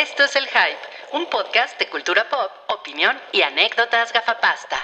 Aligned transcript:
Esto 0.00 0.24
es 0.24 0.34
El 0.34 0.44
Hype, 0.44 0.78
un 1.12 1.26
podcast 1.28 1.78
de 1.78 1.86
cultura 1.90 2.24
pop, 2.30 2.50
opinión 2.68 3.14
y 3.34 3.42
anécdotas 3.42 4.10
gafapasta. 4.14 4.78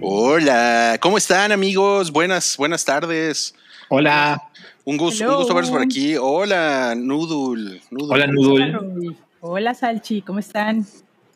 Hola, 0.00 0.98
¿cómo 1.00 1.18
están 1.18 1.50
amigos? 1.50 2.12
Buenas, 2.12 2.56
buenas 2.56 2.84
tardes. 2.84 3.56
Hola. 3.88 4.40
Un 4.84 4.98
gusto, 4.98 5.28
un 5.28 5.36
gusto 5.38 5.52
verlos 5.52 5.72
por 5.72 5.82
aquí. 5.82 6.14
Hola, 6.16 6.94
Nudul. 6.96 7.80
Nudul. 7.90 8.12
Hola, 8.12 8.26
Nudul. 8.28 9.16
Hola, 9.40 9.74
Salchi, 9.74 10.22
¿cómo 10.22 10.38
están? 10.38 10.86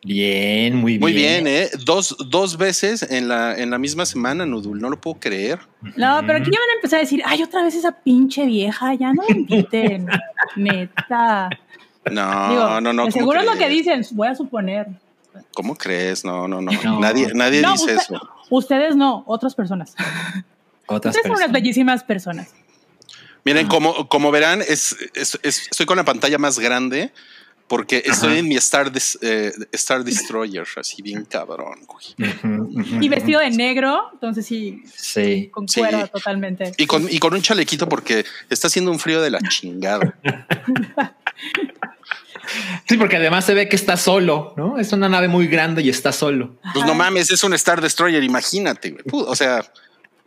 Bien, 0.05 0.77
muy 0.77 0.93
bien. 0.93 1.01
Muy 1.01 1.13
bien, 1.13 1.47
¿eh? 1.47 1.71
Dos, 1.85 2.17
dos 2.29 2.57
veces 2.57 3.03
en 3.03 3.29
la, 3.29 3.59
en 3.59 3.71
la 3.71 3.79
misma 3.79 4.07
semana, 4.07 4.47
Nudul, 4.47 4.81
no 4.81 4.91
lo 4.91 5.01
puedo 5.01 5.19
creer. 5.19 5.59
No, 5.97 6.21
pero 6.27 6.39
aquí 6.39 6.51
ya 6.53 6.59
van 6.61 6.71
a 6.71 6.75
empezar 6.77 6.99
a 6.99 7.03
decir, 7.03 7.23
ay, 7.27 7.43
otra 7.43 7.63
vez 7.65 7.75
esa 7.75 7.93
pinche 7.93 8.47
vieja, 8.47 8.95
ya 8.95 9.13
no 9.13 9.23
me 9.29 9.37
inviten, 9.37 10.07
neta. 10.57 11.51
No, 12.11 12.81
no, 12.81 12.93
no. 12.93 13.11
Seguro 13.11 13.41
es 13.41 13.47
lo 13.47 13.57
que 13.57 13.69
dicen, 13.69 14.05
voy 14.13 14.29
a 14.29 14.35
suponer. 14.35 14.87
¿Cómo 15.53 15.77
crees? 15.77 16.25
No, 16.25 16.47
no, 16.49 16.61
no. 16.63 16.71
No. 16.85 17.01
Nadie, 17.01 17.33
nadie 17.35 17.61
No, 17.61 17.73
dice 17.73 17.97
usted- 17.97 17.97
eso. 18.15 18.29
Ustedes 18.51 18.97
no, 18.97 19.25
otras 19.27 19.55
personas. 19.55 19.95
Otras 20.87 21.15
Ustedes 21.17 21.27
son 21.31 21.37
unas 21.43 21.53
bellísimas 21.53 22.03
personas. 22.05 22.49
Miren, 23.45 23.67
Ah. 23.67 23.69
como, 23.69 24.09
como 24.09 24.31
verán, 24.31 24.63
es, 24.63 24.97
es- 25.15 25.39
es- 25.43 25.69
estoy 25.71 25.87
con 25.87 25.97
la 25.97 26.05
pantalla 26.05 26.39
más 26.39 26.59
grande 26.59 27.13
porque 27.69 28.03
estoy 28.07 28.31
Ajá. 28.31 28.39
en 28.39 28.49
mi 28.49 28.57
Star, 28.57 28.91
Des- 28.91 29.19
eh, 29.23 29.53
Star 29.73 30.03
Destroyer, 30.03 30.67
así 30.77 31.03
bien 31.03 31.25
cabrón, 31.27 31.81
güey. 31.87 32.17
Y 33.01 33.09
vestido 33.09 33.41
de 33.41 33.51
negro, 33.51 34.09
entonces 34.15 34.47
sí, 34.47 34.83
Sí. 34.97 35.49
concuerdo 35.53 36.07
Sí. 36.07 36.11
totalmente. 36.13 36.73
Y 36.79 36.87
con, 36.87 37.07
y 37.11 37.19
con 37.19 37.35
un 37.35 37.43
chalequito 37.43 37.89
porque 37.89 38.25
está 38.51 38.67
haciendo 38.69 38.91
un 38.91 38.99
frío 38.99 39.21
de 39.21 39.31
la 39.31 39.39
chingada. 39.49 40.19
Sí, 42.89 42.97
porque 42.97 43.17
además 43.17 43.45
se 43.45 43.53
ve 43.55 43.69
que 43.69 43.77
está 43.77 43.97
solo, 43.99 44.55
¿no? 44.57 44.79
Es 44.79 44.93
una 44.93 45.09
nave 45.09 45.29
muy 45.29 45.47
grande 45.49 45.83
y 45.83 45.91
está 45.91 46.13
solo. 46.13 46.57
Pues 46.73 46.87
no 46.87 46.95
mames, 46.95 47.31
es 47.31 47.45
un 47.45 47.53
Star 47.53 47.81
Destroyer, 47.83 48.23
imagínate. 48.25 48.97
güey. 49.11 49.25
O 49.29 49.37
sea, 49.37 49.63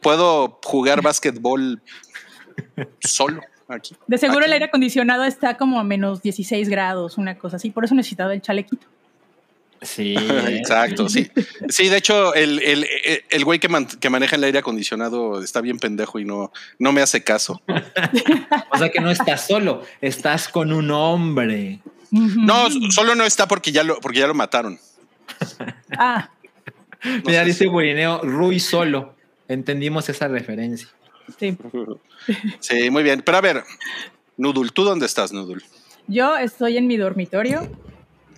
puedo 0.01 0.59
jugar 0.63 1.01
básquetbol 1.01 1.81
solo 2.99 3.41
aquí. 3.75 3.95
De 4.07 4.17
seguro 4.17 4.45
el 4.45 4.53
aire 4.53 4.65
acondicionado 4.65 5.23
está 5.23 5.57
como 5.57 5.79
a 5.79 5.83
menos 5.83 6.21
16 6.21 6.69
grados, 6.69 7.17
una 7.17 7.37
cosa 7.37 7.55
así. 7.57 7.69
Por 7.71 7.85
eso 7.85 7.95
necesitaba 7.95 8.33
el 8.33 8.41
chalequito. 8.41 8.87
Sí. 9.81 10.15
Exacto, 10.47 11.09
sí. 11.09 11.31
Sí, 11.69 11.89
de 11.89 11.97
hecho, 11.97 12.33
el, 12.35 12.59
el, 12.61 12.83
el- 13.03 13.23
el 13.29 13.45
güey 13.45 13.59
que, 13.59 13.67
man- 13.67 13.87
que 13.87 14.09
maneja 14.11 14.35
el 14.35 14.43
aire 14.43 14.59
acondicionado 14.59 15.41
está 15.43 15.59
bien 15.61 15.79
pendejo 15.79 16.19
y 16.19 16.25
no, 16.25 16.51
no 16.77 16.91
me 16.91 17.01
hace 17.01 17.23
caso. 17.23 17.61
O 18.73 18.77
sea 18.77 18.89
que 18.89 18.99
no 19.01 19.11
estás 19.11 19.47
solo, 19.47 19.83
estás 20.01 20.47
con 20.47 20.71
un 20.71 20.91
hombre. 20.91 21.79
No, 22.11 22.67
solo 22.91 23.15
no 23.15 23.23
está 23.25 23.47
porque 23.47 23.71
ya 23.71 23.83
lo, 23.83 23.99
porque 23.99 24.19
ya 24.19 24.27
lo 24.27 24.33
mataron. 24.33 24.79
Ah, 25.97 26.29
No 27.03 27.21
Mira, 27.25 27.43
dice 27.43 27.65
Gurineo, 27.67 28.21
Rui 28.23 28.59
solo. 28.59 29.15
Entendimos 29.47 30.07
esa 30.09 30.27
referencia. 30.27 30.87
Sí. 31.39 31.57
Sí, 32.59 32.89
muy 32.91 33.01
bien. 33.03 33.23
Pero 33.25 33.37
a 33.37 33.41
ver, 33.41 33.63
Nudul, 34.37 34.71
¿tú 34.73 34.83
dónde 34.83 35.05
estás, 35.07 35.33
Nudul? 35.33 35.63
Yo 36.07 36.37
estoy 36.37 36.77
en 36.77 36.87
mi 36.87 36.97
dormitorio. 36.97 37.61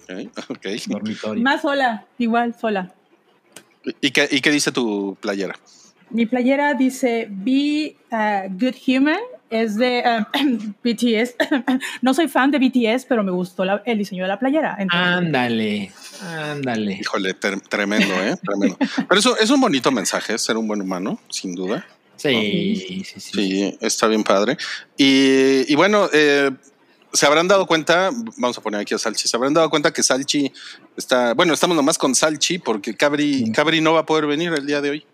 Ok, 0.10 0.30
ok. 0.50 0.68
Dormitorio. 0.88 1.44
Más 1.44 1.62
sola, 1.62 2.06
igual 2.18 2.56
sola. 2.60 2.94
¿Y 4.02 4.12
qué, 4.12 4.28
¿Y 4.32 4.40
qué 4.42 4.52
dice 4.52 4.72
tu 4.72 5.18
playera? 5.20 5.56
Mi 6.10 6.26
playera 6.26 6.74
dice 6.76 7.28
Be 7.30 7.96
a 8.12 8.44
Good 8.50 8.76
Human. 8.88 9.20
Es 9.50 9.76
de 9.76 10.02
ah, 10.06 10.30
BTS. 10.84 11.36
no 12.02 12.14
soy 12.14 12.28
fan 12.28 12.50
de 12.52 12.60
BTS, 12.60 13.06
pero 13.06 13.24
me 13.24 13.32
gustó 13.32 13.66
la- 13.66 13.84
el 13.86 13.98
diseño 13.98 14.24
de 14.24 14.30
la 14.30 14.40
playera. 14.40 14.76
Entonces, 14.80 15.08
Ándale, 15.18 15.92
ándale. 16.22 16.94
Híjole, 17.02 17.34
tremendo, 17.34 18.14
¿eh? 18.24 18.36
Tremendo. 18.42 18.78
Pero 19.08 19.20
eso 19.20 19.38
es 19.38 19.50
un 19.50 19.60
bonito 19.62 19.92
mensaje, 19.92 20.38
ser 20.38 20.58
un 20.58 20.68
buen 20.68 20.82
humano, 20.82 21.20
sin 21.30 21.54
duda. 21.54 21.86
Sí, 22.30 23.04
sí, 23.06 23.20
sí. 23.20 23.32
Sí, 23.34 23.78
está 23.82 24.08
bien 24.08 24.24
padre. 24.24 24.58
Y, 24.98 25.72
y 25.72 25.76
bueno, 25.76 26.10
eh, 26.14 26.52
se 27.12 27.26
habrán 27.26 27.48
dado 27.48 27.68
cuenta, 27.68 28.10
vamos 28.38 28.58
a 28.58 28.62
poner 28.62 28.82
aquí 28.82 28.94
a 28.94 28.98
Salchi, 28.98 29.28
se 29.28 29.38
habrán 29.38 29.54
dado 29.54 29.70
cuenta 29.70 29.92
que 29.94 30.02
Salchi 30.02 30.52
está, 30.98 31.34
bueno, 31.34 31.54
estamos 31.54 31.76
nomás 31.76 31.98
con 31.98 32.16
Salchi 32.16 32.58
porque 32.58 32.96
Cabri, 32.96 33.52
Cabri 33.52 33.82
no 33.82 33.94
va 33.94 34.02
a 34.02 34.06
poder 34.06 34.26
venir 34.26 34.52
el 34.54 34.66
día 34.66 34.82
de 34.82 34.90
hoy. 34.90 35.06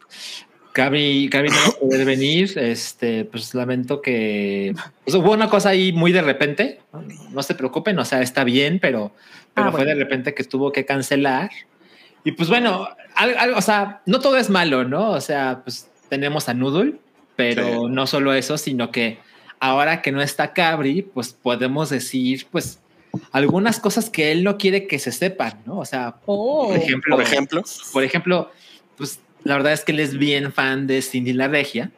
Cabri, 0.72 1.30
Cabri 1.30 1.50
no 1.50 1.56
va 1.56 1.68
a 1.68 1.72
poder 1.80 2.06
venir. 2.06 2.58
Este, 2.58 3.26
pues 3.26 3.54
lamento 3.54 4.02
que 4.02 4.74
pues, 5.04 5.16
hubo 5.16 5.32
una 5.34 5.50
cosa 5.50 5.70
ahí 5.70 5.92
muy 5.92 6.12
de 6.12 6.22
repente. 6.22 6.80
No, 7.32 7.44
se 7.44 7.56
preocupen, 7.56 7.98
o 8.00 8.06
sea, 8.06 8.22
está 8.22 8.44
bien, 8.44 8.80
pero, 8.80 9.12
pero 9.54 9.68
Ah, 9.68 9.72
fue 9.72 9.82
bueno. 9.82 9.98
de 9.98 10.04
repente 10.04 10.34
que 10.34 10.44
tuvo 10.44 10.72
que 10.72 10.86
cancelar. 10.86 11.50
Y 12.24 12.34
pues 12.34 12.50
bueno, 12.50 12.88
o 13.56 13.62
sea, 13.62 14.02
no 14.06 14.20
todo 14.20 14.38
es 14.38 14.50
malo, 14.50 14.84
¿no? 14.84 15.12
O 15.12 15.22
sea, 15.22 15.62
pues 15.64 15.90
tenemos 16.10 16.50
a 16.50 16.54
Noodle, 16.54 16.96
pero 17.36 17.64
Sí. 17.64 17.90
no 17.90 18.08
solo 18.08 18.34
eso, 18.34 18.58
sino 18.58 18.92
que 18.92 19.20
ahora 19.60 20.02
que 20.02 20.12
no 20.12 20.22
está 20.22 20.54
Cabri, 20.54 21.02
pues 21.02 21.34
podemos 21.34 21.90
decir, 21.90 22.48
pues, 22.52 22.82
algunas 23.32 23.80
cosas 23.80 24.10
que 24.10 24.32
él 24.32 24.44
no 24.44 24.58
quiere 24.58 24.88
que 24.88 25.00
se 25.00 25.12
sepan, 25.12 25.62
¿no? 25.66 25.80
O 25.80 25.86
sea, 25.86 26.16
oh, 26.26 26.68
por 26.68 26.78
ejemplo, 26.78 27.16
Por 27.16 27.24
ejemplo, 27.26 27.64
por 27.94 28.04
ejemplo, 28.04 28.52
pues 28.98 29.20
la 29.44 29.56
verdad 29.56 29.74
es 29.74 29.84
que 29.84 29.92
él 29.94 30.00
es 30.00 30.18
bien 30.18 30.52
fan 30.52 30.86
de 30.88 31.02
Cindy 31.02 31.34
la 31.34 31.48
Regia. 31.48 31.92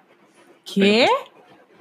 ¿qué? 0.74 1.08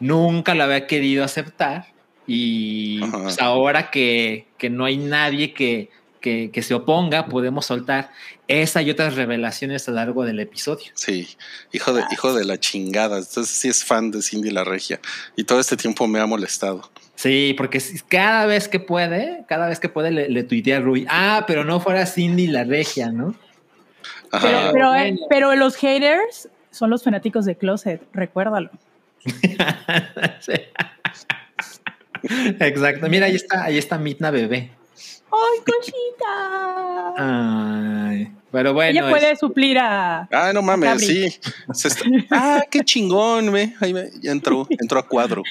Nunca 0.01 0.55
lo 0.55 0.65
había 0.65 0.87
querido 0.87 1.23
aceptar. 1.25 1.87
Y 2.27 3.01
pues, 3.01 3.41
ahora 3.41 3.91
que, 3.91 4.47
que 4.57 4.71
no 4.71 4.85
hay 4.85 4.97
nadie 4.97 5.53
que, 5.53 5.91
que, 6.21 6.51
que 6.53 6.63
se 6.63 6.75
oponga, 6.75 7.27
podemos 7.27 7.67
soltar 7.67 8.11
esa 8.49 8.83
y 8.83 8.91
otras 8.91 9.15
revelaciones 9.15 9.89
a 9.89 9.93
lo 9.93 9.97
largo 9.97 10.25
del 10.25 10.41
episodio. 10.41 10.93
sí, 10.95 11.29
hijo 11.73 11.93
de, 11.93 12.05
hijo 12.13 12.35
de 12.35 12.45
la 12.45 12.59
chingada. 12.59 13.19
Entonces 13.19 13.49
sí 13.49 13.69
es 13.69 13.85
fan 13.85 14.11
de 14.11 14.23
Cindy 14.23 14.51
la 14.51 14.65
Regia 14.65 15.01
y 15.37 15.45
todo 15.45 15.61
este 15.61 15.77
tiempo 15.77 16.07
me 16.07 16.21
ha 16.21 16.27
molestado. 16.27 16.91
Sí, 17.15 17.55
porque 17.57 17.83
cada 18.09 18.47
vez 18.47 18.69
que 18.69 18.81
puede, 18.81 19.45
cada 19.47 19.69
vez 19.69 19.79
que 19.79 19.89
puede 19.89 20.11
le, 20.11 20.29
le 20.29 20.43
tuitea 20.43 20.79
a 20.79 20.81
Rui, 20.81 21.07
ah, 21.09 21.45
pero 21.47 21.65
no 21.65 21.81
fuera 21.81 22.07
Cindy 22.07 22.47
la 22.47 22.65
Regia, 22.65 23.11
¿no? 23.11 23.35
Ajá. 24.33 24.47
Pero, 24.47 24.73
pero, 24.73 24.95
eh, 24.95 25.19
pero 25.29 25.55
los 25.55 25.77
haters 25.77 26.49
son 26.71 26.91
los 26.91 27.03
fanáticos 27.03 27.45
de 27.45 27.57
Closet, 27.57 28.01
recuérdalo. 28.13 28.71
Exacto. 32.23 33.09
Mira, 33.09 33.27
ahí 33.27 33.35
está, 33.35 33.65
ahí 33.65 33.79
está 33.79 33.99
Mitna 33.99 34.31
bebé. 34.31 34.71
¡Ay, 35.33 35.61
cosita! 35.67 37.15
Ay, 37.17 38.33
pero 38.51 38.73
bueno. 38.75 38.91
Ella 39.01 39.11
puede 39.11 39.33
es- 39.33 39.39
suplir 39.39 39.79
a. 39.79 40.29
Ah, 40.33 40.53
no 40.53 40.63
mames, 40.63 41.07
sí. 41.07 41.27
Se 41.73 41.89
está- 41.89 42.05
ah, 42.31 42.65
qué 42.71 42.81
chingón, 42.81 43.53
ve. 43.53 43.75
Ahí 43.81 43.93
me- 43.95 44.11
ya 44.21 44.33
entró, 44.33 44.67
entró 44.81 44.99
a 44.99 45.07
cuadro. 45.07 45.43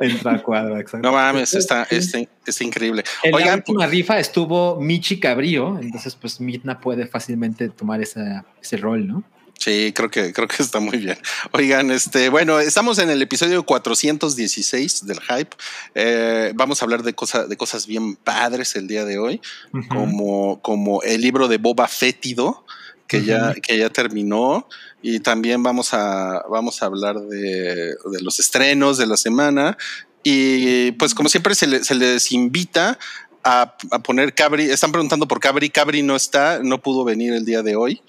entra 0.00 0.34
a 0.34 0.42
cuadro, 0.42 0.78
exacto. 0.78 1.06
No 1.06 1.12
mames, 1.12 1.52
está, 1.54 1.86
está, 1.90 2.18
está 2.46 2.64
increíble. 2.64 3.02
En 3.22 3.32
la 3.32 3.36
Oigan, 3.38 3.54
última 3.56 3.86
rifa 3.86 4.18
estuvo 4.18 4.80
Michi 4.80 5.18
Cabrío, 5.18 5.78
entonces 5.80 6.14
pues 6.14 6.40
Mitna 6.40 6.78
puede 6.80 7.06
fácilmente 7.06 7.68
tomar 7.70 8.00
esa, 8.02 8.44
ese 8.62 8.76
rol, 8.76 9.06
¿no? 9.06 9.24
Sí, 9.58 9.92
creo 9.94 10.10
que, 10.10 10.32
creo 10.32 10.46
que 10.48 10.62
está 10.62 10.80
muy 10.80 10.98
bien. 10.98 11.16
Oigan, 11.52 11.90
este, 11.90 12.28
bueno, 12.28 12.60
estamos 12.60 12.98
en 12.98 13.08
el 13.10 13.22
episodio 13.22 13.64
416 13.64 15.06
del 15.06 15.20
hype. 15.20 15.56
Eh, 15.94 16.52
vamos 16.54 16.80
a 16.82 16.84
hablar 16.84 17.02
de 17.02 17.14
cosas, 17.14 17.48
de 17.48 17.56
cosas 17.56 17.86
bien 17.86 18.16
padres 18.16 18.76
el 18.76 18.86
día 18.88 19.04
de 19.04 19.18
hoy, 19.18 19.40
como, 19.88 20.60
como 20.60 21.02
el 21.02 21.20
libro 21.20 21.48
de 21.48 21.58
Boba 21.58 21.88
Fétido, 21.88 22.66
que 23.06 23.24
ya, 23.24 23.54
que 23.54 23.78
ya 23.78 23.90
terminó. 23.90 24.68
Y 25.02 25.20
también 25.20 25.62
vamos 25.62 25.94
a, 25.94 26.42
vamos 26.50 26.82
a 26.82 26.86
hablar 26.86 27.20
de, 27.20 27.94
de 27.94 28.20
los 28.22 28.40
estrenos 28.40 28.98
de 28.98 29.06
la 29.06 29.16
semana. 29.16 29.76
Y 30.22 30.92
pues, 30.92 31.14
como 31.14 31.28
siempre, 31.28 31.54
se, 31.54 31.66
le- 31.66 31.84
se 31.84 31.94
les 31.94 32.32
invita 32.32 32.98
a, 33.44 33.76
a 33.90 33.98
poner 34.00 34.34
Cabri. 34.34 34.64
Están 34.70 34.90
preguntando 34.92 35.28
por 35.28 35.40
Cabri. 35.40 35.68
Cabri 35.70 36.02
no 36.02 36.16
está, 36.16 36.60
no 36.62 36.80
pudo 36.82 37.04
venir 37.04 37.34
el 37.34 37.44
día 37.44 37.62
de 37.62 37.76
hoy. 37.76 38.02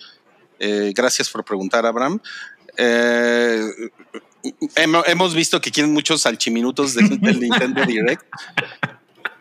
Eh, 0.60 0.92
gracias 0.96 1.30
por 1.30 1.44
preguntar, 1.44 1.86
Abraham. 1.86 2.20
Eh, 2.78 3.62
hemo- 4.76 5.04
hemos 5.08 5.34
visto 5.34 5.60
que 5.62 5.72
quieren 5.72 5.94
muchos 5.94 6.22
salchiminutos 6.22 6.94
del, 6.94 7.20
del 7.22 7.40
Nintendo 7.40 7.86
Direct. 7.86 8.24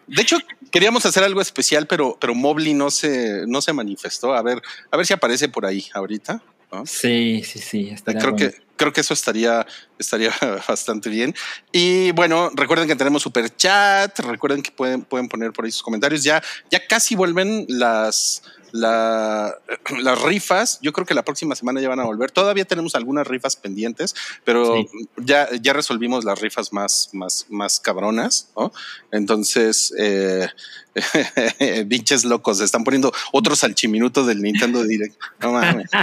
De 0.06 0.22
hecho, 0.22 0.38
queríamos 0.70 1.06
hacer 1.06 1.22
algo 1.24 1.40
especial, 1.40 1.86
pero, 1.86 2.16
pero 2.20 2.34
Mobley 2.34 2.74
no 2.74 2.90
se, 2.90 3.44
no 3.46 3.62
se 3.62 3.72
manifestó. 3.72 4.34
A 4.34 4.42
ver, 4.42 4.62
a 4.90 4.96
ver 4.96 5.06
si 5.06 5.12
aparece 5.14 5.48
por 5.48 5.64
ahí 5.66 5.86
ahorita. 5.94 6.42
¿no? 6.72 6.84
Sí, 6.86 7.42
sí, 7.44 7.58
sí. 7.58 7.94
Creo 8.04 8.20
bueno. 8.32 8.36
que, 8.36 8.54
creo 8.76 8.92
que 8.92 9.00
eso 9.00 9.14
estaría, 9.14 9.66
estaría 9.98 10.32
bastante 10.68 11.08
bien. 11.08 11.34
Y 11.72 12.10
bueno, 12.12 12.50
recuerden 12.54 12.86
que 12.86 12.96
tenemos 12.96 13.22
super 13.22 13.48
chat. 13.56 14.18
Recuerden 14.20 14.62
que 14.62 14.72
pueden, 14.72 15.02
pueden 15.02 15.28
poner 15.28 15.52
por 15.52 15.64
ahí 15.64 15.70
sus 15.70 15.82
comentarios. 15.82 16.22
Ya, 16.22 16.42
ya 16.70 16.86
casi 16.86 17.14
vuelven 17.14 17.64
las, 17.68 18.42
la, 18.74 19.54
las 20.02 20.20
rifas, 20.22 20.80
yo 20.82 20.92
creo 20.92 21.06
que 21.06 21.14
la 21.14 21.22
próxima 21.24 21.54
semana 21.54 21.80
ya 21.80 21.88
van 21.88 22.00
a 22.00 22.04
volver. 22.04 22.32
Todavía 22.32 22.64
tenemos 22.64 22.96
algunas 22.96 23.24
rifas 23.26 23.54
pendientes, 23.54 24.14
pero 24.42 24.74
Sí. 24.76 25.08
ya, 25.18 25.48
ya 25.62 25.72
resolvimos 25.72 26.24
las 26.24 26.40
rifas 26.40 26.72
más, 26.72 27.10
más, 27.12 27.46
más 27.50 27.78
cabronas, 27.78 28.48
¿no? 28.56 28.72
Entonces, 29.12 29.94
eh, 29.96 30.48
pinches 31.88 32.24
locos, 32.24 32.60
están 32.60 32.82
poniendo 32.82 33.12
otros 33.32 33.60
salchiminutos 33.60 34.26
del 34.26 34.42
Nintendo 34.42 34.82
Direct. 34.82 35.16
No 35.40 35.52
mames. 35.52 35.90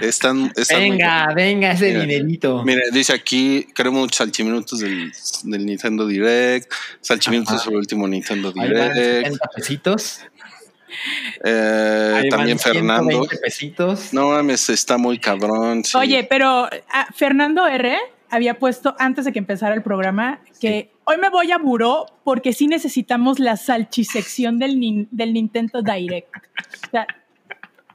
Están, 0.00 0.50
están 0.56 0.78
muy- 0.80 0.90
Venga, 0.92 1.34
venga, 1.34 1.72
ese 1.72 1.88
Mira, 1.88 2.00
dinerito. 2.00 2.64
Mire, 2.64 2.84
dice 2.90 3.12
aquí, 3.12 3.66
queremos 3.74 4.08
salchiminutos 4.14 4.78
del, 4.78 5.12
del 5.42 5.66
Nintendo 5.66 6.06
Direct, 6.06 6.72
salchiminutos 7.02 7.56
Ajá. 7.56 7.64
sobre 7.64 7.74
el 7.74 7.80
último 7.80 8.08
Nintendo 8.08 8.50
Direct. 8.50 9.36
70 11.42 11.42
pesitos. 11.42 12.24
Eh, 12.24 12.28
también 12.30 12.58
Fernando. 12.58 13.10
120 13.10 13.36
pesitos. 13.38 14.12
No 14.12 14.28
mames, 14.30 14.68
está 14.70 14.98
muy 14.98 15.18
cabrón. 15.18 15.84
sí. 15.84 15.96
Oye, 15.96 16.24
pero 16.24 16.68
ah, 16.92 17.06
Fernando 17.14 17.66
R 17.66 17.96
había 18.30 18.58
puesto 18.58 18.94
antes 18.98 19.24
de 19.24 19.32
que 19.32 19.38
empezara 19.40 19.74
el 19.74 19.82
programa 19.82 20.40
que 20.60 20.92
hoy 21.04 21.16
me 21.18 21.28
voy 21.30 21.50
a 21.50 21.58
Buró 21.58 22.06
porque 22.24 22.52
sí 22.52 22.66
necesitamos 22.68 23.38
la 23.40 23.56
salchisección 23.56 24.58
del, 24.58 24.76
nin- 24.76 25.08
del 25.10 25.32
Nintendo 25.32 25.82
Direct. 25.82 26.28
O 26.36 26.90
sea, 26.90 27.06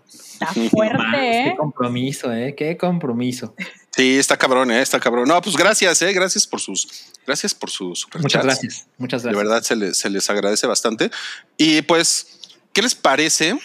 está 0.08 0.48
fuerte, 0.70 1.04
Qué 1.12 1.48
¿eh? 1.48 1.56
compromiso, 1.58 2.34
¿eh? 2.34 2.54
Qué 2.58 2.76
compromiso. 2.78 3.56
Sí, 3.96 4.18
está 4.18 4.36
cabrón, 4.36 4.72
eh, 4.72 4.82
está 4.82 5.00
cabrón. 5.00 5.26
No, 5.26 5.42
pues 5.42 5.56
gracias, 5.56 6.02
eh, 6.02 6.12
gracias 6.12 6.46
por 6.46 6.60
sus, 6.60 7.14
gracias 7.26 7.54
por 7.56 7.70
sus. 7.70 8.06
Muchas 8.20 8.44
gracias. 8.44 8.88
Muchas 8.98 9.24
De 9.24 9.30
gracias. 9.30 9.48
verdad 9.48 9.64
se 9.64 9.76
les, 9.78 9.98
se 9.98 10.10
les 10.10 10.30
agradece 10.30 10.68
bastante. 10.68 11.10
Y 11.56 11.82
pues, 11.84 12.42
¿qué 12.76 12.82
les 12.82 12.94
parece? 12.94 13.58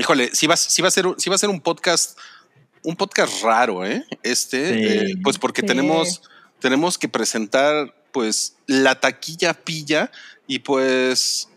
Híjole, 0.00 0.30
si 0.34 0.48
va, 0.48 0.56
si 0.56 0.82
va 0.82 0.88
a 0.88 0.90
ser, 0.90 1.06
un- 1.06 1.18
si 1.18 1.30
va 1.30 1.36
a 1.36 1.38
ser 1.38 1.48
un 1.48 1.60
podcast, 1.60 2.18
un 2.82 2.96
podcast 2.96 3.42
raro, 3.44 3.86
¿eh? 3.86 4.04
Este, 4.24 4.74
Sí. 4.74 4.80
eh, 4.84 5.14
pues 5.22 5.38
porque 5.38 5.60
Sí. 5.62 5.66
tenemos, 5.68 6.22
tenemos 6.58 6.98
que 6.98 7.08
presentar, 7.08 7.94
pues, 8.12 8.56
la 8.66 8.98
taquilla 8.98 9.54
pilla 9.54 10.10
y 10.48 10.58
pues, 10.58 11.48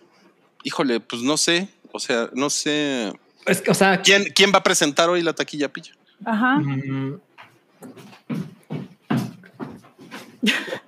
híjole, 0.63 1.00
pues 1.00 1.24
no 1.24 1.38
sé, 1.38 1.68
o 1.92 2.00
sea, 2.00 2.30
no 2.33 2.51
sé. 2.51 3.13
Es 3.48 3.62
que, 3.62 3.71
o 3.71 3.74
sea, 3.74 4.00
¿Quién, 4.04 4.25
quién 4.36 4.51
va 4.54 4.60
a 4.60 4.63
presentar 4.63 5.10
hoy 5.10 5.24
la 5.24 5.33
taquilla 5.33 5.74
pilla? 5.74 5.94
Ajá. 6.24 6.60
Mm. 6.60 7.19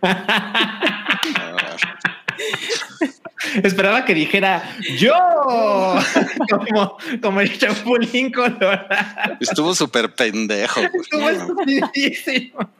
Esperaba 3.63 4.05
que 4.05 4.13
dijera 4.13 4.63
yo, 4.97 5.13
como, 6.49 6.97
como 7.21 7.41
el 7.41 7.57
chapulín 7.57 8.31
colorado. 8.31 9.38
estuvo 9.39 9.73
súper 9.75 10.13
pendejo. 10.13 10.79
güey. 10.81 11.01
Estuvo 11.01 11.29
estupidísimo. 11.29 12.69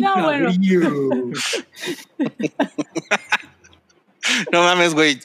No, 0.00 0.22
bueno. 0.22 0.50
No 4.52 4.62
mames, 4.62 4.94
güey. 4.94 5.18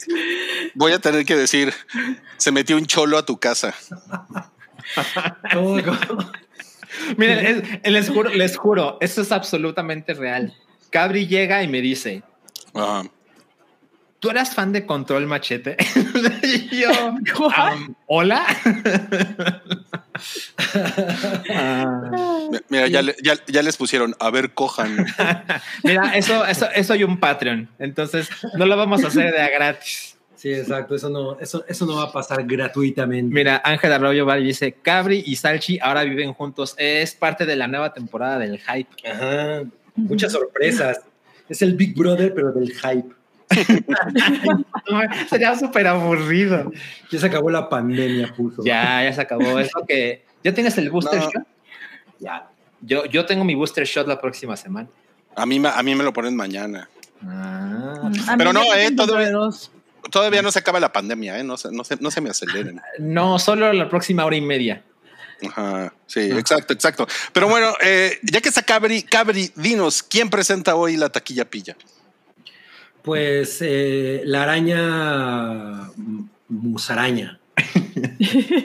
Voy 0.74 0.92
a 0.92 0.98
tener 0.98 1.24
que 1.24 1.36
decir, 1.36 1.72
se 2.38 2.50
metió 2.50 2.76
un 2.76 2.86
cholo 2.86 3.18
a 3.18 3.24
tu 3.24 3.38
casa. 3.38 3.74
Miren, 7.16 7.66
es- 7.82 7.92
les, 7.92 8.08
juro, 8.10 8.30
les 8.30 8.56
juro, 8.56 8.98
esto 9.00 9.22
es 9.22 9.32
absolutamente 9.32 10.14
real. 10.14 10.54
Cabri 10.90 11.26
llega 11.26 11.62
y 11.62 11.68
me 11.68 11.80
dice, 11.80 12.22
Ajá. 12.74 13.02
¿tú 14.20 14.30
eras 14.30 14.54
fan 14.54 14.72
de 14.72 14.86
Control 14.86 15.26
Machete? 15.26 15.76
yo? 16.72 16.90
"Am, 17.56 17.94
¿hola? 18.06 18.44
Ah, 21.50 22.48
Mi- 22.50 22.58
Mira, 22.68 22.86
ya, 22.88 23.02
le- 23.02 23.16
ya, 23.22 23.34
ya 23.46 23.62
les 23.62 23.76
pusieron, 23.76 24.14
a 24.20 24.30
ver, 24.30 24.52
cojan. 24.54 25.06
mira, 25.82 26.16
eso, 26.16 26.44
eso, 26.46 26.68
eso 26.74 26.92
hay 26.92 27.04
un 27.04 27.18
Patreon, 27.18 27.68
entonces 27.78 28.28
no 28.56 28.66
lo 28.66 28.76
vamos 28.76 29.04
a 29.04 29.08
hacer 29.08 29.32
de 29.32 29.40
a 29.40 29.48
gratis. 29.50 30.16
Sí, 30.36 30.52
exacto. 30.52 30.96
Eso 30.96 31.08
no, 31.08 31.38
eso, 31.38 31.64
eso 31.68 31.86
no 31.86 31.96
va 31.96 32.04
a 32.04 32.12
pasar 32.12 32.44
gratuitamente. 32.44 33.32
Mira, 33.32 33.62
Ángel 33.64 33.92
Arroyo 33.92 34.26
Val 34.26 34.42
dice, 34.42 34.72
Cabri 34.72 35.22
y 35.24 35.36
Salchi 35.36 35.78
ahora 35.80 36.02
viven 36.02 36.32
juntos. 36.32 36.74
Es 36.78 37.14
parte 37.14 37.46
de 37.46 37.54
la 37.54 37.68
nueva 37.68 37.92
temporada 37.92 38.40
del 38.40 38.58
hype. 38.58 39.08
Ajá. 39.08 39.62
Muchas 39.94 40.32
sorpresas. 40.32 41.00
Es 41.48 41.62
el 41.62 41.74
Big 41.74 41.94
Brother, 41.96 42.32
pero 42.34 42.52
del 42.52 42.72
hype. 42.72 43.14
Sería 45.28 45.56
súper 45.58 45.86
aburrido. 45.86 46.72
Ya 47.10 47.18
se 47.18 47.26
acabó 47.26 47.50
la 47.50 47.68
pandemia, 47.68 48.32
puso. 48.34 48.62
Ya, 48.64 49.02
ya 49.04 49.12
se 49.12 49.20
acabó. 49.20 49.58
Eso 49.58 49.84
que 49.86 50.24
ya 50.42 50.52
tienes 50.54 50.76
el 50.78 50.90
booster 50.90 51.18
No. 51.20 51.30
shot. 51.30 51.42
Ya. 52.18 52.46
Yo, 52.80 53.04
yo 53.06 53.26
tengo 53.26 53.44
mi 53.44 53.54
booster 53.54 53.84
shot 53.84 54.06
la 54.06 54.20
próxima 54.20 54.56
semana. 54.56 54.88
A 55.36 55.46
mí, 55.46 55.58
me- 55.60 55.68
a 55.68 55.82
mí 55.82 55.94
me 55.94 56.04
lo 56.04 56.12
ponen 56.12 56.34
mañana. 56.36 56.88
Ah, 57.26 58.10
mí 58.10 58.18
Pero 58.38 58.52
no, 58.52 58.62
eh. 58.74 58.90
Todavía 60.10 60.42
no 60.42 60.50
se 60.50 60.58
acaba 60.58 60.80
la 60.80 60.92
pandemia, 60.92 61.38
¿eh? 61.38 61.44
No 61.44 61.56
se, 61.56 61.70
no 61.70 61.84
se, 61.84 61.96
no 61.96 62.10
se 62.10 62.20
me 62.20 62.30
aceleren. 62.30 62.80
no, 62.98 63.38
solo 63.38 63.72
la 63.72 63.88
próxima 63.88 64.24
hora 64.24 64.36
y 64.36 64.40
media. 64.40 64.82
Ajá, 65.48 65.92
sí, 66.06 66.20
exacto, 66.20 66.72
exacto. 66.72 67.06
Pero 67.32 67.48
bueno, 67.48 67.74
eh, 67.80 68.18
ya 68.22 68.40
que 68.40 68.48
está 68.48 68.62
Cabri, 68.62 69.02
Cabri, 69.02 69.50
dinos, 69.56 70.02
¿quién 70.02 70.30
presenta 70.30 70.74
hoy 70.74 70.96
la 70.96 71.10
taquilla 71.10 71.48
pilla? 71.48 71.76
Pues 73.02 73.58
eh, 73.60 74.22
la 74.24 74.44
araña 74.44 75.90
musaraña. 76.48 77.40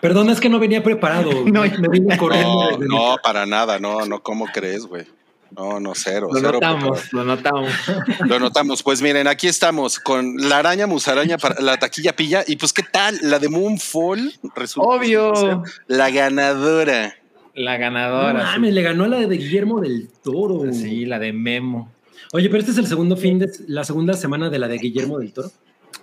Perdón, 0.00 0.30
es 0.30 0.40
que 0.40 0.48
no 0.48 0.58
venía 0.58 0.82
preparado. 0.82 1.30
No, 1.46 1.62
me 1.62 1.88
vine 1.88 2.16
corriendo. 2.16 2.78
No, 2.78 3.12
no, 3.12 3.16
para 3.22 3.46
nada, 3.46 3.78
no, 3.78 4.06
no, 4.06 4.22
¿cómo 4.22 4.46
crees, 4.46 4.86
güey? 4.86 5.06
No, 5.56 5.80
no, 5.80 5.92
cero. 5.94 6.28
Lo 6.30 6.38
cero 6.38 6.52
notamos, 6.54 7.12
lo 7.12 7.24
notamos. 7.24 7.70
Lo 8.26 8.38
notamos. 8.38 8.82
Pues 8.82 9.00
miren, 9.00 9.26
aquí 9.26 9.46
estamos 9.48 9.98
con 9.98 10.36
la 10.36 10.58
araña 10.58 10.86
musaraña 10.86 11.38
para 11.38 11.60
la 11.62 11.78
taquilla 11.78 12.14
pilla. 12.14 12.44
Y 12.46 12.56
pues, 12.56 12.72
¿qué 12.74 12.82
tal? 12.82 13.18
La 13.22 13.38
de 13.38 13.48
Moonfall 13.48 14.34
resulta 14.54 14.88
Obvio. 14.96 15.34
ser 15.34 15.56
la 15.86 16.10
ganadora. 16.10 17.14
La 17.54 17.74
No 17.74 17.80
ganadora. 17.80 18.32
mames, 18.34 18.74
le 18.74 18.82
ganó 18.82 19.04
a 19.04 19.08
la 19.08 19.16
de 19.26 19.36
Guillermo 19.36 19.80
del 19.80 20.08
Toro. 20.22 20.70
sí. 20.72 20.80
Sí, 20.82 21.06
la 21.06 21.18
de 21.18 21.32
Memo. 21.32 21.90
Oye, 22.34 22.48
pero 22.48 22.58
este 22.60 22.72
es 22.72 22.78
el 22.78 22.86
segundo 22.86 23.16
fin 23.16 23.38
de 23.38 23.48
la 23.66 23.82
segunda 23.84 24.12
semana 24.14 24.50
de 24.50 24.58
la 24.58 24.68
de 24.68 24.76
Guillermo 24.76 25.18
del 25.18 25.32
Toro. 25.32 25.50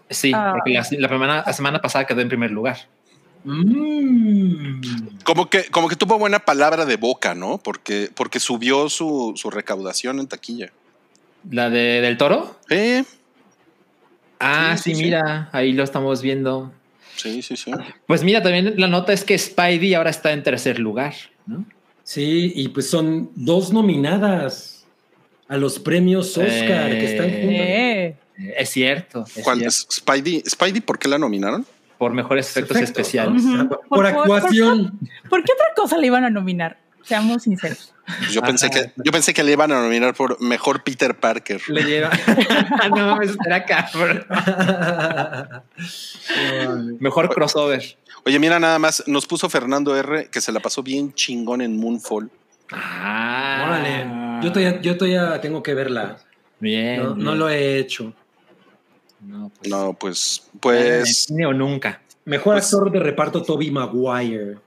Sí, 0.10 0.32
Ah. 0.34 0.54
porque 0.56 0.74
la, 0.74 0.80
la 1.00 1.08
semana, 1.10 1.44
la 1.46 1.54
semana 1.54 1.80
pasada 1.80 2.06
quedó 2.06 2.22
en 2.22 2.30
primer 2.30 2.50
lugar. 2.50 2.78
Mm. 3.44 4.82
Como 5.24 5.50
que, 5.50 5.66
como 5.66 5.88
que 5.88 5.96
tuvo 5.96 6.18
buena 6.18 6.40
palabra 6.40 6.86
de 6.86 6.98
boca, 6.98 7.34
¿no? 7.36 7.58
Porque, 7.58 8.10
porque 8.14 8.40
subió 8.40 8.90
su, 8.90 9.34
su 9.36 9.50
recaudación 9.50 10.20
en 10.20 10.28
taquilla. 10.28 10.72
¿La 11.50 11.70
de 11.70 12.02
del 12.02 12.18
toro? 12.18 12.58
Sí, 12.70 13.04
Ah, 14.40 14.76
Sí, 14.76 14.84
sí, 14.84 14.90
sí, 14.92 14.96
sí. 14.98 15.04
mira, 15.06 15.50
ahí 15.54 15.72
lo 15.72 15.84
estamos 15.84 16.22
viendo. 16.22 16.74
sí, 17.16 17.42
sí, 17.42 17.56
sí. 17.56 17.72
Pues 18.08 18.24
mira, 18.24 18.42
también 18.44 18.74
la 18.78 18.88
nota 18.88 19.14
es 19.14 19.24
que 19.24 19.38
Spidey 19.38 19.94
ahora 19.94 20.10
está 20.10 20.34
en 20.34 20.44
tercer 20.44 20.80
lugar, 20.80 21.14
¿no? 21.46 21.66
Sí, 22.04 22.52
y 22.56 22.68
pues 22.70 22.90
son 22.90 23.32
dos 23.36 23.72
nominadas 23.72 24.86
a 25.48 25.56
los 25.56 25.80
premios 25.80 26.38
Oscar 26.38 26.90
que 26.92 27.06
están. 27.06 27.30
Eh, 27.30 28.18
Eh, 28.38 28.54
Es 28.58 28.70
cierto. 28.72 29.24
es 29.36 29.44
¿Cuál 29.44 29.60
cierto. 29.60 29.70
es 29.70 29.88
Spidey? 29.90 30.44
¿Spidey 30.46 30.82
por 30.82 31.00
qué 31.00 31.08
la 31.08 31.18
nominaron? 31.18 31.66
Por 32.04 32.14
mejores 32.14 32.50
efectos 32.50 32.76
Efectos, 32.76 33.00
especiales. 33.00 33.44
Por, 33.44 33.70
Por- 33.88 33.88
por- 33.88 34.06
actuación. 34.08 35.00
¿Por 35.30 35.44
qué 35.44 35.54
otra 35.54 35.68
cosa 35.76 35.98
le 35.98 36.08
iban 36.08 36.26
a 36.26 36.30
nominar? 36.30 36.78
Seamos 37.04 37.44
sinceros. 37.44 37.94
Pues 38.06 38.32
yo 38.34 38.42
Ajá. 38.42 38.48
pensé 38.48 38.70
que 38.70 38.92
yo 38.98 39.12
pensé 39.14 39.34
que 39.34 39.44
le 39.44 39.54
iban 39.54 39.72
a 39.72 39.82
nominar 39.82 40.14
por 40.14 40.42
mejor 40.42 40.84
Peter 40.84 41.18
Parker. 41.18 41.62
Le 41.70 41.84
lleva. 41.84 42.10
no 42.90 42.96
mames, 43.08 43.38
era 43.46 43.64
cabrón. 43.64 44.26
Mejor 47.00 47.30
crossover. 47.34 47.82
Oye, 48.26 48.40
mira 48.40 48.60
nada 48.60 48.80
más, 48.80 49.04
nos 49.08 49.26
puso 49.28 49.50
Fernando 49.50 49.96
R 49.98 50.30
que 50.30 50.42
se 50.42 50.52
la 50.52 50.60
pasó 50.60 50.84
bien 50.84 51.14
chingón 51.14 51.62
en 51.62 51.78
Moonfall. 51.78 52.30
Ah, 52.72 53.66
Órale, 53.68 54.44
yo 54.46 54.52
todavía, 54.52 54.82
yo 54.82 54.98
todavía 54.98 55.42
tengo 55.42 55.62
que 55.64 55.74
verla. 55.74 56.18
Bien. 56.60 57.04
No, 57.04 57.14
bien. 57.16 57.26
no 57.26 57.36
lo 57.36 57.50
he 57.50 57.78
hecho. 57.80 58.14
No, 59.26 59.52
pues, 59.60 59.70
No, 59.72 59.94
pues, 59.94 60.50
pues, 60.60 61.24
cine 61.26 61.46
o 61.46 61.54
nunca. 61.54 62.02
Mejor 62.26 62.56
Pues- 62.56 62.66
actor 62.74 62.92
de 62.92 63.00
reparto 63.00 63.42
Toby 63.44 63.72
Maguire. 63.72 64.58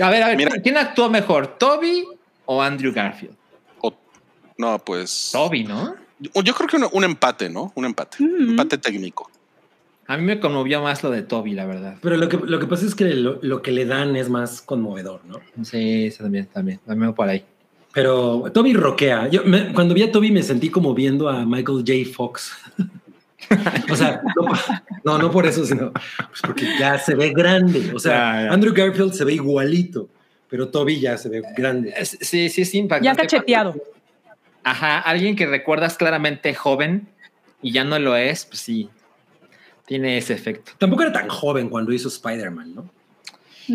A 0.00 0.10
ver, 0.10 0.22
a 0.22 0.28
ver, 0.28 0.36
Mira. 0.36 0.50
¿quién 0.62 0.76
actuó 0.76 1.08
mejor, 1.08 1.58
Toby 1.58 2.06
o 2.44 2.62
Andrew 2.62 2.92
Garfield? 2.92 3.34
o- 3.80 3.94
no, 4.58 4.78
pues. 4.78 5.30
Toby, 5.32 5.64
¿no? 5.64 5.94
Yo 6.18 6.42
yo 6.42 6.54
creo 6.54 6.68
que 6.68 6.76
un, 6.76 6.86
un 6.92 7.04
empate, 7.04 7.48
¿no? 7.50 7.72
Un 7.74 7.84
empate. 7.84 8.22
Ujú. 8.22 8.36
Empate 8.50 8.78
técnico. 8.78 9.30
A 10.06 10.16
mí 10.16 10.22
me 10.22 10.38
conmovió 10.38 10.80
más 10.82 11.02
lo 11.02 11.10
de 11.10 11.22
Toby, 11.22 11.52
la 11.54 11.66
verdad. 11.66 11.96
Pero 12.00 12.16
lo 12.16 12.28
que, 12.28 12.36
lo 12.36 12.60
que 12.60 12.66
pasa 12.66 12.86
es 12.86 12.94
que 12.94 13.06
lo, 13.06 13.38
lo 13.42 13.60
que 13.60 13.72
le 13.72 13.86
dan 13.86 14.14
es 14.16 14.28
más 14.28 14.62
conmovedor, 14.62 15.24
¿no? 15.24 15.40
Sí, 15.64 16.10
sí, 16.12 16.18
también, 16.18 16.46
también. 16.46 16.78
También 16.86 17.12
por 17.12 17.28
ahí. 17.28 17.44
Pero 17.96 18.44
Toby 18.52 18.74
roquea. 18.74 19.26
Yo 19.28 19.42
me- 19.44 19.72
cuando 19.72 19.94
vi 19.94 20.02
a 20.02 20.12
Toby 20.12 20.30
me 20.30 20.42
sentí 20.42 20.68
como 20.68 20.92
viendo 20.92 21.30
a 21.30 21.46
Michael 21.46 21.78
J. 21.78 22.14
Fox. 22.14 22.52
o 23.90 23.96
sea, 23.96 24.20
no, 24.36 24.48
no, 25.02 25.18
no 25.18 25.30
por 25.30 25.46
eso, 25.46 25.64
sino 25.64 25.92
pues 25.92 26.42
porque 26.42 26.66
ya 26.78 26.98
se 26.98 27.14
ve 27.14 27.30
grande. 27.30 27.92
O 27.94 27.98
sea, 27.98 28.12
Ya, 28.12 28.44
ya. 28.48 28.52
Andrew 28.52 28.74
Garfield 28.74 29.14
se 29.14 29.24
ve 29.24 29.32
igualito, 29.32 30.10
pero 30.50 30.68
Toby 30.68 31.00
ya 31.00 31.16
se 31.16 31.30
ve 31.30 31.42
grande. 31.56 31.94
Sí, 32.04 32.50
sí, 32.50 32.60
es 32.62 32.74
impactante. 32.74 33.06
Ya 33.06 33.14
cacheteado. 33.28 33.74
Ajá, 34.62 34.98
alguien 35.00 35.34
que 35.34 35.46
recuerdas 35.46 35.96
claramente 35.96 36.54
joven 36.54 37.08
y 37.62 37.72
ya 37.72 37.82
no 37.84 37.98
lo 37.98 38.14
es, 38.14 38.44
pues 38.44 38.60
sí, 38.60 38.90
tiene 39.86 40.18
ese 40.18 40.34
efecto. 40.34 40.72
Tampoco 40.76 41.00
era 41.02 41.12
tan 41.12 41.28
joven 41.30 41.70
cuando 41.70 41.92
hizo 41.94 42.08
Spider-Man, 42.08 42.74
¿no? 42.74 42.90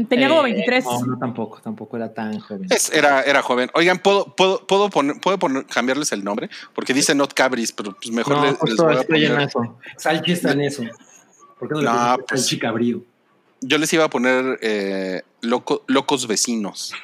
Tenía 0.07 0.27
Eh, 0.27 0.29
como 0.29 0.43
23. 0.43 0.86
No, 0.86 1.05
no, 1.05 1.17
tampoco, 1.17 1.60
tampoco 1.62 1.98
era 1.98 2.13
tan 2.13 2.39
joven. 2.39 2.67
Es- 2.69 2.91
era, 2.93 3.21
era 3.24 3.41
joven. 3.41 3.69
Oigan, 3.74 4.00
¿puedo, 4.00 4.36
puedo, 4.36 4.65
puedo, 4.65 4.89
poner, 4.89 5.19
¿puedo 5.19 5.38
poner, 5.38 5.65
cambiarles 5.65 6.12
el 6.13 6.24
nombre? 6.24 6.50
Porque 6.74 6.93
dice 6.93 7.13
Not 7.15 7.33
Cabris, 7.33 7.71
pero 7.71 7.93
pues 7.93 8.10
mejor 8.12 8.38
No, 8.38 8.41
les, 8.43 8.51
les 8.51 8.60
justo 8.60 8.83
voy 8.86 8.95
a 8.95 9.01
estoy 9.01 9.25
en 9.25 9.31
poner- 9.33 9.48
eso. 9.48 9.77
Salchi 9.98 10.31
está 10.31 10.51
en 10.53 10.62
eso. 10.62 10.83
¿Por 11.60 11.67
qué 11.67 11.74
no 11.75 11.81
le 11.81 11.86
No, 11.86 11.91
pones 11.93 12.25
pues- 12.29 12.41
Salchi 12.41 12.60
Cabrío? 12.60 13.03
Yo 13.63 13.77
les 13.77 13.93
iba 13.93 14.05
a 14.05 14.10
poner 14.10 14.57
eh, 14.62 15.21
loco- 15.41 15.83
locos 15.88 16.25
vecinos. 16.27 16.93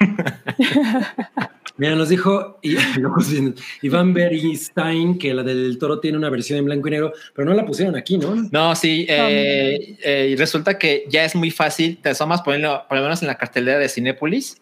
Mira, 1.78 1.94
nos 1.94 2.08
dijo 2.08 2.58
y- 2.60 2.76
Iván 3.82 4.12
Bernstein 4.12 5.16
que 5.18 5.32
la 5.32 5.42
del 5.42 5.78
toro 5.78 6.00
tiene 6.00 6.18
una 6.18 6.28
versión 6.28 6.58
en 6.58 6.64
blanco 6.64 6.88
y 6.88 6.90
negro, 6.90 7.12
pero 7.34 7.48
no 7.48 7.54
la 7.54 7.64
pusieron 7.64 7.96
aquí, 7.96 8.18
¿no? 8.18 8.34
No, 8.50 8.74
sí, 8.74 9.06
eh, 9.08 9.96
eh, 10.02 10.34
resulta 10.36 10.76
que 10.78 11.04
ya 11.08 11.24
es 11.24 11.34
muy 11.34 11.50
fácil, 11.50 11.98
te 12.02 12.10
asomas 12.10 12.42
por, 12.42 12.58
lo- 12.58 12.86
por 12.88 12.98
lo 12.98 13.04
menos 13.04 13.22
en 13.22 13.28
la 13.28 13.36
cartelera 13.36 13.78
de 13.78 13.88
Cinépolis 13.88 14.56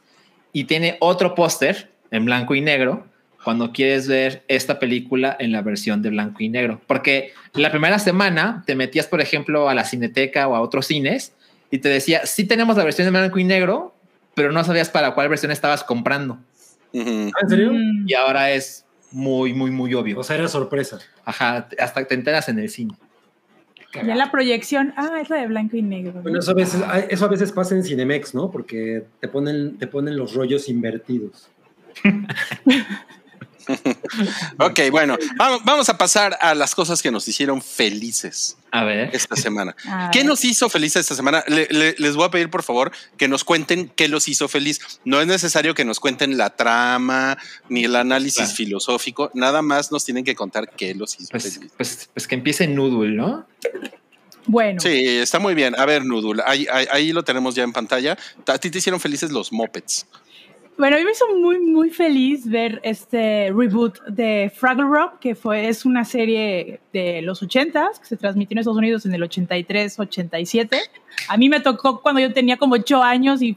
y 0.53 0.65
tiene 0.65 0.97
otro 1.01 1.35
póster 1.35 1.91
en 2.11 2.25
blanco 2.27 2.55
y 2.55 2.61
negro 2.61 3.07
cuando 3.45 3.73
quieres 3.73 4.09
ver 4.09 4.43
esta 4.49 4.79
película 4.79 5.37
en 5.39 5.53
la 5.53 5.63
versión 5.63 6.03
de 6.03 6.11
blanco 6.11 6.43
y 6.43 6.49
negro. 6.49 6.81
Porque 6.87 7.33
la 7.55 7.71
primera 7.71 7.99
semana 7.99 8.63
te 8.67 8.75
metías, 8.75 9.07
por 9.07 9.21
ejemplo, 9.21 9.69
a 9.69 9.75
la 9.75 9.85
cineteca 9.85 10.49
o 10.49 10.57
a 10.57 10.61
otros 10.61 10.87
cines 10.87 11.33
y 11.71 11.79
te 11.79 11.89
decía, 11.89 12.27
sí 12.27 12.45
tenemos 12.45 12.77
la 12.77 12.85
versión 12.85 13.07
en 13.07 13.15
blanco 13.15 13.39
y 13.39 13.45
negro, 13.45 13.95
pero 14.35 14.53
no 14.53 14.63
sabías 14.65 14.91
para 14.91 15.15
cuál 15.15 15.29
versión 15.29 15.53
estabas 15.53 15.83
comprando. 15.85 16.39
¿Ah, 16.95 17.41
¿En 17.43 17.49
serio? 17.49 17.73
Mm. 17.73 18.09
Y 18.09 18.15
ahora 18.15 18.51
es 18.51 18.85
muy, 19.11 19.53
muy, 19.53 19.71
muy 19.71 19.95
obvio. 19.95 20.19
O 20.19 20.25
sea, 20.25 20.37
era 20.37 20.49
sorpresa. 20.49 20.99
Ajá, 21.25 21.69
hasta 21.79 22.05
te 22.05 22.15
enteras 22.15 22.49
en 22.49 22.59
el 22.59 22.69
cine. 22.69 22.95
Ya 23.95 24.15
la 24.15 24.31
proyección, 24.31 24.93
ah, 24.97 25.21
es 25.23 25.31
la 25.31 25.37
de 25.37 25.47
blanco 25.47 25.77
y 25.77 25.83
negro. 25.83 26.21
Bueno, 26.23 26.41
eso 26.41 26.51
a 26.51 26.55
veces, 26.55 26.83
eso 27.09 27.25
a 27.25 27.29
veces 27.29 27.51
pasa 27.51 27.75
en 27.75 27.83
Cinemex, 27.83 28.35
¿no? 28.35 28.51
Porque 28.51 29.05
te 29.21 29.29
ponen, 29.29 29.79
te 29.79 29.87
ponen 29.87 30.17
los 30.17 30.35
rollos 30.35 30.69
invertidos. 30.69 31.49
Ok, 34.61 34.79
bueno, 34.93 35.17
vamos, 35.37 35.65
vamos 35.65 35.89
a 35.89 35.99
pasar 35.99 36.39
a 36.41 36.55
las 36.55 36.73
cosas 36.73 37.03
que 37.03 37.11
nos 37.11 37.27
hicieron 37.27 37.61
felices 37.61 38.57
A 38.81 38.85
ver. 38.85 39.11
esta 39.15 39.37
semana. 39.37 39.75
A 39.89 40.11
¿Qué 40.13 40.21
ver. 40.21 40.27
nos 40.27 40.45
hizo 40.45 40.69
felices 40.69 41.01
esta 41.01 41.15
semana? 41.15 41.45
Le- 41.49 41.69
le- 41.71 41.95
les 41.99 42.17
voy 42.17 42.25
a 42.27 42.31
pedir, 42.31 42.51
por 42.51 42.63
favor, 42.63 42.93
que 43.17 43.29
nos 43.29 43.45
cuenten 43.45 43.89
qué 43.95 44.09
los 44.09 44.29
hizo 44.29 44.49
feliz. 44.49 44.81
No 45.05 45.21
es 45.21 45.27
necesario 45.27 45.75
que 45.75 45.85
nos 45.85 46.01
cuenten 46.01 46.37
la 46.37 46.51
trama 46.51 47.39
ni 47.69 47.85
el 47.85 47.97
análisis 47.97 48.37
Claro. 48.43 48.53
filosófico. 48.57 49.31
Nada 49.35 49.63
más 49.63 49.93
nos 49.93 50.05
tienen 50.05 50.25
que 50.25 50.35
contar 50.35 50.71
qué 50.77 50.95
los 50.95 51.19
hizo 51.21 51.31
Pues, 51.31 51.55
feliz. 51.55 51.71
pues, 51.77 52.09
pues 52.13 52.27
que 52.27 52.35
empiece 52.35 52.67
Noodle, 52.67 53.15
¿no? 53.17 53.47
Bueno, 54.49 54.81
Sí, 54.81 54.89
está 55.05 55.41
muy 55.41 55.55
bien. 55.55 55.75
A 55.77 55.85
ver, 55.87 56.05
Nudul, 56.05 56.41
ahí, 56.47 56.69
ahí, 56.73 56.87
ahí 56.93 57.13
lo 57.13 57.25
tenemos 57.25 57.57
ya 57.57 57.65
en 57.65 57.73
pantalla. 57.73 58.17
A 58.47 58.59
ti 58.59 58.71
te 58.71 58.79
hicieron 58.79 59.01
felices 59.01 59.33
los 59.33 59.53
mopeds. 59.53 60.07
Bueno, 60.79 60.97
a 60.97 60.99
mí 60.99 61.05
me 61.05 61.13
hizo 61.13 61.25
muy, 61.39 61.59
muy 61.61 61.91
feliz 61.91 62.47
ver 62.49 62.81
este 62.83 63.51
reboot 63.55 64.03
de 64.07 64.53
Fraggle 64.55 64.85
Rock, 64.87 65.19
que 65.21 65.35
fue, 65.35 65.69
es 65.69 65.85
una 65.85 66.05
serie 66.05 66.81
de 66.93 67.23
los 67.23 67.43
80s, 67.43 67.99
que 68.01 68.05
se 68.07 68.17
transmitió 68.17 68.55
en 68.55 68.59
Estados 68.59 68.79
Unidos 68.79 69.07
en 69.07 69.15
el 69.15 69.23
83, 69.23 69.99
87. 69.99 70.79
A 71.29 71.37
mí 71.37 71.49
me 71.49 71.61
tocó 71.61 72.03
cuando 72.03 72.21
yo 72.21 72.33
tenía 72.33 72.57
como 72.57 72.75
8 72.75 73.03
años 73.03 73.41
y 73.43 73.57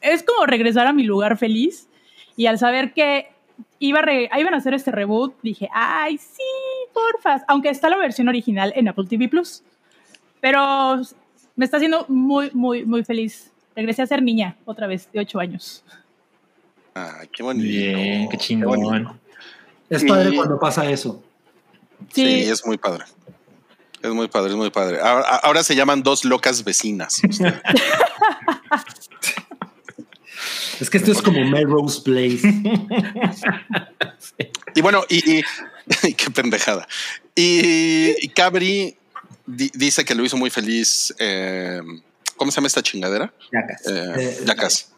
es 0.00 0.22
como 0.22 0.44
regresar 0.46 0.86
a 0.86 0.92
mi 0.92 1.04
lugar 1.04 1.38
feliz. 1.38 1.88
Y 2.36 2.46
al 2.46 2.58
saber 2.58 2.92
que 2.92 3.28
iba 3.78 4.00
a 4.00 4.02
re- 4.02 4.30
iban 4.38 4.54
a 4.54 4.58
hacer 4.58 4.74
este 4.74 4.90
reboot, 4.90 5.34
dije, 5.42 5.68
ay, 5.72 6.18
sí, 6.18 6.42
porfas. 6.92 7.42
Aunque 7.48 7.68
está 7.70 7.88
la 7.88 7.96
versión 7.96 8.28
original 8.28 8.72
en 8.76 8.88
Apple 8.88 9.06
TV 9.08 9.28
Plus. 9.28 9.62
Pero 10.40 11.00
me 11.56 11.64
está 11.64 11.76
haciendo 11.76 12.04
muy, 12.08 12.50
muy, 12.52 12.84
muy 12.84 13.04
feliz. 13.04 13.52
Regresé 13.76 14.02
a 14.02 14.06
ser 14.06 14.22
niña 14.22 14.56
otra 14.64 14.86
vez, 14.86 15.10
de 15.12 15.20
8 15.20 15.40
años. 15.40 15.84
Ah, 16.94 17.22
qué 17.32 17.42
bonito. 17.42 17.66
Bien, 17.66 18.28
qué 18.28 18.36
bonito. 18.36 18.36
chingón. 18.38 19.20
Es 19.90 20.04
padre 20.04 20.30
Y- 20.32 20.36
cuando 20.36 20.58
pasa 20.58 20.88
eso. 20.90 21.22
Sí. 22.12 22.42
Sí. 22.44 22.50
es 22.50 22.64
muy 22.66 22.76
padre. 22.78 23.04
Es 24.02 24.10
muy 24.10 24.26
padre, 24.28 24.50
es 24.50 24.56
muy 24.56 24.70
padre. 24.70 24.98
Ahora, 25.00 25.36
ahora 25.36 25.62
se 25.62 25.76
llaman 25.76 26.02
dos 26.02 26.24
locas 26.24 26.64
vecinas. 26.64 27.20
Es 30.80 30.90
que 30.90 30.98
esto 30.98 31.12
es 31.12 31.22
como 31.22 31.44
Melrose 31.44 32.00
Place. 32.02 32.40
Y 34.74 34.80
bueno, 34.80 35.04
y, 35.08 35.38
y- 36.02 36.14
qué 36.14 36.30
pendejada. 36.34 36.88
Y, 37.36 38.14
y 38.24 38.28
Cabri 38.30 38.96
di- 39.46 39.70
dice 39.74 40.04
que 40.04 40.14
lo 40.14 40.24
hizo 40.24 40.36
muy 40.36 40.50
feliz. 40.50 41.14
eh, 41.18 41.80
¿Cómo 42.36 42.50
se 42.50 42.56
llama 42.56 42.66
esta 42.66 42.82
chingadera? 42.82 43.32
Yacas. 43.52 43.86
Eh, 43.86 44.14
Eh, 44.16 44.38
Yacas. 44.46 44.92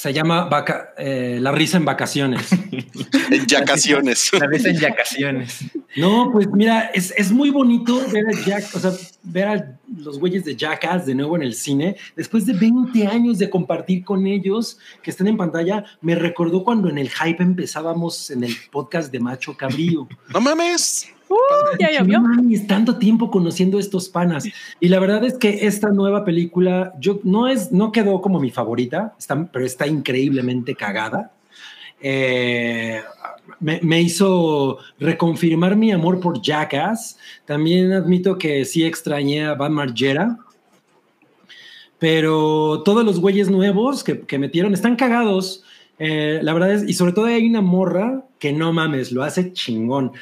Se 0.00 0.14
llama 0.14 0.46
vaca- 0.46 0.94
eh, 0.96 1.38
La 1.42 1.52
risa 1.52 1.76
en 1.76 1.84
vacaciones. 1.84 2.48
En 3.30 3.46
Yacaciones. 3.46 4.32
La 4.32 4.46
vez 4.48 4.64
en 4.64 4.76
Yacaciones. 4.76 5.64
No, 5.96 6.30
pues 6.32 6.48
mira, 6.52 6.90
es, 6.94 7.12
es 7.16 7.30
muy 7.30 7.50
bonito 7.50 8.00
ver 8.12 8.24
a 8.26 8.32
Jack, 8.44 8.64
o 8.74 8.80
sea, 8.80 8.90
ver 9.22 9.46
a 9.46 9.78
los 9.98 10.18
güeyes 10.18 10.44
de 10.44 10.56
Jackass 10.56 11.06
de 11.06 11.14
nuevo 11.14 11.36
en 11.36 11.42
el 11.42 11.54
cine. 11.54 11.96
Después 12.16 12.44
de 12.46 12.54
20 12.54 13.06
años 13.06 13.38
de 13.38 13.48
compartir 13.48 14.04
con 14.04 14.26
ellos, 14.26 14.78
que 15.02 15.10
están 15.10 15.28
en 15.28 15.36
pantalla, 15.36 15.84
me 16.00 16.14
recordó 16.16 16.64
cuando 16.64 16.88
en 16.88 16.98
el 16.98 17.08
hype 17.10 17.42
empezábamos 17.42 18.30
en 18.30 18.42
el 18.44 18.56
podcast 18.72 19.12
de 19.12 19.20
Macho 19.20 19.56
Cabrío. 19.56 20.08
No 20.32 20.40
mames. 20.40 21.08
Uh, 21.30 21.76
ya 21.78 21.90
llovió. 21.92 22.20
"No 22.20 22.28
mames, 22.28 22.66
tanto 22.66 22.96
tiempo 22.98 23.30
conociendo 23.30 23.78
estos 23.78 24.08
panas. 24.08 24.44
Y 24.80 24.88
la 24.88 24.98
verdad 24.98 25.24
es 25.24 25.34
que 25.38 25.64
esta 25.66 25.90
nueva 25.90 26.24
película, 26.24 26.92
yo 27.00 27.20
no 27.22 27.46
es, 27.46 27.70
no 27.70 27.92
quedó 27.92 28.20
como 28.20 28.40
mi 28.40 28.50
favorita, 28.50 29.14
está- 29.18 29.46
pero 29.52 29.64
está 29.64 29.86
increíblemente 29.86 30.74
cagada. 30.74 31.30
Eh, 32.02 33.00
me, 33.60 33.78
me 33.82 34.00
hizo 34.00 34.78
reconfirmar 34.98 35.76
mi 35.76 35.92
amor 35.92 36.18
por 36.18 36.42
Jackass. 36.42 37.16
También 37.44 37.92
admito 37.92 38.36
que 38.36 38.64
sí 38.64 38.84
extrañé 38.84 39.44
a 39.46 39.54
Van 39.54 39.72
Margera. 39.72 40.36
Pero 41.98 42.82
todos 42.84 43.04
los 43.04 43.20
güeyes 43.20 43.50
nuevos 43.50 44.02
que, 44.02 44.20
que 44.22 44.38
metieron 44.38 44.72
están 44.72 44.96
cagados. 44.96 45.62
Eh, 45.98 46.40
la 46.42 46.54
verdad 46.54 46.72
es, 46.72 46.88
y 46.88 46.94
sobre 46.94 47.12
todo 47.12 47.26
hay 47.26 47.46
una 47.46 47.60
morra 47.60 48.24
que 48.38 48.52
no 48.54 48.72
mames, 48.72 49.12
lo 49.12 49.22
hace 49.22 49.52
chingón. 49.52 50.12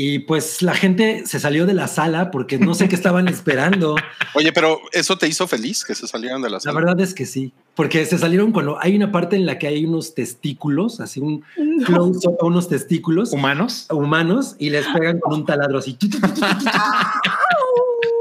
Y 0.00 0.20
pues 0.20 0.62
la 0.62 0.74
gente 0.74 1.24
se 1.26 1.40
salió 1.40 1.66
de 1.66 1.74
la 1.74 1.88
sala 1.88 2.30
porque 2.30 2.56
no 2.56 2.72
sé 2.74 2.88
qué 2.88 2.94
estaban 2.94 3.26
esperando. 3.36 3.96
Oye, 4.34 4.52
pero 4.52 4.78
¿eso 4.92 5.18
te 5.18 5.26
hizo 5.26 5.48
feliz 5.48 5.84
que 5.84 5.96
se 5.96 6.06
salieran 6.06 6.40
de 6.40 6.50
la 6.50 6.58
La 6.58 6.60
sala? 6.60 6.78
verdad 6.78 7.00
es 7.00 7.14
que 7.14 7.26
sí, 7.26 7.52
porque 7.74 8.06
se 8.06 8.16
salieron 8.16 8.52
cuando 8.52 8.78
hay 8.80 8.94
una 8.94 9.10
parte 9.10 9.34
en 9.34 9.44
la 9.44 9.58
que 9.58 9.66
hay 9.66 9.84
unos 9.84 10.14
testículos, 10.14 11.00
así 11.00 11.18
un 11.18 11.42
No. 11.56 11.84
close 11.84 12.28
up 12.28 12.36
a 12.40 12.44
unos 12.46 12.68
testículos 12.68 13.32
¿Humanos? 13.32 13.86
humanos 13.90 14.54
y 14.60 14.70
les 14.70 14.86
pegan 14.86 15.18
con 15.18 15.34
un 15.34 15.44
taladro 15.44 15.78
así. 15.78 15.98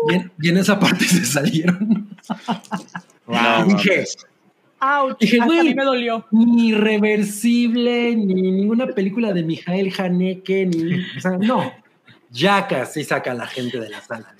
Y 0.09 0.13
en, 0.15 0.31
y 0.41 0.49
en 0.49 0.57
esa 0.57 0.79
parte 0.79 1.03
se 1.05 1.25
salieron. 1.25 2.07
No, 3.27 3.65
Y 3.67 3.73
dije. 3.73 4.05
Ouch, 4.79 5.17
Dije, 5.19 5.41
a 5.41 5.45
güey. 5.45 5.63
mí 5.69 5.75
me 5.75 5.83
dolió. 5.83 6.25
ni 6.31 6.73
reversible, 6.73 8.15
ni 8.15 8.51
ninguna 8.51 8.87
película 8.87 9.33
de 9.33 9.43
Mijael 9.43 9.91
Haneke, 9.97 10.65
ni. 10.65 11.01
O 11.17 11.21
sea, 11.21 11.31
no. 11.37 11.73
Yaca 12.29 12.85
sí 12.85 13.03
saca 13.03 13.31
a 13.31 13.33
la 13.33 13.47
gente 13.47 13.79
de 13.79 13.89
la 13.89 14.01
sala. 14.01 14.35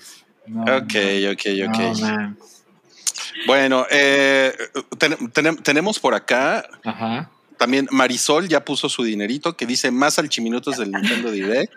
No, 0.46 0.62
Ok, 0.62 0.94
ok, 1.32 1.42
ok. 1.68 1.78
no. 2.00 2.36
Bueno, 3.46 3.86
eh, 3.90 4.52
ten- 4.98 5.18
tenem- 5.32 5.62
tenemos 5.62 5.98
por 5.98 6.14
acá 6.14 6.64
Ajá. 6.84 7.30
También 7.58 7.88
Marisol 7.90 8.48
ya 8.48 8.64
puso 8.64 8.88
su 8.88 9.02
dinerito 9.02 9.56
que 9.56 9.66
dice 9.66 9.90
más 9.90 10.18
alchiminutos 10.18 10.78
del 10.78 10.92
Nintendo 10.92 11.30
Direct. 11.30 11.72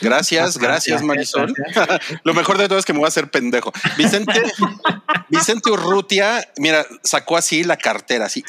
Gracias, 0.00 0.58
gracias 0.58 1.02
Marisol. 1.02 1.54
Lo 2.24 2.34
mejor 2.34 2.58
de 2.58 2.68
todo 2.68 2.78
es 2.78 2.84
que 2.84 2.92
me 2.92 2.98
voy 2.98 3.06
a 3.06 3.08
hacer 3.08 3.30
pendejo. 3.30 3.72
Vicente, 3.96 4.42
Vicente 5.28 5.70
Urrutia, 5.70 6.48
mira, 6.56 6.84
sacó 7.04 7.36
así 7.36 7.62
la 7.62 7.76
cartera, 7.76 8.26
así. 8.26 8.42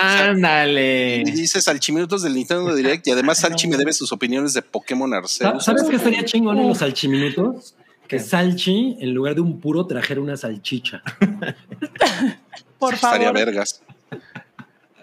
Ándale. 0.00 1.18
Y 1.20 1.30
dice 1.30 1.60
Salchiminutos 1.60 2.22
del 2.22 2.34
Nintendo 2.34 2.74
Direct 2.74 3.06
y 3.06 3.10
además 3.12 3.38
Salchi 3.38 3.68
me 3.68 3.76
debe 3.76 3.92
sus 3.92 4.10
opiniones 4.10 4.54
de 4.54 4.62
Pokémon 4.62 5.12
Arceus. 5.14 5.64
¿Sabes 5.64 5.84
qué 5.88 5.96
estaría 5.96 6.24
chingón 6.24 6.58
en 6.58 6.68
los 6.68 6.78
salchiminutos? 6.78 7.74
Que 8.08 8.18
Salchi, 8.18 8.96
en 9.00 9.14
lugar 9.14 9.34
de 9.34 9.42
un 9.42 9.60
puro, 9.60 9.86
trajera 9.86 10.20
una 10.20 10.36
salchicha. 10.36 11.02
por 12.78 12.94
Estaría 12.94 13.28
favor. 13.28 13.34
vergas. 13.46 13.82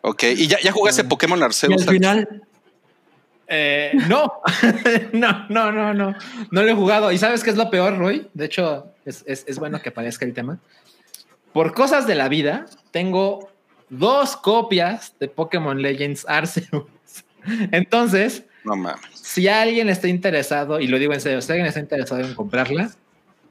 Ok, 0.02 0.24
¿y 0.36 0.48
ya, 0.48 0.60
ya 0.62 0.72
jugaste 0.72 1.04
Pokémon 1.04 1.40
Y 1.40 1.44
Arceus? 1.44 1.82
al 1.88 1.94
final, 1.94 2.44
Eh, 3.52 3.94
no, 4.08 4.32
no, 5.14 5.48
no, 5.50 5.72
no, 5.72 5.94
no, 5.94 6.16
no 6.52 6.62
lo 6.64 6.70
he 6.70 6.74
jugado. 6.76 7.12
¿Y 7.12 7.18
sabes 7.18 7.44
qué 7.44 7.50
es 7.50 7.58
lo 7.58 7.70
peor, 7.72 7.98
Roy? 7.98 8.28
De 8.36 8.46
hecho, 8.46 8.94
es, 9.06 9.24
es- 9.26 9.44
es 9.48 9.58
bueno 9.58 9.82
que 9.82 9.90
aparezca 9.90 10.24
el 10.26 10.34
tema. 10.34 10.60
Por 11.52 11.74
cosas 11.74 12.06
de 12.06 12.14
la 12.14 12.30
vida, 12.30 12.68
tengo 12.92 13.50
dos 13.90 14.38
copias 14.38 15.16
de 15.20 15.28
Pokémon 15.30 15.82
Legends 15.82 16.26
Arceus. 16.30 16.84
Entonces, 17.72 18.44
No 18.64 18.76
mames. 18.76 19.02
si 19.16 19.48
alguien 19.48 19.90
está 19.90 20.08
interesado, 20.08 20.80
y 20.80 20.86
lo 20.88 21.00
digo 21.00 21.14
en 21.14 21.22
serio, 21.22 21.42
si 21.42 21.52
alguien 21.52 21.66
está 21.68 21.80
interesado 21.80 22.22
en 22.22 22.36
comprarla, 22.36 22.92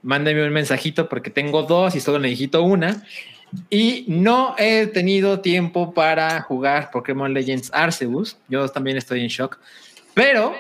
mándeme 0.03 0.47
un 0.47 0.53
mensajito 0.53 1.09
porque 1.09 1.31
tengo 1.31 1.65
dos 1.65 1.97
y 1.97 2.01
solo 2.01 2.21
necesito 2.21 2.63
una. 2.63 3.03
Y 3.71 4.05
no 4.09 4.55
he 4.59 4.87
tenido 4.87 5.41
tiempo 5.41 5.95
para 5.95 6.41
jugar 6.43 6.91
Pokémon 6.91 7.33
Legends 7.33 7.71
Arceus. 7.73 8.37
Yo 8.49 8.69
también 8.69 8.97
estoy 8.97 9.23
en 9.23 9.29
shock. 9.29 9.59
Pero 10.15 10.55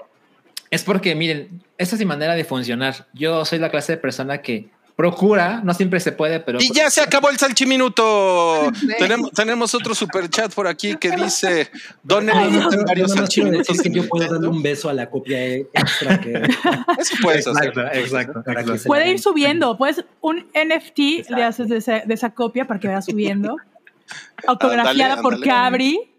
es 0.70 0.84
porque, 0.84 1.14
miren, 1.14 1.62
esta 1.76 1.96
es 1.96 2.00
mi 2.00 2.06
manera 2.06 2.34
de 2.34 2.44
funcionar. 2.44 3.06
Yo 3.12 3.44
soy 3.44 3.58
la 3.58 3.70
clase 3.70 3.92
de 3.92 3.98
persona 3.98 4.38
que 4.38 4.70
procura, 4.98 5.60
no 5.62 5.72
siempre 5.74 6.00
se 6.00 6.10
puede, 6.10 6.40
pero... 6.40 6.58
Y 6.60 6.72
ya 6.72 6.90
se 6.90 7.00
acabó 7.00 7.30
el 7.30 7.38
salchiminuto. 7.38 8.68
tenemos, 8.98 9.30
tenemos 9.30 9.72
otro 9.72 9.94
super 9.94 10.28
chat 10.28 10.52
por 10.52 10.66
aquí 10.66 10.96
que 10.96 11.12
dice: 11.12 11.70
Donen 12.02 12.34
varios 12.34 12.74
quiero 12.84 13.08
salchiminutos. 13.08 13.80
que 13.80 13.90
yo 13.92 14.08
puedo 14.08 14.28
darle 14.28 14.48
un 14.48 14.60
beso 14.60 14.88
a 14.88 14.92
la 14.94 15.08
copia 15.08 15.54
extra 15.54 16.20
que 16.20 16.32
Eso 16.98 17.14
puedes 17.22 17.46
hacer. 17.46 17.68
Exacto, 17.92 18.40
exacto. 18.44 18.88
Puede 18.88 19.12
ir 19.12 19.20
subiendo, 19.20 19.78
pues 19.78 20.04
un 20.20 20.38
NFT 20.52 20.98
le 20.98 21.18
Exacto. 21.20 21.44
haces 21.44 21.68
de 21.68 21.76
esa, 21.76 22.00
de 22.00 22.14
esa 22.14 22.30
copia 22.30 22.66
para 22.66 22.80
que 22.80 22.88
vaya 22.88 23.00
subiendo. 23.00 23.54
Autografiada 24.48 25.12
Ándale, 25.14 25.22
por 25.22 25.34
ándale. 25.34 25.48
Cabri. 25.52 26.12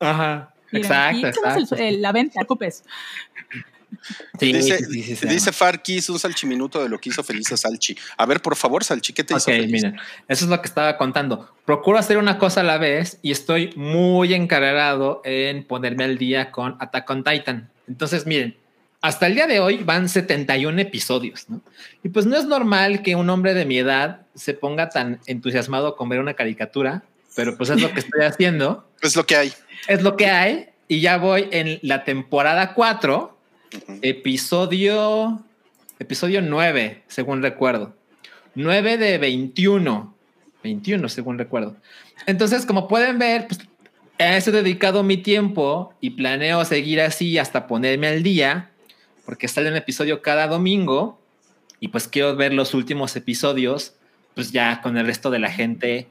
Ajá. 0.00 0.48
Mira, 0.70 1.10
Exacto, 1.12 1.26
exacto. 1.26 1.74
el- 1.74 1.82
el- 1.82 2.00
la 2.02 2.12
venta, 2.12 2.32
no 2.36 2.40
te 2.40 2.46
preocupes. 2.46 2.82
Sí, 4.38 4.52
Dice, 4.52 4.78
sí, 4.78 5.16
sí, 5.16 5.26
dice 5.28 5.52
Farkis 5.52 6.08
un 6.10 6.18
salchiminuto 6.18 6.82
de 6.82 6.88
lo 6.88 6.98
que 6.98 7.10
hizo 7.10 7.22
feliz 7.22 7.50
a 7.52 7.56
Salchi. 7.56 7.96
A 8.16 8.26
ver, 8.26 8.40
por 8.42 8.56
favor, 8.56 8.82
Salchi, 8.84 9.12
¿qué 9.12 9.24
te 9.24 9.34
hizo 9.34 9.50
Ok, 9.50 9.56
feliz? 9.56 9.70
miren, 9.70 9.96
eso 10.28 10.44
es 10.44 10.50
lo 10.50 10.60
que 10.60 10.68
estaba 10.68 10.96
contando. 10.96 11.48
Procuro 11.64 11.98
hacer 11.98 12.18
una 12.18 12.38
cosa 12.38 12.60
a 12.60 12.64
la 12.64 12.78
vez 12.78 13.18
y 13.22 13.30
estoy 13.30 13.72
muy 13.76 14.34
encargado 14.34 15.20
en 15.24 15.64
ponerme 15.64 16.04
al 16.04 16.18
día 16.18 16.50
con 16.50 16.76
Attack 16.80 17.08
on 17.10 17.24
Titan. 17.24 17.70
Entonces, 17.88 18.26
miren, 18.26 18.56
hasta 19.00 19.26
el 19.26 19.34
día 19.34 19.46
de 19.46 19.60
hoy 19.60 19.78
van 19.84 20.08
71 20.08 20.80
episodios, 20.80 21.48
¿no? 21.48 21.60
Y 22.04 22.08
pues 22.08 22.24
no 22.26 22.36
es 22.36 22.44
normal 22.44 23.02
que 23.02 23.16
un 23.16 23.28
hombre 23.30 23.52
de 23.54 23.64
mi 23.64 23.78
edad 23.78 24.22
se 24.34 24.54
ponga 24.54 24.88
tan 24.90 25.20
entusiasmado 25.26 25.96
con 25.96 26.08
ver 26.08 26.20
una 26.20 26.34
caricatura, 26.34 27.02
pero 27.34 27.56
pues 27.56 27.70
es 27.70 27.80
lo 27.80 27.92
que 27.92 28.00
estoy 28.00 28.22
haciendo, 28.24 28.88
Es 29.02 29.16
lo 29.16 29.26
que 29.26 29.36
hay. 29.36 29.52
es 29.88 30.02
lo 30.02 30.16
que 30.16 30.26
hay 30.26 30.66
y 30.86 31.00
ya 31.00 31.16
voy 31.16 31.48
en 31.50 31.78
la 31.82 32.04
temporada 32.04 32.74
4 32.74 33.31
Episodio 34.02 35.44
episodio 36.02 36.42
9, 36.42 37.04
según 37.06 37.42
recuerdo. 37.42 37.94
9 38.54 38.98
de 38.98 39.18
21. 39.18 40.14
21, 40.62 41.08
según 41.08 41.38
recuerdo. 41.38 41.76
Entonces, 42.26 42.66
como 42.66 42.86
pueden 42.86 43.18
ver, 43.18 43.46
pues 43.48 43.60
a 44.18 44.36
eso 44.36 44.50
he 44.50 44.52
dedicado 44.52 45.02
mi 45.02 45.16
tiempo 45.16 45.94
y 46.00 46.10
planeo 46.10 46.64
seguir 46.64 47.00
así 47.00 47.38
hasta 47.38 47.66
ponerme 47.66 48.08
al 48.08 48.22
día, 48.22 48.70
porque 49.24 49.48
sale 49.48 49.70
un 49.70 49.76
episodio 49.76 50.22
cada 50.22 50.46
domingo 50.46 51.18
y 51.80 51.88
pues 51.88 52.06
quiero 52.06 52.36
ver 52.36 52.52
los 52.52 52.74
últimos 52.74 53.16
episodios, 53.16 53.94
pues 54.34 54.52
ya 54.52 54.80
con 54.82 54.96
el 54.96 55.06
resto 55.06 55.30
de 55.30 55.38
la 55.38 55.50
gente, 55.50 56.08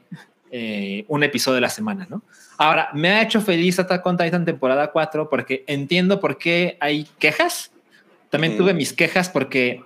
eh, 0.50 1.04
un 1.08 1.22
episodio 1.22 1.56
de 1.56 1.60
la 1.62 1.70
semana, 1.70 2.06
¿no? 2.10 2.22
Ahora, 2.62 2.90
me 2.94 3.08
ha 3.08 3.22
hecho 3.22 3.40
feliz 3.40 3.80
Attack 3.80 4.06
on 4.06 4.16
Titan 4.16 4.44
temporada 4.44 4.92
4 4.92 5.28
porque 5.28 5.64
entiendo 5.66 6.20
por 6.20 6.38
qué 6.38 6.76
hay 6.78 7.08
quejas. 7.18 7.72
También 8.30 8.52
Ujú. 8.52 8.62
tuve 8.62 8.74
mis 8.74 8.92
quejas 8.92 9.28
porque 9.28 9.82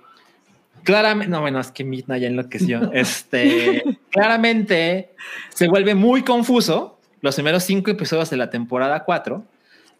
claramente, 0.83 1.31
no, 1.31 1.41
bueno, 1.41 1.59
es 1.59 1.71
que 1.71 1.83
Midna 1.83 2.19
ya 2.19 2.27
enloqueció. 2.27 2.91
Este, 2.93 3.83
claramente 4.11 5.09
se 5.49 5.67
vuelve 5.67 5.95
muy 5.95 6.21
confuso 6.21 6.99
los 7.21 7.33
primeros 7.33 7.63
cinco 7.63 7.89
episodios 7.89 8.29
de 8.29 8.37
la 8.37 8.51
temporada 8.51 9.03
4, 9.03 9.43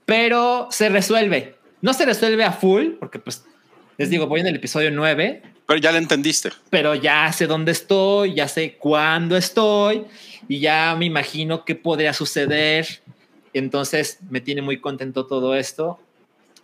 pero 0.05 0.67
se 0.69 0.89
resuelve. 0.89 1.55
No 1.81 1.93
se 1.93 2.05
resuelve 2.05 2.43
a 2.43 2.51
full, 2.51 2.91
porque 2.99 3.17
pues 3.17 3.43
les 3.97 4.11
digo, 4.11 4.27
voy 4.27 4.41
en 4.41 4.47
el 4.47 4.55
episodio 4.57 4.91
9, 4.91 5.41
Pero 5.65 5.79
ya 5.79 5.91
lo 5.91 5.97
entendiste. 5.97 6.51
pero 6.69 6.93
ya 6.93 7.33
sé 7.33 7.47
dónde 7.47 7.71
estoy, 7.71 8.35
ya 8.35 8.47
sé 8.47 8.77
cuándo 8.77 9.35
estoy 9.35 10.05
y 10.47 10.59
ya 10.59 10.95
me 10.97 11.05
imagino 11.05 11.65
qué 11.65 11.75
podría 11.75 12.13
suceder. 12.13 13.01
Entonces 13.53 14.19
me 14.29 14.41
tiene 14.41 14.61
muy 14.61 14.79
contento 14.79 15.25
todo 15.25 15.55
esto 15.55 15.99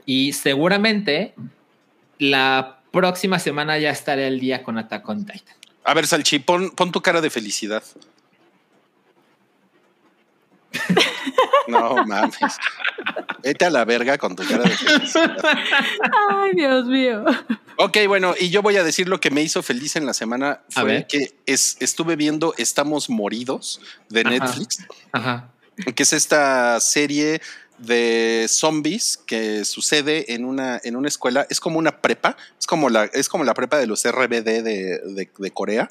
y 0.05 0.33
seguramente 0.33 1.33
la 2.19 2.81
próxima 2.91 3.39
semana 3.39 3.77
ya 3.79 3.89
estaré 3.89 4.27
al 4.27 4.39
día 4.39 4.63
con 4.63 4.77
Attack 4.77 5.07
on 5.09 5.25
Titan. 5.25 5.55
A 5.83 5.93
ver, 5.93 6.07
Salchi, 6.07 6.39
pon, 6.39 6.71
pon 6.71 6.91
tu 6.91 7.01
cara 7.01 7.21
de 7.21 7.29
felicidad. 7.29 7.83
No 11.67 12.05
mames. 12.05 12.33
Vete 13.43 13.65
a 13.65 13.69
la 13.69 13.85
verga 13.85 14.17
con 14.17 14.35
tu 14.35 14.43
cara 14.47 14.63
de 14.63 14.69
felicidad. 14.69 15.37
Ay, 16.29 16.51
Dios 16.55 16.85
mío. 16.85 17.23
Ok, 17.77 17.97
bueno, 18.07 18.33
y 18.39 18.49
yo 18.49 18.61
voy 18.61 18.77
a 18.77 18.83
decir 18.83 19.07
lo 19.09 19.19
que 19.19 19.31
me 19.31 19.41
hizo 19.41 19.61
feliz 19.63 19.95
en 19.95 20.05
la 20.05 20.13
semana 20.13 20.61
fue 20.69 21.05
que 21.09 21.33
es, 21.45 21.77
estuve 21.79 22.15
viendo 22.15 22.53
Estamos 22.57 23.09
Moridos 23.09 23.81
de 24.09 24.21
Ajá. 24.21 24.29
Netflix, 24.29 24.85
Ajá. 25.11 25.49
que 25.95 26.03
es 26.03 26.13
esta 26.13 26.79
serie 26.79 27.41
de 27.79 28.45
zombies 28.47 29.17
que 29.25 29.65
sucede 29.65 30.33
en 30.33 30.45
una, 30.45 30.79
en 30.83 30.95
una 30.95 31.07
escuela. 31.07 31.45
Es 31.49 31.59
como 31.59 31.79
una 31.79 31.99
prepa, 32.01 32.37
es 32.59 32.67
como 32.67 32.89
la, 32.89 33.05
es 33.05 33.27
como 33.27 33.43
la 33.43 33.53
prepa 33.53 33.77
de 33.77 33.87
los 33.87 34.03
RBD 34.05 34.43
de, 34.43 34.61
de- 34.63 35.31
de 35.37 35.51
Corea. 35.51 35.89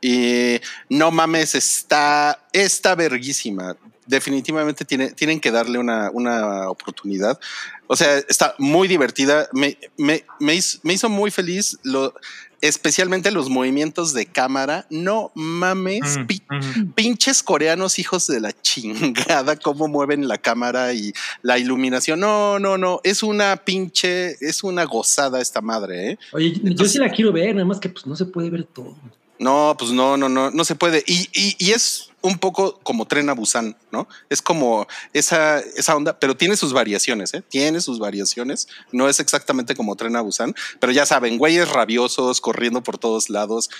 Y 0.00 0.60
no 0.88 1.10
mames, 1.10 1.56
está, 1.56 2.46
está 2.52 2.94
verguísima. 2.94 3.76
Definitivamente 4.08 4.84
tiene, 4.84 5.10
tienen 5.12 5.38
que 5.38 5.50
darle 5.52 5.78
una, 5.78 6.10
una 6.12 6.68
oportunidad. 6.68 7.38
O 7.86 7.94
sea, 7.94 8.18
está 8.28 8.54
muy 8.58 8.88
divertida. 8.88 9.48
Me, 9.52 9.78
me, 9.96 10.24
me 10.40 10.54
hizo, 10.54 10.78
me 10.82 10.94
hizo 10.94 11.08
muy 11.08 11.30
feliz, 11.30 11.78
lo, 11.82 12.14
especialmente 12.60 13.30
los 13.30 13.48
movimientos 13.48 14.14
de 14.14 14.26
cámara. 14.26 14.86
No 14.90 15.30
mames, 15.34 16.18
Mm, 16.18 16.26
pi- 16.26 16.42
mm. 16.50 16.92
pinches 16.94 17.42
coreanos 17.42 17.98
hijos 17.98 18.26
de 18.26 18.40
la 18.40 18.52
chingada, 18.62 19.56
cómo 19.56 19.88
mueven 19.88 20.26
la 20.26 20.38
cámara 20.38 20.92
y 20.94 21.12
la 21.42 21.58
iluminación. 21.58 22.18
No, 22.20 22.58
no, 22.58 22.78
no, 22.78 23.00
es 23.04 23.22
una 23.22 23.56
pinche, 23.58 24.36
es 24.40 24.64
una 24.64 24.84
gozada 24.84 25.40
esta 25.40 25.60
madre, 25.60 26.12
¿eh? 26.12 26.18
Oye, 26.32 26.54
yo 26.62 26.86
sí 26.86 26.98
la 26.98 27.10
quiero 27.10 27.32
ver, 27.32 27.54
nada 27.54 27.66
más 27.66 27.78
que 27.78 27.88
pues 27.90 28.06
no 28.06 28.16
se 28.16 28.24
puede 28.24 28.50
ver 28.50 28.64
todo. 28.64 28.96
No, 29.38 29.76
pues 29.78 29.92
no, 29.92 30.16
no, 30.16 30.28
no, 30.28 30.50
no 30.50 30.64
se 30.64 30.74
puede. 30.74 31.04
Y, 31.06 31.28
y, 31.32 31.54
y 31.58 31.70
es 31.70 32.07
un 32.20 32.38
poco 32.38 32.78
como 32.82 33.06
Tren 33.06 33.28
a 33.30 33.32
Busan, 33.32 33.76
¿no? 33.92 34.08
Es 34.28 34.42
como 34.42 34.86
esa, 35.12 35.60
esa 35.60 35.94
onda, 35.94 36.18
pero 36.18 36.36
tiene 36.36 36.56
sus 36.56 36.72
variaciones, 36.72 37.32
¿eh? 37.34 37.42
Tiene 37.48 37.80
sus 37.80 37.98
variaciones. 38.00 38.66
No 38.90 39.08
es 39.08 39.20
exactamente 39.20 39.74
como 39.76 39.94
Tren 39.94 40.16
a 40.16 40.20
Busan, 40.20 40.54
pero 40.80 40.92
ya 40.92 41.06
saben, 41.06 41.38
güeyes 41.38 41.68
rabiosos 41.70 42.40
corriendo 42.40 42.82
por 42.82 42.98
todos 42.98 43.30
lados. 43.30 43.70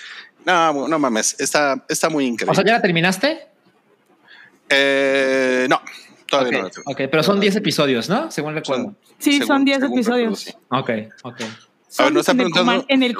No, 0.45 0.87
no 0.87 0.99
mames, 0.99 1.35
está, 1.39 1.85
está 1.89 2.09
muy 2.09 2.25
increíble. 2.25 2.51
O 2.53 2.55
sea, 2.55 2.63
¿ya 2.65 2.73
la 2.73 2.81
terminaste? 2.81 3.47
Eh, 4.69 5.67
no, 5.69 5.81
todavía 6.27 6.65
Ok, 6.65 6.73
no. 6.77 6.91
ok, 6.93 6.97
pero 7.11 7.23
son 7.23 7.39
10 7.39 7.55
episodios, 7.57 8.07
¿no? 8.09 8.31
Según 8.31 8.53
recuerdo. 8.53 8.95
Sí, 9.17 9.33
Según- 9.33 9.47
son 9.47 9.65
10 9.65 9.79
según 9.79 9.97
episodios. 9.97 10.45
recuerdo, 10.45 10.95
sí. 10.95 11.03
Ok, 11.23 11.33
ok. 11.33 11.41
Son 11.89 12.13
nos 12.13 12.21
está 12.21 12.31
en, 12.33 12.39
el 12.41 12.45
preguntando- 12.51 12.71
Coman- 12.83 12.85
en 12.87 13.03
el 13.03 13.15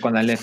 Conalep. 0.00 0.40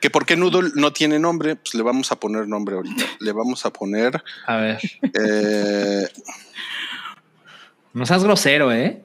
Que 0.00 0.10
por 0.10 0.24
qué 0.26 0.36
Noodle 0.36 0.70
no 0.76 0.92
tiene 0.92 1.18
nombre, 1.18 1.56
pues 1.56 1.74
le 1.74 1.82
vamos 1.82 2.12
a 2.12 2.16
poner 2.20 2.46
nombre 2.46 2.76
ahorita. 2.76 3.04
Le 3.20 3.32
vamos 3.32 3.64
a 3.66 3.72
poner 3.72 4.22
A 4.46 4.56
ver. 4.56 4.78
eh, 5.14 6.06
No 7.92 8.06
seas 8.06 8.22
grosero, 8.22 8.72
¿eh? 8.72 9.02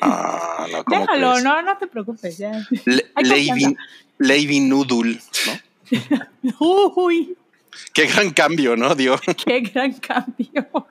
ah, 0.00 0.66
no, 0.70 0.84
¿cómo 0.84 1.00
Déjalo, 1.00 1.30
crees? 1.32 1.44
no, 1.44 1.62
no 1.62 1.76
te 1.78 1.86
preocupes. 1.86 2.38
Ya. 2.38 2.64
Le- 2.84 3.06
Lady. 3.22 3.76
Lady 4.18 4.60
Noodle, 4.60 5.20
¿no? 5.90 6.56
Uy, 6.96 7.36
Qué 7.92 8.06
gran 8.06 8.30
cambio, 8.30 8.74
¿no? 8.76 8.94
Dio. 8.94 9.20
qué 9.44 9.60
gran 9.60 9.92
cambio. 9.94 10.86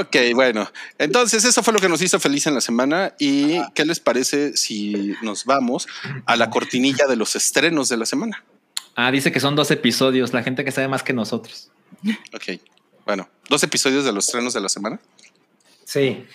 Ok, 0.00 0.16
bueno. 0.34 0.70
Entonces, 0.98 1.44
eso 1.44 1.62
fue 1.62 1.72
lo 1.72 1.78
que 1.78 1.88
nos 1.88 2.02
hizo 2.02 2.18
feliz 2.18 2.46
en 2.46 2.54
la 2.54 2.60
semana. 2.60 3.14
¿Y 3.18 3.60
qué 3.74 3.84
les 3.84 4.00
parece 4.00 4.56
si 4.56 5.14
nos 5.22 5.44
vamos 5.44 5.86
a 6.26 6.36
la 6.36 6.50
cortinilla 6.50 7.06
de 7.06 7.16
los 7.16 7.36
estrenos 7.36 7.88
de 7.88 7.96
la 7.96 8.06
semana? 8.06 8.44
Ah, 8.94 9.10
dice 9.10 9.30
que 9.30 9.40
son 9.40 9.54
dos 9.54 9.70
episodios, 9.70 10.32
la 10.32 10.42
gente 10.42 10.64
que 10.64 10.72
sabe 10.72 10.88
más 10.88 11.02
que 11.02 11.12
nosotros. 11.12 11.70
Ok. 12.34 12.60
Bueno, 13.06 13.28
dos 13.48 13.62
episodios 13.62 14.04
de 14.04 14.12
los 14.12 14.26
estrenos 14.26 14.54
de 14.54 14.60
la 14.60 14.68
semana. 14.68 15.00
Sí. 15.84 16.26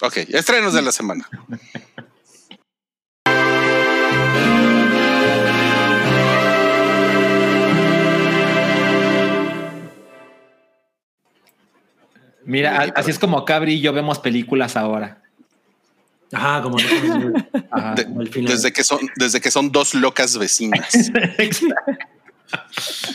Ok, 0.00 0.16
estrenos 0.28 0.74
de 0.74 0.82
la 0.82 0.90
semana. 0.92 1.28
Mira, 12.44 12.80
a- 12.80 12.92
así 13.00 13.10
es 13.10 13.18
como 13.18 13.44
Cabri 13.44 13.74
y 13.74 13.80
yo 13.80 13.92
vemos 13.92 14.18
películas 14.18 14.76
ahora. 14.76 15.18
Ajá, 16.32 16.62
como, 16.62 16.76
Ajá. 17.70 17.94
De- 17.94 18.04
como 18.06 18.22
el 18.22 18.28
final. 18.28 18.52
desde 18.52 18.72
que 18.72 18.82
son, 18.84 19.00
desde 19.16 19.40
que 19.40 19.50
son 19.50 19.70
dos 19.70 19.94
locas 19.94 20.38
vecinas. 20.38 20.88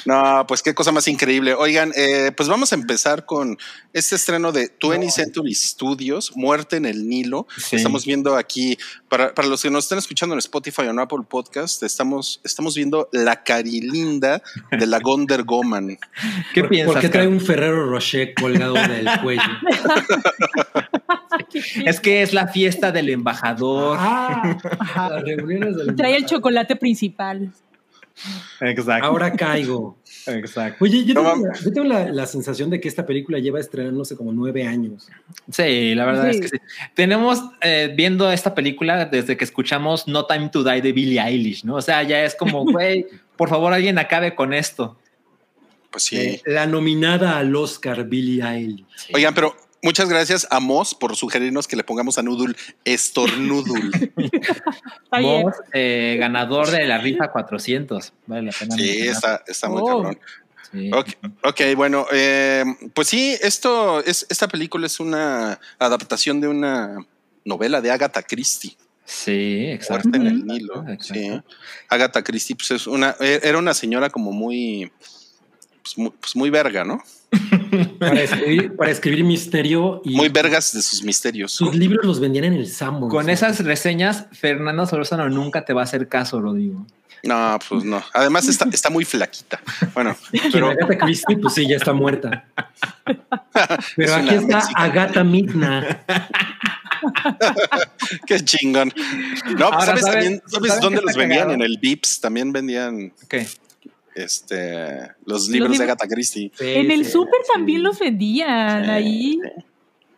No, 0.06 0.45
pues 0.47 0.62
qué 0.62 0.73
cosa 0.73 0.91
más 0.91 1.08
increíble. 1.08 1.54
Oigan, 1.54 1.91
eh, 1.95 2.32
pues 2.36 2.50
vamos 2.50 2.71
a 2.71 2.76
empezar 2.76 3.26
con 3.26 3.58
este 3.93 4.15
estreno 4.15 4.52
de 4.52 4.78
20th 4.80 5.12
Century 5.12 5.54
Studios, 5.54 6.36
Muerte 6.36 6.78
en 6.78 6.86
el 6.86 7.08
Nilo. 7.08 7.47
Sí. 7.58 7.76
Estamos 7.76 8.06
viendo 8.06 8.36
aquí, 8.36 8.78
para, 9.10 9.34
para 9.34 9.47
los 9.47 9.62
que 9.62 9.69
nos 9.69 9.86
están 9.86 9.97
escuchando 9.97 10.34
en 10.36 10.39
Spotify 10.39 10.84
o 10.84 10.91
en 10.91 11.00
Apple 11.00 11.19
Podcast, 11.28 11.84
estamos, 11.84 12.39
estamos 12.43 12.76
viendo 12.76 13.10
la 13.12 13.43
carilinda 13.43 14.41
de 14.71 14.88
la 14.88 15.00
Gonder 15.00 15.43
Goman. 15.43 15.97
¿Qué 16.54 16.62
¿Por- 16.62 16.69
piensas? 16.69 16.93
¿Por 16.93 17.02
qué 17.02 17.10
trae 17.10 17.28
un 17.28 17.41
Ferrero 17.41 17.86
Rocher 17.89 18.34
colgado 18.34 18.73
del 18.76 19.08
cuello? 19.21 19.41
Es 21.86 22.00
que 22.00 22.21
es 22.21 22.34
la 22.34 22.47
fiesta 22.47 22.91
del 22.91 23.10
embajador. 23.10 23.97
Ah, 24.00 24.58
las 25.12 25.23
reuniones 25.23 25.76
del 25.78 25.95
Trae 25.95 26.15
el 26.15 26.26
chocolate 26.26 26.76
principal. 26.76 27.52
Exacto. 28.62 29.06
Ahora 29.08 29.32
caigo. 29.34 29.97
Exacto. 30.25 30.84
Oye, 30.84 31.06
yo 31.06 31.13
tengo, 31.13 31.36
la, 31.47 31.53
yo 31.60 31.71
tengo 31.73 31.88
la- 31.88 32.10
la 32.12 32.25
sensación 32.25 32.69
de 32.69 32.80
que 32.80 32.88
esta 32.88 33.06
película 33.06 33.38
lleva 33.39 33.60
estrenándose 33.60 34.15
como 34.15 34.34
nueve 34.34 34.65
años. 34.65 35.08
Sí, 35.51 35.93
la 35.95 36.06
verdad 36.06 36.32
Sí. 36.32 36.38
es 36.38 36.41
que 36.41 36.47
sí. 36.49 36.58
Tenemos 36.95 37.43
eh, 37.62 37.93
viendo 37.95 38.32
esta 38.32 38.56
película 38.56 39.06
desde 39.06 39.38
que 39.38 39.43
escuchamos 39.45 40.08
No 40.08 40.25
Time 40.25 40.49
to 40.49 40.63
Die 40.63 40.82
de 40.82 40.91
Billie 40.91 41.21
Eilish, 41.21 41.63
¿no? 41.63 41.75
O 41.75 41.82
sea, 41.82 42.03
ya 42.03 42.23
es 42.23 42.36
como, 42.36 42.63
güey, 42.71 43.06
por 43.36 43.49
favor, 43.49 43.71
alguien 43.73 43.99
acabe 43.99 44.34
con 44.36 44.53
esto. 44.53 44.97
Pues 45.91 46.03
sí. 46.03 46.17
Eh, 46.17 46.41
la 46.45 46.65
nominada 46.65 47.38
al 47.38 47.56
Oscar, 47.56 48.03
Billie 48.06 48.43
Eilish. 48.43 48.86
Oigan, 49.13 49.34
pero 49.34 49.56
muchas 49.84 50.10
gracias 50.10 50.48
a 50.50 50.60
Moss 50.60 50.94
por 50.96 51.16
sugerirnos 51.16 51.68
que 51.68 51.76
le 51.76 51.84
pongamos 51.84 52.18
a 52.18 52.24
Noodle 52.24 52.56
Estornudul. 52.86 53.92
Vos, 55.22 55.56
eh, 55.74 56.18
ganador 56.20 56.70
de 56.70 56.86
la 56.86 56.98
rifa 56.98 57.32
400. 57.32 58.13
Vale 58.28 58.44
la 58.44 58.52
pena. 58.52 58.76
Sí, 58.76 58.82
mencionar. 58.84 59.13
está, 59.16 59.44
está 59.48 59.70
muy 59.70 59.82
Oh. 59.84 59.86
cabrón. 59.88 60.20
Sí. 60.72 60.92
Ok, 60.94 61.08
ok, 61.46 61.62
bueno, 61.78 62.06
eh, 62.12 62.66
pues 62.94 63.08
sí, 63.08 63.38
esto 63.42 64.04
es, 64.04 64.26
esta 64.30 64.50
película 64.50 64.86
es 64.86 65.00
una 65.00 65.58
adaptación 65.80 66.42
de 66.42 66.50
una 66.50 66.98
novela 67.46 67.80
de 67.80 67.90
Agatha 67.92 68.22
Christie, 68.24 68.76
Sí, 69.06 69.68
exacto. 69.70 70.10
Muerte 70.10 70.18
en 70.18 70.28
el. 70.28 70.46
Nilo. 70.46 70.82
Exacto. 70.90 71.13
Sí. 71.13 71.42
Agatha 71.88 72.22
Christie, 72.22 72.58
pues 72.58 72.72
es 72.72 72.86
una, 72.88 73.16
e- 73.22 73.40
era 73.42 73.58
una 73.58 73.74
señora 73.74 74.10
como 74.10 74.34
muy, 74.34 74.92
pues 75.82 75.98
muy, 75.98 76.10
pues 76.20 76.36
muy 76.36 76.50
verga, 76.50 76.84
¿no? 76.84 77.02
Para 77.99 78.21
escribir, 78.21 78.75
para 78.75 78.91
escribir 78.91 79.23
misterio 79.23 80.01
y 80.03 80.15
Muy 80.15 80.30
vergas 80.30 80.73
de 80.73 80.82
sus 80.82 81.03
misterios. 81.03 81.51
sus 81.51 81.75
libros 81.75 82.06
los 82.06 82.19
vendían 82.19 82.45
en 82.45 82.53
el 82.53 82.67
Sanborns. 82.67 83.13
Con 83.13 83.30
esas 83.30 83.63
reseñas, 83.63 84.25
Fernando 84.32 84.86
Solórzano 84.86 85.30
nunca 85.30 85.65
te 85.65 85.73
va 85.73 85.82
a 85.82 85.84
hacer 85.86 86.08
caso, 86.08 86.39
Rodrigo. 86.41 86.86
No, 87.23 87.58
pues 87.67 87.84
no. 87.84 88.03
Además 88.13 88.47
está, 88.47 88.67
está 88.71 88.89
muy 88.91 89.03
flaquita. 89.03 89.60
Bueno, 89.93 90.15
Pero 90.51 90.69
Agatha 90.69 90.97
Christie, 90.99 91.38
pues 91.38 91.56
sí, 91.56 91.67
ya 91.67 91.77
está 91.77 91.91
muerta. 91.93 92.45
Pero 93.95 93.97
Es 93.97 94.12
aquí 94.12 94.36
está 94.36 94.58
mexicana. 94.58 94.71
Agatha 94.75 95.23
Midna. 95.23 96.03
qué 98.27 98.39
chingón. 98.43 98.93
No, 99.58 99.65
Ahora, 99.65 99.86
¿sabes, 99.86 100.03
¿saben- 100.06 100.13
también, 100.21 100.41
¿sabes 100.47 100.67
saben 100.69 100.82
dónde 100.84 101.01
los 101.01 101.15
vendían? 101.15 101.39
cagado? 101.47 101.53
En 101.56 101.62
el 101.62 101.77
Vips 101.80 102.19
también 102.21 102.51
vendían 102.51 103.13
¿Qué? 103.27 103.47
Este, 104.17 105.12
los 105.25 105.47
libros 105.49 105.77
de 105.77 105.84
Agatha 105.84 106.08
Christie. 106.08 106.51
En 106.60 106.91
el 106.91 107.06
Sí, 107.06 107.12
súper 107.12 107.41
sí. 107.45 107.51
también 107.53 107.84
los 107.84 107.99
vendían 107.99 108.86
Sí. 108.86 108.91
ahí. 108.91 109.39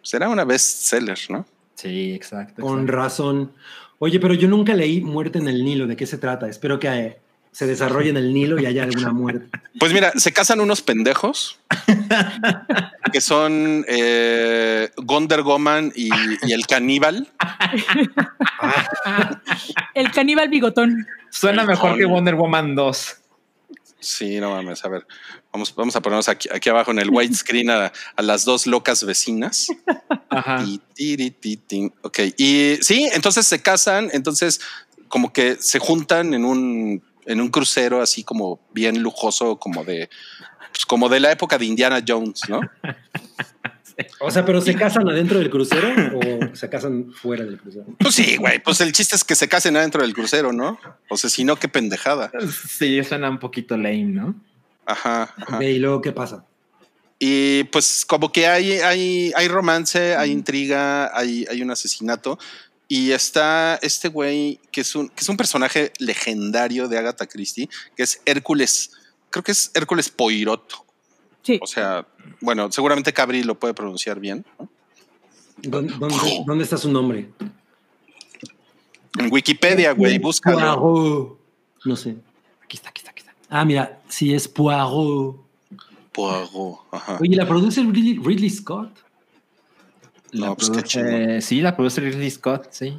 Será 0.01 0.29
una 0.29 0.45
bestseller, 0.45 1.19
¿no? 1.29 1.45
Sí, 1.75 2.13
exacto. 2.13 2.61
Con 2.61 2.87
razón. 2.87 3.51
Oye, 3.99 4.19
pero 4.19 4.33
yo 4.33 4.47
nunca 4.47 4.73
leí 4.73 5.01
Muerte 5.01 5.39
en 5.39 5.47
el 5.47 5.63
Nilo. 5.63 5.87
¿De 5.87 5.95
qué 5.95 6.05
se 6.05 6.17
trata? 6.17 6.47
Espero 6.49 6.79
que 6.79 6.87
eh, 6.87 7.17
se 7.51 7.67
desarrolle 7.67 8.09
en 8.09 8.17
el 8.17 8.33
Nilo 8.33 8.59
y 8.59 8.65
haya 8.65 8.83
alguna 8.83 9.11
muerte. 9.11 9.47
Pues 9.79 9.93
mira, 9.93 10.11
se 10.17 10.33
casan 10.33 10.59
unos 10.59 10.81
pendejos 10.81 11.57
que 13.13 13.21
son 13.21 13.85
eh, 13.87 14.89
Gonder 14.97 15.41
Goman 15.41 15.93
y, 15.95 16.09
y 16.45 16.51
el 16.51 16.67
caníbal. 16.67 17.29
El 19.93 20.11
caníbal 20.11 20.49
bigotón. 20.49 21.07
Suena 21.29 21.63
mejor 21.63 21.97
que 21.97 22.05
Wonder 22.05 22.35
Woman 22.35 22.75
2. 22.75 23.17
Sí, 23.99 24.39
no 24.39 24.51
mames, 24.51 24.85
a 24.85 24.87
ver, 24.87 25.05
vamos, 25.51 25.75
vamos 25.75 25.95
a 25.95 26.01
ponernos 26.01 26.29
aquí, 26.29 26.47
aquí 26.53 26.69
abajo 26.69 26.91
en 26.91 26.99
el 26.99 27.09
widescreen 27.09 27.69
a, 27.69 27.91
a 28.15 28.21
las 28.21 28.45
dos 28.45 28.65
locas 28.65 29.03
vecinas. 29.03 29.67
Ajá. 30.29 30.63
Y 30.65 30.79
tiri. 30.93 31.35
Ok, 32.01 32.19
y 32.37 32.77
sí, 32.81 33.09
entonces 33.13 33.45
se 33.45 33.61
casan, 33.61 34.09
entonces 34.13 34.61
como 35.09 35.33
que 35.33 35.57
se 35.59 35.79
juntan 35.79 36.33
en 36.33 36.45
un, 36.45 37.03
en 37.25 37.41
un 37.41 37.49
crucero 37.49 38.01
así 38.01 38.23
como 38.23 38.59
bien 38.73 39.01
lujoso, 39.01 39.57
como 39.57 39.83
de, 39.83 40.09
pues 40.71 40.85
como 40.85 41.09
de 41.09 41.19
la 41.19 41.31
época 41.31 41.57
de 41.57 41.65
Indiana 41.65 42.03
Jones, 42.07 42.41
¿no? 42.47 42.61
O 44.19 44.31
sea, 44.31 44.45
pero 44.45 44.61
¿se 44.61 44.75
casan 44.75 45.07
adentro 45.09 45.39
del 45.39 45.49
crucero 45.49 45.89
o 46.15 46.55
se 46.55 46.69
casan 46.69 47.11
fuera 47.11 47.45
del 47.45 47.59
crucero? 47.59 47.85
Pues 47.99 48.15
sí, 48.15 48.37
güey, 48.37 48.61
pues 48.61 48.81
el 48.81 48.91
chiste 48.91 49.15
es 49.15 49.23
que 49.23 49.35
se 49.35 49.47
casen 49.47 49.77
adentro 49.77 50.01
del 50.01 50.13
crucero, 50.13 50.53
¿no? 50.53 50.79
O 51.09 51.17
sea, 51.17 51.29
si 51.29 51.43
no, 51.43 51.55
qué 51.55 51.67
pendejada. 51.67 52.31
Sí, 52.67 53.03
suena 53.03 53.29
un 53.29 53.39
poquito 53.39 53.77
lame, 53.77 54.05
¿no? 54.05 54.35
Ajá, 54.85 55.35
y 55.61 55.77
luego, 55.77 56.01
¿qué 56.01 56.11
pasa? 56.11 56.45
Y 57.19 57.65
pues 57.65 58.05
como 58.05 58.31
que 58.31 58.47
hay, 58.47 58.71
hay, 58.79 59.31
hay 59.35 59.47
romance, 59.49 60.15
hay 60.15 60.31
intriga, 60.31 61.15
hay, 61.15 61.45
hay 61.49 61.61
un 61.61 61.69
asesinato. 61.69 62.39
Y 62.87 63.11
está 63.11 63.77
este 63.83 64.07
güey 64.07 64.59
que 64.71 64.81
es, 64.81 64.95
un, 64.95 65.09
que 65.09 65.21
es 65.21 65.29
un 65.29 65.37
personaje 65.37 65.91
legendario 65.99 66.87
de 66.87 66.97
Agatha 66.97 67.27
Christie, 67.27 67.69
que 67.95 68.03
es 68.03 68.21
Hércules. 68.25 68.91
Creo 69.29 69.43
que 69.43 69.51
es 69.51 69.69
Hércules 69.75 70.09
Poirot. 70.09 70.73
Sí. 71.43 71.59
O 71.61 71.67
sea, 71.67 72.05
bueno, 72.41 72.71
seguramente 72.71 73.13
Cabri 73.13 73.43
lo 73.43 73.57
puede 73.57 73.73
pronunciar 73.73 74.19
bien. 74.19 74.45
¿no? 74.59 74.69
¿Dónde, 75.61 75.93
dónde- 75.97 76.43
dónde 76.45 76.63
está 76.63 76.77
su 76.77 76.91
nombre? 76.91 77.29
En 79.17 79.31
Wikipedia, 79.31 79.91
güey, 79.93 80.19
búscalo. 80.19 80.57
Poirot. 80.79 81.39
No 81.85 81.95
sé. 81.95 82.15
Aquí 82.63 82.77
está, 82.77 82.89
aquí 82.89 82.99
está, 82.99 83.11
aquí 83.11 83.19
está. 83.21 83.33
Ah, 83.49 83.65
mira, 83.65 83.99
sí 84.07 84.33
es 84.33 84.47
Poirot. 84.47 85.37
Poirot. 86.11 86.79
Ajá. 86.91 87.17
Oye, 87.19 87.35
¿la 87.35 87.47
produce 87.47 87.81
Ridley, 87.81 88.19
Ridley 88.23 88.49
Scott? 88.49 88.91
La 90.31 90.47
No, 90.47 90.55
pues 90.55 90.69
qué 90.69 90.79
produce- 90.81 91.41
sí, 91.41 91.61
la 91.61 91.75
produce 91.75 92.01
Ridley 92.01 92.29
Scott, 92.29 92.67
sí. 92.71 92.97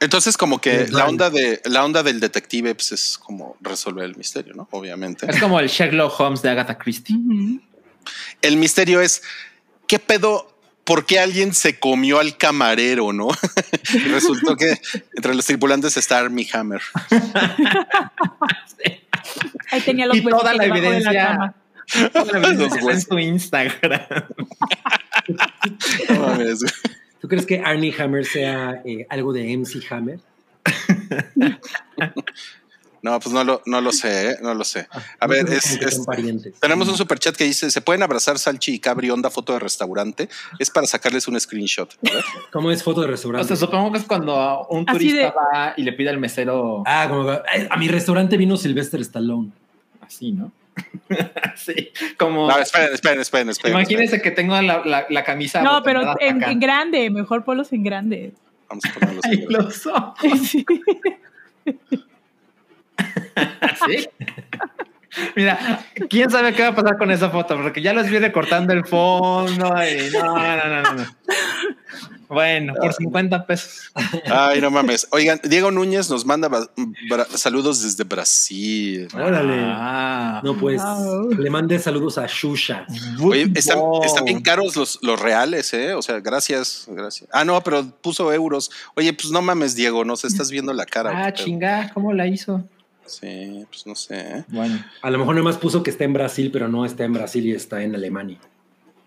Entonces, 0.00 0.36
como 0.36 0.60
que 0.60 0.88
la 0.88 1.06
onda 1.06 1.30
de 1.30 1.62
la 1.66 1.84
onda 1.84 2.02
del 2.02 2.18
detective 2.20 2.74
pues, 2.74 2.92
es 2.92 3.16
como 3.16 3.56
resolver 3.60 4.04
el 4.04 4.16
misterio, 4.16 4.52
¿no? 4.54 4.68
Obviamente. 4.72 5.30
Es 5.30 5.40
como 5.40 5.58
el 5.60 5.68
Sherlock 5.68 6.18
Holmes 6.20 6.42
de 6.42 6.50
Agatha 6.50 6.76
Christie. 6.76 7.16
El 8.42 8.56
misterio 8.56 9.00
es 9.00 9.22
qué 9.86 9.98
pedo, 9.98 10.56
por 10.84 11.06
qué 11.06 11.18
alguien 11.18 11.54
se 11.54 11.78
comió 11.78 12.18
al 12.20 12.36
camarero, 12.36 13.12
¿no? 13.12 13.28
Y 13.92 13.98
Resultó 14.08 14.56
que 14.56 14.80
entre 15.14 15.34
los 15.34 15.44
tripulantes 15.46 15.96
está 15.96 16.18
Armie 16.18 16.48
Hammer. 16.52 16.82
Ahí 19.70 19.80
tenía 19.80 20.06
los 20.06 20.16
Y 20.16 20.22
toda 20.22 20.54
la 20.54 20.64
de 20.64 20.70
evidencia. 20.70 21.26
cama. 21.26 21.54
Toda 22.12 22.40
la 22.40 22.48
evidencia 22.48 23.10
en 23.10 23.18
Instagram. 23.20 24.00
No 26.08 26.20
mames. 26.20 26.60
¿Tú 27.20 27.28
crees 27.28 27.46
que 27.46 27.58
Arnie 27.58 27.94
Hammer 27.98 28.26
sea 28.26 28.82
eh, 28.84 29.06
algo 29.08 29.32
de 29.32 29.56
MC 29.56 29.80
Hammer? 29.90 30.20
No, 33.04 33.20
pues 33.20 33.34
no 33.34 33.44
lo, 33.44 33.60
no 33.66 33.82
lo 33.82 33.92
sé, 34.02 34.30
¿eh? 34.30 34.36
no 34.40 34.54
lo 34.54 34.64
sé. 34.64 34.88
A 35.20 35.26
No 35.26 35.32
ver, 35.34 35.46
es- 35.52 35.72
es- 35.78 35.96
son 35.96 36.06
parientes. 36.06 36.54
tenemos 36.58 36.88
un 36.88 36.96
super 36.96 37.18
chat 37.18 37.36
que 37.36 37.44
dice: 37.44 37.70
¿Se 37.70 37.82
pueden 37.82 38.02
abrazar 38.02 38.38
Salchi 38.38 38.72
y 38.76 38.78
Cabri 38.80 39.10
onda 39.10 39.28
foto 39.28 39.52
de 39.52 39.58
restaurante? 39.58 40.30
Es 40.58 40.70
para 40.70 40.86
sacarles 40.86 41.28
un 41.28 41.38
screenshot. 41.38 41.92
A. 41.92 42.08
¿Cómo 42.50 42.70
es 42.70 42.82
foto 42.82 43.02
de 43.02 43.08
O 43.08 43.10
restaurante? 43.10 43.46
sea, 43.48 43.56
supongo 43.56 43.92
que 43.92 43.98
es 43.98 44.04
cuando 44.04 44.66
un 44.70 44.88
Así 44.88 44.98
turista 44.98 45.18
de- 45.26 45.32
va 45.32 45.74
y 45.76 45.82
le 45.82 45.92
pide 45.92 46.08
al 46.08 46.18
mesero 46.18 46.82
ah, 46.86 47.06
como 47.10 47.28
"Ay, 47.30 47.66
a 47.68 47.76
mi 47.76 47.88
restaurante 47.88 48.38
vino 48.38 48.56
Sylvester 48.56 49.00
Stallone. 49.02 49.50
así, 50.00 50.32
¿no? 50.32 50.50
sí, 51.56 51.90
como. 52.18 52.48
No, 52.48 52.58
esperen, 52.58 52.94
esperen, 52.94 53.20
esperen, 53.20 53.48
esperen. 53.50 53.76
Imagínense 53.78 54.22
que 54.22 54.30
tengo 54.30 54.60
la, 54.62 54.82
la, 54.84 55.06
la 55.10 55.24
camisa. 55.24 55.60
No, 55.62 55.82
pero 55.82 56.14
en, 56.20 56.58
grande, 56.58 57.10
mejor 57.10 57.44
ponlos 57.44 57.70
en 57.74 57.82
grande. 57.84 58.32
Vamos 58.68 58.84
a 58.86 58.94
ponerlos 58.98 59.24
Ay, 59.26 59.44
en- 59.46 59.52
los 59.52 59.86
ojos. 59.86 60.38
Sí. 60.50 60.64
¿Sí? 63.86 64.08
Mira, 65.36 65.84
quién 66.10 66.28
sabe 66.28 66.52
qué 66.54 66.62
va 66.62 66.68
a 66.70 66.74
pasar 66.74 66.98
con 66.98 67.10
esa 67.12 67.30
foto, 67.30 67.56
porque 67.62 67.80
ya 67.80 67.92
los 67.92 68.08
vi 68.10 68.18
recortando 68.18 68.72
el 68.72 68.84
fondo 68.84 69.72
y 69.84 70.10
no, 70.12 70.24
no, 70.24 70.56
no, 70.56 70.82
no, 70.82 70.92
no. 70.94 71.04
Bueno, 72.26 72.74
por 72.74 72.92
50 72.92 73.46
pesos. 73.46 73.92
Ay, 74.26 74.60
no 74.60 74.68
mames. 74.72 75.06
Oigan, 75.12 75.38
Diego 75.44 75.70
Núñez 75.70 76.10
nos 76.10 76.24
manda 76.26 76.50
saludos 77.36 77.82
desde 77.82 78.02
Brasil. 78.02 79.06
Órale. 79.14 79.54
Ah. 79.66 80.40
No, 80.42 80.56
pues 80.56 80.82
Wow. 80.82 81.30
le 81.30 81.48
mandé 81.50 81.78
saludos 81.78 82.18
a 82.18 82.26
Shusha. 82.26 82.84
Oye, 83.22 83.48
están, 83.54 83.78
bien 84.24 84.40
caros 84.40 84.74
los, 84.74 84.98
los 85.02 85.20
reales, 85.20 85.72
¿eh? 85.74 85.94
O 85.94 86.02
sea, 86.02 86.18
gracias, 86.18 86.86
gracias. 86.88 87.28
Ah, 87.32 87.44
no, 87.44 87.62
pero 87.62 87.84
puso 88.02 88.32
euros. 88.32 88.68
Oye, 88.96 89.12
pues 89.12 89.30
no 89.30 89.42
mames, 89.42 89.76
Diego, 89.76 90.04
nos 90.04 90.24
estás 90.24 90.50
viendo 90.50 90.72
la 90.72 90.86
cara. 90.86 91.10
Ah, 91.14 91.24
Pero- 91.26 91.36
chinga, 91.44 91.90
¿cómo 91.94 92.12
la 92.12 92.26
hizo? 92.26 92.64
Sí, 93.06 93.64
pues 93.68 93.86
no 93.86 93.94
sé. 93.94 94.16
¿eh? 94.16 94.44
Bueno, 94.48 94.84
A 95.02 95.10
lo 95.10 95.18
mejor 95.18 95.34
nomás 95.34 95.58
puso 95.58 95.82
que 95.82 95.90
está 95.90 96.04
en 96.04 96.12
Brasil, 96.12 96.50
pero 96.52 96.68
no 96.68 96.84
está 96.84 97.04
en 97.04 97.12
Brasil 97.12 97.44
y 97.46 97.52
está 97.52 97.82
en 97.82 97.94
Alemania. 97.94 98.38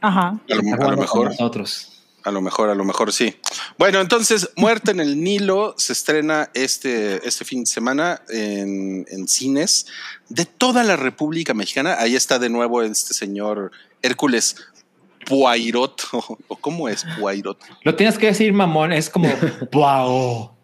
Ajá. 0.01 0.39
A 0.49 0.55
lo, 0.55 0.85
a 0.85 0.91
lo 0.91 0.97
mejor, 0.97 1.27
nosotros. 1.27 2.03
a 2.23 2.31
lo 2.31 2.41
mejor, 2.41 2.69
a 2.69 2.75
lo 2.75 2.85
mejor 2.85 3.11
sí. 3.11 3.35
Bueno, 3.77 3.99
entonces, 3.99 4.51
Muerte 4.55 4.91
en 4.91 4.99
el 4.99 5.21
Nilo 5.23 5.73
se 5.77 5.93
estrena 5.93 6.49
este, 6.53 7.27
este 7.27 7.45
fin 7.45 7.61
de 7.61 7.65
semana 7.65 8.21
en, 8.29 9.05
en 9.09 9.27
cines 9.27 9.87
de 10.29 10.45
toda 10.45 10.83
la 10.83 10.95
República 10.95 11.53
Mexicana. 11.53 11.95
Ahí 11.99 12.15
está 12.15 12.37
de 12.37 12.49
nuevo 12.49 12.83
este 12.83 13.13
señor 13.13 13.71
Hércules 14.01 14.55
Poirot, 15.27 16.01
o, 16.47 16.55
¿cómo 16.57 16.89
es 16.89 17.05
Poirot? 17.19 17.59
Lo 17.83 17.95
tienes 17.95 18.17
que 18.17 18.27
decir, 18.27 18.53
mamón, 18.53 18.93
es 18.93 19.09
como 19.09 19.29
wow. 19.71 20.56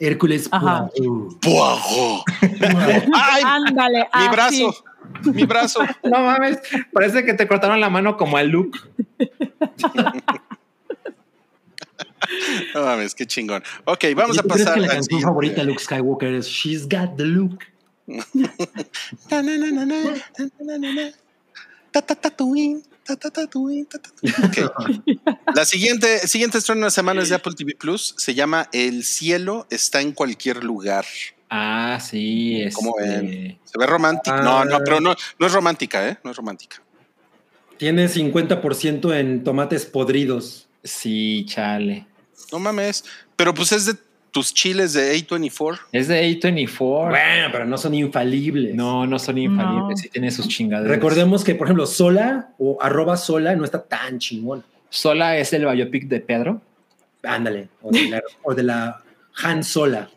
Hércules. 0.00 0.48
Poirot. 0.48 0.90
Poirot. 1.40 2.24
¡Ay! 3.14 3.42
Ándale. 3.44 3.98
Mi 3.98 4.06
así. 4.12 4.28
brazo, 4.30 4.84
mi 5.34 5.44
brazo. 5.44 5.80
No 6.02 6.20
mames, 6.20 6.58
parece 6.92 7.24
que 7.24 7.34
te 7.34 7.46
cortaron 7.46 7.80
la 7.80 7.90
mano 7.90 8.16
como 8.16 8.36
a 8.36 8.42
Luke. 8.42 8.78
No 12.74 12.84
mames, 12.84 13.14
qué 13.14 13.26
chingón. 13.26 13.62
Ok, 13.84 14.04
vamos 14.14 14.36
¿Y 14.36 14.40
a 14.40 14.42
pasar 14.42 14.74
que 14.74 14.80
la 14.80 14.86
canción 14.86 15.04
siguiente. 15.04 15.24
favorita 15.24 15.60
de 15.62 15.64
Luke 15.64 15.82
Skywalker 15.82 16.34
es 16.34 16.46
She's 16.46 16.88
Got 16.88 17.16
the 17.16 17.24
Look? 17.24 17.64
Ta, 19.28 19.42
na, 19.42 19.56
na, 19.56 19.70
na, 19.70 19.84
na, 19.84 20.14
ta, 20.36 20.44
na, 20.60 20.78
na, 20.78 20.92
na. 20.92 21.10
Ta, 21.90 22.02
ta, 22.02 22.14
Tatooine, 22.14 22.82
ta, 22.82 22.89
La 25.54 25.64
siguiente, 25.64 26.26
siguiente 26.26 26.58
estreno 26.58 26.80
de 26.80 26.86
la 26.86 26.90
semana 26.90 27.22
es 27.22 27.28
de 27.28 27.34
Apple 27.34 27.54
TV 27.56 27.74
Plus. 27.74 28.14
Se 28.16 28.34
llama 28.34 28.68
El 28.72 29.04
cielo 29.04 29.66
está 29.70 30.00
en 30.00 30.12
cualquier 30.12 30.64
lugar. 30.64 31.04
Ah, 31.48 31.98
sí, 32.00 32.62
es. 32.62 32.74
¿Cómo 32.74 32.94
ven? 32.98 33.58
Se 33.64 33.78
ve 33.78 33.86
romántica. 33.86 34.38
Ah. 34.38 34.42
No, 34.42 34.64
no, 34.64 34.78
pero 34.84 35.00
no, 35.00 35.14
no 35.38 35.46
es 35.46 35.52
romántica, 35.52 36.08
¿eh? 36.08 36.18
No 36.22 36.30
es 36.30 36.36
romántica. 36.36 36.82
Tiene 37.76 38.06
50% 38.08 39.18
en 39.18 39.42
tomates 39.42 39.86
podridos. 39.86 40.68
Sí, 40.84 41.44
chale. 41.48 42.06
No 42.52 42.58
mames. 42.58 43.04
Pero 43.36 43.54
pues 43.54 43.72
es 43.72 43.86
de 43.86 43.94
tus 44.30 44.54
chiles 44.54 44.92
de 44.92 45.14
A24. 45.16 45.78
Es 45.92 46.08
de 46.08 46.22
A24. 46.40 47.08
Bueno, 47.10 47.48
pero 47.52 47.64
no 47.66 47.76
son 47.78 47.94
infalibles. 47.94 48.74
No, 48.74 49.06
no 49.06 49.18
son 49.18 49.38
infalibles, 49.38 49.88
No. 49.90 49.96
sí 49.96 50.08
tiene 50.08 50.30
sus 50.30 50.48
chingaderas. 50.48 50.90
Recordemos 50.94 51.44
que, 51.44 51.54
por 51.54 51.66
ejemplo, 51.66 51.86
Sola 51.86 52.50
o 52.58 52.78
arroba 52.80 53.16
Sola 53.16 53.54
no 53.56 53.64
está 53.64 53.82
tan 53.82 54.18
chingón. 54.18 54.64
Sola 54.88 55.36
es 55.38 55.52
el 55.52 55.66
biopic 55.66 56.08
de 56.08 56.20
Pedro. 56.20 56.60
Ándale. 57.22 57.68
O 57.82 57.90
de 57.90 58.08
la, 58.08 58.22
o 58.42 58.54
de 58.54 58.62
la 58.62 59.02
Han 59.42 59.62
Sola. 59.64 60.08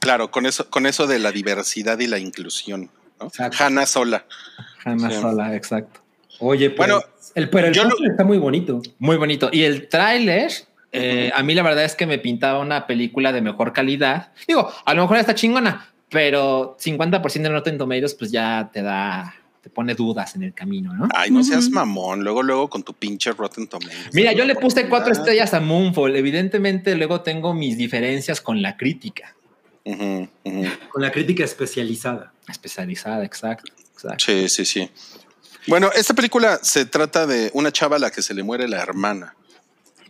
Claro, 0.00 0.30
con 0.30 0.46
eso, 0.46 0.68
con 0.68 0.86
eso 0.86 1.06
de 1.06 1.18
la 1.18 1.30
diversidad 1.32 1.98
y 2.00 2.06
la 2.08 2.18
inclusión. 2.18 2.90
¿no? 3.20 3.30
Hanna 3.58 3.86
Sola. 3.86 4.24
Hanna 4.84 5.10
Sí. 5.10 5.20
Sola, 5.20 5.54
exacto. 5.54 6.00
Oye, 6.40 6.70
pues, 6.70 6.88
Bueno, 6.90 7.04
el, 7.36 7.48
pero 7.50 7.68
el 7.68 7.72
yo 7.74 7.84
lo- 7.84 8.10
está 8.10 8.24
muy 8.24 8.38
bonito. 8.38 8.82
Muy 8.98 9.16
bonito. 9.16 9.48
Y 9.52 9.62
el 9.62 9.88
tráiler, 9.88 10.50
eh, 10.92 11.32
a 11.34 11.42
mí 11.42 11.54
la 11.54 11.62
verdad 11.62 11.84
es 11.84 11.94
que 11.94 12.06
me 12.06 12.18
pintaba 12.18 12.60
una 12.60 12.86
película 12.86 13.32
de 13.32 13.40
mejor 13.40 13.72
calidad. 13.72 14.32
Digo, 14.46 14.70
a 14.84 14.94
lo 14.94 15.02
mejor 15.02 15.16
está 15.16 15.34
chingona, 15.34 15.88
pero 16.10 16.76
50% 16.78 17.42
de 17.42 17.48
Rotten 17.48 17.78
Tomatoes 17.78 18.14
pues 18.14 18.30
ya 18.30 18.70
te 18.72 18.82
da, 18.82 19.34
te 19.62 19.70
pone 19.70 19.94
dudas 19.94 20.36
en 20.36 20.42
el 20.42 20.52
camino, 20.52 20.92
¿no? 20.92 21.08
Ay, 21.14 21.30
no 21.30 21.42
seas 21.42 21.70
mamón. 21.70 22.22
Luego, 22.22 22.42
luego 22.42 22.68
con 22.68 22.82
tu 22.82 22.92
pinche 22.92 23.32
Rotten 23.32 23.66
Tomatoes. 23.66 24.10
Mira, 24.12 24.32
yo 24.32 24.44
le 24.44 24.54
puse 24.54 24.86
cuatro 24.88 25.12
estrellas 25.12 25.54
a 25.54 25.60
Moonfall. 25.60 26.14
Evidentemente 26.14 26.94
luego 26.94 27.22
tengo 27.22 27.54
mis 27.54 27.78
diferencias 27.78 28.42
con 28.42 28.60
la 28.60 28.76
crítica. 28.76 29.34
Con 29.84 31.02
la 31.02 31.10
crítica 31.10 31.44
especializada. 31.44 32.32
especializada, 32.48 33.24
exacto. 33.24 33.72
exacto. 33.94 34.24
Sí, 34.24 34.48
sí, 34.48 34.64
sí. 34.64 34.90
Bueno, 35.66 35.90
esta 35.94 36.12
película 36.14 36.58
se 36.62 36.84
trata 36.86 37.26
de 37.26 37.50
una 37.54 37.72
chava 37.72 37.96
a 37.96 37.98
la 37.98 38.10
que 38.10 38.20
se 38.20 38.34
le 38.34 38.42
muere 38.42 38.68
la 38.68 38.82
hermana. 38.82 39.34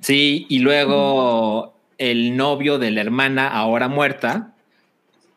Sí, 0.03 0.47
y 0.49 0.59
luego 0.59 1.75
el 1.99 2.37
novio 2.37 2.79
de 2.79 2.91
la 2.91 3.01
hermana, 3.01 3.49
ahora 3.49 3.89
muerta, 3.89 4.55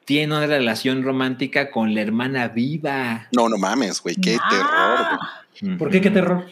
tiene 0.05 0.35
una 0.35 0.47
relación 0.47 1.03
romántica 1.03 1.71
con 1.71 1.93
la 1.95 2.01
hermana 2.01 2.47
viva. 2.49 3.27
No, 3.31 3.47
no 3.49 3.57
mames, 3.57 4.01
güey, 4.01 4.15
qué 4.15 4.37
Ah. 4.41 5.19
terror. 5.59 5.77
¿Por 5.77 5.89
qué? 5.89 6.01
¿Qué 6.01 6.09
terror? 6.11 6.45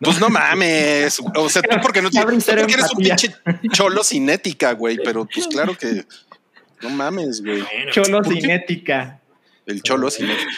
Pues 0.00 0.20
no 0.20 0.28
mames. 0.28 1.20
O 1.36 1.48
sea, 1.48 1.62
tú 1.62 1.76
porque 1.82 2.02
no 2.02 2.10
tienes, 2.10 2.44
porque 2.44 2.72
eres 2.74 2.92
un 2.92 3.02
pinche 3.02 3.34
cholo 3.72 4.04
sin 4.04 4.28
ética, 4.28 4.72
güey. 4.72 4.98
Pero 5.02 5.26
pues 5.26 5.46
claro 5.48 5.76
que 5.76 6.04
no 6.82 6.90
mames, 6.90 7.42
güey. 7.42 7.64
Cholo 7.90 8.20
¿por 8.22 8.34
qué? 8.34 8.40
sin 8.40 8.50
ética. 8.50 9.20
El 9.66 9.82
cholo 9.82 10.10
sin 10.10 10.30
ética. 10.30 10.50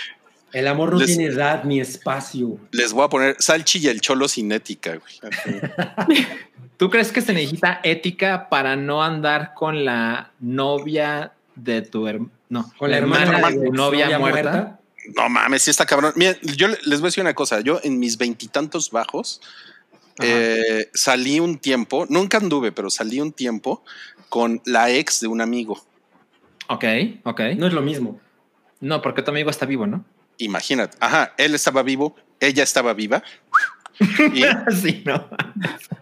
El 0.53 0.69
amor 0.69 0.93
no 0.93 0.99
Les- 0.99 1.07
tiene 1.09 1.27
edad 1.27 1.65
ni 1.65 1.81
espacio. 1.81 2.59
Les 2.71 2.93
voy 2.93 3.05
a 3.05 3.09
poner 3.09 3.37
Salchi 3.39 3.79
y 3.81 3.89
el 3.89 4.01
cholo 4.01 4.29
sin 4.29 4.51
ética, 4.53 4.97
güey. 4.97 5.33
¿Tú 6.77 6.91
crees 6.91 7.11
que 7.13 7.21
se 7.21 7.33
necesita 7.33 7.81
ética 7.83 8.49
para 8.49 8.77
no 8.77 9.03
andar 9.03 9.55
con 9.55 9.85
la 9.85 10.31
novia 10.41 11.33
de 11.55 11.83
tu 11.83 12.07
hermano? 12.07 12.31
No, 12.49 12.73
Con 12.79 12.91
la 12.91 12.99
hermana, 12.99 13.49
de 13.51 13.59
de 13.59 13.67
tu 13.67 13.73
novia, 13.73 14.19
muerta. 14.19 14.79
No 15.17 15.29
mames, 15.29 15.63
sí 15.63 15.71
está 15.71 15.85
cabrón. 15.87 16.13
Miren, 16.17 16.37
yo 16.43 16.69
le- 16.69 16.79
les 16.85 17.01
voy 17.01 17.07
a 17.07 17.11
decir 17.11 17.23
una 17.23 17.35
cosa. 17.35 17.61
Yo 17.61 17.81
en 17.83 17.99
mis 17.99 18.19
veintitantos 18.19 18.91
bajos 18.91 19.41
eh, 20.23 20.89
salí 20.95 21.41
un 21.41 21.59
tiempo, 21.59 22.07
nunca 22.09 22.39
anduve, 22.39 22.73
pero 22.73 22.89
salí 22.91 23.21
un 23.21 23.33
tiempo 23.33 23.83
con 24.29 24.61
la 24.65 24.91
ex 24.91 25.21
de 25.21 25.27
un 25.29 25.41
amigo. 25.41 25.83
Ok, 26.69 26.85
ok. 27.25 27.41
No 27.57 27.67
es 27.67 27.73
lo 27.73 27.83
mismo. 27.83 28.21
No, 28.81 29.01
porque 29.03 29.23
tu 29.23 29.31
amigo 29.31 29.51
está 29.51 29.67
vivo, 29.67 29.87
¿no? 29.87 30.05
Imagínate. 30.38 30.96
Ajá, 31.01 31.35
él 31.38 31.55
estaba 31.55 31.83
vivo, 31.83 32.16
ella 32.40 32.62
estaba 32.62 32.92
viva. 32.94 33.22
Y, 34.35 34.42
sí, 34.83 35.03
no. 35.05 35.29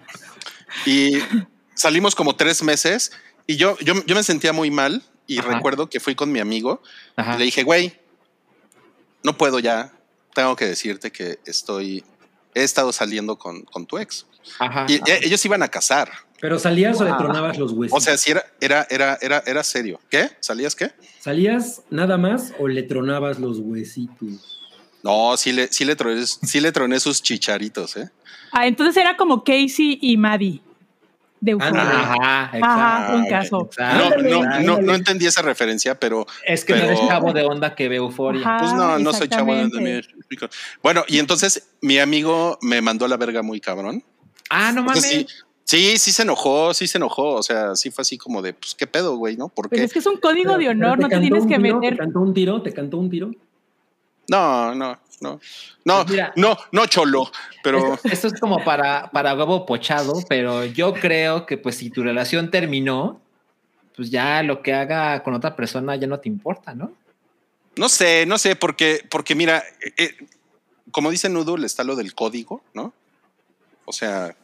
y 0.87 1.19
salimos 1.75 2.15
como 2.15 2.37
tres 2.37 2.63
meses 2.63 3.13
y 3.47 3.57
yo, 3.57 3.79
yo, 3.81 3.95
yo 4.07 4.15
me 4.15 4.23
sentía 4.23 4.53
muy 4.53 4.71
mal 4.71 5.03
y 5.27 5.39
Ajá. 5.39 5.53
recuerdo 5.53 5.89
que 5.89 6.01
fui 6.01 6.15
con 6.15 6.33
mi 6.33 6.41
amigo 6.41 6.83
Ajá. 7.17 7.35
y 7.35 7.39
le 7.39 7.45
dije, 7.45 7.63
güey, 7.63 7.99
no 9.23 9.37
puedo 9.37 9.59
ya, 9.59 9.93
tengo 10.35 10.57
que 10.57 10.67
decirte 10.67 11.13
que 11.13 11.39
estoy, 11.47 12.05
he 12.55 12.63
estado 12.63 12.93
saliendo 12.93 13.37
con, 13.39 13.63
con 13.63 13.87
tu 13.87 13.99
ex. 13.99 14.27
Ajá. 14.59 14.87
Y 14.89 14.97
e- 14.97 15.21
ellos 15.23 15.45
iban 15.45 15.63
a 15.63 15.69
casar. 15.69 16.11
Pero 16.45 16.59
salías 16.59 17.01
o 17.01 17.05
le 17.05 17.13
tronabas 17.15 17.57
los 17.57 17.73
huesos. 17.73 17.97
O 17.97 18.03
sea, 18.03 18.19
si 18.19 18.33
era, 18.33 18.45
era, 18.61 18.87
era, 18.91 19.17
era, 19.23 19.43
era 19.47 19.65
serio. 19.65 19.99
¿Qué? 20.11 20.29
¿Salías 20.41 20.77
qué? 20.77 20.91
¿Salías 21.19 21.81
nada 21.89 22.19
más 22.19 22.53
o 22.59 22.69
le 22.69 22.83
tronabas 22.83 23.39
los 23.39 23.61
huesitos? 23.61 24.61
No, 25.03 25.39
sí 25.39 25.53
le, 25.53 25.69
sí 25.69 25.87
le 25.87 25.97
troné, 25.97 26.27
sí 26.27 26.61
le 26.61 26.71
troné 26.71 27.01
sus 27.01 27.23
chicharitos, 27.23 27.97
¿eh? 27.97 28.11
Ah, 28.53 28.67
entonces 28.67 28.95
era 28.99 29.17
como 29.17 29.43
Casey 29.43 29.99
y 30.03 30.19
Maddie 30.19 30.61
de. 31.41 31.53
Ándale. 31.53 31.79
Ajá, 31.81 32.51
exacto. 32.53 32.67
Ajá, 32.67 33.15
un 33.15 33.27
caso. 33.27 33.61
exacto. 33.63 34.23
No, 34.23 34.29
no, 34.29 34.43
ándale. 34.43 34.67
no, 34.67 34.81
no 34.83 34.95
entendí 34.95 35.25
esa 35.25 35.41
referencia, 35.41 35.99
pero 35.99 36.27
Es 36.45 36.67
que 36.67 36.77
no 36.77 36.83
eres 36.83 37.01
chavo 37.09 37.33
de 37.33 37.43
onda 37.43 37.75
que 37.75 37.89
ve 37.89 37.97
euforia. 37.97 38.43
Ajá. 38.43 38.59
pues 38.59 38.73
no, 38.75 38.99
no 38.99 39.15
soy 39.15 39.29
chavo 39.29 39.55
de 39.55 39.63
Ah, 39.63 39.69
de 39.73 40.49
Bueno, 40.83 41.05
y 41.09 41.21
entonces 41.21 41.71
mi 41.81 41.99
amigo 42.01 42.59
me 42.61 42.83
mandó 42.83 43.07
a 43.07 43.09
la 43.09 43.17
verga 43.17 43.41
muy 43.41 43.63
cabrón. 43.63 44.05
Ah, 44.51 44.73
no 44.73 44.83
mames. 44.83 45.03
sí, 45.03 45.27
sí, 45.65 45.99
sí 45.99 46.13
se 46.13 46.23
enojó, 46.23 46.73
sí 46.75 46.87
se 46.87 46.99
enojó. 46.99 47.35
O 47.35 47.43
sea, 47.43 47.75
sí 47.77 47.91
fue 47.91 48.03
así 48.03 48.17
como 48.19 48.41
de, 48.43 48.55
pues, 48.55 48.75
¿qué 48.75 48.87
pedo, 48.87 49.17
güey? 49.17 49.37
¿No? 49.37 49.49
¿Por 49.49 49.69
Pues 49.69 49.81
es 49.83 49.93
que 49.93 49.99
es 49.99 50.07
un 50.07 50.17
código 50.19 50.57
de 50.57 50.69
honor, 50.69 50.99
no 50.99 51.09
te 51.09 51.19
tienes 51.19 51.47
que 51.47 51.57
tiro, 51.57 51.81
¿Te 51.81 51.87
meter. 51.87 51.99
cantó 51.99 52.21
un 52.21 52.35
tiro? 52.35 52.63
¿Te 52.63 52.73
cantó 52.73 52.99
un 52.99 53.11
tiro? 53.11 53.31
No, 54.29 54.75
no, 54.75 54.99
no. 55.21 55.41
No, 55.85 55.97
Pues 56.03 56.11
mira. 56.11 56.33
no, 56.37 56.57
no, 56.73 56.87
cholo. 56.87 57.31
Pero 57.63 57.95
Esto, 57.95 58.09
esto 58.09 58.27
es 58.29 58.41
como 58.41 58.63
para, 58.65 59.11
para 59.11 59.35
huevo 59.35 59.67
pochado, 59.67 60.15
pero 60.29 60.65
yo 60.65 60.95
creo 60.95 61.45
que 61.47 61.59
pues 61.59 61.77
si 61.77 61.91
tu 61.91 62.03
relación 62.03 62.51
terminó, 62.51 63.21
pues 63.97 64.11
ya 64.11 64.43
lo 64.43 64.63
que 64.63 64.73
haga 64.73 65.23
con 65.23 65.35
otra 65.35 65.55
persona 65.55 65.97
ya 65.97 66.07
no 66.07 66.19
te 66.21 66.29
importa, 66.29 66.75
¿no? 66.75 66.93
no 67.77 67.89
sé, 67.89 68.25
no 68.27 68.39
sé, 68.39 68.55
porque, 68.55 69.01
porque 69.11 69.35
mira, 69.35 69.59
eh, 69.85 69.93
eh, 69.97 70.17
como 70.93 71.11
dice 71.11 71.29
Noodle, 71.29 71.67
está 71.67 71.83
lo 71.83 71.97
del 71.97 72.15
código, 72.15 72.63
¿no? 72.73 72.93
O 73.85 73.93
sea, 73.93 74.37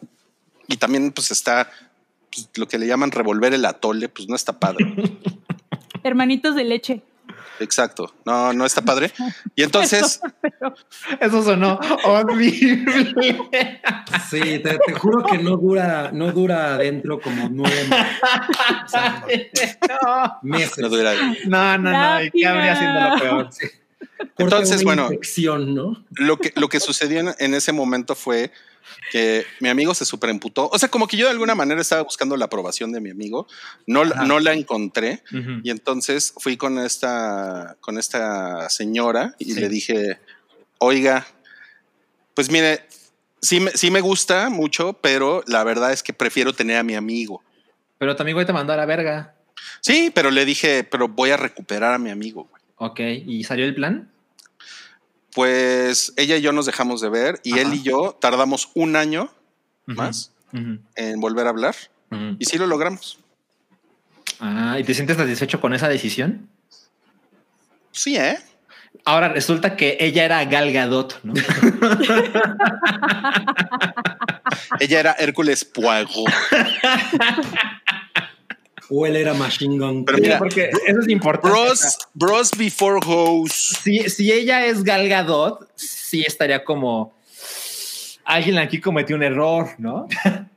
y 0.71 0.77
también 0.77 1.13
pues 1.13 1.31
está 1.31 1.71
pues, 2.33 2.49
lo 2.57 2.69
que 2.69 2.79
le 2.79 2.87
llaman 2.87 3.11
revolver 3.11 3.53
el 3.53 3.65
atole, 3.65 4.09
pues 4.09 4.29
no 4.29 4.37
está 4.37 4.59
padre. 4.59 4.95
Hermanitos 6.03 6.55
de 6.55 6.65
leche. 6.65 7.03
Exacto. 7.59 8.15
No, 8.25 8.55
no 8.55 8.65
está 8.65 8.83
padre. 8.83 9.13
Y 9.55 9.63
entonces, 9.63 10.21
Eso 11.21 11.43
sonó 11.43 11.79
horrible. 12.05 13.43
Sí, 14.31 14.41
te, 14.41 14.79
te 14.79 14.93
juro 14.95 15.25
que 15.25 15.39
no 15.39 15.57
dura, 15.59 16.11
no 16.13 16.33
dura 16.33 16.75
adentro 16.75 17.21
como 17.21 17.49
nueve 17.51 17.87
sea, 18.87 19.27
no, 20.03 20.39
meses. 20.43 20.79
no 20.79 20.89
dura. 20.89 21.13
no, 21.47 21.79
no, 21.79 21.91
no. 21.91 22.25
¿Y 22.25 22.31
qué 22.31 22.47
habría 22.47 22.77
siendo 22.77 23.01
lo 23.01 23.19
peor? 23.19 23.51
Corta 24.17 24.35
Entonces, 24.39 24.83
bueno. 24.83 25.11
Lo 26.13 26.39
que, 26.39 26.53
lo 26.57 26.69
que 26.69 26.81
sucedió 26.81 27.21
en, 27.21 27.35
en 27.39 27.55
ese 27.55 27.73
momento 27.73 28.15
fue 28.15 28.51
que 29.13 29.45
mi 29.61 29.69
amigo 29.69 29.95
se 29.95 30.05
superemputó. 30.05 30.69
O 30.73 30.79
sea, 30.79 30.89
como 30.89 31.07
que 31.07 31.17
yo 31.17 31.27
de 31.27 31.33
alguna 31.33 31.55
manera 31.55 31.81
estaba 31.81 32.03
buscando 32.03 32.37
la 32.37 32.47
aprobación 32.47 32.93
de 32.93 33.01
mi 33.01 33.11
amigo. 33.11 33.47
No, 33.87 34.03
Ajá. 34.03 34.25
no 34.25 34.41
la 34.41 34.53
encontré. 34.55 35.23
Y 35.63 35.71
entonces 35.71 36.33
fui 36.39 36.57
con 36.57 36.79
esta, 36.79 37.77
con 37.81 37.99
esta 37.99 38.69
señora 38.71 39.35
y 39.39 39.53
Sí. 39.55 39.61
le 39.61 39.69
dije, 39.69 40.19
oiga, 40.79 41.27
pues 42.35 42.51
mire, 42.51 42.85
sí 43.43 43.61
me, 43.61 43.71
sí 43.73 43.91
me 43.91 44.01
gusta 44.01 44.49
mucho, 44.51 44.95
pero 44.95 45.43
la 45.47 45.65
verdad 45.65 45.93
es 45.93 46.03
que 46.03 46.13
prefiero 46.13 46.53
tener 46.53 46.77
a 46.79 46.83
mi 46.83 46.95
amigo. 46.95 47.43
Pero 47.99 48.17
tu 48.17 48.23
amigo 48.23 48.45
te 48.47 48.53
mandó 48.53 48.73
a 48.73 48.77
la 48.77 48.87
verga. 48.87 49.35
Sí, 49.81 50.11
pero 50.15 50.31
le 50.31 50.45
dije, 50.45 50.85
pero 50.85 51.09
voy 51.09 51.31
a 51.31 51.37
recuperar 51.37 51.93
a 51.95 51.99
mi 51.99 52.11
amigo. 52.11 52.45
güey. 52.51 52.63
Ok, 52.77 53.01
¿y 53.27 53.45
salió 53.45 53.67
el 53.67 53.75
plan? 53.75 54.10
Pues 55.35 56.13
ella 56.17 56.37
y 56.37 56.43
yo 56.43 56.53
nos 56.53 56.67
dejamos 56.67 57.01
de 57.01 57.09
ver 57.09 57.41
y 57.45 57.53
Ajá. 57.53 57.63
él 57.63 57.75
y 57.75 57.83
yo 57.83 58.17
tardamos 58.21 58.71
un 58.75 58.97
año 58.97 59.33
más 59.87 60.33
en 60.97 61.21
volver 61.21 61.47
a 61.47 61.51
hablar 61.51 61.77
y 62.39 62.45
sí 62.45 62.59
lo 62.59 62.67
logramos. 62.67 63.19
Ah, 64.41 64.79
¿y 64.79 64.85
te 64.85 64.95
sientes 64.95 65.17
satisfecho 65.17 65.61
con 65.61 65.75
esa 65.75 65.89
decisión? 65.89 66.49
Sí, 67.93 68.17
¿eh? 68.17 68.39
Ahora 69.05 69.29
resulta 69.29 69.77
que 69.77 69.97
ella 70.01 70.25
era 70.25 70.45
Gal 70.45 70.73
Gadot, 70.73 71.21
¿no? 71.23 71.35
Ella 74.81 75.01
era 75.01 75.13
Hércules 75.13 75.65
Poirot. 75.65 76.11
O 78.91 79.07
él 79.07 79.17
era 79.17 79.35
Machine 79.35 79.79
Gun. 79.79 80.05
Pero 80.05 80.19
Sí, 80.19 80.23
mira, 80.25 80.39
porque 80.39 80.71
eso 80.87 81.01
es 81.01 81.09
importante. 81.09 81.49
Bros, 81.57 81.99
bros 82.13 82.51
before 82.59 82.99
hoes. 83.07 83.53
Si, 83.83 84.09
si 84.11 84.33
ella 84.33 84.67
es 84.67 84.83
Gal 84.83 85.09
Gadot, 85.09 85.69
sí 85.77 86.25
estaría 86.27 86.65
como 86.65 87.15
alguien 88.25 88.59
aquí 88.59 88.81
cometió 88.81 89.17
un 89.17 89.23
error, 89.23 89.69
¿no? 89.79 90.07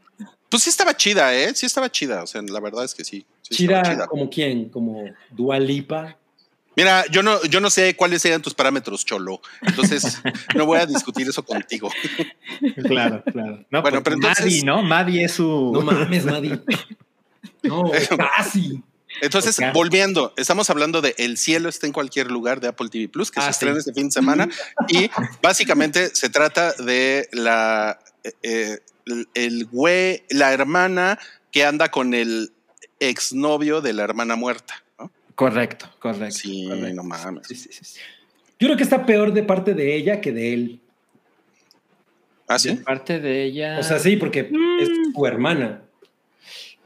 Pues 0.49 0.61
sí 0.61 0.69
estaba 0.69 0.95
chida, 0.95 1.33
¿eh? 1.33 1.51
Sí 1.55 1.65
estaba 1.65 1.91
chida. 1.91 2.21
O 2.21 2.27
sea, 2.27 2.39
la 2.43 2.59
verdad 2.59 2.85
es 2.85 2.93
que 2.93 3.03
sí. 3.03 3.25
sí 3.41 3.55
chida. 3.55 4.05
como 4.05 4.29
quién, 4.29 4.69
como 4.69 5.03
Dualipa. 5.31 6.15
Mira, 6.75 7.05
yo 7.09 7.23
no, 7.23 7.43
yo 7.45 7.59
no 7.59 7.71
sé 7.71 7.95
cuáles 7.95 8.23
eran 8.25 8.39
tus 8.39 8.53
parámetros, 8.53 9.03
Cholo. 9.03 9.41
Entonces, 9.63 10.21
no 10.55 10.67
voy 10.67 10.77
a 10.77 10.85
discutir 10.85 11.27
eso 11.27 11.43
contigo. 11.43 11.89
Claro, 12.83 13.23
claro. 13.23 13.65
No, 13.71 13.81
Bueno, 13.81 14.03
pues 14.03 14.03
pero 14.03 14.15
entonces- 14.17 14.45
Maddie, 14.45 14.63
¿no? 14.63 14.83
Maddie 14.83 15.23
es 15.23 15.31
su. 15.31 15.71
No 15.73 15.81
mames, 15.81 16.23
Maddy. 16.25 16.51
No, 17.69 17.91
casi. 18.17 18.83
Entonces, 19.21 19.57
volviendo, 19.73 20.33
estamos 20.37 20.69
hablando 20.71 20.99
de 21.01 21.13
El 21.19 21.37
cielo 21.37 21.69
está 21.69 21.85
en 21.85 21.93
cualquier 21.93 22.31
lugar 22.31 22.59
de 22.59 22.67
Apple 22.69 22.89
TV 22.89 23.07
Plus, 23.07 23.29
que 23.31 23.39
Ah, 23.39 23.43
se 23.43 23.51
estrena 23.51 23.75
sí. 23.75 23.79
este 23.89 23.93
fin 23.93 24.07
de 24.07 24.11
semana. 24.11 24.49
y 24.89 25.09
básicamente 25.41 26.15
se 26.15 26.29
trata 26.29 26.73
de 26.73 27.29
la 27.31 27.99
eh, 28.23 28.31
eh, 28.41 28.79
el- 29.05 29.27
el 29.35 29.65
güey, 29.65 30.23
la 30.29 30.51
hermana 30.53 31.19
que 31.51 31.63
anda 31.65 31.91
con 31.91 32.13
el 32.13 32.51
exnovio 32.99 33.81
de 33.81 33.93
la 33.93 34.03
hermana 34.03 34.35
muerta. 34.35 34.83
¿no? 34.97 35.11
Correcto, 35.35 35.89
correcto. 35.99 36.35
Sí, 36.39 36.65
correcto. 36.67 36.95
no 36.95 37.03
mames. 37.03 37.47
Sí, 37.47 37.55
sí, 37.55 37.69
sí, 37.71 37.85
sí. 37.85 37.99
Yo 38.59 38.67
creo 38.67 38.77
que 38.77 38.83
está 38.83 39.05
peor 39.05 39.31
de 39.33 39.43
parte 39.43 39.73
de 39.75 39.95
ella 39.95 40.21
que 40.21 40.31
de 40.31 40.53
él. 40.53 40.79
¿Ah, 42.47 42.53
De 42.53 42.59
sí? 42.59 42.75
parte 42.77 43.19
de 43.19 43.43
ella. 43.43 43.77
O 43.79 43.83
sea, 43.83 43.99
sí, 43.99 44.15
porque 44.17 44.43
Mm. 44.51 44.79
es 44.81 44.89
su 45.13 45.25
hermana. 45.27 45.82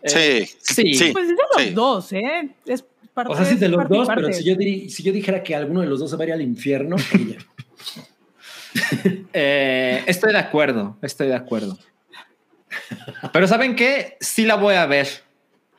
Eh, 0.04 0.48
sí, 0.60 0.94
sí. 0.94 1.12
Pues 1.12 1.26
es 1.30 1.36
de 1.36 1.44
los 1.56 1.64
Sí. 1.68 1.70
dos, 1.74 2.14
¿eh? 2.14 2.50
Es 2.66 2.84
parte, 3.14 3.34
O 3.34 3.36
sea, 3.36 3.46
sí, 3.46 3.56
de 3.56 3.66
es 3.66 3.72
los 3.72 3.90
dos, 3.90 4.08
pero 4.14 4.32
si 4.32 4.44
yo, 4.44 4.56
diri- 4.56 4.90
si 4.90 5.04
yo 5.04 5.12
dijera 5.12 5.42
que 5.44 5.56
alguno 5.56 5.82
de 5.82 5.88
los 5.88 6.00
dos 6.00 6.10
se 6.12 6.16
va 6.18 6.24
a 6.24 6.28
ir 6.28 6.34
al 6.34 6.42
infierno, 6.42 6.96
ella. 7.14 7.38
Eh, 9.34 10.04
estoy 10.08 10.32
de 10.34 10.38
acuerdo, 10.40 10.98
estoy 11.02 11.28
de 11.28 11.36
acuerdo. 11.36 11.78
Pero 13.34 13.48
¿saben 13.48 13.76
qué? 13.76 14.18
Sí 14.20 14.46
la 14.46 14.56
voy 14.56 14.76
a 14.76 14.86
ver. 14.86 15.08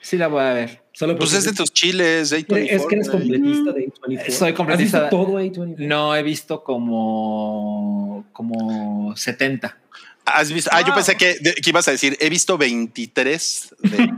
Sí 0.00 0.16
la 0.16 0.28
voy 0.28 0.42
a 0.42 0.52
ver. 0.52 0.82
Solo 0.92 1.16
Pues 1.16 1.32
es 1.32 1.44
de 1.44 1.52
tus 1.52 1.72
chiles, 1.72 2.30
de 2.30 2.38
es 2.38 2.44
que 2.86 2.94
eres 2.96 3.08
completista 3.08 3.72
de 3.72 3.86
A24. 3.88 4.30
Soy 4.30 4.52
completista. 4.52 4.98
¿Has 4.98 5.10
visto 5.10 5.16
todo 5.24 5.38
A24? 5.40 5.76
No 5.78 6.16
he 6.16 6.22
visto 6.22 6.64
como 6.64 8.26
como 8.32 9.16
70. 9.16 9.78
¿Has 10.34 10.52
visto? 10.52 10.70
Ah, 10.72 10.82
yo 10.86 10.94
pensé 10.94 11.16
que, 11.16 11.38
de- 11.40 11.54
que 11.54 11.70
ibas 11.70 11.86
a 11.88 11.90
decir, 11.92 12.16
he 12.20 12.28
visto 12.30 12.56
23 12.58 13.74
de... 13.82 14.12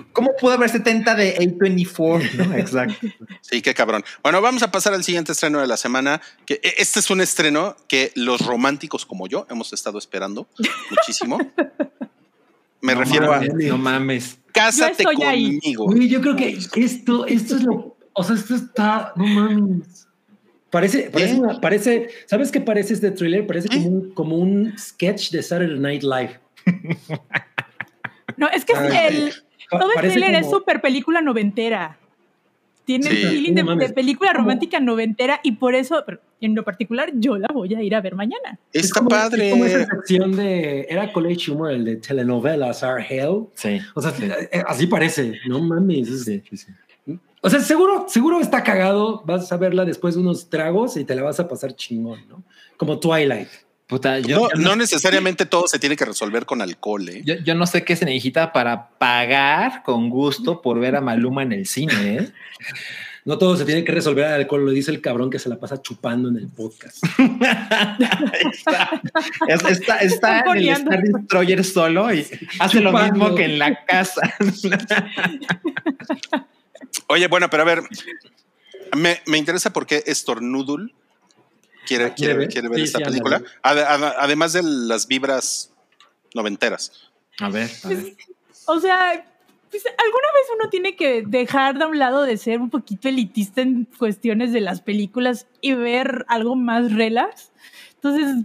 ¿Cómo 0.12 0.30
pudo 0.38 0.52
haber 0.52 0.70
70 0.70 1.14
de 1.14 1.36
A24? 1.38 2.32
¿no? 2.34 2.54
Exacto. 2.54 3.06
Sí, 3.40 3.62
qué 3.62 3.74
cabrón. 3.74 4.04
Bueno, 4.22 4.40
vamos 4.40 4.62
a 4.62 4.70
pasar 4.70 4.94
al 4.94 5.04
siguiente 5.04 5.32
estreno 5.32 5.60
de 5.60 5.66
la 5.66 5.76
semana. 5.76 6.20
Que 6.46 6.54
e- 6.62 6.74
este 6.78 7.00
es 7.00 7.10
un 7.10 7.20
estreno 7.20 7.76
que 7.88 8.12
los 8.14 8.44
románticos 8.46 9.06
como 9.06 9.26
yo 9.26 9.46
hemos 9.50 9.72
estado 9.72 9.98
esperando 9.98 10.48
muchísimo. 10.90 11.38
Me 12.82 12.94
No 12.94 13.00
refiero 13.00 13.28
mames, 13.30 13.50
a 13.50 13.68
No 13.68 13.78
mames. 13.78 14.38
Cásate 14.52 15.04
Yo 15.04 15.12
conmigo. 15.12 15.84
Güey, 15.84 16.08
yo 16.08 16.20
creo 16.20 16.34
que 16.34 16.48
esto, 16.76 17.26
esto 17.26 17.56
es 17.56 17.62
lo. 17.62 17.96
O 18.14 18.24
sea, 18.24 18.34
esto 18.36 18.54
está. 18.54 19.12
No 19.16 19.24
mames. 19.26 20.06
Parece, 20.70 21.10
parece, 21.10 21.34
una- 21.40 21.60
parece, 21.60 22.08
¿sabes 22.26 22.52
qué 22.52 22.60
parece 22.60 22.94
este 22.94 23.10
thriller? 23.10 23.46
Parece 23.46 23.68
¿Qué? 23.68 23.76
como 23.78 23.88
un, 23.88 24.10
como 24.12 24.36
un 24.36 24.74
sketch 24.78 25.30
de 25.30 25.42
Saturday 25.42 25.78
Night 25.78 26.02
Live. 26.02 26.38
No, 28.36 28.48
es 28.48 28.64
que 28.64 28.72
Ay, 28.76 29.08
el, 29.08 29.32
todo 29.70 29.90
el 30.00 30.10
thriller 30.10 30.34
es 30.34 30.46
como- 30.46 30.58
súper 30.58 30.80
película 30.80 31.20
noventera. 31.20 31.96
Tiene 32.84 33.08
Sí. 33.10 33.22
el 33.22 33.28
feeling 33.28 33.54
de, 33.54 33.62
No 33.62 33.76
de 33.76 33.88
película 33.90 34.30
¿Cómo? 34.32 34.44
romántica 34.44 34.80
noventera 34.80 35.38
y 35.44 35.52
por 35.52 35.74
eso, 35.74 36.02
pero 36.06 36.18
en 36.40 36.54
lo 36.54 36.64
particular, 36.64 37.10
yo 37.14 37.36
la 37.36 37.48
voy 37.52 37.72
a 37.74 37.82
ir 37.82 37.94
a 37.94 38.00
ver 38.00 38.14
mañana. 38.16 38.58
es 38.72 38.86
Está 38.86 38.98
como- 39.00 39.10
padre. 39.10 39.46
Es 39.48 39.52
como 39.52 39.64
esa 39.66 39.84
sección 39.86 40.34
de. 40.34 40.86
Era 40.88 41.12
College 41.12 41.50
Humor, 41.52 41.72
el 41.72 41.84
de 41.84 41.96
telenovelas, 41.96 42.82
Our 42.82 43.00
Hell. 43.08 43.46
Sí. 43.54 43.80
O 43.94 44.00
sea, 44.00 44.12
eh, 44.50 44.62
así 44.66 44.86
parece. 44.86 45.34
No 45.48 45.60
mames. 45.60 46.08
es- 46.08 46.24
Sí, 46.24 46.42
sí, 46.50 46.56
sí. 46.56 46.66
O 47.42 47.48
sea, 47.50 47.60
seguro, 47.60 48.06
seguro 48.08 48.40
está 48.40 48.62
cagado. 48.62 49.22
Vas 49.24 49.50
a 49.52 49.56
verla 49.56 49.84
después 49.84 50.14
de 50.14 50.20
unos 50.20 50.48
tragos 50.50 50.96
y 50.96 51.04
te 51.04 51.14
la 51.14 51.22
vas 51.22 51.40
a 51.40 51.48
pasar 51.48 51.74
chingón, 51.74 52.20
¿no? 52.28 52.42
Como 52.76 52.98
Twilight. 53.00 53.48
Puta, 53.86 54.20
yo, 54.20 54.36
No, 54.36 54.48
yo 54.54 54.60
no 54.60 54.76
necesariamente 54.76 55.46
todo 55.46 55.66
se 55.66 55.78
tiene 55.80 55.96
que 55.96 56.04
resolver 56.04 56.46
con 56.46 56.62
alcohol, 56.62 57.08
¿eh? 57.08 57.22
yo- 57.24 57.34
yo 57.42 57.54
no 57.56 57.66
sé 57.66 57.82
qué 57.84 57.96
se 57.96 58.04
necesita 58.04 58.52
para 58.52 58.90
pagar 58.90 59.82
con 59.82 60.10
gusto 60.10 60.62
por 60.62 60.78
ver 60.78 60.94
a 60.94 61.00
Maluma 61.00 61.42
en 61.42 61.50
el 61.52 61.66
cine. 61.66 62.16
¿eh? 62.18 62.30
No 63.24 63.36
todo 63.36 63.56
se 63.56 63.64
tiene 63.64 63.82
que 63.84 63.90
resolver 63.90 64.26
al 64.26 64.34
alcohol, 64.34 64.64
lo 64.64 64.70
dice 64.70 64.92
el 64.92 65.00
cabrón 65.00 65.28
que 65.28 65.40
se 65.40 65.48
la 65.48 65.58
pasa 65.58 65.82
chupando 65.82 66.28
en 66.28 66.36
el 66.36 66.46
podcast. 66.48 67.02
está, 68.52 69.00
es- 69.48 69.64
está, 69.64 69.96
está 69.98 70.40
en 70.40 70.56
el. 70.58 70.68
Star 70.68 71.02
Destroyer 71.02 71.64
solo 71.64 72.14
y 72.14 72.24
hace 72.60 72.80
lo 72.80 72.92
mismo 72.92 73.34
que 73.34 73.44
en 73.46 73.58
la 73.58 73.84
casa. 73.86 74.20
Oye, 77.08 77.28
bueno, 77.28 77.48
pero 77.50 77.62
a 77.62 77.66
ver, 77.66 77.82
me, 78.96 79.20
me 79.26 79.38
interesa 79.38 79.72
por 79.72 79.86
qué 79.86 80.02
Estornudul 80.06 80.92
quiere, 81.86 82.04
Ah, 82.06 82.14
¿quiere 82.14 82.14
quiere, 82.14 82.34
ver? 82.38 82.48
quiere 82.48 82.68
ver 82.68 82.78
Sí, 82.78 82.84
esta 82.84 82.98
sí, 82.98 83.04
película. 83.04 83.42
además 83.62 84.52
de 84.52 84.62
las 84.62 85.06
vibras 85.06 85.72
noventeras. 86.34 87.10
A 87.40 87.48
ver, 87.50 87.70
a 87.84 87.88
ver. 87.88 88.14
O 88.66 88.78
sea, 88.80 89.24
pues, 89.70 89.84
alguna 89.86 90.28
vez 90.34 90.46
uno 90.60 90.70
tiene 90.70 90.96
que 90.96 91.22
dejar 91.26 91.78
de 91.78 91.86
un 91.86 91.98
lado 91.98 92.22
de 92.22 92.36
ser 92.36 92.60
un 92.60 92.70
poquito 92.70 93.08
elitista 93.08 93.62
en 93.62 93.86
cuestiones 93.98 94.52
de 94.52 94.60
las 94.60 94.80
películas 94.80 95.46
y 95.60 95.74
ver 95.74 96.24
algo 96.28 96.54
más 96.56 96.92
relax. 96.92 97.50
Entonces, 97.94 98.44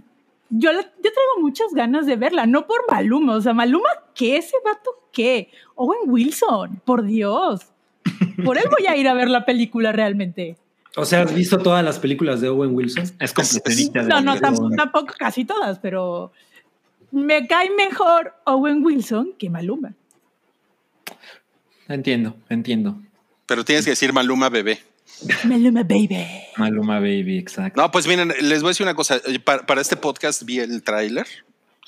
yo, 0.50 0.72
la- 0.72 0.82
yo 0.82 1.12
traigo 1.12 1.40
muchas 1.40 1.72
ganas 1.74 2.06
de 2.06 2.16
verla, 2.16 2.46
no 2.46 2.66
por 2.66 2.90
Maluma. 2.90 3.34
O 3.36 3.40
sea, 3.40 3.52
Maluma, 3.52 3.88
¿qué? 4.14 4.36
¿Ese 4.38 4.56
vato 4.64 4.90
qué? 5.12 5.50
Owen 5.74 6.00
Wilson, 6.06 6.80
por 6.84 7.04
Dios. 7.04 7.60
Por 8.44 8.58
él 8.58 8.64
voy 8.70 8.86
a 8.86 8.96
ir 8.96 9.08
a 9.08 9.14
ver 9.14 9.28
la 9.28 9.44
película 9.44 9.92
realmente. 9.92 10.56
O 10.96 11.04
sea, 11.04 11.22
¿has 11.22 11.34
visto 11.34 11.58
todas 11.58 11.84
las 11.84 11.98
películas 11.98 12.40
de 12.40 12.48
Owen 12.48 12.74
Wilson? 12.74 13.04
Es 13.18 13.32
completista 13.32 14.02
de 14.02 14.08
No, 14.08 14.20
no, 14.20 14.38
tampoco, 14.40 14.70
tampoco 14.74 15.14
casi 15.18 15.44
todas, 15.44 15.78
pero 15.78 16.32
me 17.10 17.46
cae 17.46 17.70
mejor 17.70 18.34
Owen 18.44 18.84
Wilson 18.84 19.32
que 19.38 19.50
Maluma. 19.50 19.94
Entiendo, 21.88 22.36
entiendo. 22.48 22.98
Pero 23.46 23.64
tienes 23.64 23.84
que 23.84 23.90
decir 23.90 24.12
Maluma 24.12 24.48
bebé. 24.48 24.80
Maluma, 25.44 25.82
baby. 25.82 26.26
Maluma 26.56 26.98
Baby, 27.00 27.38
exacto. 27.38 27.80
No, 27.80 27.90
pues 27.90 28.06
miren, 28.06 28.28
les 28.40 28.60
voy 28.62 28.68
a 28.68 28.70
decir 28.70 28.84
una 28.84 28.94
cosa. 28.94 29.20
Para, 29.44 29.64
para 29.64 29.80
este 29.80 29.96
podcast 29.96 30.42
vi 30.42 30.58
el 30.58 30.82
tráiler 30.82 31.26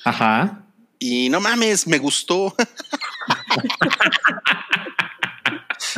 Ajá. 0.03 0.63
y 0.97 1.29
no 1.29 1.39
mames, 1.39 1.85
me 1.87 1.99
gustó. 1.99 2.55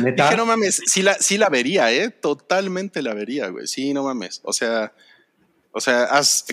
¿Neta? 0.00 0.24
Dije, 0.24 0.36
no 0.36 0.46
mames, 0.46 0.82
sí 0.86 1.02
la, 1.02 1.14
sí 1.14 1.38
la 1.38 1.48
vería, 1.48 1.92
¿eh? 1.92 2.10
Totalmente 2.10 3.02
la 3.02 3.14
vería, 3.14 3.48
güey. 3.48 3.66
Sí, 3.66 3.92
no 3.92 4.04
mames. 4.04 4.40
O 4.44 4.52
sea, 4.52 4.92
o 5.72 5.80
sea, 5.80 6.08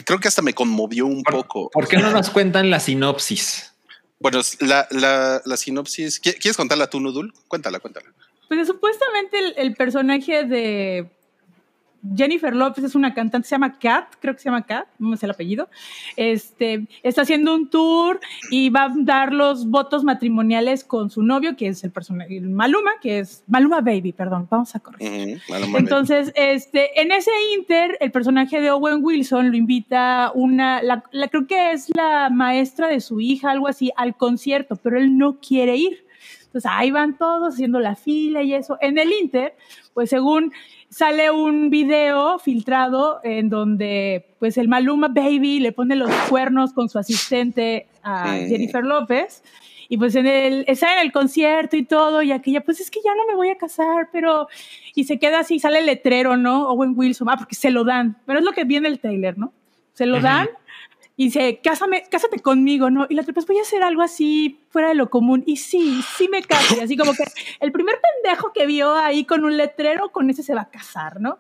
creo 0.06 0.20
que 0.20 0.28
hasta 0.28 0.42
me 0.42 0.54
conmovió 0.54 1.06
un 1.06 1.24
poco. 1.24 1.70
¿Por 1.70 1.88
qué 1.88 1.98
no 1.98 2.12
nos 2.12 2.30
cuentan 2.30 2.70
la 2.70 2.80
sinopsis? 2.80 3.74
Bueno, 4.20 4.42
la, 4.60 4.88
la, 4.92 5.42
la 5.46 5.58
sinopsis. 5.58 6.22
¿qui- 6.22 6.38
¿Quieres 6.40 6.58
contarla 6.58 6.90
tú, 6.90 7.00
Nudul? 7.00 7.34
Cuéntala, 7.48 7.80
cuéntala. 7.80 8.12
Pues 8.48 8.68
supuestamente 8.68 9.38
el, 9.40 9.54
el 9.58 9.76
personaje 9.76 10.44
de 10.44 11.10
Jennifer 12.16 12.56
López 12.56 12.84
es 12.84 12.96
una 12.96 13.14
cantante, 13.14 13.48
se 13.48 13.56
llama 13.56 13.78
Kat, 13.78 14.14
creo 14.20 14.34
que 14.34 14.40
se 14.40 14.46
llama 14.46 14.66
Kat, 14.66 14.88
no 15.00 15.10
me 15.10 15.18
sé 15.18 15.26
el 15.26 15.32
apellido. 15.32 15.70
Este, 16.16 16.88
está 17.04 17.22
haciendo 17.24 17.54
un 17.56 17.70
tour 17.70 18.20
y 18.52 18.70
va 18.70 18.84
a 18.86 18.94
dar 18.96 19.34
los 19.34 19.68
votos 19.70 20.04
matrimoniales 20.04 20.84
con 20.84 21.10
su 21.10 21.24
novio, 21.24 21.56
que 21.56 21.68
es 21.68 21.84
el 21.84 21.92
personaje, 21.92 22.40
Maluma, 22.42 22.92
que 23.02 23.20
es 23.20 23.44
Maluma 23.48 23.82
Baby, 23.82 24.14
perdón, 24.14 24.48
vamos 24.50 24.76
a 24.76 24.80
corregir. 24.80 25.10
Entonces, 25.78 26.32
este, 26.36 27.02
en 27.02 27.12
ese 27.12 27.32
inter, 27.58 27.98
el 28.00 28.12
personaje 28.12 28.62
de 28.62 28.72
Owen 28.72 29.00
Wilson 29.04 29.52
lo 29.52 29.58
invita 29.58 30.32
una, 30.36 30.82
la, 30.82 31.04
la- 31.12 31.28
creo 31.28 31.48
que 31.48 31.72
es 31.72 31.88
la 31.96 32.30
maestra 32.30 32.88
de 32.88 33.02
su 33.02 33.20
hija, 33.20 33.52
algo 33.52 33.68
así, 33.68 33.92
al 33.96 34.16
concierto, 34.16 34.76
pero 34.76 34.98
él 34.98 35.18
no 35.18 35.40
quiere 35.40 35.76
ir. 35.76 36.06
Entonces 36.46 36.72
ahí 36.74 36.90
van 36.90 37.16
todos 37.16 37.54
haciendo 37.54 37.80
la 37.80 37.96
fila 37.96 38.42
y 38.42 38.56
eso. 38.56 38.78
En 38.82 38.98
el 38.98 39.12
inter, 39.14 39.56
pues 39.94 40.10
según 40.10 40.52
sale 40.90 41.32
un 41.32 41.70
video 41.70 42.40
filtrado 42.40 43.20
en 43.24 43.50
donde 43.50 44.26
pues 44.40 44.58
el 44.58 44.68
Maluma 44.68 45.08
Baby 45.08 45.60
le 45.60 45.72
pone 45.72 45.96
los 45.96 46.12
cuernos 46.30 46.74
con 46.74 46.90
su 46.90 46.98
asistente 46.98 47.88
a. 48.04 48.36
Jennifer 48.48 48.84
López. 48.84 49.44
Y 49.92 49.98
pues 49.98 50.16
en 50.16 50.28
el, 50.28 50.66
está 50.68 50.94
en 50.94 51.00
el 51.00 51.12
concierto 51.12 51.76
y 51.76 51.84
todo, 51.84 52.22
y 52.22 52.32
aquella, 52.32 52.62
pues 52.62 52.80
es 52.80 52.92
que 52.92 53.00
ya 53.04 53.16
no 53.16 53.26
me 53.26 53.34
voy 53.34 53.50
a 53.50 53.58
casar, 53.58 54.10
pero. 54.12 54.48
Y 54.94 55.06
se 55.06 55.18
queda 55.18 55.40
así, 55.40 55.60
sale 55.60 55.80
el 55.80 55.88
letrero, 55.88 56.38
¿no? 56.38 56.70
Owen 56.70 56.94
Wilson, 56.96 57.28
ah, 57.30 57.38
porque 57.38 57.56
se 57.56 57.72
lo 57.72 57.84
dan. 57.84 58.16
Pero 58.28 58.38
es 58.38 58.46
lo 58.46 58.52
que 58.52 58.66
viene 58.66 58.88
el 58.88 59.00
trailer, 59.00 59.38
¿no? 59.38 59.52
Se 59.94 60.06
lo 60.06 60.22
dan 60.22 60.48
y 61.20 61.26
dice, 61.26 61.60
Cásame, 61.62 62.06
cásate 62.10 62.40
conmigo, 62.40 62.90
¿no? 62.90 63.06
Y 63.10 63.14
la 63.14 63.24
otra, 63.24 63.34
pues 63.34 63.46
voy 63.46 63.58
a 63.58 63.64
hacer 63.64 63.84
algo 63.84 64.02
así 64.02 64.62
fuera 64.70 64.88
de 64.88 64.96
lo 64.96 65.10
común. 65.10 65.44
Y 65.46 65.58
sí, 65.58 66.02
sí 66.16 66.30
me 66.30 66.42
caso. 66.42 66.78
Y 66.78 66.80
así 66.80 66.96
como 66.96 67.12
que 67.12 67.26
el 67.60 67.74
primer 67.74 68.00
pendejo 68.00 68.54
que 68.54 68.66
vio 68.66 68.96
ahí 68.96 69.26
con 69.26 69.44
un 69.44 69.58
letrero, 69.58 70.14
con 70.14 70.30
ese 70.30 70.44
se 70.44 70.56
va 70.56 70.62
a 70.62 70.70
casar, 70.70 71.20
¿no? 71.20 71.40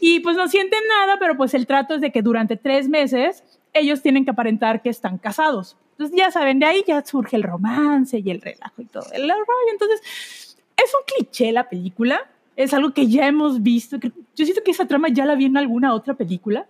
Y 0.00 0.18
pues 0.18 0.36
no 0.36 0.48
sienten 0.48 0.80
nada, 0.88 1.20
pero 1.20 1.36
pues 1.36 1.54
el 1.54 1.68
trato 1.68 1.94
es 1.94 2.00
de 2.00 2.10
que 2.10 2.20
durante 2.20 2.56
tres 2.56 2.88
meses 2.88 3.44
ellos 3.74 4.02
tienen 4.02 4.24
que 4.24 4.32
aparentar 4.32 4.82
que 4.82 4.88
están 4.90 5.18
casados. 5.18 5.76
Entonces 5.92 6.16
ya 6.16 6.32
saben, 6.32 6.58
de 6.58 6.66
ahí 6.66 6.82
ya 6.84 7.04
surge 7.04 7.36
el 7.36 7.44
romance 7.44 8.18
y 8.18 8.28
el 8.28 8.40
relajo 8.40 8.82
y 8.82 8.86
todo 8.86 9.06
el 9.12 9.28
rollo. 9.28 9.70
Entonces 9.70 10.56
es 10.76 10.92
un 10.92 11.02
cliché 11.06 11.52
la 11.52 11.68
película, 11.68 12.28
es 12.56 12.74
algo 12.74 12.92
que 12.92 13.06
ya 13.06 13.28
hemos 13.28 13.62
visto. 13.62 13.98
Yo 14.00 14.44
siento 14.44 14.64
que 14.64 14.72
esa 14.72 14.88
trama 14.88 15.10
ya 15.10 15.24
la 15.26 15.36
vi 15.36 15.44
en 15.44 15.58
alguna 15.58 15.94
otra 15.94 16.14
película, 16.14 16.66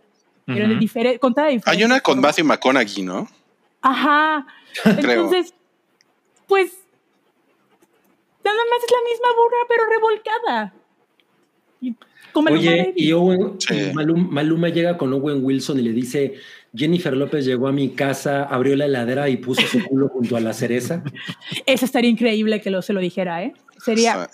pero 0.46 0.68
diferente, 0.78 1.18
contada 1.18 1.48
Hay 1.64 1.84
una 1.84 2.00
con. 2.00 2.20
Matthew 2.20 2.44
McConaughey, 2.44 3.02
¿no? 3.02 3.28
Ajá. 3.82 4.46
Entonces, 4.84 5.52
pues 6.46 6.72
nada 8.44 8.58
más 8.70 8.84
es 8.84 8.90
la 8.90 9.10
misma 9.10 9.28
burra, 9.36 9.56
pero 9.68 9.82
revolcada. 9.90 10.74
Y 11.80 11.94
como 12.32 12.48
el 12.48 12.54
Oye, 12.58 12.92
y 12.96 13.12
Owen, 13.12 13.60
Sí. 13.60 13.92
Maluma 13.94 14.68
llega 14.68 14.96
con 14.96 15.12
Owen 15.12 15.44
Wilson 15.44 15.80
y 15.80 15.82
le 15.82 15.92
dice, 15.92 16.34
Jennifer 16.74 17.16
López 17.16 17.44
llegó 17.44 17.66
a 17.66 17.72
mi 17.72 17.90
casa, 17.90 18.44
abrió 18.44 18.76
la 18.76 18.84
heladera 18.84 19.28
y 19.28 19.38
puso 19.38 19.66
su 19.66 19.82
culo 19.84 20.08
junto 20.12 20.36
a 20.36 20.40
la 20.40 20.52
cereza. 20.52 21.02
Eso 21.64 21.84
estaría 21.84 22.10
increíble 22.10 22.60
que 22.60 22.70
lo, 22.70 22.82
se 22.82 22.92
lo 22.92 23.00
dijera, 23.00 23.42
¿eh? 23.42 23.52
Sería 23.84 24.28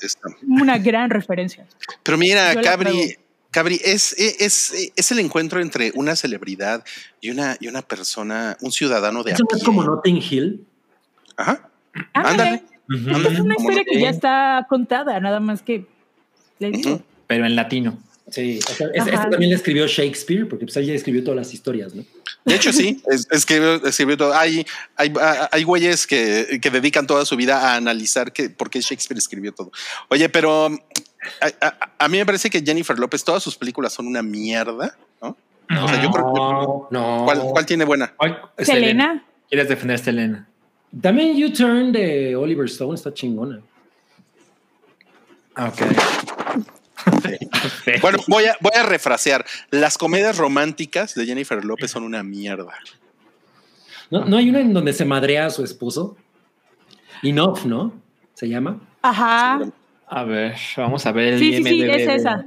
una 0.46 0.78
gran 0.78 1.10
referencia. 1.10 1.66
Pero 2.02 2.18
mira, 2.18 2.54
Yo 2.54 2.60
Cabri. 2.60 3.16
Cabri, 3.52 3.80
es, 3.84 4.14
es, 4.18 4.90
es 4.96 5.12
el 5.12 5.18
encuentro 5.20 5.60
entre 5.60 5.92
una 5.94 6.16
celebridad 6.16 6.84
y 7.20 7.30
una, 7.30 7.56
y 7.60 7.68
una 7.68 7.82
persona, 7.82 8.56
un 8.60 8.72
ciudadano 8.72 9.22
de 9.22 9.30
a 9.32 9.34
Eso 9.34 9.44
no 9.48 9.56
es 9.56 9.62
como 9.62 9.84
Notting 9.84 10.20
Hill. 10.20 10.66
Ajá. 11.36 11.68
Ándale. 12.14 12.62
Ándale. 12.88 13.20
Ujú. 13.22 13.28
Es 13.30 13.40
una 13.40 13.54
historia 13.54 13.84
que 13.84 14.00
ya 14.00 14.10
está 14.10 14.66
contada, 14.68 15.20
nada 15.20 15.38
más 15.38 15.62
que 15.62 15.86
le 16.58 16.70
digo. 16.70 16.94
Ujú. 16.94 17.02
Pero 17.26 17.46
en 17.46 17.54
latino. 17.54 18.02
Sí, 18.30 18.58
o 18.66 18.72
sea, 18.72 18.86
es- 18.94 19.02
Ajá. 19.02 19.10
este 19.10 19.30
también 19.30 19.50
le 19.50 19.56
escribió 19.56 19.86
Shakespeare, 19.86 20.48
porque 20.48 20.64
pues 20.64 20.76
él 20.78 20.86
ya 20.86 20.94
escribió 20.94 21.22
todas 21.22 21.36
las 21.36 21.52
historias, 21.52 21.94
¿no? 21.94 22.04
De 22.44 22.54
hecho, 22.54 22.72
sí, 22.72 23.02
es- 23.10 23.26
escribió, 23.30 23.84
escribió 23.84 24.16
todo. 24.16 24.34
Hay, 24.34 24.64
hay, 24.96 25.12
hay 25.50 25.62
güeyes 25.64 26.06
que, 26.06 26.58
que 26.62 26.70
dedican 26.70 27.06
toda 27.06 27.24
su 27.26 27.36
vida 27.36 27.58
a 27.60 27.76
analizar 27.76 28.32
que, 28.32 28.48
por 28.48 28.70
qué 28.70 28.80
Shakespeare 28.80 29.18
escribió 29.18 29.52
todo. 29.52 29.70
Oye, 30.08 30.28
pero 30.28 30.70
a, 31.40 31.66
a- 31.66 31.90
a 31.98 32.08
mí 32.08 32.18
me 32.18 32.26
parece 32.26 32.50
que 32.50 32.60
Jennifer 32.62 32.98
López, 32.98 33.22
todas 33.24 33.42
sus 33.42 33.56
películas 33.56 33.92
son 33.92 34.06
una 34.06 34.22
mierda, 34.22 34.96
¿no? 35.20 35.36
O 35.82 35.88
sea, 35.88 36.02
yo 36.02 36.10
creo 36.10 36.32
que. 36.32 36.40
No, 36.40 36.88
no. 36.90 37.24
¿Cuál, 37.24 37.40
cuál 37.40 37.66
tiene 37.66 37.84
buena? 37.84 38.12
Selena. 38.58 39.24
¿Quieres 39.48 39.68
defender 39.68 39.94
a 39.96 39.98
Selena? 39.98 40.48
También 41.00 41.42
U-Turn 41.42 41.92
de 41.92 42.36
Oliver 42.36 42.66
Stone 42.66 42.94
está 42.94 43.12
chingona. 43.14 43.60
Ok. 45.56 45.82
Bueno, 48.00 48.18
voy 48.28 48.44
a, 48.44 48.56
voy 48.60 48.72
a 48.74 48.82
refrasear. 48.82 49.44
Las 49.70 49.98
comedias 49.98 50.38
románticas 50.38 51.14
de 51.14 51.26
Jennifer 51.26 51.64
López 51.64 51.90
son 51.90 52.02
una 52.04 52.22
mierda. 52.22 52.72
¿No, 54.10 54.24
¿No 54.24 54.36
hay 54.36 54.50
una 54.50 54.60
en 54.60 54.72
donde 54.74 54.92
se 54.92 55.04
madrea 55.04 55.46
a 55.46 55.50
su 55.50 55.64
esposo? 55.64 56.16
Enough, 57.22 57.64
¿no? 57.64 57.92
¿Se 58.34 58.48
llama? 58.48 58.80
Ajá. 59.02 59.60
A 60.14 60.24
ver, 60.24 60.56
vamos 60.76 61.06
a 61.06 61.12
ver 61.12 61.32
el 61.34 61.38
Sí, 61.38 61.56
sí, 61.56 61.64
sí, 61.64 61.82
es 61.84 62.06
esa. 62.06 62.44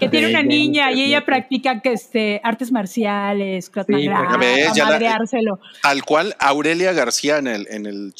Que 0.00 0.08
tiene 0.08 0.30
una 0.30 0.42
niña 0.42 0.90
y 0.90 1.02
ella 1.04 1.24
practica 1.24 1.80
que 1.80 1.92
este, 1.92 2.40
artes 2.42 2.72
marciales, 2.72 3.70
Sí, 3.86 4.08
madreárselo. 4.08 5.60
Tal 5.80 6.02
cual, 6.02 6.34
Aurelia 6.40 6.92
García 6.92 7.38
en 7.38 7.46
el, 7.46 7.68
en 7.70 7.86
el, 7.86 8.12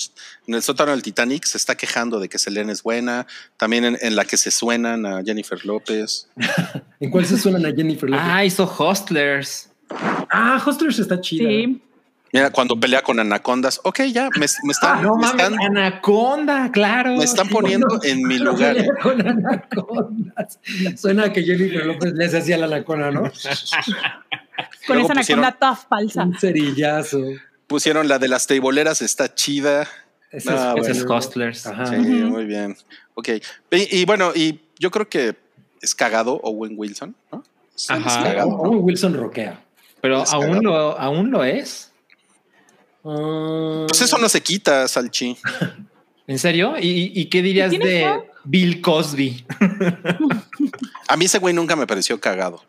en 0.46 0.54
el 0.54 0.62
sótano 0.62 0.92
del 0.92 1.02
Titanic 1.02 1.44
se 1.44 1.58
está 1.58 1.74
quejando 1.76 2.20
de 2.20 2.28
que 2.28 2.38
Selena 2.38 2.70
es 2.70 2.84
buena. 2.84 3.26
También 3.56 3.84
en, 3.84 3.98
en 4.00 4.14
la 4.14 4.24
que 4.24 4.36
se 4.36 4.52
suenan 4.52 5.04
a 5.06 5.22
Jennifer 5.24 5.66
López. 5.66 6.28
¿En 7.00 7.10
cuál 7.10 7.26
se 7.26 7.36
suenan 7.36 7.66
a 7.66 7.72
Jennifer 7.74 8.08
López? 8.08 8.24
Ah, 8.26 8.44
hizo 8.44 8.64
Hustlers. 8.64 9.70
Ah, 9.90 10.62
Hustlers 10.64 11.00
está 11.00 11.20
chida. 11.20 11.48
Sí. 11.48 11.82
Mira, 12.35 12.51
cuando 12.51 12.78
pelea 12.78 13.01
con 13.01 13.20
anacondas. 13.20 13.80
Ok, 13.85 14.01
ya, 14.12 14.28
me, 14.35 14.41
me 14.64 14.72
están, 14.72 14.99
Ah, 14.99 15.03
no 15.03 15.14
me 15.14 15.22
mames, 15.26 15.45
están, 15.45 15.62
Anaconda, 15.62 16.70
claro. 16.72 17.16
me 17.16 17.22
están 17.24 17.49
poniendo 17.49 17.87
en 18.03 18.22
mi 18.26 18.39
lugar. 18.41 18.76
Con 19.03 19.26
anacondas. 19.26 20.59
Suena 20.97 21.32
que 21.32 21.45
Jennifer 21.45 21.87
López 21.87 22.12
le 22.12 22.24
hace 22.24 22.39
así 22.39 22.53
a 22.53 22.59
la 22.59 22.66
anacona, 22.66 23.11
¿no? 23.12 23.22
Con 24.87 24.97
Luego 24.97 25.12
esa 25.12 25.20
pusieron- 25.20 25.45
anaconda 25.45 25.53
toda 25.59 25.76
falsa. 25.76 26.22
Un 26.24 26.39
cerillazo. 26.39 27.20
Pusieron 27.68 28.09
la 28.09 28.18
de 28.18 28.28
las 28.28 28.47
teiboleras, 28.47 29.01
está 29.01 29.32
chida. 29.35 29.89
Ese 30.30 30.51
Ah, 30.51 30.74
bueno. 30.76 31.14
Hustlers. 31.16 31.66
Ajá. 31.68 31.87
Sí, 31.87 31.97
muy 31.97 32.45
bien. 32.45 32.76
Ok. 33.14 33.28
Y, 33.70 34.01
y 34.01 34.05
bueno, 34.05 34.32
y 34.35 34.61
yo 34.78 34.91
creo 34.91 35.09
que 35.09 35.37
es 35.80 35.95
cagado 35.95 36.41
Owen 36.43 36.74
Wilson, 36.76 37.14
¿no? 37.32 37.45
Ajá. 37.89 38.09
es 38.09 38.16
cagado. 38.28 38.49
Owen 38.51 38.80
Wilson 38.82 39.14
roquea. 39.14 39.61
Pero 40.01 40.24
aún 40.32 40.62
lo, 40.64 40.99
aún 40.99 41.30
lo 41.30 41.45
es. 41.45 41.93
Ah, 43.05 43.84
Pues 43.88 44.00
eso 44.02 44.18
no 44.18 44.28
se 44.28 44.40
quita, 44.42 44.86
Salchi. 44.88 45.36
¿En 46.26 46.38
serio? 46.38 46.74
¿Y, 46.80 47.12
y 47.14 47.26
qué 47.26 47.42
dirías 47.42 47.70
¿Tienes 47.70 47.88
de? 47.88 48.22
Bill 48.44 48.80
Cosby? 48.80 49.44
A 51.09 51.16
mí 51.16 51.26
ese 51.26 51.38
güey 51.38 51.55
nunca 51.55 51.76
me 51.76 51.86
pareció 51.86 52.18
cagado. 52.20 52.62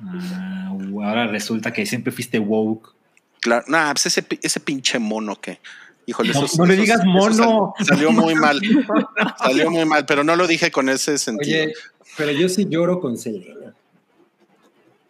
Ah, 0.00 0.68
ahora 0.70 1.26
resulta 1.26 1.72
que 1.72 1.86
siempre 1.86 2.12
fuiste 2.12 2.38
woke. 2.38 2.94
Claro, 3.40 3.64
nah, 3.68 3.92
pues 3.92 4.06
ese, 4.06 4.24
ese 4.42 4.60
pinche 4.60 4.98
mono 4.98 5.40
que. 5.40 5.60
Híjole, 6.06 6.32
No- 6.32 6.44
esos- 6.44 6.58
no 6.58 6.66
le 6.66 6.74
esos- 6.74 6.84
digas 6.84 7.00
esos 7.00 7.12
mono. 7.12 7.74
sal- 7.78 7.86
salió 7.86 8.12
muy 8.12 8.34
mal. 8.34 8.60
salió 9.38 9.70
muy 9.70 9.84
mal, 9.86 10.04
pero 10.06 10.22
no 10.22 10.36
lo 10.36 10.46
dije 10.46 10.70
con 10.70 10.88
ese 10.88 11.18
sentido. 11.18 11.64
Oye, 11.64 11.72
pero 12.16 12.30
yo 12.32 12.48
sí 12.48 12.66
lloro 12.68 13.00
con 13.00 13.16
Selena. 13.18 13.74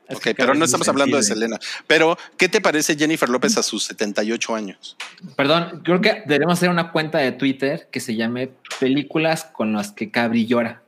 Es 0.08 0.18
ok, 0.18 0.28
pero 0.36 0.54
no 0.54 0.64
estamos 0.64 0.88
hablando 0.88 1.16
de. 1.16 1.22
Selena. 1.22 1.58
Pero, 1.86 2.18
¿qué 2.36 2.48
te 2.48 2.60
parece 2.60 2.96
Jennifer 2.96 3.28
López 3.28 3.56
a 3.56 3.62
sus 3.62 3.84
78 3.84 4.54
años? 4.54 4.96
Perdón, 5.36 5.80
creo 5.82 6.00
que 6.00 6.22
debemos 6.26 6.54
hacer 6.58 6.68
una 6.68 6.92
cuenta 6.92 7.18
de 7.18 7.32
Twitter 7.32 7.88
que 7.90 8.00
se 8.00 8.14
llame 8.14 8.50
Películas 8.80 9.44
con 9.44 9.72
las 9.72 9.92
que 9.92 10.10
Cabri 10.10 10.46
llora. 10.46 10.82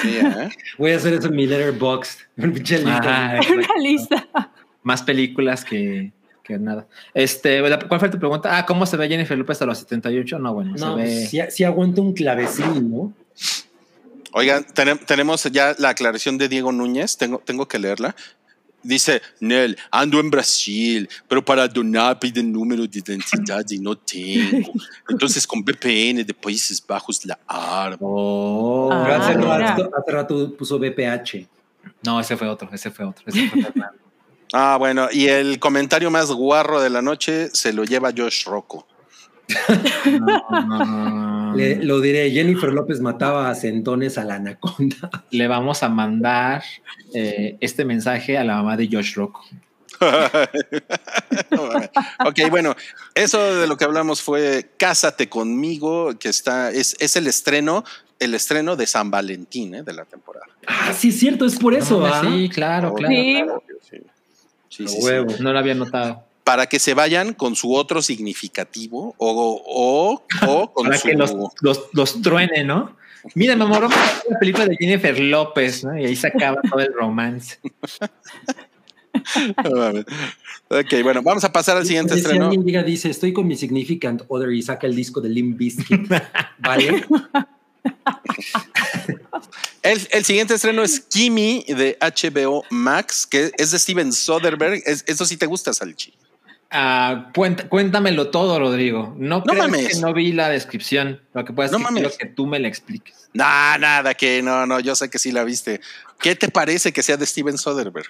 Sí, 0.00 0.18
¿eh? 0.22 0.48
Voy 0.78 0.92
a 0.92 0.96
hacer 0.96 1.14
eso 1.14 1.28
en 1.28 1.36
mi. 1.36 1.46
Ajá, 2.86 3.36
exacto. 3.36 3.54
Una 3.54 3.82
lista. 3.82 4.28
Más 4.82 5.02
películas 5.02 5.64
que, 5.64 6.12
que 6.42 6.58
nada. 6.58 6.86
Este, 7.12 7.60
¿cuál 7.88 8.00
fue 8.00 8.08
tu 8.08 8.18
pregunta? 8.18 8.56
Ah, 8.56 8.64
¿cómo 8.64 8.86
se 8.86 8.96
ve 8.96 9.08
Jennifer 9.08 9.36
López 9.36 9.60
a 9.60 9.66
los 9.66 9.78
78? 9.78 10.38
No, 10.38 10.54
bueno, 10.54 10.72
No, 10.78 10.96
se 10.96 11.02
ve. 11.02 11.26
si, 11.26 11.40
si 11.50 11.64
aguanta 11.64 12.00
un 12.00 12.14
clavecín, 12.14 12.90
¿no? 12.90 13.12
Oigan, 14.32 14.64
tenem- 14.74 15.04
tenemos 15.04 15.44
ya 15.44 15.74
la 15.78 15.90
aclaración 15.90 16.36
de 16.38 16.48
Diego 16.48 16.72
Núñez. 16.72 17.16
Tengo, 17.16 17.38
tengo 17.44 17.66
que 17.66 17.78
leerla. 17.78 18.14
Dice 18.82 19.20
Nel, 19.40 19.76
ando 19.90 20.20
en 20.20 20.30
Brasil, 20.30 21.08
pero 21.26 21.44
para 21.44 21.66
donar 21.66 22.18
piden 22.20 22.52
número 22.52 22.86
de 22.86 22.98
identidad 23.00 23.64
y 23.70 23.78
no 23.80 23.96
tengo. 23.98 24.70
Entonces 25.08 25.46
con 25.46 25.62
VPN 25.64 26.24
de 26.24 26.32
Países 26.34 26.84
Bajos 26.86 27.24
la 27.26 27.38
armo. 27.46 27.98
Oh. 28.00 28.90
Ah, 28.92 29.16
hace, 29.16 29.34
rato, 29.34 29.90
hace 29.96 30.10
rato 30.12 30.56
puso 30.56 30.78
BPH. 30.78 31.46
No, 32.04 32.20
ese 32.20 32.36
fue 32.36 32.48
otro, 32.48 32.68
ese 32.72 32.90
fue 32.90 33.04
otro. 33.04 33.24
ese 33.26 33.48
fue 33.48 33.62
Fernando. 33.62 33.98
Ah, 34.52 34.76
bueno, 34.78 35.08
y 35.12 35.26
el 35.26 35.58
comentario 35.58 36.10
más 36.10 36.30
guarro 36.30 36.80
de 36.80 36.88
la 36.88 37.02
noche 37.02 37.50
se 37.52 37.72
lo 37.72 37.84
lleva 37.84 38.12
Josh 38.16 38.46
Rocco. 38.46 38.86
No, 40.20 40.26
no, 40.66 40.84
no. 41.50 41.54
Le- 41.56 41.82
lo 41.82 42.00
diré, 42.00 42.30
Jennifer 42.30 42.72
López 42.72 43.00
mataba 43.00 43.48
a 43.50 43.54
centones 43.54 44.18
a 44.18 44.24
la 44.24 44.34
anaconda. 44.34 45.10
Le 45.30 45.48
vamos 45.48 45.82
a 45.82 45.88
mandar 45.88 46.62
eh, 47.14 47.56
este 47.60 47.84
mensaje 47.84 48.36
a 48.38 48.44
la 48.44 48.56
mamá 48.56 48.76
de 48.76 48.88
Josh 48.90 49.14
Rocco. 49.14 49.44
ok, 52.24 52.38
bueno, 52.50 52.74
eso 53.14 53.40
de 53.56 53.66
lo 53.66 53.76
que 53.76 53.84
hablamos 53.84 54.22
fue 54.22 54.70
Cásate 54.76 55.28
conmigo, 55.28 56.16
que 56.18 56.28
está, 56.28 56.70
es, 56.70 56.96
es 57.00 57.16
el 57.16 57.26
estreno, 57.26 57.84
el 58.18 58.34
estreno 58.34 58.76
de 58.76 58.86
San 58.86 59.10
Valentín 59.10 59.74
¿eh? 59.74 59.82
de 59.82 59.92
la 59.92 60.04
temporada. 60.04 60.46
Ah, 60.66 60.92
sí, 60.92 61.08
es 61.08 61.18
cierto, 61.18 61.44
es 61.46 61.56
por 61.58 61.74
eso. 61.74 62.00
No, 62.00 62.06
¿ah? 62.06 62.22
Sí, 62.22 62.48
claro, 62.48 62.94
claro. 62.94 63.14
Sí. 63.14 63.42
sí. 63.90 63.96
Sí, 64.68 64.84
A 64.84 64.88
sí, 64.88 64.96
sí. 64.96 65.04
huevo. 65.04 65.34
No 65.40 65.52
lo 65.52 65.58
había 65.58 65.74
notado. 65.74 66.22
Para 66.48 66.66
que 66.66 66.78
se 66.78 66.94
vayan 66.94 67.34
con 67.34 67.54
su 67.56 67.74
otro 67.74 68.00
significativo 68.00 69.14
o, 69.18 69.62
o, 69.66 70.24
o 70.48 70.72
con 70.72 70.86
Para 70.86 70.96
su. 70.96 71.08
que 71.08 71.14
los, 71.14 71.34
los, 71.60 71.80
los 71.92 72.22
truene, 72.22 72.64
¿no? 72.64 72.96
Mira, 73.34 73.54
me 73.54 73.64
amor, 73.64 73.82
vamos 73.82 73.96
a 73.98 74.00
ver 74.00 74.22
la 74.30 74.38
película 74.38 74.64
de 74.66 74.76
Jennifer 74.78 75.18
López, 75.20 75.84
¿no? 75.84 75.98
Y 75.98 76.06
ahí 76.06 76.16
se 76.16 76.28
acaba 76.28 76.62
todo 76.62 76.80
el 76.80 76.90
romance. 76.94 77.58
ok, 80.70 80.94
bueno, 81.02 81.22
vamos 81.22 81.44
a 81.44 81.52
pasar 81.52 81.76
al 81.76 81.84
siguiente 81.84 82.14
Si 82.14 82.20
estreno. 82.20 82.46
alguien 82.46 82.64
llega 82.64 82.82
dice, 82.82 83.10
estoy 83.10 83.32
con 83.34 83.46
mi 83.46 83.54
significant 83.56 84.22
other 84.28 84.50
y 84.52 84.62
saca 84.62 84.86
el 84.86 84.96
disco 84.96 85.20
de 85.20 85.28
Limp 85.28 85.58
Bizkit, 85.58 86.08
¿vale? 86.58 87.04
El, 89.82 90.06
el 90.10 90.24
siguiente 90.24 90.54
estreno 90.54 90.82
es 90.82 91.00
Kimi 91.00 91.64
de 91.68 91.96
HBO 92.00 92.64
Max, 92.70 93.26
que 93.26 93.52
es 93.56 93.70
de 93.70 93.78
Steven 93.78 94.12
Soderbergh. 94.12 94.82
Es- 94.84 95.04
eso 95.06 95.24
sí 95.24 95.36
te 95.36 95.46
gusta, 95.46 95.72
Salchi. 95.72 96.12
Cuenta- 96.70 97.68
cuéntamelo 97.68 98.28
todo, 98.30 98.58
Rodrigo. 98.58 99.14
No, 99.18 99.42
creo 99.42 99.56
mames. 99.62 99.88
que 99.96 100.00
no 100.00 100.12
vi 100.12 100.32
la 100.32 100.48
descripción. 100.50 101.20
Lo 101.32 101.44
que 101.44 101.52
pasa 101.52 101.72
No 101.72 101.78
es 101.78 101.86
que 101.86 101.92
mames. 101.94 102.18
que 102.18 102.26
tú 102.26 102.46
me 102.46 102.58
la 102.58 102.68
expliques. 102.68 103.28
Nah, 103.32 103.78
nada, 103.78 104.14
que 104.14 104.42
no, 104.42 104.66
no, 104.66 104.78
yo 104.80 104.94
sé 104.94 105.08
que 105.08 105.18
sí 105.18 105.32
la 105.32 105.44
viste. 105.44 105.80
¿Qué 106.20 106.34
te 106.34 106.48
parece 106.48 106.92
que 106.92 107.02
sea 107.02 107.16
de 107.16 107.24
Steven 107.26 107.56
Soderbergh? 107.56 108.06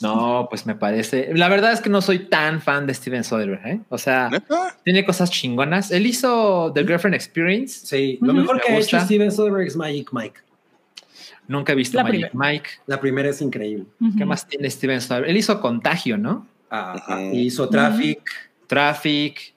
No, 0.00 0.46
pues 0.48 0.64
me 0.64 0.76
parece. 0.76 1.30
La 1.34 1.48
verdad 1.48 1.72
es 1.72 1.80
que 1.80 1.90
no 1.90 2.00
soy 2.00 2.20
tan 2.28 2.60
fan 2.62 2.86
de 2.86 2.94
Steven 2.94 3.24
Soderbergh, 3.24 3.66
¿eh? 3.66 3.80
O 3.88 3.98
sea, 3.98 4.28
¿Neta? 4.30 4.76
tiene 4.84 5.04
cosas 5.04 5.28
chingonas. 5.30 5.90
Él 5.90 6.06
hizo 6.06 6.70
The 6.72 6.84
Girlfriend 6.84 7.16
Experience. 7.16 7.84
Sí, 7.84 8.16
lo 8.20 8.32
mejor 8.32 8.56
Me 8.56 8.62
que 8.62 8.72
ha 8.74 8.78
hecho. 8.78 9.00
Steven 9.00 9.32
Soderbergh 9.32 9.66
es 9.66 9.74
Magic 9.76 10.10
Mike. 10.12 10.40
Nunca 11.48 11.72
he 11.72 11.74
visto 11.74 11.96
La 11.96 12.04
Magic 12.04 12.30
primera. 12.30 12.50
Mike. 12.52 12.68
La 12.86 13.00
primera 13.00 13.28
es 13.30 13.40
increíble. 13.40 13.86
¿Qué 14.16 14.24
más 14.24 14.46
tiene 14.46 14.70
Steven 14.70 15.00
Soderbergh? 15.00 15.30
Él 15.30 15.36
hizo 15.36 15.60
Contagio, 15.60 16.16
¿no? 16.16 16.46
Hizo 17.32 17.68
Traffic, 17.68 18.20
Traffic, 18.66 19.54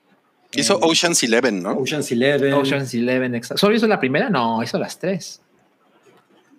Hizo 0.53 0.75
Eh, 0.75 0.79
Ocean's 0.83 1.23
Eleven, 1.23 1.63
¿no? 1.63 1.71
Ocean's 1.77 2.11
Eleven. 2.11 2.53
Ocean's 2.53 2.93
Eleven. 2.93 3.33
exa- 3.35 3.55
¿Solo 3.57 3.75
hizo 3.75 3.87
la 3.87 3.99
primera? 3.99 4.29
No, 4.29 4.61
hizo 4.61 4.77
las 4.77 4.99
tres. 4.99 5.41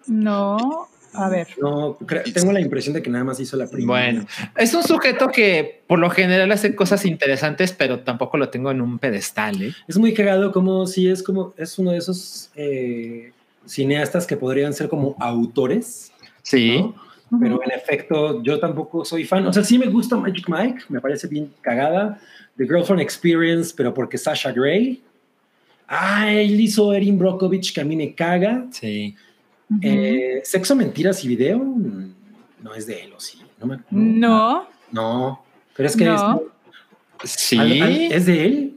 No, 0.06 0.88
a 1.14 1.28
ver. 1.28 1.48
No, 1.60 1.96
tengo 2.34 2.52
la 2.52 2.60
impresión 2.60 2.94
de 2.94 3.02
que 3.02 3.10
nada 3.10 3.24
más 3.24 3.38
hizo 3.40 3.56
la 3.56 3.66
primera. 3.66 3.86
Bueno, 3.86 4.26
es 4.56 4.72
un 4.74 4.82
sujeto 4.82 5.28
que 5.28 5.82
por 5.86 5.98
lo 5.98 6.10
general 6.10 6.50
hace 6.52 6.74
cosas 6.74 7.04
interesantes, 7.04 7.72
pero 7.72 8.00
tampoco 8.00 8.36
lo 8.38 8.48
tengo 8.48 8.70
en 8.70 8.80
un 8.80 8.98
pedestal, 8.98 9.60
¿eh? 9.62 9.74
Es 9.86 9.98
muy 9.98 10.14
cagado 10.14 10.52
como 10.52 10.86
si 10.86 11.08
es 11.08 11.22
como, 11.22 11.54
es 11.56 11.78
uno 11.78 11.92
de 11.92 11.98
esos 11.98 12.50
eh, 12.56 13.32
cineastas 13.66 14.26
que 14.26 14.36
podrían 14.36 14.72
ser 14.72 14.88
como 14.88 15.16
autores. 15.20 16.12
Sí. 16.42 16.78
¿no? 16.80 16.94
Pero 17.40 17.62
en 17.62 17.70
efecto, 17.70 18.42
yo 18.42 18.58
tampoco 18.60 19.04
soy 19.04 19.24
fan. 19.24 19.46
O 19.46 19.52
sea, 19.52 19.64
sí 19.64 19.78
me 19.78 19.86
gusta 19.86 20.16
Magic 20.16 20.46
Mike, 20.48 20.84
me 20.88 21.00
parece 21.00 21.26
bien 21.28 21.50
cagada. 21.60 22.20
The 22.56 22.64
Girlfriend 22.64 23.00
Experience, 23.00 23.72
pero 23.76 23.94
porque 23.94 24.18
Sasha 24.18 24.52
Grey. 24.52 25.02
Ah, 25.88 26.30
él 26.30 26.60
hizo 26.60 26.92
Erin 26.92 27.18
Brockovich, 27.18 27.72
que 27.74 27.80
a 27.80 27.84
mí 27.84 27.96
me 27.96 28.14
caga. 28.14 28.66
Sí. 28.70 29.14
Eh, 29.80 30.40
Sexo, 30.44 30.76
Mentiras 30.76 31.24
y 31.24 31.28
Video. 31.28 31.58
mm, 31.58 32.12
No 32.62 32.74
es 32.74 32.86
de 32.86 33.02
él, 33.04 33.12
¿o 33.16 33.20
sí? 33.20 33.38
No. 33.60 33.66
me- 33.66 33.78
no, 33.90 34.66
No, 34.90 35.42
pero 35.74 35.88
es 35.88 35.96
que 35.96 36.04
No. 36.04 36.42
es, 37.24 37.30
Sí. 37.30 37.58
¿es 38.10 38.26
de 38.26 38.44
él. 38.44 38.76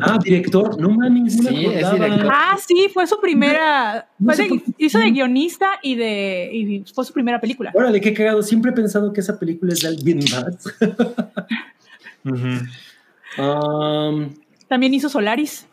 Ah, 0.00 0.18
director. 0.22 0.80
No 0.80 0.90
mames, 0.90 1.36
no 1.42 1.48
Sí, 1.50 1.66
es 1.66 1.84
acordaba. 1.84 2.04
director. 2.06 2.32
Ah, 2.34 2.56
sí, 2.66 2.88
fue 2.92 3.06
su 3.06 3.20
primera. 3.20 4.08
No 4.18 4.26
fue 4.26 4.36
sé 4.36 4.42
de- 4.44 4.48
por 4.50 4.62
qué. 4.62 4.72
hizo 4.78 4.98
de 4.98 5.10
guionista 5.10 5.70
y 5.82 5.94
de. 5.96 6.50
Y 6.52 6.84
fue 6.92 7.04
su 7.04 7.12
primera 7.12 7.40
película. 7.40 7.70
Órale, 7.74 8.00
qué 8.00 8.12
cagado. 8.14 8.42
Siempre 8.42 8.70
he 8.70 8.74
pensado 8.74 9.12
que 9.12 9.20
esa 9.20 9.38
película 9.38 9.72
es 9.72 9.80
de 9.80 9.88
alguien 9.88 10.20
más. 10.30 10.56
Um, 13.36 14.32
También 14.68 14.94
hizo 14.94 15.08
Solaris. 15.08 15.66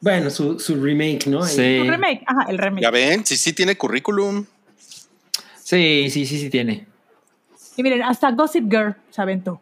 bueno, 0.00 0.28
su, 0.30 0.58
su 0.60 0.74
remake, 0.82 1.26
¿no? 1.28 1.42
Sí. 1.44 1.62
El 1.62 1.88
remake. 1.88 2.22
Ajá, 2.26 2.50
el 2.50 2.58
remake. 2.58 2.82
Ya 2.82 2.90
ven, 2.90 3.24
sí, 3.24 3.36
sí 3.38 3.52
tiene 3.54 3.76
currículum. 3.76 4.44
Sí, 5.62 6.08
sí, 6.10 6.26
sí, 6.26 6.38
sí 6.38 6.50
tiene. 6.50 6.86
Y 7.76 7.82
miren, 7.82 8.02
hasta 8.02 8.30
Gossip 8.32 8.70
Girl 8.70 8.94
se 9.10 9.22
aventó. 9.22 9.60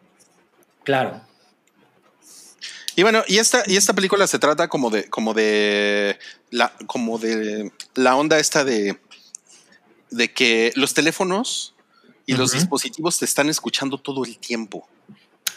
Claro. 0.83 1.21
Y 2.95 3.03
bueno, 3.03 3.23
y 3.27 3.37
esta, 3.37 3.63
y 3.65 3.75
esta 3.75 3.93
película 3.93 4.27
se 4.27 4.39
trata 4.39 4.67
como 4.67 4.89
de, 4.89 5.09
como 5.09 5.33
de 5.33 6.19
la, 6.51 6.73
como 6.85 7.17
de 7.17 7.71
la 7.95 8.15
onda 8.15 8.39
esta 8.39 8.63
de, 8.63 8.99
de 10.11 10.31
que 10.31 10.71
los 10.75 10.93
teléfonos 10.93 11.73
y 12.25 12.33
los 12.33 12.53
dispositivos 12.53 13.19
te 13.19 13.25
están 13.25 13.49
escuchando 13.49 13.97
todo 13.97 14.23
el 14.25 14.37
tiempo. 14.37 14.87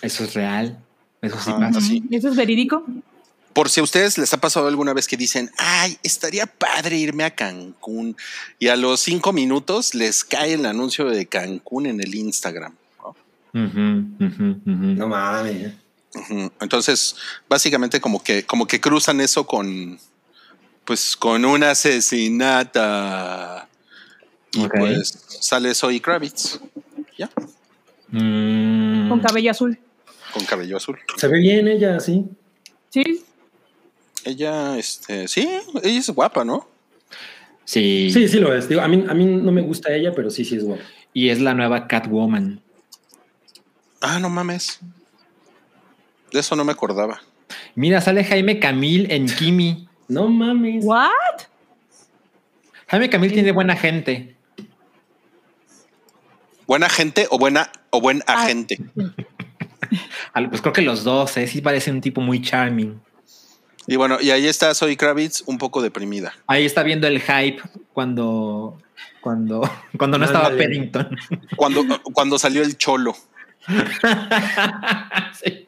Eso 0.02 0.24
es 0.24 0.34
real. 0.34 0.78
Eso 1.22 1.38
sí 1.40 1.50
pasa. 1.52 1.78
¿Eso 2.10 2.28
es 2.28 2.36
verídico? 2.36 2.84
Por 3.52 3.70
si 3.70 3.80
a 3.80 3.82
ustedes 3.82 4.18
les 4.18 4.32
ha 4.34 4.36
pasado 4.38 4.68
alguna 4.68 4.92
vez 4.92 5.06
que 5.06 5.16
dicen, 5.16 5.50
ay, 5.56 5.96
estaría 6.02 6.46
padre 6.46 6.96
irme 6.96 7.24
a 7.24 7.34
Cancún. 7.34 8.16
Y 8.58 8.68
a 8.68 8.76
los 8.76 9.00
cinco 9.00 9.32
minutos 9.32 9.94
les 9.94 10.24
cae 10.24 10.54
el 10.54 10.66
anuncio 10.66 11.06
de 11.06 11.26
Cancún 11.26 11.86
en 11.86 12.00
el 12.00 12.14
Instagram. 12.14 12.74
¿no? 12.98 13.16
Ujú, 13.54 14.24
ujú. 14.24 14.86
No 14.96 15.08
mames. 15.08 15.72
Entonces, 16.60 17.16
básicamente 17.48 18.00
como 18.00 18.22
que, 18.22 18.44
como 18.44 18.66
que 18.66 18.80
cruzan 18.80 19.20
eso 19.20 19.46
con, 19.46 19.98
pues, 20.84 21.16
con 21.16 21.44
una 21.44 21.70
asesinata. 21.72 23.68
Y 24.52 24.66
pues 24.68 25.24
sale 25.40 25.74
Zoe 25.74 26.00
Kravitz, 26.00 26.60
ya, 27.18 27.28
Mm. 28.08 29.08
Con 29.08 29.20
cabello 29.20 29.50
azul. 29.50 29.78
con 30.32 30.44
cabello 30.44 30.76
azul. 30.76 30.96
Se 31.16 31.26
ve 31.28 31.40
bien 31.40 31.66
ella, 31.66 31.98
sí. 31.98 32.24
Sí. 32.90 33.24
Ella, 34.24 34.78
este, 34.78 35.26
sí, 35.28 35.48
ella 35.82 35.98
es 35.98 36.08
guapa, 36.10 36.44
¿no? 36.44 36.68
Sí. 37.64 38.10
Sí, 38.12 38.28
sí 38.28 38.38
lo 38.38 38.54
es. 38.54 38.68
Digo, 38.68 38.80
a, 38.80 38.88
mí, 38.88 39.04
a 39.08 39.14
mí 39.14 39.24
no 39.24 39.50
me 39.50 39.60
gusta 39.62 39.92
ella, 39.92 40.12
pero 40.14 40.30
sí, 40.30 40.44
sí 40.44 40.56
es 40.56 40.64
guapa. 40.64 40.82
Y 41.12 41.30
es 41.30 41.40
la 41.40 41.52
nueva 41.54 41.88
Catwoman. 41.88 42.60
Ah, 44.00 44.20
no 44.20 44.30
mames. 44.30 44.78
De 46.36 46.40
eso 46.40 46.54
no 46.54 46.66
me 46.66 46.72
acordaba. 46.72 47.22
Mira, 47.76 48.02
sale 48.02 48.22
Jaime 48.22 48.58
Camil 48.60 49.10
en 49.10 49.24
Kimi. 49.24 49.88
No 50.06 50.28
mames. 50.28 50.84
¿What? 50.84 51.08
Jaime 52.88 53.08
Camil 53.08 53.32
tiene 53.32 53.52
buena 53.52 53.74
gente. 53.74 54.36
¿Buena 56.66 56.90
gente 56.90 57.26
o 57.30 57.38
buena 57.38 57.72
o 57.88 58.02
buen 58.02 58.22
Ah. 58.26 58.42
agente? 58.44 58.78
Pues 60.50 60.60
creo 60.60 60.74
que 60.74 60.82
los 60.82 61.04
dos, 61.04 61.34
¿eh? 61.38 61.46
Sí 61.46 61.62
parece 61.62 61.90
un 61.90 62.02
tipo 62.02 62.20
muy 62.20 62.42
charming. 62.42 63.00
Y 63.86 63.96
bueno, 63.96 64.18
y 64.20 64.30
ahí 64.30 64.46
está 64.46 64.74
Zoe 64.74 64.94
Kravitz 64.98 65.42
un 65.46 65.56
poco 65.56 65.80
deprimida. 65.80 66.34
Ahí 66.46 66.66
está 66.66 66.82
viendo 66.82 67.06
el 67.06 67.22
hype 67.22 67.62
cuando, 67.94 68.76
cuando, 69.22 69.62
cuando 69.96 70.18
no 70.18 70.26
estaba 70.26 70.48
Ándale. 70.48 70.64
Paddington. 70.64 71.16
Cuando, 71.56 72.02
cuando 72.12 72.38
salió 72.38 72.60
el 72.62 72.76
cholo. 72.76 73.16
Sí. 75.42 75.66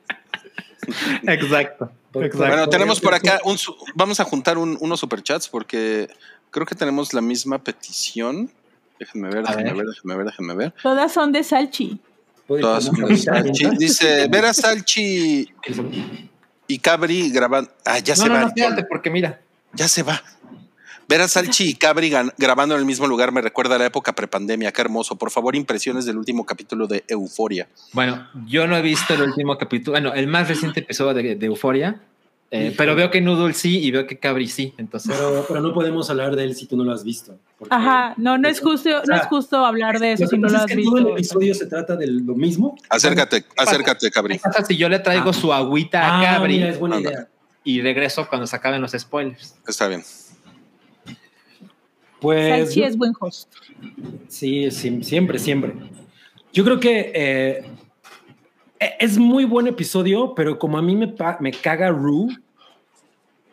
Exacto. 1.26 1.90
Bueno, 2.12 2.68
tenemos 2.68 3.00
por 3.00 3.14
acá 3.14 3.40
un 3.44 3.56
vamos 3.94 4.18
a 4.20 4.24
juntar 4.24 4.58
un- 4.58 4.76
unos 4.80 4.98
superchats 5.00 5.48
porque 5.48 6.08
creo 6.50 6.66
que 6.66 6.74
tenemos 6.74 7.12
la 7.12 7.20
misma 7.20 7.58
petición. 7.62 8.50
Déjenme 8.98 9.28
ver, 9.30 9.44
déjenme 9.44 9.62
ver. 9.64 9.76
ver, 9.76 9.86
déjenme 9.86 10.16
ver, 10.16 10.26
déjenme 10.26 10.54
ver. 10.54 10.74
Todas 10.82 11.12
son 11.12 11.30
de 11.32 11.44
Salchi. 11.44 12.00
¿Puedo 12.46 12.58
ir 12.60 12.62
Todas 12.64 12.84
son 12.84 12.94
de 13.04 13.16
Salchi. 13.16 13.66
Dice, 13.76 14.26
ver 14.28 14.44
a 14.46 14.54
Salchi 14.54 15.52
y 16.66 16.78
Cabri 16.78 17.30
grabando. 17.30 17.70
Ah, 17.84 17.98
ya 17.98 18.14
No, 18.16 18.22
se 18.22 18.28
no, 18.28 18.34
va. 18.34 18.40
no, 18.40 18.46
espérate, 18.48 18.84
porque 18.84 19.10
mira. 19.10 19.40
Ya 19.74 19.86
se 19.86 20.02
va. 20.02 20.22
Ver 21.08 21.22
a 21.22 21.28
Salchi 21.28 21.70
y 21.70 21.74
Cabri 21.74 22.12
grabando 22.36 22.74
en 22.74 22.80
el 22.80 22.84
mismo 22.86 23.06
lugar 23.06 23.32
me 23.32 23.40
recuerda 23.40 23.76
a 23.76 23.78
la 23.78 23.86
época 23.86 24.12
prepandemia. 24.12 24.72
Qué 24.72 24.82
hermoso. 24.82 25.16
Por 25.16 25.30
favor, 25.30 25.56
impresiones 25.56 26.04
del 26.04 26.18
último 26.18 26.44
capítulo 26.44 26.86
de 26.86 27.02
Euforia. 27.08 27.66
Bueno, 27.94 28.28
yo 28.46 28.66
no 28.66 28.76
he 28.76 28.82
visto 28.82 29.14
el 29.14 29.22
último 29.22 29.56
capítulo, 29.56 29.92
bueno, 29.92 30.12
el 30.12 30.26
más 30.26 30.48
reciente 30.48 30.80
episodio 30.80 31.14
de, 31.14 31.34
de 31.36 31.46
Euforia, 31.46 32.02
eh, 32.50 32.74
pero 32.76 32.94
veo 32.94 33.10
que 33.10 33.22
Noodle 33.22 33.54
sí 33.54 33.78
y 33.78 33.90
veo 33.90 34.06
que 34.06 34.18
Cabri 34.18 34.48
sí, 34.48 34.74
entonces. 34.76 35.10
Pero, 35.16 35.46
pero 35.48 35.60
no 35.62 35.72
podemos 35.72 36.10
hablar 36.10 36.36
de 36.36 36.44
él 36.44 36.54
si 36.54 36.66
tú 36.66 36.76
no 36.76 36.84
lo 36.84 36.92
has 36.92 37.04
visto. 37.04 37.38
porque- 37.58 37.74
Ajá, 37.74 38.12
no, 38.18 38.36
no 38.36 38.46
es 38.48 38.60
justo, 38.60 38.90
no 39.06 39.16
es 39.16 39.22
justo 39.28 39.64
hablar 39.64 39.98
de 40.00 40.12
eso 40.12 40.26
si 40.26 40.36
no 40.36 40.48
lo 40.48 40.56
es 40.56 40.60
has 40.62 40.66
que 40.66 40.76
todo 40.82 40.98
el 40.98 41.04
visto. 41.04 41.16
episodio 41.16 41.54
se 41.54 41.66
trata 41.66 41.96
de 41.96 42.06
lo 42.06 42.34
mismo. 42.34 42.76
Acércate, 42.90 43.46
acércate, 43.56 44.10
Cabri. 44.10 44.34
¿Qué 44.36 44.42
pasa 44.44 44.62
si 44.64 44.76
yo 44.76 44.90
le 44.90 44.98
traigo 44.98 45.30
Ah. 45.30 45.32
su 45.34 45.52
agüita 45.54 46.02
a 46.06 46.20
Ah, 46.20 46.34
Cabri 46.36 46.54
mira, 46.58 46.68
es 46.68 46.78
buena 46.78 47.00
idea. 47.00 47.28
y 47.64 47.80
regreso 47.80 48.26
cuando 48.28 48.46
se 48.46 48.56
acaben 48.56 48.82
los 48.82 48.92
spoilers? 48.92 49.56
Está 49.66 49.88
bien. 49.88 50.02
Pues 52.20 52.48
Salchi 52.66 52.80
yo- 52.80 52.86
es 52.86 52.96
buen 52.96 53.12
host. 53.20 53.52
Sí, 54.28 54.70
sí, 54.70 55.02
siempre, 55.02 55.38
siempre. 55.38 55.74
Yo 56.52 56.64
creo 56.64 56.80
que 56.80 57.12
eh, 57.14 57.64
e- 58.80 58.96
es 59.00 59.18
muy 59.18 59.44
buen 59.44 59.66
episodio, 59.66 60.34
pero 60.34 60.58
como 60.58 60.78
a 60.78 60.82
mí 60.82 60.96
me, 60.96 61.14
me 61.40 61.52
caga 61.52 61.90
Rue, 61.90 62.28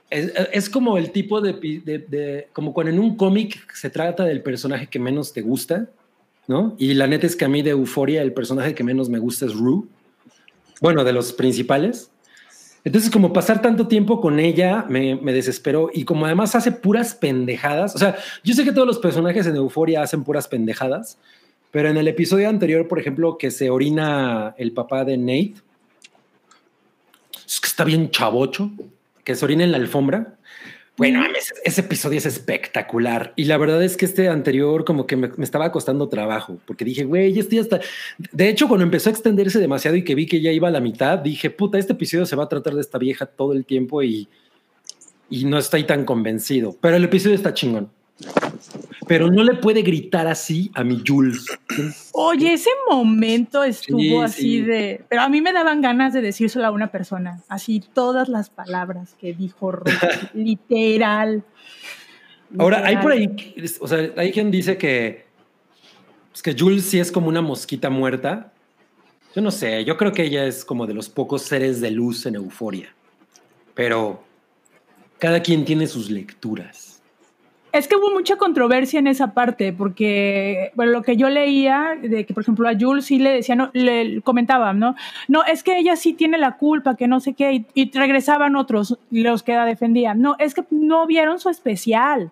es, 0.10 0.32
es 0.54 0.70
como 0.70 0.98
el 0.98 1.12
tipo 1.12 1.42
de- 1.42 1.54
de- 1.54 2.48
como 2.54 2.74
cuando 2.74 2.92
en 2.92 3.00
un 3.00 3.16
cómic 3.18 3.72
se 3.74 3.90
trata 3.90 4.24
del 4.24 4.42
personaje 4.42 4.88
que 4.88 5.00
menos 5.00 5.34
te 5.34 5.42
gusta, 5.42 5.90
¿no? 6.48 6.76
Y 6.78 6.94
la 6.94 7.08
neta 7.08 7.26
es 7.28 7.36
que 7.36 7.46
a 7.46 7.50
mí 7.50 7.62
de 7.62 7.72
Euforia 7.72 8.22
el 8.22 8.34
personaje 8.34 8.74
que 8.76 8.84
menos 8.84 9.10
me 9.10 9.20
gusta 9.20 9.46
es 9.46 9.54
Rue. 9.54 9.84
Bueno, 10.82 11.04
de 11.04 11.14
los 11.14 11.34
principales. 11.34 12.12
Entonces, 12.86 13.10
como 13.10 13.34
pasar 13.34 13.64
tanto 13.64 13.88
tiempo 13.88 14.22
con 14.22 14.40
ella 14.40 14.86
me, 14.88 15.16
desesperó 15.34 15.90
y 15.92 16.06
como 16.06 16.28
además 16.28 16.56
hace 16.56 16.72
puras 16.72 17.16
pendejadas, 17.16 17.96
o 17.96 17.98
sea, 17.98 18.16
yo 18.44 18.54
sé 18.54 18.64
que 18.64 18.72
todos 18.72 18.88
los 18.88 19.00
personajes 19.00 19.48
en 19.48 19.56
Euforia 19.56 20.04
hacen 20.04 20.24
puras 20.24 20.48
pendejadas, 20.48 21.18
pero 21.72 21.90
en 21.90 21.98
el 21.98 22.08
episodio 22.08 22.48
anterior, 22.48 22.88
por 22.88 23.00
ejemplo, 23.00 23.40
que 23.40 23.50
se 23.50 23.72
orina 23.72 24.54
el 24.60 24.72
papá 24.72 25.04
de 25.04 25.18
Nate, 25.18 25.56
es 27.46 27.60
que 27.60 27.68
está 27.68 27.84
bien 27.84 28.12
chavocho, 28.12 28.70
que 29.24 29.34
se 29.34 29.44
orina 29.44 29.64
en 29.64 29.72
la 29.72 29.78
alfombra. 29.78 30.36
Bueno, 30.98 31.22
ese 31.66 31.82
episodio 31.82 32.18
es 32.18 32.26
espectacular. 32.26 33.34
Y 33.36 33.46
la 33.46 33.58
verdad 33.58 33.84
es 33.84 33.98
que 33.98 34.06
este 34.06 34.30
anterior 34.30 34.86
como 34.86 35.06
que 35.06 35.18
me, 35.18 35.30
me 35.36 35.44
estaba 35.44 35.72
costando 35.72 36.08
trabajo, 36.08 36.58
porque 36.66 36.86
dije, 36.86 37.04
güey, 37.04 37.38
estoy 37.38 37.60
hasta... 37.60 37.82
De 38.32 38.48
hecho, 38.48 38.70
cuando 38.70 38.86
empezó 38.86 39.10
a 39.10 39.12
extenderse 39.12 39.60
demasiado 39.60 39.98
y 39.98 40.04
que 40.04 40.16
vi 40.16 40.26
que 40.26 40.40
ya 40.40 40.52
iba 40.52 40.70
a 40.70 40.72
la 40.72 40.80
mitad, 40.80 41.20
dije, 41.20 41.50
puta, 41.50 41.78
este 41.78 41.94
episodio 41.94 42.26
se 42.26 42.38
va 42.38 42.46
a 42.46 42.50
tratar 42.50 42.76
de 42.76 42.82
esta 42.82 42.98
vieja 42.98 43.26
todo 43.26 43.52
el 43.52 43.66
tiempo 43.66 44.04
y, 44.04 44.30
y 45.30 45.44
no 45.44 45.58
estoy 45.58 45.84
tan 45.84 46.06
convencido. 46.06 46.78
Pero 46.80 46.96
el 46.96 47.04
episodio 47.04 47.36
está 47.36 47.54
chingón. 47.54 47.90
Pero 49.08 49.30
no 49.30 49.44
le 49.44 49.56
puede 49.56 49.82
gritar 49.82 50.28
así 50.28 50.72
a 50.74 50.84
mi 50.84 51.02
Jules. 51.06 51.46
Oye, 52.14 52.54
ese 52.54 52.70
momento 52.90 53.64
estuvo 53.64 54.00
Sí, 54.00 54.16
así 54.18 54.42
sí. 54.42 54.62
de. 54.62 55.04
Pero 55.10 55.22
a 55.22 55.30
mí 55.30 55.42
me 55.42 55.54
daban 55.54 55.82
ganas 55.82 56.14
de 56.14 56.22
decírselo 56.22 56.66
a 56.66 56.72
una 56.72 56.92
persona. 56.92 57.42
Así 57.48 57.84
todas 57.94 58.30
las 58.30 58.50
palabras 58.50 59.16
que 59.20 59.34
dijo 59.34 59.72
Ruth, 59.72 59.88
literal. 60.34 61.44
Ahora, 62.58 62.86
hay 62.86 62.98
por 62.98 63.12
ahí, 63.12 63.30
o 63.80 63.88
sea, 63.88 64.12
hay 64.16 64.32
quien 64.32 64.50
dice 64.52 64.78
que, 64.78 65.26
pues 66.32 66.42
que 66.42 66.56
Jules 66.58 66.86
sí 66.86 67.00
es 67.00 67.12
como 67.12 67.28
una 67.28 67.42
mosquita 67.42 67.90
muerta. 67.90 68.54
Yo 69.36 69.42
no 69.42 69.52
sé, 69.52 69.84
yo 69.84 69.98
creo 69.98 70.14
que 70.14 70.24
ella 70.24 70.46
es 70.46 70.64
como 70.64 70.88
de 70.88 70.94
los 70.94 71.10
pocos 71.10 71.42
seres 71.42 71.82
de 71.82 71.92
luz 71.92 72.26
en 72.26 72.36
euforia. 72.36 72.96
Pero 73.74 74.24
cada 75.20 75.42
quien 75.42 75.66
tiene 75.66 75.88
sus 75.88 76.10
lecturas. 76.10 76.95
Es 77.76 77.90
que 77.90 77.98
hubo 77.98 78.10
mucha 78.10 78.38
controversia 78.38 79.00
en 79.00 79.08
esa 79.08 79.34
parte, 79.34 79.74
porque, 79.74 80.72
bueno, 80.76 80.94
lo 80.94 81.02
que 81.02 81.18
yo 81.18 81.30
leía, 81.30 81.98
de 82.02 82.26
que, 82.26 82.34
por 82.34 82.44
ejemplo, 82.44 82.70
a 82.70 82.80
Jules 82.80 83.04
sí 83.04 83.20
le 83.20 83.32
decían, 83.32 83.58
no, 83.58 83.70
le 83.74 84.22
comentaban, 84.22 84.80
¿no? 84.80 84.96
No, 85.28 85.44
es 85.44 85.62
que 85.62 85.78
ella 85.78 85.98
sí 85.98 86.14
tiene 86.14 86.38
la 86.38 86.56
culpa, 86.56 86.96
que 86.96 87.10
no 87.10 87.20
sé 87.20 87.34
qué, 87.34 87.52
y, 87.52 87.66
y 87.74 87.92
regresaban 87.92 88.56
otros, 88.56 88.98
los 89.12 89.44
que 89.44 89.56
la 89.56 89.66
defendían. 89.66 90.22
No, 90.22 90.38
es 90.40 90.54
que 90.54 90.64
no 90.70 91.06
vieron 91.06 91.38
su 91.38 91.50
especial. 91.50 92.32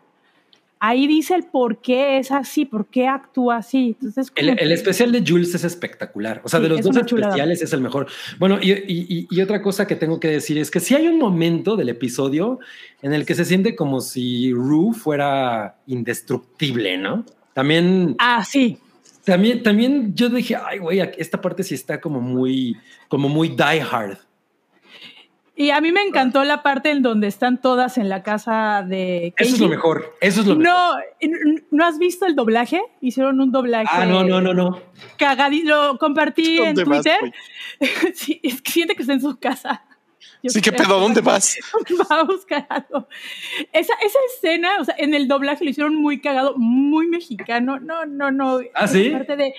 Ahí 0.85 1.07
dice 1.07 1.33
el 1.35 1.43
por 1.43 1.77
qué 1.77 2.17
es 2.17 2.29
así, 2.29 2.65
por 2.65 2.87
qué 2.87 3.07
actúa 3.07 3.55
así. 3.57 3.95
Entonces, 4.01 4.31
El, 4.35 4.49
el 4.59 4.71
especial 4.73 5.13
de 5.13 5.23
Jules 5.25 5.55
es 5.55 5.63
espectacular. 5.63 6.41
O 6.43 6.49
sea, 6.49 6.59
Sí, 6.59 6.63
de 6.63 6.69
los 6.69 6.79
es 6.79 6.85
dos 6.85 6.95
una 6.97 7.05
chulada. 7.05 7.29
especiales 7.29 7.61
es 7.61 7.71
el 7.71 7.79
mejor. 7.79 8.07
Bueno, 8.37 8.59
y, 8.61 8.71
y- 8.73 9.27
y- 9.29 9.41
otra 9.41 9.61
cosa 9.61 9.87
que 9.87 9.95
tengo 9.95 10.19
que 10.19 10.27
decir 10.27 10.57
es 10.57 10.69
que 10.69 10.81
si 10.81 10.93
hay 10.93 11.07
un 11.07 11.19
momento 11.19 11.77
del 11.77 11.87
episodio 11.87 12.59
en 13.01 13.13
el 13.13 13.25
que 13.25 13.33
se 13.33 13.45
siente 13.45 13.77
como 13.77 14.01
si 14.01 14.51
Rue 14.51 14.93
fuera 14.93 15.77
indestructible, 15.87 16.97
¿no? 16.97 17.25
También, 17.53 18.15
Ah, 18.19 18.43
sí. 18.43 18.77
también, 19.23 19.63
también 19.63 20.13
yo 20.15 20.27
dije, 20.29 20.55
ay, 20.55 20.79
güey, 20.79 20.99
esta 21.17 21.39
parte 21.39 21.63
sí 21.63 21.75
está 21.75 22.01
como 22.01 22.19
muy, 22.19 22.75
como 23.07 23.29
muy 23.29 23.49
die 23.49 23.81
hard. 23.89 24.17
Y 25.55 25.69
a 25.69 25.81
mí 25.81 25.91
me 25.91 26.01
encantó 26.01 26.43
la 26.43 26.63
parte 26.63 26.89
en 26.89 27.03
donde 27.03 27.27
están 27.27 27.61
todas 27.61 27.99
en 27.99 28.09
la 28.09 28.23
casa 28.23 28.83
de 28.87 29.35
Eso 29.37 29.53
es 29.53 29.61
lo 29.61 29.69
mejor. 29.69 30.15
Eso 30.19 30.41
es 30.41 30.47
lo 30.47 30.55
mejor. 30.55 30.73
No, 31.21 31.59
¿no 31.69 31.85
has 31.85 31.99
visto 31.99 32.25
el 32.25 32.35
doblaje? 32.35 32.81
Hicieron 33.01 33.39
un 33.39 33.51
doblaje. 33.51 33.87
Ah, 33.91 34.05
no, 34.07 34.23
no, 34.23 34.41
no, 34.41 34.53
no. 34.55 34.81
Cagadito, 35.17 35.93
lo 35.93 35.97
compartí 35.99 36.57
en 36.57 36.73
¿Dónde 36.73 36.83
vas, 36.85 37.03
Twitter. 37.03 37.33
sí, 38.15 38.39
es 38.41 38.63
que 38.63 38.71
siente 38.71 38.95
que 38.95 39.03
está 39.03 39.13
en 39.13 39.21
su 39.21 39.37
casa. 39.37 39.85
Yo 40.41 40.49
Sí, 40.49 40.59
¿qué 40.59 40.71
pedo? 40.71 40.99
¿Dónde 40.99 41.21
vas? 41.21 41.57
Va 42.11 42.21
a 42.21 42.23
buscar 42.23 42.65
algo. 42.69 43.07
Esa, 43.71 43.93
esa 44.03 44.19
escena, 44.33 44.77
o 44.79 44.85
sea, 44.85 44.95
en 44.97 45.13
el 45.13 45.27
doblaje 45.27 45.63
lo 45.63 45.69
hicieron 45.69 45.95
muy 45.95 46.19
cagado, 46.19 46.55
muy 46.57 47.07
mexicano. 47.07 47.79
No, 47.79 48.05
no, 48.05 48.31
no. 48.31 48.59
¿Ah, 48.73 48.87
sí? 48.87 49.07
Esa 49.07 49.17
parte 49.19 49.35
de, 49.37 49.53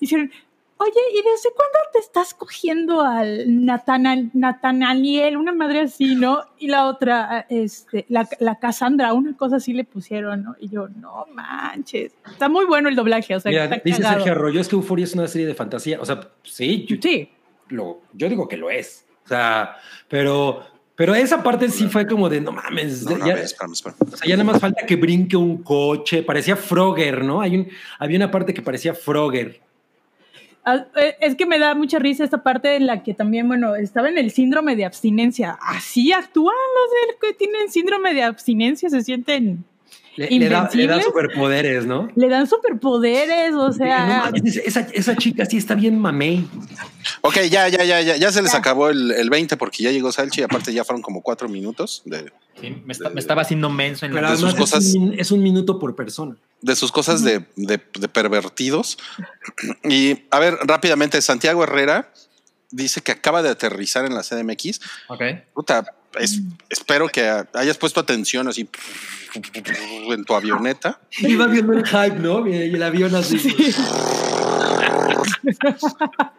hicieron, 0.00 0.32
oye, 0.78 1.00
¿y 1.12 1.16
desde 1.16 1.50
cuándo 1.54 1.78
te 1.92 1.98
estás 2.00 2.34
cogiendo 2.34 3.00
al 3.00 3.46
Natana- 3.64 4.30
Natananiel? 4.32 5.36
Una 5.36 5.52
madre 5.52 5.80
así, 5.80 6.14
¿no? 6.16 6.44
Y 6.58 6.68
la 6.68 6.86
otra, 6.86 7.46
este, 7.48 8.04
la, 8.08 8.28
la 8.40 8.58
Cassandra, 8.58 9.12
una 9.12 9.36
cosa 9.36 9.56
así 9.56 9.72
le 9.72 9.84
pusieron, 9.84 10.42
¿no? 10.44 10.56
Y 10.60 10.68
yo, 10.68 10.88
no 10.88 11.26
manches. 11.32 12.12
Está 12.30 12.48
muy 12.48 12.66
bueno 12.66 12.88
el 12.88 12.96
doblaje, 12.96 13.34
o 13.34 13.40
sea, 13.40 13.50
Mira, 13.50 13.64
está 13.64 13.80
dice 13.84 13.98
cagado. 14.02 14.14
Sergio 14.16 14.32
Arroyo, 14.32 14.60
es 14.60 14.68
que 14.68 14.76
Euphoria 14.76 15.04
es 15.04 15.14
una 15.14 15.28
serie 15.28 15.46
de 15.46 15.54
fantasía. 15.54 16.00
O 16.00 16.04
sea, 16.04 16.20
sí, 16.42 16.84
yo, 16.88 16.96
Sí. 17.00 17.30
lo, 17.68 18.00
yo 18.12 18.28
digo 18.28 18.46
que 18.48 18.56
lo 18.56 18.70
es. 18.70 19.06
O 19.24 19.28
sea, 19.28 19.76
pero, 20.08 20.62
pero 20.94 21.14
esa 21.14 21.42
parte 21.42 21.68
sí 21.68 21.88
fue 21.88 22.06
como 22.06 22.28
de 22.28 22.40
no 22.40 22.52
mames. 22.52 23.02
No, 23.04 23.18
no, 23.18 23.26
ya, 23.26 23.34
o 23.34 23.74
sea, 23.74 23.94
ya 24.28 24.36
nada 24.36 24.44
más 24.52 24.60
falta 24.60 24.86
que 24.86 24.94
brinque 24.96 25.36
un 25.36 25.62
coche. 25.62 26.22
Parecía 26.22 26.54
Frogger, 26.54 27.24
¿no? 27.24 27.40
Hay 27.40 27.56
un, 27.56 27.68
había 27.98 28.18
una 28.18 28.30
parte 28.30 28.54
que 28.54 28.62
parecía 28.62 28.94
Frogger. 28.94 29.60
Ah, 30.68 30.84
eh, 30.96 31.16
Es 31.20 31.36
que 31.36 31.46
me 31.46 31.60
da 31.60 31.76
mucha 31.76 32.00
risa 32.00 32.24
esta 32.24 32.42
parte 32.42 32.74
en 32.74 32.86
la 32.86 33.04
que 33.04 33.14
también, 33.14 33.46
bueno, 33.46 33.76
estaba 33.76 34.08
en 34.08 34.18
el 34.18 34.32
síndrome 34.32 34.74
de 34.74 34.84
abstinencia. 34.84 35.56
Así 35.62 36.12
actúan 36.12 36.56
los 36.74 37.16
que 37.20 37.32
tienen 37.34 37.70
síndrome 37.70 38.12
de 38.14 38.24
abstinencia, 38.24 38.90
se 38.90 39.02
sienten, 39.02 39.64
Le, 40.16 40.30
le 40.30 40.48
da, 40.48 40.68
le 40.72 40.86
da 40.86 40.94
¿Invencibles? 40.96 41.04
superpoderes, 41.04 41.84
¿no? 41.86 42.08
le 42.16 42.28
dan 42.28 42.46
superpoderes, 42.46 43.54
o 43.54 43.70
sea, 43.72 44.32
esa, 44.64 44.80
esa 44.80 45.14
chica 45.16 45.44
sí 45.44 45.58
está 45.58 45.74
bien 45.74 45.98
mamey. 45.98 46.48
Ok, 47.20 47.36
ya, 47.50 47.68
ya, 47.68 47.84
ya, 47.84 48.00
ya, 48.00 48.16
ya 48.16 48.32
se 48.32 48.40
les 48.42 48.52
Ya. 48.52 48.58
acabó 48.58 48.88
el, 48.88 49.10
el 49.12 49.28
20 49.28 49.56
porque 49.58 49.82
ya 49.82 49.90
llegó 49.90 50.10
Salchi 50.12 50.40
y 50.40 50.44
aparte 50.44 50.72
ya 50.72 50.84
fueron 50.84 51.02
como 51.02 51.20
cuatro 51.22 51.48
minutos 51.48 52.02
de, 52.06 52.32
Sí, 52.60 52.74
me, 52.86 52.92
está- 52.94 53.10
me 53.10 53.20
estaba 53.20 53.42
haciendo 53.42 53.68
menso 53.68 54.06
en 54.06 54.12
Pero 54.12 54.26
la 54.26 54.32
de 54.32 54.38
sus 54.38 54.54
cosas- 54.54 54.84
es, 54.86 54.94
un, 54.94 55.12
es 55.18 55.30
un 55.30 55.42
minuto 55.42 55.78
por 55.78 55.94
persona. 55.94 56.36
de 56.62 56.74
sus 56.76 56.90
cosas 56.90 57.22
de, 57.22 57.40
de- 57.56 57.82
de 57.98 58.08
pervertidos. 58.08 58.96
Y 59.84 60.22
a 60.30 60.38
ver, 60.38 60.56
rápidamente, 60.62 61.20
Santiago 61.20 61.62
Herrera 61.64 62.10
dice 62.70 63.02
que 63.02 63.12
acaba 63.12 63.42
de 63.42 63.50
aterrizar 63.50 64.06
en 64.06 64.14
la 64.14 64.22
CDMX. 64.22 64.80
Ok. 65.08 65.22
Puta, 65.54 65.84
es- 66.18 66.40
espero 66.70 67.08
que 67.08 67.28
hayas 67.54 67.76
puesto 67.78 68.00
atención 68.00 68.48
así 68.48 68.68
en 70.10 70.24
tu 70.24 70.34
avioneta. 70.34 71.00
Iba 71.18 71.46
viendo 71.46 71.72
el 71.72 71.84
hype, 71.86 72.18
¿no? 72.18 72.46
Y 72.46 72.54
el 72.54 72.82
avión 72.82 73.14
así. 73.14 73.38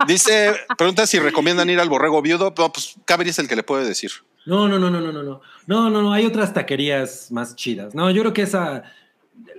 Dice, 0.07 0.53
pregunta 0.77 1.05
si 1.07 1.19
recomiendan 1.19 1.69
ir 1.69 1.79
al 1.79 1.89
borrego 1.89 2.21
viudo. 2.21 2.53
No, 2.57 2.71
pues 2.71 2.95
Cabri 3.05 3.29
es 3.29 3.39
el 3.39 3.47
que 3.47 3.55
le 3.55 3.63
puede 3.63 3.85
decir. 3.85 4.11
No, 4.45 4.67
no, 4.67 4.79
no, 4.79 4.89
no, 4.89 5.01
no, 5.01 5.11
no, 5.11 5.23
no. 5.23 5.41
No, 5.65 5.89
no, 5.89 6.01
no. 6.01 6.13
Hay 6.13 6.25
otras 6.25 6.53
taquerías 6.53 7.31
más 7.31 7.55
chidas. 7.55 7.93
No, 7.95 8.09
yo 8.11 8.21
creo 8.21 8.33
que 8.33 8.43
esa. 8.43 8.83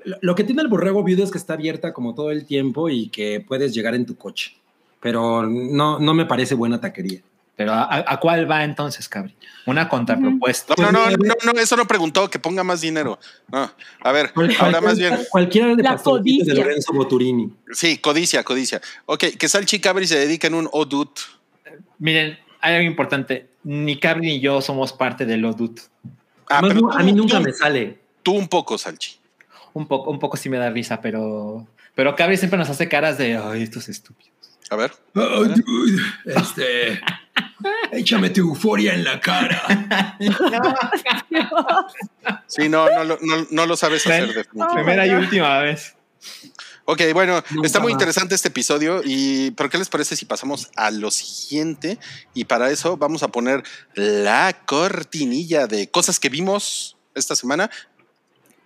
Lo, 0.05 0.17
lo 0.21 0.35
que 0.35 0.45
tiene 0.45 0.63
el 0.63 0.69
borrego 0.69 1.05
viudo 1.05 1.25
es 1.25 1.31
que 1.31 1.39
está 1.39 1.55
abierta 1.55 1.93
como 1.93 2.15
todo 2.15 2.31
el 2.31 2.47
tiempo 2.47 2.89
y 2.89 3.09
que 3.09 3.45
puedes 3.47 3.75
llegar 3.75 3.95
en 3.95 4.07
tu 4.07 4.17
coche. 4.17 4.57
Pero 5.01 5.45
no, 5.47 5.99
no 5.99 6.15
me 6.15 6.25
parece 6.27 6.55
buena 6.55 6.81
taquería. 6.81 7.21
Pero 7.59 7.73
¿a, 7.73 8.05
a 8.07 8.21
cuál 8.21 8.49
va 8.49 8.63
entonces, 8.63 9.09
Cabri? 9.09 9.35
Una 9.67 9.89
contrapropuesta. 9.89 10.75
No, 10.79 10.93
no, 10.93 11.11
no, 11.11 11.17
no, 11.45 11.53
no, 11.53 11.61
eso 11.61 11.77
no 11.77 11.87
preguntó, 11.87 12.31
que 12.31 12.39
ponga 12.39 12.63
más 12.63 12.81
dinero. 12.81 13.19
No, 13.51 13.71
a 14.01 14.13
ver, 14.13 14.33
ahora 14.61 14.81
más 14.81 14.97
bien, 14.97 15.19
Cualquiera 15.29 15.75
de 15.75 15.83
La 15.83 15.91
Pastorcitos 15.91 16.47
de 16.47 16.53
codicia. 16.55 16.65
Lorenzo 16.65 16.93
Boturini. 16.93 17.53
sí, 17.73 17.99
codicia, 17.99 18.45
codicia. 18.45 18.81
Ok, 19.07 19.25
que 19.37 19.49
Salchi 19.49 19.77
y 19.77 19.81
Cabri 19.81 20.07
se 20.07 20.17
dediquen 20.19 20.55
un 20.55 20.69
odut. 20.73 21.11
Miren, 21.99 22.39
hay 22.61 22.77
algo 22.77 22.87
importante. 22.89 23.49
Ni 23.65 23.99
Cabri 23.99 24.29
ni 24.29 24.41
yo 24.41 24.63
somos 24.63 24.93
parte 24.93 25.27
del 25.27 25.45
Odut. 25.45 25.81
Ah, 26.49 26.61
Además, 26.61 26.75
pero 26.75 26.81
no, 26.87 26.93
a 26.93 27.03
mí 27.03 27.13
nunca 27.13 27.39
tú- 27.39 27.43
me 27.43 27.53
sale. 27.53 27.99
tú 28.23 28.33
un 28.37 28.47
poco, 28.49 28.79
Salchi. 28.79 29.17
Un 29.75 29.87
poco, 29.89 30.11
un 30.13 30.19
poco 30.21 30.37
sí 30.37 30.49
me 30.49 30.59
da 30.59 30.71
risa, 30.71 31.01
pero, 31.01 31.67
pero 31.97 32.15
Cabri 32.15 32.37
siempre 32.37 32.57
nos 32.59 32.71
hace 32.71 32.89
caras 32.89 33.19
de, 33.19 33.37
ay, 33.37 33.65
estos 33.65 33.89
estúpidos. 33.89 34.33
A 34.71 34.77
ver. 34.77 34.93
Oh, 35.15 35.45
dude, 35.45 36.03
este. 36.25 37.01
Échame 37.93 38.31
tu 38.31 38.41
euforia 38.41 38.95
en 38.95 39.05
la 39.05 39.21
cara. 39.21 40.17
Sí, 42.47 42.69
no, 42.69 42.89
no, 42.91 43.05
lo- 43.05 43.19
no, 43.21 43.47
no 43.51 43.67
lo 43.67 43.77
sabes 43.77 44.07
hacer 44.07 44.27
definitivamente. 44.29 44.75
Primera 44.75 45.07
y 45.07 45.11
última 45.11 45.59
vez. 45.61 45.95
Ok, 46.85 47.03
bueno, 47.13 47.43
Nunca 47.51 47.67
está 47.67 47.81
muy 47.81 47.93
más. 47.93 47.97
interesante 48.01 48.35
este 48.35 48.49
episodio 48.49 49.03
y 49.05 49.51
¿pero 49.53 49.69
qué 49.69 49.77
les 49.79 49.89
parece 49.89 50.17
si 50.17 50.25
pasamos 50.25 50.71
a 50.77 50.91
lo 50.91 51.11
siguiente? 51.11 51.99
Y 52.35 52.45
para 52.47 52.71
eso 52.71 52.97
vamos 52.97 53.23
a 53.23 53.29
poner 53.29 53.63
la 53.95 54.63
cortinilla 54.67 55.67
de 55.67 55.91
cosas 55.91 56.19
que 56.19 56.29
vimos 56.31 56.97
esta 57.15 57.37
semana. 57.37 57.71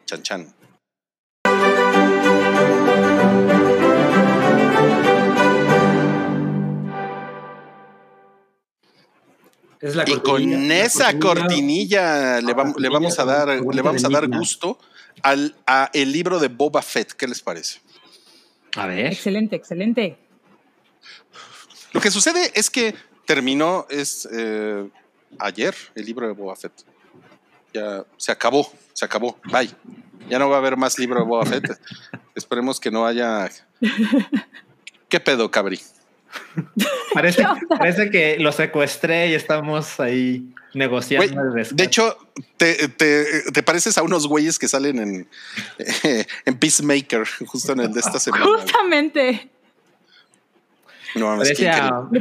Chan 0.06 0.22
chan. 0.22 0.54
Es 9.82 9.94
la 9.96 10.04
Y 10.08 10.12
cortinilla, 10.20 10.56
con 10.56 10.72
esa 10.72 11.18
cortinilla 11.18 12.40
le, 12.40 12.54
vam- 12.54 12.74
le 12.78 12.88
vamos 12.88 13.18
a 13.18 13.24
dar, 13.24 13.46
cortinilla 13.48 13.74
le 13.74 13.82
vamos 13.82 14.04
a 14.04 14.08
dar 14.08 14.22
de 14.22 14.28
Midna. 14.28 14.38
gusto 14.38 14.78
al 15.22 15.54
a 15.66 15.90
el 15.92 16.10
libro 16.12 16.38
de 16.38 16.48
Boba 16.48 16.80
Fett. 16.82 17.12
¿Qué 17.12 17.26
les 17.26 17.42
parece? 17.42 17.80
A 18.76 18.86
ver. 18.86 19.06
excelente, 19.06 19.56
excelente. 19.56 20.16
Lo 21.92 22.00
que 22.00 22.10
sucede 22.10 22.50
es 22.54 22.70
que 22.70 22.94
terminó 23.26 23.86
es 23.90 24.26
eh, 24.32 24.88
ayer 25.38 25.74
el 25.94 26.06
libro 26.06 26.26
de 26.26 26.32
Boba 26.32 26.56
Fett. 26.56 26.72
Ya 27.74 28.04
se 28.16 28.30
acabó, 28.32 28.72
se 28.92 29.04
acabó. 29.04 29.36
Bye. 29.50 29.70
Ya 30.28 30.38
no 30.38 30.48
va 30.48 30.56
a 30.56 30.58
haber 30.60 30.76
más 30.76 30.98
libro 30.98 31.18
de 31.20 31.26
Boba 31.26 31.44
Fett. 31.44 31.76
Esperemos 32.36 32.78
que 32.78 32.90
no 32.90 33.04
haya. 33.04 33.50
¿Qué 35.08 35.20
pedo, 35.20 35.50
cabri? 35.50 35.80
Parece, 37.14 38.10
que 38.10 38.36
lo 38.38 38.52
secuestré 38.52 39.28
y 39.28 39.34
estamos 39.34 40.00
ahí 40.00 40.46
negociando. 40.74 41.50
Güey. 41.52 41.64
De 41.72 41.84
hecho, 41.84 42.16
te, 42.56 42.88
te- 42.88 43.50
te 43.52 43.62
pareces 43.62 43.98
a 43.98 44.02
unos 44.02 44.26
güeyes 44.26 44.58
que 44.58 44.68
salen 44.68 44.98
en, 44.98 45.28
en 46.44 46.58
Peacemaker, 46.58 47.26
justo 47.46 47.72
en 47.72 47.80
el 47.80 47.92
de 47.92 48.00
esta 48.00 48.18
semana. 48.18 48.44
Justamente. 48.44 49.48
No 51.14 51.26
mames, 51.26 51.48
parece 51.48 51.68
a. 51.68 52.08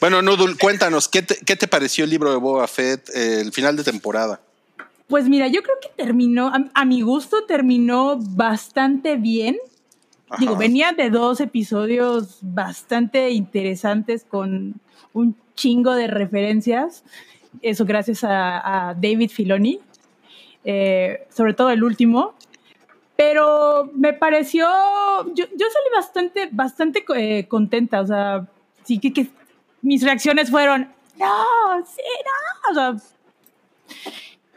Bueno, 0.00 0.22
Nudul, 0.22 0.56
cuéntanos, 0.58 1.08
¿qué 1.08 1.22
te, 1.22 1.36
qué 1.44 1.56
te 1.56 1.66
pareció 1.66 2.04
el 2.04 2.10
libro 2.10 2.30
de 2.30 2.36
Boba 2.36 2.68
Fett, 2.68 3.08
eh, 3.14 3.40
el 3.40 3.52
final 3.52 3.76
de 3.76 3.82
temporada? 3.82 4.40
Pues 5.08 5.28
mira, 5.28 5.48
yo 5.48 5.62
creo 5.62 5.74
que 5.82 5.88
terminó, 6.00 6.48
a, 6.48 6.64
a 6.74 6.84
mi 6.84 7.02
gusto 7.02 7.44
terminó 7.46 8.16
bastante 8.16 9.16
bien. 9.16 9.56
Digo, 10.38 10.52
Ajá. 10.52 10.60
venía 10.60 10.92
de 10.92 11.10
dos 11.10 11.40
episodios 11.40 12.38
bastante 12.42 13.30
interesantes 13.30 14.24
con 14.24 14.80
un 15.12 15.36
chingo 15.54 15.94
de 15.94 16.06
referencias. 16.06 17.04
Eso 17.60 17.84
gracias 17.84 18.24
a, 18.24 18.90
a 18.90 18.94
David 18.94 19.30
Filoni, 19.30 19.80
eh, 20.64 21.26
sobre 21.30 21.54
todo 21.54 21.70
el 21.70 21.84
último. 21.84 22.34
Pero 23.14 23.90
me 23.94 24.14
pareció, 24.14 24.66
yo, 25.34 25.44
yo 25.44 25.66
salí 25.70 25.88
bastante, 25.94 26.48
bastante 26.50 27.04
eh, 27.16 27.46
contenta. 27.46 28.00
O 28.00 28.06
sea, 28.06 28.48
sí 28.84 28.98
que, 28.98 29.12
que 29.12 29.28
mis 29.82 30.02
reacciones 30.02 30.50
fueron, 30.50 30.92
no, 31.18 31.84
sí, 31.84 32.02
no. 32.24 32.70
O 32.70 32.74
sea, 32.74 32.96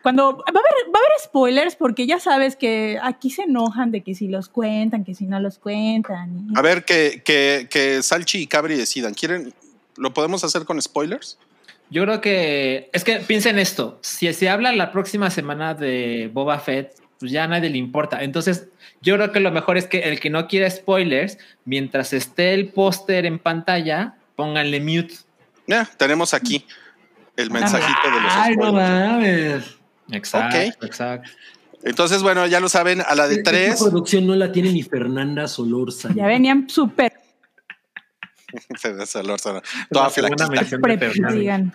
cuando 0.06 0.38
va 0.38 0.44
a, 0.46 0.50
haber, 0.52 0.94
va 0.94 1.00
a 1.00 1.02
haber 1.02 1.20
spoilers 1.24 1.76
porque 1.76 2.06
ya 2.06 2.20
sabes 2.20 2.56
que 2.56 3.00
aquí 3.02 3.32
se 3.32 3.42
enojan 3.42 3.90
de 3.90 4.02
que 4.02 4.14
si 4.14 4.28
los 4.28 4.50
cuentan, 4.50 5.04
que 5.04 5.16
si 5.16 5.26
no 5.26 5.40
los 5.40 5.58
cuentan. 5.58 6.50
A 6.56 6.62
ver, 6.62 6.86
que, 6.86 7.24
que, 7.26 7.66
que 7.72 8.04
Salchi 8.04 8.44
y 8.44 8.46
Cabri 8.46 8.78
decidan. 8.78 9.16
¿Quieren? 9.16 9.52
¿Lo 9.98 10.14
podemos 10.14 10.44
hacer 10.44 10.64
con 10.64 10.80
spoilers? 10.80 11.40
Yo 11.90 12.04
creo 12.04 12.22
que 12.22 12.92
es 12.94 13.04
que 13.04 13.16
piensa 13.16 13.50
en 13.50 13.58
esto. 13.58 13.98
Si 14.04 14.32
se 14.32 14.48
habla 14.48 14.72
la 14.74 14.92
próxima 14.92 15.32
semana 15.32 15.74
de 15.74 16.30
Boba 16.32 16.60
Fett, 16.60 16.94
pues 17.20 17.32
ya 17.32 17.46
a 17.46 17.48
nadie 17.48 17.72
le 17.72 17.80
importa. 17.80 18.22
Entonces, 18.22 18.68
yo 19.02 19.16
creo 19.16 19.32
que 19.32 19.40
lo 19.40 19.50
mejor 19.50 19.76
es 19.76 19.88
que 19.88 20.02
el 20.02 20.20
que 20.20 20.30
no 20.30 20.48
quiera 20.48 20.70
spoilers, 20.70 21.40
mientras 21.66 22.14
esté 22.14 22.54
el 22.54 22.68
póster 22.68 23.26
en 23.26 23.40
pantalla, 23.40 24.14
pónganle 24.36 24.82
mute. 24.82 25.16
Ya, 25.66 25.90
tenemos 25.98 26.36
aquí 26.36 26.64
el 27.38 27.50
mensajito 27.50 28.02
de 28.04 28.22
los 28.22 28.34
Ay, 28.36 28.56
no 28.56 28.70
spoilers. 28.70 29.00
mames. 29.00 29.75
Exacto, 30.12 30.86
exacto. 30.86 31.30
Entonces, 31.84 32.24
bueno, 32.24 32.48
ya 32.48 32.60
lo 32.60 32.68
saben, 32.70 33.02
a 33.02 33.14
la 33.16 33.28
de 33.28 33.36
Esta 33.36 33.52
tres. 33.52 33.80
producción 33.80 34.26
no 34.26 34.36
la 34.36 34.52
tiene 34.52 34.72
ni 34.72 34.82
Fernanda 34.84 35.48
Solorza. 35.48 36.10
Ya 36.16 36.26
venían 36.26 36.68
súper 36.70 37.14
Solórzano, 39.06 39.62
La 39.62 39.88
Toda 39.92 40.10
flaquita. 40.10 40.48
digan. 41.34 41.74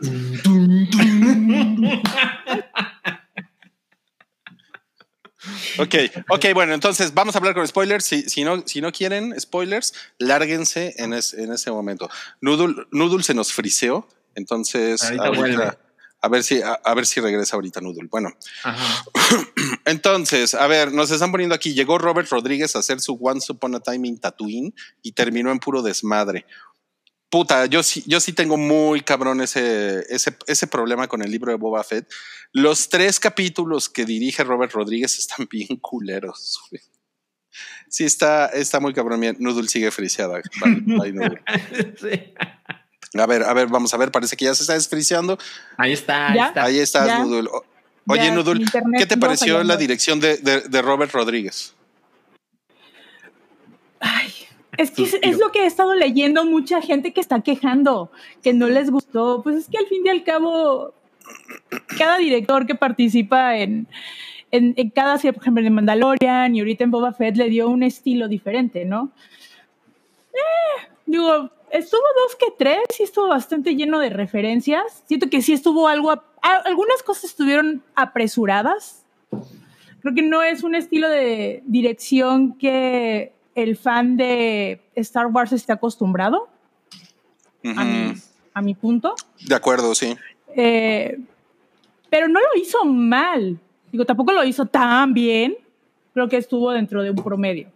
Ok, 5.79 5.95
ok, 6.29 6.47
bueno, 6.53 6.75
entonces 6.75 7.15
vamos 7.15 7.35
a 7.35 7.39
hablar 7.39 7.55
con 7.55 7.67
spoilers. 7.67 8.05
Si, 8.05 8.23
si, 8.29 8.45
no, 8.45 8.63
si 8.67 8.81
no 8.83 8.93
quieren 8.93 9.39
spoilers, 9.41 9.95
lárguense 10.19 10.95
en, 10.99 11.15
es- 11.15 11.33
en 11.35 11.53
ese 11.53 11.71
momento. 11.71 12.11
Noodle, 12.41 12.85
Noodle 12.91 13.23
se 13.23 13.33
nos 13.35 13.53
friseó, 13.53 14.07
entonces 14.35 15.03
Ahorita 15.03 15.25
ahorita-. 15.25 15.79
A 16.23 16.29
ver 16.29 16.43
si 16.43 16.61
a, 16.63 16.73
a 16.73 16.95
ver 16.95 17.07
si 17.07 17.21
regresa 17.21 17.57
ahorita 17.57 17.81
Noodle. 17.81 18.09
Bueno, 18.11 18.31
Ajá. 18.65 19.05
entonces, 19.87 20.55
a 20.55 20.67
ver, 20.67 20.93
nos 20.93 21.11
están 21.11 21.31
poniendo 21.31 21.55
aquí. 21.55 21.75
Llegó 21.75 21.99
Robert 21.99 22.29
Rodríguez 22.31 22.77
a 22.77 22.81
hacer 22.81 23.01
su 23.01 23.19
Once 23.21 23.51
Upon 23.53 23.75
a 23.75 23.81
Time 23.81 24.07
in 24.07 24.19
Tatooine 24.19 24.75
y 25.03 25.13
terminó 25.13 25.51
en 25.51 25.59
puro 25.59 25.83
desmadre. 25.83 26.47
Puta, 27.31 27.67
yo 27.67 27.85
sí, 27.85 28.03
yo 28.07 28.19
sí 28.19 28.33
tengo 28.33 28.57
muy 28.57 29.03
cabrón 29.03 29.41
ese, 29.41 30.05
ese, 30.09 30.37
ese 30.49 30.67
problema 30.67 31.07
con 31.07 31.23
el 31.23 31.31
libro 31.31 31.53
de 31.53 31.59
Boba 31.59 31.85
Fett. 31.85 32.11
Los 32.53 32.89
tres 32.89 33.21
capítulos 33.21 33.89
que 33.89 34.05
dirige 34.05 34.43
Robert 34.43 34.73
Rodríguez 34.73 35.17
están 35.17 35.47
bien 35.51 35.77
culeros. 35.81 36.61
güey. 36.71 36.83
Sí, 37.89 38.05
está, 38.05 38.47
está 38.47 38.81
muy 38.81 38.93
cabrón. 38.95 39.21
Noodle 39.39 39.69
sigue 39.69 39.91
friseada. 39.91 40.41
Bye, 40.61 40.81
bye, 40.99 41.13
Noodle. 41.13 41.43
Sí. 42.01 42.35
A 43.19 43.27
ver, 43.27 43.43
a 43.43 43.53
ver, 43.55 43.67
vamos 43.69 43.93
a 43.93 43.97
ver. 43.97 44.11
Parece 44.13 44.37
que 44.37 44.45
ya 44.45 44.55
se 44.55 44.63
está 44.63 44.75
desfriseando. 44.75 45.39
Ahí 45.77 45.93
está, 45.93 46.29
ahí 46.29 46.37
¿Ya? 46.37 46.47
está. 46.49 46.63
Ahí 46.65 46.79
estás, 46.79 47.07
Ya. 47.07 47.19
Noodle. 47.25 47.49
O- 47.53 47.65
Oye, 48.09 48.23
Ya, 48.25 48.35
internet 48.35 48.99
¿qué 48.99 49.07
te 49.07 49.17
pareció 49.17 49.55
fallando. 49.55 49.73
la 49.73 49.77
dirección 49.77 50.21
de, 50.21 50.37
de- 50.39 50.63
de 50.63 50.83
Robert 50.83 51.13
Rodríguez? 51.13 51.75
Ay, 54.01 54.33
es 54.79 54.91
que 54.91 55.03
es, 55.05 55.17
es 55.23 55.39
lo 55.39 55.53
que 55.53 55.63
he 55.63 55.67
estado 55.67 55.95
leyendo 55.95 56.45
mucha 56.45 56.81
gente 56.81 57.13
que 57.13 57.21
está 57.21 57.41
quejando, 57.43 58.11
que 58.43 58.53
no 58.55 58.69
les 58.69 58.91
gustó. 58.91 59.43
Pues 59.43 59.57
es 59.57 59.67
que 59.69 59.79
al 59.79 59.87
fin 59.87 60.05
y 60.07 60.09
al 60.09 60.25
cabo, 60.25 60.95
cada 61.99 62.17
director 62.19 62.67
que 62.67 62.75
participa 62.75 63.57
en, 63.59 63.87
en, 64.51 64.75
en 64.77 64.91
cada 64.91 65.17
serie, 65.19 65.33
por 65.35 65.43
ejemplo, 65.43 65.65
en 65.65 65.75
Mandalorian 65.75 66.57
y 66.57 66.61
ahorita 66.61 66.85
en 66.85 66.91
Boba 66.91 67.13
Fett, 67.13 67.37
le 67.37 67.51
dio 67.51 67.69
un 67.69 67.83
estilo 67.83 68.27
diferente, 68.29 68.85
¿no? 68.85 69.13
Eh, 70.33 70.89
digo, 71.07 71.51
estuvo 71.73 72.03
dos 72.25 72.37
que 72.37 72.47
tres 72.59 72.81
y 72.99 73.03
estuvo 73.05 73.29
bastante 73.29 73.75
lleno 73.75 73.99
de 73.99 74.11
referencias. 74.11 75.03
Siento 75.07 75.29
que 75.31 75.43
sí 75.43 75.53
estuvo 75.53 75.89
algo, 75.89 76.11
a- 76.11 76.25
a- 76.43 76.63
algunas 76.65 77.03
cosas 77.03 77.25
estuvieron 77.25 77.83
apresuradas. 77.95 79.05
Creo 80.01 80.15
que 80.15 80.23
no 80.23 80.43
es 80.43 80.63
un 80.63 80.75
estilo 80.75 81.09
de 81.09 81.63
dirección 81.67 82.55
que 82.57 83.33
el 83.55 83.77
fan 83.77 84.17
de 84.17 84.81
Star 84.95 85.27
Wars 85.27 85.53
esté 85.53 85.73
acostumbrado, 85.73 86.49
a, 87.77 87.85
mi, 87.85 88.11
Ujú. 88.11 88.21
a 88.55 88.63
mi 88.63 88.75
punto. 88.75 89.15
De 89.47 89.55
acuerdo, 89.55 89.95
sí. 89.95 90.17
Eh, 90.57 91.19
pero 92.09 92.29
no 92.29 92.41
lo 92.41 92.61
hizo 92.61 92.85
mal. 92.85 93.59
Digo, 93.93 94.05
tampoco 94.07 94.33
lo 94.33 94.43
hizo 94.45 94.65
tan 94.67 95.13
bien. 95.13 95.57
Creo 96.15 96.29
que 96.29 96.39
estuvo 96.39 96.71
dentro 96.73 97.03
de 97.03 97.11
un 97.11 97.17
promedio. 97.23 97.69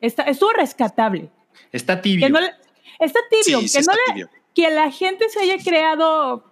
Está, 0.00 0.24
estuvo 0.24 0.50
rescatable. 0.52 1.28
Está 1.72 2.00
tibio. 2.00 2.26
Que 2.26 2.32
no 2.32 2.40
le- 2.40 2.52
está 2.98 3.20
tibio. 3.30 3.60
Sí, 3.60 3.68
sí 3.68 3.78
que, 3.78 3.84
no 3.86 3.92
le- 3.92 3.98
tibio. 4.12 4.28
que 4.54 4.70
la 4.70 4.90
gente 4.90 5.28
se 5.28 5.40
haya 5.40 5.56
creado 5.62 6.44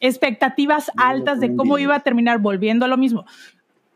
expectativas 0.00 0.90
No, 0.96 1.04
altas 1.04 1.40
de 1.40 1.54
cómo 1.54 1.78
iba 1.78 1.94
a 1.96 2.00
terminar 2.00 2.38
volviendo 2.38 2.84
a 2.84 2.88
lo 2.88 2.96
mismo. 2.96 3.24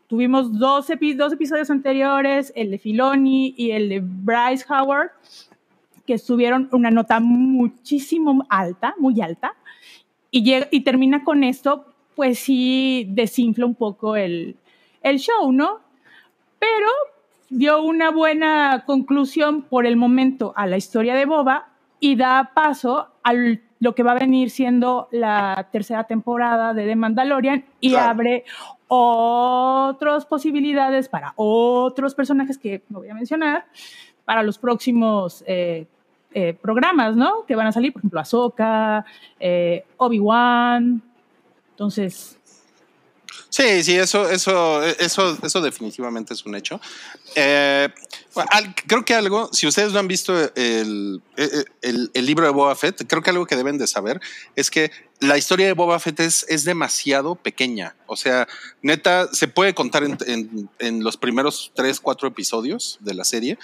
Tuvimos 0.07 0.57
dos, 0.59 0.89
epi- 0.91 1.15
dos 1.15 1.33
episodios 1.33 1.69
anteriores, 1.71 2.53
el 2.55 2.69
de 2.71 2.77
Filoni 2.77 3.55
y 3.57 3.71
el 3.71 3.89
de 3.89 4.01
Bryce 4.03 4.63
Howard, 4.71 5.09
que 6.05 6.13
estuvieron 6.13 6.69
una 6.71 6.91
nota 6.91 7.19
muchísimo 7.19 8.45
alta, 8.49 8.93
muy 8.99 9.19
alta, 9.21 9.55
y, 10.29 10.43
llega, 10.43 10.67
y 10.69 10.81
termina 10.81 11.23
con 11.23 11.43
esto, 11.43 11.87
pues 12.15 12.37
sí 12.37 13.07
desinfla 13.09 13.65
un 13.65 13.73
poco 13.73 14.15
el, 14.15 14.55
el 15.01 15.17
show, 15.17 15.51
¿no? 15.51 15.79
Pero 16.59 16.87
dio 17.49 17.81
una 17.81 18.11
buena 18.11 18.83
conclusión 18.85 19.61
por 19.63 19.85
el 19.85 19.95
momento 19.97 20.53
a 20.55 20.65
la 20.67 20.77
historia 20.77 21.15
de 21.15 21.25
Boba 21.25 21.67
y 21.99 22.15
da 22.15 22.51
paso 22.53 23.07
al 23.23 23.61
lo 23.79 23.93
que 23.93 24.03
va 24.03 24.11
a 24.13 24.19
venir 24.19 24.49
siendo 24.49 25.07
la 25.11 25.67
tercera 25.71 26.05
temporada 26.05 26.73
de 26.73 26.85
The 26.85 26.95
Mandalorian 26.95 27.65
y 27.81 27.89
Claro. 27.91 28.09
abre 28.09 28.45
otras 28.87 30.25
posibilidades 30.25 31.09
para 31.09 31.33
otros 31.35 32.15
personajes 32.15 32.57
que 32.57 32.83
no 32.89 32.99
voy 32.99 33.09
a 33.09 33.13
mencionar 33.13 33.65
para 34.23 34.43
los 34.43 34.57
próximos 34.57 35.43
eh, 35.45 35.85
eh, 36.33 36.53
programas, 36.59 37.15
¿no? 37.15 37.45
Que 37.45 37.55
van 37.55 37.67
a 37.67 37.71
salir, 37.71 37.93
por 37.93 37.99
ejemplo, 37.99 38.19
Ahsoka, 38.19 39.05
eh, 39.39 39.85
Obi-Wan. 39.97 41.01
Entonces, 41.71 42.39
Sí, 43.49 43.83
sí, 43.83 43.95
eso, 43.95 44.29
eso, 44.29 44.83
eso, 44.83 45.37
eso 45.43 45.61
definitivamente 45.61 46.33
es 46.33 46.45
un 46.45 46.55
hecho. 46.55 46.79
Eh, 47.35 47.89
creo 48.87 49.05
que 49.05 49.13
algo, 49.13 49.49
si 49.53 49.65
ustedes 49.67 49.93
no 49.93 49.99
han 49.99 50.07
visto 50.07 50.33
el, 50.55 51.21
el- 51.81 52.11
el 52.13 52.25
libro 52.25 52.45
de 52.45 52.51
Boba 52.51 52.75
Fett, 52.75 53.05
creo 53.07 53.21
que 53.21 53.29
algo 53.29 53.45
que 53.45 53.55
deben 53.55 53.77
de 53.77 53.87
saber 53.87 54.19
es 54.55 54.69
que 54.69 54.91
la 55.21 55.37
historia 55.37 55.67
de 55.67 55.73
Boba 55.73 55.99
Fett 55.99 56.19
es, 56.19 56.45
es 56.49 56.65
demasiado 56.65 57.35
pequeña. 57.35 57.95
O 58.07 58.15
sea, 58.17 58.47
neta, 58.81 59.29
se 59.33 59.47
puede 59.47 59.73
contar 59.73 60.03
en, 60.03 60.17
en- 60.27 60.69
en 60.79 61.03
los 61.03 61.15
primeros 61.17 61.71
tres, 61.75 61.99
cuatro 62.01 62.27
episodios 62.27 62.97
de 63.01 63.13
la 63.13 63.23
serie 63.23 63.57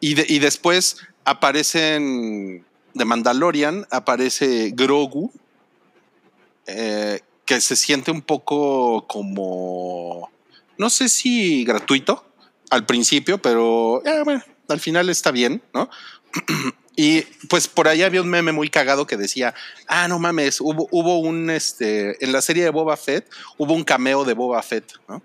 y, 0.00 0.14
de- 0.14 0.26
y 0.28 0.38
después 0.38 0.98
aparecen 1.24 2.64
de 2.94 3.04
Mandalorian, 3.04 3.86
aparece 3.90 4.72
Grogu, 4.74 5.32
eh, 6.66 7.20
que 7.50 7.60
se 7.60 7.74
siente 7.74 8.12
un 8.12 8.22
poco 8.22 9.08
como, 9.08 10.30
no 10.78 10.88
sé 10.88 11.08
si 11.08 11.64
gratuito 11.64 12.24
al 12.70 12.86
principio, 12.86 13.42
pero 13.42 14.06
eh, 14.06 14.22
bueno, 14.22 14.40
al 14.68 14.78
final 14.78 15.08
está 15.08 15.32
bien, 15.32 15.60
¿no? 15.74 15.90
Y 16.96 17.22
pues 17.48 17.66
por 17.66 17.88
ahí 17.88 18.02
había 18.02 18.20
un 18.20 18.28
meme 18.28 18.52
muy 18.52 18.68
cagado 18.68 19.06
que 19.06 19.16
decía, 19.16 19.54
ah, 19.86 20.06
no 20.06 20.18
mames, 20.18 20.60
hubo, 20.60 20.86
hubo 20.90 21.18
un, 21.18 21.48
este, 21.48 22.22
en 22.22 22.32
la 22.32 22.42
serie 22.42 22.62
de 22.62 22.68
Boba 22.68 22.96
Fett, 22.96 23.26
hubo 23.56 23.72
un 23.72 23.84
cameo 23.84 24.24
de 24.24 24.34
Boba 24.34 24.62
Fett, 24.62 24.92
¿no? 25.08 25.22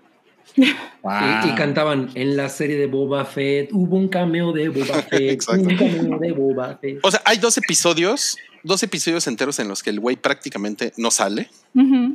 Wow. 1.02 1.12
Y, 1.44 1.48
y 1.50 1.54
cantaban 1.54 2.10
en 2.14 2.36
la 2.36 2.48
serie 2.48 2.78
de 2.78 2.86
Boba 2.86 3.24
Fett, 3.26 3.70
hubo 3.72 3.96
un 3.96 4.08
cameo 4.08 4.52
de 4.52 4.70
Boba 4.70 5.02
Fett, 5.10 5.46
un 5.48 5.76
cameo 5.76 6.18
de 6.18 6.32
Boba 6.32 6.78
Fett. 6.80 6.98
O 7.02 7.10
sea, 7.10 7.20
hay 7.26 7.38
dos 7.38 7.58
episodios, 7.58 8.36
dos 8.66 8.82
episodios 8.82 9.26
enteros 9.26 9.58
en 9.58 9.68
los 9.68 9.82
que 9.82 9.90
el 9.90 10.00
güey 10.00 10.16
prácticamente 10.16 10.92
no 10.96 11.10
sale. 11.10 11.50
Mm. 11.74 12.14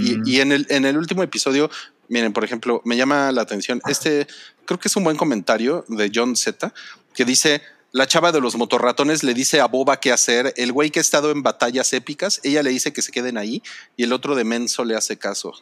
Y, 0.00 0.20
y 0.24 0.40
en, 0.40 0.52
el, 0.52 0.66
en 0.70 0.84
el 0.84 0.96
último 0.96 1.24
episodio, 1.24 1.70
miren, 2.08 2.32
por 2.32 2.44
ejemplo, 2.44 2.82
me 2.84 2.96
llama 2.96 3.32
la 3.32 3.42
atención 3.42 3.80
este, 3.88 4.28
creo 4.64 4.78
que 4.78 4.86
es 4.88 4.96
un 4.96 5.02
buen 5.02 5.16
comentario 5.16 5.84
de 5.88 6.10
John 6.14 6.36
Z, 6.36 6.72
que 7.14 7.24
dice, 7.24 7.62
la 7.92 8.06
chava 8.06 8.30
de 8.30 8.40
los 8.40 8.56
motorratones 8.56 9.24
le 9.24 9.34
dice 9.34 9.60
a 9.60 9.66
Boba 9.66 9.98
qué 9.98 10.12
hacer, 10.12 10.52
el 10.56 10.72
güey 10.72 10.90
que 10.90 11.00
ha 11.00 11.02
estado 11.02 11.30
en 11.30 11.42
batallas 11.42 11.92
épicas, 11.92 12.40
ella 12.44 12.62
le 12.62 12.70
dice 12.70 12.92
que 12.92 13.02
se 13.02 13.10
queden 13.10 13.38
ahí 13.38 13.62
y 13.96 14.04
el 14.04 14.12
otro 14.12 14.34
de 14.34 14.44
menso 14.44 14.84
le 14.84 14.94
hace 14.94 15.16
caso. 15.16 15.54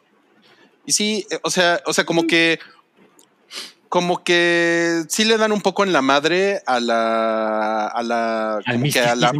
Y 0.85 0.93
sí, 0.93 1.27
eh, 1.31 1.39
o 1.43 1.51
sea, 1.51 1.81
o 1.87 1.93
sea, 1.93 2.05
como 2.05 2.27
que 2.27 2.59
como 3.89 4.25
que 4.25 5.05
sí 5.09 5.25
le 5.25 5.37
dan 5.37 5.53
un 5.53 5.61
poco 5.61 5.85
en 5.85 5.93
la 5.93 6.03
madre 6.03 6.63
a 6.67 6.81
la 6.81 7.87
a 7.87 8.03
la 8.03 8.57
Al 8.57 8.65
como 8.65 8.91
que 8.91 9.01
a 9.01 9.15
la. 9.15 9.33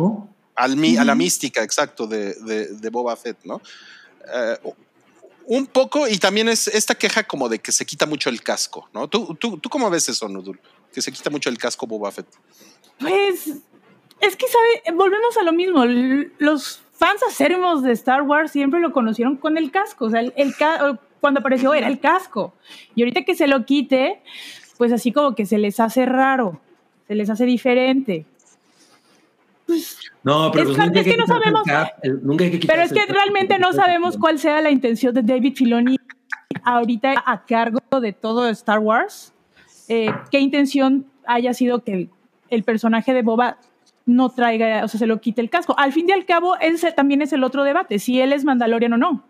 Al 0.57 0.77
mi- 0.77 0.97
a 0.97 1.05
la 1.05 1.15
mística, 1.15 1.63
exacto, 1.63 2.07
de, 2.07 2.35
de, 2.35 2.67
de 2.69 2.91
Boba 2.91 3.17
Fett, 3.17 3.39
¿no? 3.45 3.61
Eh, 4.35 4.57
un 5.47 5.67
poco, 5.67 6.09
y 6.09 6.17
también 6.19 6.49
es 6.49 6.69
esta 6.69 6.95
queja 6.95 7.25
como 7.25 7.49
de 7.49 7.59
que 7.59 7.71
se 7.73 7.85
quita 7.85 8.07
mucho 8.07 8.31
el 8.31 8.43
casco, 8.43 8.89
¿no? 8.95 9.09
¿Tú, 9.09 9.35
tú, 9.35 9.59
tú 9.59 9.69
cómo 9.69 9.91
ves 9.91 10.09
eso, 10.09 10.29
Nudul? 10.29 10.59
Que 10.93 11.03
se 11.03 11.13
quita 11.13 11.29
mucho 11.29 11.51
el 11.51 11.59
casco 11.59 11.87
Boba 11.87 12.11
Fett. 12.13 12.27
Pues 12.99 13.49
es 14.21 14.37
que, 14.37 14.47
¿sabe? 14.49 14.97
Volvemos 14.97 15.37
a 15.37 15.43
lo 15.43 15.53
mismo. 15.53 15.85
Los 16.39 16.81
fans 16.95 17.21
acérrimos 17.29 17.83
de 17.83 17.93
Star 17.93 18.23
Wars 18.23 18.53
siempre 18.53 18.81
lo 18.81 18.93
conocieron 18.93 19.37
con 19.37 19.59
el 19.59 19.71
casco. 19.71 20.07
O 20.07 20.11
sea, 20.11 20.21
el, 20.21 20.33
cuando 21.21 21.41
apareció 21.41 21.75
era 21.75 21.89
el 21.89 21.99
casco. 22.01 22.55
Y 22.95 23.03
ahorita 23.03 23.25
que 23.25 23.35
se 23.35 23.49
lo 23.49 23.67
quite, 23.67 24.23
pues 24.79 24.93
así 24.93 25.13
como 25.13 25.35
que 25.35 25.45
se 25.45 25.59
les 25.59 25.81
hace 25.81 26.07
raro, 26.07 26.61
se 27.09 27.17
les 27.17 27.29
hace 27.29 27.45
diferente. 27.45 28.25
No, 30.23 30.51
pero 30.53 30.65
Es 30.71 30.77
pues 30.77 30.79
que- 30.79 30.85
nunca 30.87 31.01
hay 31.01 31.07
es 31.07 31.13
que 31.13 31.17
no 31.17 31.27
sabemos- 31.27 31.63
cap- 31.65 32.05
nunca 32.23 32.45
hay 32.45 32.59
que 32.59 32.67
Pero 32.67 32.83
es 32.83 32.93
que 32.93 33.07
realmente 33.07 33.59
no 33.59 33.73
sabemos 33.73 34.17
cuál 34.19 34.39
sea 34.39 34.61
la 34.61 34.71
intención 34.71 35.15
de 35.15 35.23
David 35.23 35.55
Filoni 35.57 35.97
ahorita 36.65 37.23
a 37.27 37.45
cargo 37.45 37.81
de 38.01 38.13
todo 38.13 38.49
Star 38.49 38.79
Wars. 38.79 39.33
Eh, 39.89 40.11
¿Qué 40.31 40.39
intención 40.41 41.07
haya 41.27 41.53
sido 41.55 41.83
que 41.85 41.93
el, 41.93 42.11
el 42.51 42.63
personaje 42.65 43.13
de 43.13 43.23
Boba 43.23 43.59
no 44.07 44.31
traiga, 44.31 44.85
o 44.85 44.89
sea, 44.89 44.99
se 44.99 45.07
lo 45.07 45.21
quite 45.21 45.41
el 45.41 45.51
casco? 45.51 45.75
Al 45.79 45.93
fin 45.93 46.09
y 46.09 46.13
al 46.13 46.25
cabo, 46.27 46.57
ese 46.61 46.93
también 46.93 47.23
es 47.23 47.33
el 47.33 47.45
otro 47.45 47.65
debate, 47.65 47.99
si 47.99 48.21
él 48.21 48.33
es 48.33 48.45
Mandalorian 48.45 48.93
o 48.95 48.97
no. 48.99 49.25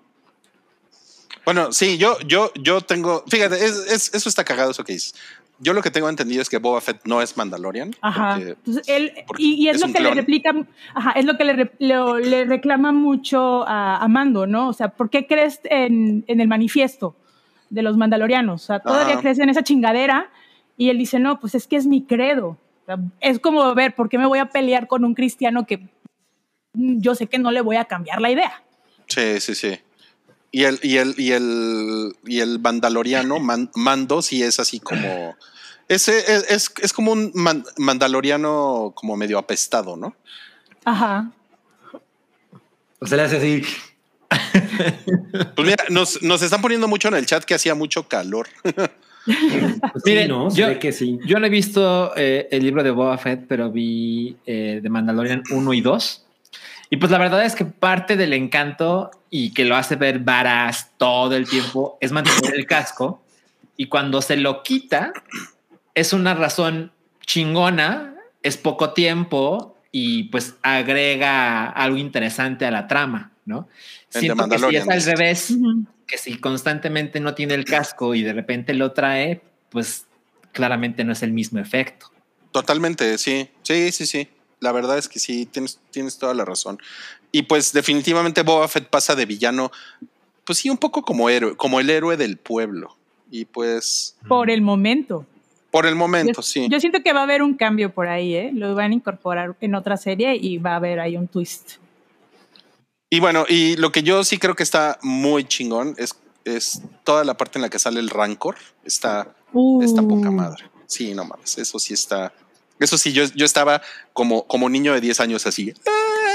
Bueno, 1.45 1.72
sí, 1.72 1.99
yo, 1.99 2.18
yo, 2.26 2.53
yo 2.55 2.80
tengo, 2.80 3.22
fíjate, 3.28 3.57
es- 3.64 3.87
es- 3.91 4.14
eso 4.14 4.28
está 4.28 4.45
cagado 4.45 4.70
eso 4.70 4.82
que 4.85 4.95
dices. 4.95 5.14
Yo 5.61 5.73
lo 5.73 5.83
que 5.83 5.91
tengo 5.91 6.09
entendido 6.09 6.43
es 6.43 6.49
que 6.51 6.59
Boba 6.59 6.81
Fett 6.81 7.01
no 7.05 7.23
es 7.23 7.37
Mandalorian. 7.37 7.93
Ajá. 8.01 8.35
porque- 8.35 8.49
Entonces, 8.51 8.89
él, 8.89 9.13
y, 9.39 9.55
y 9.55 9.69
es, 9.69 9.77
es 9.77 9.81
lo 9.83 9.87
que 9.93 10.01
le 10.01 10.11
replica, 10.15 10.53
ajá, 10.95 11.13
es 11.13 11.25
lo 11.25 11.37
que 11.39 11.45
le, 11.45 11.71
le 11.79 12.45
reclama 12.45 12.91
mucho 12.93 13.67
a, 13.69 13.99
a 13.99 14.09
Mando, 14.09 14.47
¿no? 14.47 14.69
O 14.69 14.73
sea, 14.73 14.89
¿por 14.89 15.11
qué 15.11 15.27
crees 15.27 15.61
en, 15.65 16.25
en 16.27 16.41
el 16.41 16.49
manifiesto 16.49 17.15
de 17.71 17.83
los 17.83 17.97
mandalorianos? 17.97 18.63
O 18.63 18.67
sea, 18.67 18.81
todavía 18.81 19.15
crees 19.21 19.39
en 19.39 19.49
esa 19.49 19.63
chingadera 19.63 20.29
y 20.77 20.91
él 20.91 20.99
dice, 20.99 21.19
no, 21.21 21.39
pues 21.39 21.55
es 21.55 21.67
que 21.69 21.77
es 21.77 21.87
mi 21.87 22.03
credo. 22.05 22.49
O 22.83 22.85
sea, 22.87 22.99
es 23.21 23.39
como 23.39 23.73
ver, 23.75 23.95
¿por 23.95 24.09
qué 24.09 24.19
me 24.19 24.27
voy 24.27 24.41
a 24.41 24.47
pelear 24.47 24.89
con 24.89 25.05
un 25.05 25.15
cristiano 25.15 25.67
que 25.67 25.89
yo 26.75 27.15
sé 27.15 27.29
que 27.29 27.39
no 27.39 27.51
le 27.53 27.61
voy 27.61 27.77
a 27.77 27.85
cambiar 27.85 28.21
la 28.21 28.31
idea? 28.31 28.63
Sí, 29.07 29.39
sí, 29.41 29.55
sí. 29.55 29.79
Y 30.57 30.63
el, 30.67 30.79
y 30.85 30.99
el, 30.99 31.15
y 31.19 31.33
el, 31.33 32.15
y 32.25 32.39
el 32.39 32.61
mandaloriano, 32.61 33.41
man- 33.41 33.73
mando, 33.75 34.23
sí 34.23 34.41
es 34.45 34.61
así 34.61 34.79
como. 34.79 35.35
Ese 35.89 36.17
es, 36.33 36.49
es, 36.49 36.73
es 36.81 36.93
como 36.93 37.11
un 37.11 37.33
man- 37.35 37.65
mandaloriano 37.77 38.93
como 38.95 39.17
medio 39.17 39.37
apestado, 39.39 39.97
¿no? 39.97 40.15
Ajá. 40.85 41.33
O 43.01 43.07
sea, 43.07 43.17
le 43.17 43.23
hace 43.25 43.37
así. 43.39 43.63
Pues 45.57 45.67
mira, 45.69 45.85
nos, 45.91 46.23
nos 46.23 46.41
están 46.41 46.63
poniendo 46.63 46.87
mucho 46.87 47.09
en 47.09 47.15
el 47.15 47.27
chat 47.27 47.43
que 47.43 47.55
hacía 47.55 47.75
mucho 47.75 48.07
calor. 48.07 48.47
Pues 48.63 50.03
sí, 50.05 50.11
Miren, 50.11 50.29
¿no? 50.29 50.55
Yo- 50.55 50.79
que 50.79 50.93
sí. 50.93 51.19
Yo 51.27 51.41
no 51.41 51.47
he 51.47 51.51
visto 51.51 52.13
eh, 52.17 52.47
el 52.53 52.63
libro 52.63 52.85
de 52.85 52.93
Boba 52.93 53.19
Fett, 53.19 53.47
pero 53.49 53.73
vi 53.73 54.37
eh, 54.47 54.79
de 54.81 54.89
Mandalorian 54.89 55.43
1 55.51 55.73
y 55.75 55.81
2. 55.81 56.27
Y 56.91 56.97
pues 56.99 57.11
la 57.11 57.19
verdad 57.19 57.45
es 57.45 57.57
que 57.57 57.65
parte 57.65 58.17
del 58.17 58.33
encanto 58.35 59.11
y 59.37 59.51
que 59.51 59.64
lo 59.64 59.74
hace 59.74 59.97
ver 59.97 60.20
varas 60.20 60.93
todo 60.97 61.35
el 61.35 61.49
tiempo 61.49 61.99
es 62.01 62.12
mantener 62.12 62.55
el 62.55 62.66
casco. 62.66 63.20
Y 63.76 63.89
cuando 63.89 64.22
se 64.22 64.37
lo 64.37 64.62
quita, 64.62 65.12
es 65.93 66.12
una 66.12 66.35
razón 66.35 66.93
chingona, 67.26 68.14
es 68.45 68.57
poco 68.57 68.93
tiempo 68.93 69.76
y 69.91 70.24
pues 70.28 70.55
agrega 70.62 71.66
algo 71.68 71.97
interesante 71.97 72.64
a 72.64 72.70
la 72.70 72.87
trama, 72.87 73.32
¿no? 73.45 73.66
The 74.11 74.20
Siento 74.20 74.49
que 74.49 74.57
si 74.57 74.76
es 74.76 74.89
al 74.89 75.03
revés, 75.03 75.53
que 76.07 76.16
si 76.16 76.39
constantemente 76.39 77.18
no 77.18 77.35
tiene 77.35 77.55
el 77.55 77.64
casco 77.64 78.14
y 78.14 78.22
de 78.22 78.35
repente 78.35 78.72
lo 78.72 78.93
trae, 78.93 79.43
pues 79.68 80.07
claramente 80.53 81.03
no 81.03 81.12
es 81.12 81.24
el 81.24 81.32
mismo 81.32 81.59
efecto. 81.59 82.12
Totalmente, 82.53 83.18
sí. 83.18 83.51
Sí, 83.64 83.91
sí, 83.91 84.07
sí. 84.07 84.28
La 84.61 84.70
verdad 84.70 84.97
es 84.97 85.09
que 85.09 85.18
sí, 85.18 85.45
tienes, 85.47 85.80
tienes 85.91 86.18
toda 86.18 86.35
la 86.35 86.45
razón. 86.45 86.78
Y 87.37 87.43
pues 87.43 87.72
definitivamente 87.72 88.43
Boba 88.43 88.68
Fett 88.68 88.87
pasa 88.89 89.16
de 89.16 89.26
villano, 89.26 89.72
pues 90.45 90.59
sí, 90.61 90.70
un 90.70 90.76
poco 90.78 91.03
como 91.03 91.28
héroe, 91.28 91.57
como 91.57 91.80
el 91.80 91.91
héroe 91.91 92.16
del 92.16 92.37
pueblo. 92.37 92.97
Y 93.28 93.45
pues, 93.45 94.16
Por 94.28 94.51
el 94.51 94.61
momento. 94.62 95.26
por 95.72 95.85
el 95.87 95.97
momento, 95.97 96.35
Yo, 96.37 96.43
sí. 96.43 96.68
yo 96.70 96.78
siento 96.78 97.03
que 97.03 97.12
va 97.12 97.20
a 97.20 97.22
haber 97.24 97.43
un 97.43 97.55
cambio 97.55 97.93
por 97.93 98.07
ahí, 98.07 98.37
¿eh? 98.37 98.51
Lo 98.55 98.72
van 98.76 98.93
a 98.93 98.95
incorporar 98.95 99.57
en 99.61 99.74
otra 99.74 99.97
serie 99.97 100.37
y 100.41 100.59
va 100.59 100.74
a 100.74 100.76
haber 100.76 101.01
ahí 101.01 101.16
un 101.16 101.26
twist. 101.26 101.72
Y 103.11 103.18
bueno, 103.18 103.47
y 103.49 103.74
lo 103.78 103.91
que 103.91 104.05
yo 104.05 104.22
sí 104.22 104.39
creo 104.39 104.55
que 104.55 104.62
está 104.62 105.01
muy 105.03 105.43
chingón 105.45 105.97
es, 105.99 106.14
es 106.45 106.82
toda 107.03 107.24
la 107.24 107.37
parte 107.37 107.59
en 107.59 107.62
la 107.62 107.68
que 107.68 107.80
sale 107.80 107.99
el 107.99 108.11
rancor. 108.11 108.55
Está, 108.85 109.35
está 109.82 110.03
poca 110.03 110.28
Uh. 110.28 110.32
madre. 110.32 110.64
Sí, 110.87 111.12
no 111.14 111.24
mames, 111.24 111.59
eso 111.59 111.80
sí 111.80 111.95
está. 111.95 112.32
Eso 112.78 112.97
sí, 112.97 113.12
yo, 113.12 113.24
yo 113.35 113.45
estaba 113.45 113.82
como, 114.12 114.45
como 114.47 114.68
niño 114.68 114.93
de 114.95 115.01
10 115.01 115.18
años 115.18 115.47
así. 115.49 115.72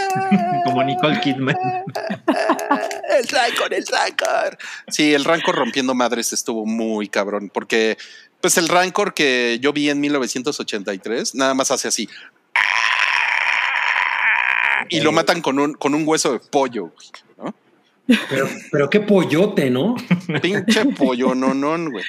Como 0.65 0.83
Nicole 0.83 1.19
Kidman. 1.21 1.55
el 3.19 3.27
rancor, 3.27 3.73
el 3.73 3.85
rancor. 3.87 4.57
Sí, 4.89 5.13
el 5.13 5.23
rancor 5.25 5.55
rompiendo 5.55 5.93
madres 5.95 6.33
estuvo 6.33 6.65
muy 6.65 7.07
cabrón, 7.09 7.49
porque 7.53 7.97
pues 8.41 8.57
el 8.57 8.67
rancor 8.69 9.13
que 9.13 9.57
yo 9.61 9.73
vi 9.73 9.89
en 9.89 9.99
1983 9.99 11.35
nada 11.35 11.53
más 11.53 11.71
hace 11.71 11.87
así. 11.87 12.07
Y 14.89 15.01
lo 15.01 15.11
matan 15.11 15.41
con 15.41 15.59
un, 15.59 15.73
con 15.73 15.93
un 15.93 16.07
hueso 16.07 16.33
de 16.33 16.39
pollo, 16.39 16.87
güey, 16.87 17.07
¿no? 17.37 17.55
Pero, 18.29 18.49
pero 18.71 18.89
qué 18.89 18.99
pollote, 19.01 19.69
¿no? 19.69 19.95
Pinche 20.41 20.85
pollo, 20.85 21.35
no, 21.35 21.53
no, 21.53 21.91
güey. 21.91 22.03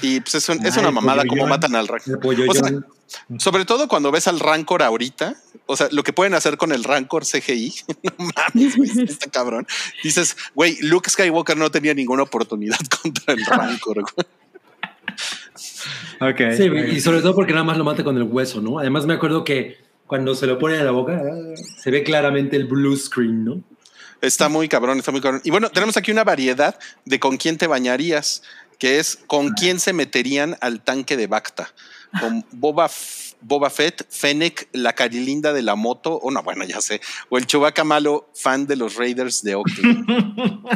Y 0.00 0.20
pues 0.20 0.36
es, 0.36 0.48
un- 0.48 0.64
es 0.64 0.76
una 0.76 0.90
mamada 0.90 1.24
como 1.26 1.46
matan 1.46 1.74
al 1.74 1.88
Rancor. 1.88 2.14
El 2.14 2.18
pollo 2.20 2.44
O 2.48 2.54
sea, 2.54 2.62
John. 2.62 2.86
Sobre 3.38 3.64
todo 3.64 3.88
cuando 3.88 4.10
ves 4.10 4.28
al 4.28 4.40
Rancor 4.40 4.82
ahorita, 4.82 5.36
o 5.66 5.76
sea, 5.76 5.88
lo 5.90 6.02
que 6.02 6.12
pueden 6.12 6.34
hacer 6.34 6.56
con 6.56 6.72
el 6.72 6.84
Rancor 6.84 7.24
CGI, 7.24 7.74
no 8.02 8.12
mames, 8.18 8.76
güey, 8.76 8.90
está 9.04 9.30
cabrón. 9.30 9.66
Dices, 10.02 10.36
güey, 10.54 10.78
Luke 10.82 11.08
Skywalker 11.10 11.56
no 11.56 11.70
tenía 11.70 11.94
ninguna 11.94 12.22
oportunidad 12.22 12.78
contra 13.02 13.34
el 13.34 13.44
Rancor. 13.44 14.02
güey. 14.02 14.26
Ok. 16.20 16.56
Sí, 16.56 16.64
y 16.64 17.00
sobre 17.00 17.20
todo 17.20 17.34
porque 17.34 17.52
nada 17.52 17.64
más 17.64 17.78
lo 17.78 17.84
mata 17.84 18.04
con 18.04 18.16
el 18.16 18.24
hueso, 18.24 18.60
¿no? 18.60 18.78
Además 18.78 19.06
me 19.06 19.14
acuerdo 19.14 19.44
que 19.44 19.78
cuando 20.06 20.34
se 20.34 20.46
lo 20.46 20.58
pone 20.58 20.76
en 20.76 20.84
la 20.84 20.90
boca 20.90 21.22
se 21.80 21.90
ve 21.90 22.02
claramente 22.02 22.56
el 22.56 22.66
blue 22.66 22.96
screen, 22.96 23.44
¿no? 23.44 23.62
Está 24.20 24.48
muy 24.48 24.68
cabrón, 24.68 24.98
está 24.98 25.12
muy 25.12 25.20
cabrón. 25.20 25.40
Y 25.44 25.50
bueno, 25.50 25.70
tenemos 25.70 25.96
aquí 25.96 26.10
una 26.10 26.24
variedad 26.24 26.76
de 27.04 27.20
con 27.20 27.36
quién 27.36 27.56
te 27.56 27.68
bañarías, 27.68 28.42
que 28.78 28.98
es 28.98 29.16
con 29.26 29.50
quién 29.50 29.78
se 29.78 29.92
meterían 29.92 30.56
al 30.60 30.82
tanque 30.82 31.16
de 31.16 31.28
Bacta. 31.28 31.72
Con 32.20 32.44
Boba, 32.52 32.90
Boba 33.42 33.68
Fett, 33.70 34.06
Fennec, 34.10 34.68
la 34.72 34.94
carilinda 34.94 35.52
de 35.52 35.62
la 35.62 35.74
moto, 35.74 36.14
o 36.14 36.30
no, 36.30 36.42
bueno, 36.42 36.64
ya 36.64 36.80
sé, 36.80 37.00
o 37.28 37.36
el 37.38 37.46
Chewbacca 37.46 37.84
malo, 37.84 38.28
fan 38.34 38.66
de 38.66 38.76
los 38.76 38.96
Raiders 38.96 39.42
de 39.42 39.54
Oakland. 39.54 40.06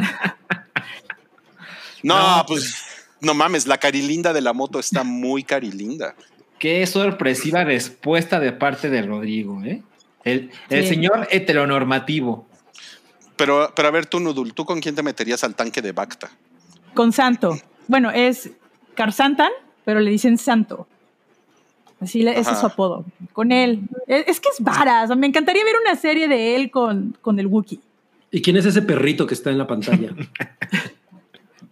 no, 2.03 2.43
pues 2.47 2.83
no 3.21 3.33
mames, 3.33 3.67
la 3.67 3.77
carilinda 3.77 4.33
de 4.33 4.41
la 4.41 4.53
moto 4.53 4.79
está 4.79 5.03
muy 5.03 5.43
carilinda. 5.43 6.15
Qué 6.59 6.85
sorpresiva 6.87 7.63
respuesta 7.63 8.39
de 8.39 8.51
parte 8.53 8.89
de 8.89 9.01
Rodrigo, 9.01 9.61
¿eh? 9.63 9.81
El, 10.23 10.51
el 10.69 10.83
Sí. 10.83 10.89
señor 10.89 11.27
heteronormativo. 11.31 12.47
Pero, 13.35 13.73
pero 13.75 13.87
a 13.87 13.91
ver, 13.91 14.05
tú, 14.05 14.19
Nudul, 14.19 14.53
¿tú 14.53 14.63
con 14.63 14.79
quién 14.79 14.95
te 14.95 15.03
meterías 15.03 15.43
al 15.43 15.55
tanque 15.55 15.81
de 15.81 15.91
Bacta? 15.91 16.29
Con 16.93 17.11
Santo. 17.11 17.57
Bueno, 17.87 18.11
es 18.11 18.51
Carsantan, 18.95 19.49
pero 19.83 19.99
le 19.99 20.11
dicen 20.11 20.37
Santo. 20.37 20.87
Así 22.03 22.23
le- 22.23 22.39
ese 22.39 22.51
es 22.51 22.59
su 22.59 22.65
apodo. 22.65 23.05
Con 23.33 23.51
él. 23.51 23.81
Es, 24.07 24.25
es 24.27 24.39
que 24.39 24.49
es 24.49 24.59
varas. 24.63 25.15
Me 25.17 25.27
encantaría 25.27 25.63
ver 25.63 25.75
una 25.83 25.95
serie 25.95 26.27
de 26.27 26.55
él 26.55 26.71
con, 26.71 27.17
con 27.21 27.39
el 27.39 27.47
Wookiee. 27.47 27.79
¿Y 28.31 28.41
quién 28.41 28.57
es 28.57 28.65
ese 28.65 28.81
perrito 28.81 29.27
que 29.27 29.33
está 29.33 29.49
en 29.51 29.57
la 29.57 29.67
pantalla? 29.67 30.09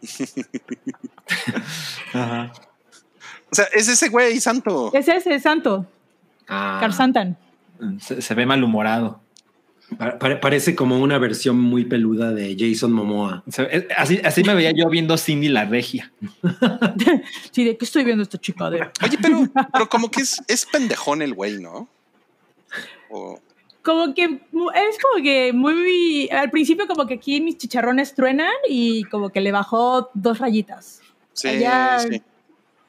Ajá. 2.13 2.51
O 3.51 3.55
sea, 3.55 3.65
es 3.73 3.88
ese 3.88 4.09
güey, 4.09 4.39
santo. 4.39 4.91
Es 4.93 5.07
ese, 5.07 5.39
Santo. 5.39 5.86
Ah, 6.47 6.77
Carsantan. 6.79 7.38
se, 7.99 8.21
se 8.21 8.34
ve 8.36 8.45
malhumorado. 8.45 9.19
Pa- 9.98 10.18
pare- 10.18 10.38
parece 10.38 10.74
como 10.76 11.00
una 11.00 11.18
versión 11.18 11.60
muy 11.60 11.86
peluda 11.86 12.32
de 12.32 12.56
Jason 12.58 12.92
Momoa. 12.94 13.44
Así, 13.98 14.20
así 14.24 14.44
me 14.44 14.56
veía 14.56 14.72
yo 14.72 14.89
viendo 14.89 15.18
Cindy 15.18 15.50
la 15.50 15.66
regia. 15.66 16.12
Sí, 17.52 17.64
¿de 17.66 17.78
qué 17.78 17.86
estoy 17.86 18.04
viendo 18.04 18.24
esta 18.24 18.38
chica? 18.38 18.70
De... 18.70 18.82
Oye, 19.04 19.18
pero, 19.22 19.44
pero 19.74 19.89
como 19.89 20.10
que 20.10 20.22
es, 20.22 20.42
es 20.48 20.66
pendejón 20.66 21.22
el 21.22 21.34
güey, 21.34 21.60
¿no? 21.62 21.88
O- 23.10 23.39
Como 23.82 24.14
que 24.14 24.24
es 24.24 24.98
como 25.02 25.24
que 25.24 25.52
muy. 25.54 26.30
Al 26.32 26.50
principio, 26.52 26.88
como 26.88 27.06
que 27.06 27.16
aquí 27.16 27.42
mis 27.42 27.58
chicharrones 27.58 28.14
truenan 28.16 28.54
y 28.70 29.04
como 29.06 29.30
que 29.30 29.42
le 29.42 29.52
bajó 29.52 30.10
dos 30.14 30.39
rayitas. 30.39 31.02
sí, 31.34 31.48
Allá- 31.50 32.00
sí. 32.00 32.22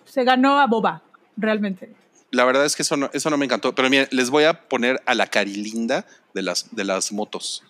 Se 0.05 0.25
ganó 0.25 0.61
a 0.61 0.67
Boba, 0.67 1.03
realmente. 1.37 1.91
La 2.33 2.45
verdad 2.45 2.65
es 2.65 2.75
que 2.75 2.83
eso 2.83 2.97
no, 2.97 3.09
eso 3.13 3.31
no 3.31 3.37
me 3.37 3.45
encantó. 3.45 3.75
Pero 3.75 3.89
miren, 3.89 4.09
les 4.11 4.31
voy 4.31 4.45
a 4.45 4.69
poner 4.69 5.01
a 5.07 5.15
la 5.15 5.27
carilinda 5.29 6.07
de 6.35 6.43
las, 6.43 6.75
de 6.75 6.83
las 6.85 7.13
motos. 7.13 7.63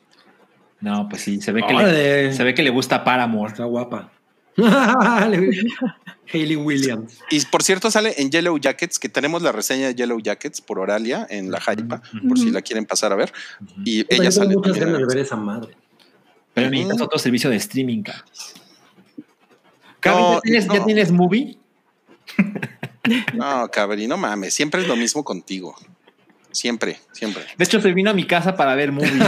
No, 0.81 1.09
pues 1.09 1.23
sí, 1.23 1.41
se 1.41 1.53
ve 1.53 1.63
que, 1.67 1.75
le, 1.75 2.33
se 2.33 2.43
ve 2.43 2.55
que 2.55 2.63
le 2.63 2.71
gusta 2.71 3.05
Paramore. 3.05 3.51
Está 3.53 3.65
guapa. 3.65 4.11
Hayley 6.33 6.57
Williams. 6.57 7.19
Y 7.31 7.45
por 7.47 7.63
cierto, 7.63 7.91
sale 7.91 8.15
en 8.19 8.31
Yellow 8.31 8.59
Jackets, 8.59 8.99
que 8.99 9.09
tenemos 9.09 9.43
la 9.43 9.53
reseña 9.53 9.89
de 9.89 9.95
Yellow 9.95 10.21
Jackets 10.21 10.61
por 10.61 10.79
Oralia 10.79 11.27
en 11.31 11.51
la 11.51 11.61
Jaipa, 11.61 12.03
por 12.29 12.39
si 12.39 12.51
la 12.51 12.63
quieren 12.63 12.85
pasar 12.87 13.13
a 13.13 13.17
ver. 13.17 13.33
Y 13.85 14.05
ella 14.15 14.31
sale. 14.31 14.55
muchas 14.57 14.77
ganas 14.79 14.95
de 14.97 15.03
en- 15.03 15.09
ver 15.09 15.19
esa 15.19 15.37
madre. 15.37 15.77
Pero 16.55 16.69
necesitas 16.71 17.01
otro 17.01 17.19
servicio 17.19 17.49
de 17.49 17.57
streaming. 17.57 18.03
Carlos, 20.01 20.23
No, 20.23 20.35
¿ya, 20.35 20.41
tienes, 20.43 20.67
no. 20.67 20.75
¿ya 20.75 20.85
tienes 20.85 21.11
movie? 21.13 21.59
No, 23.35 23.69
cabrón, 23.71 24.07
no 24.09 24.17
mames. 24.17 24.55
Siempre 24.55 24.83
es 24.83 24.89
lo 24.89 24.97
mismo 24.97 25.25
contigo. 25.25 25.75
Siempre, 26.53 27.01
siempre. 27.13 27.45
De 27.57 27.65
hecho, 27.65 27.81
se 27.81 27.93
vino 27.93 28.11
a 28.11 28.15
mi 28.15 28.27
casa 28.27 28.55
para 28.57 28.75
ver 28.75 28.93
movie. 28.93 29.11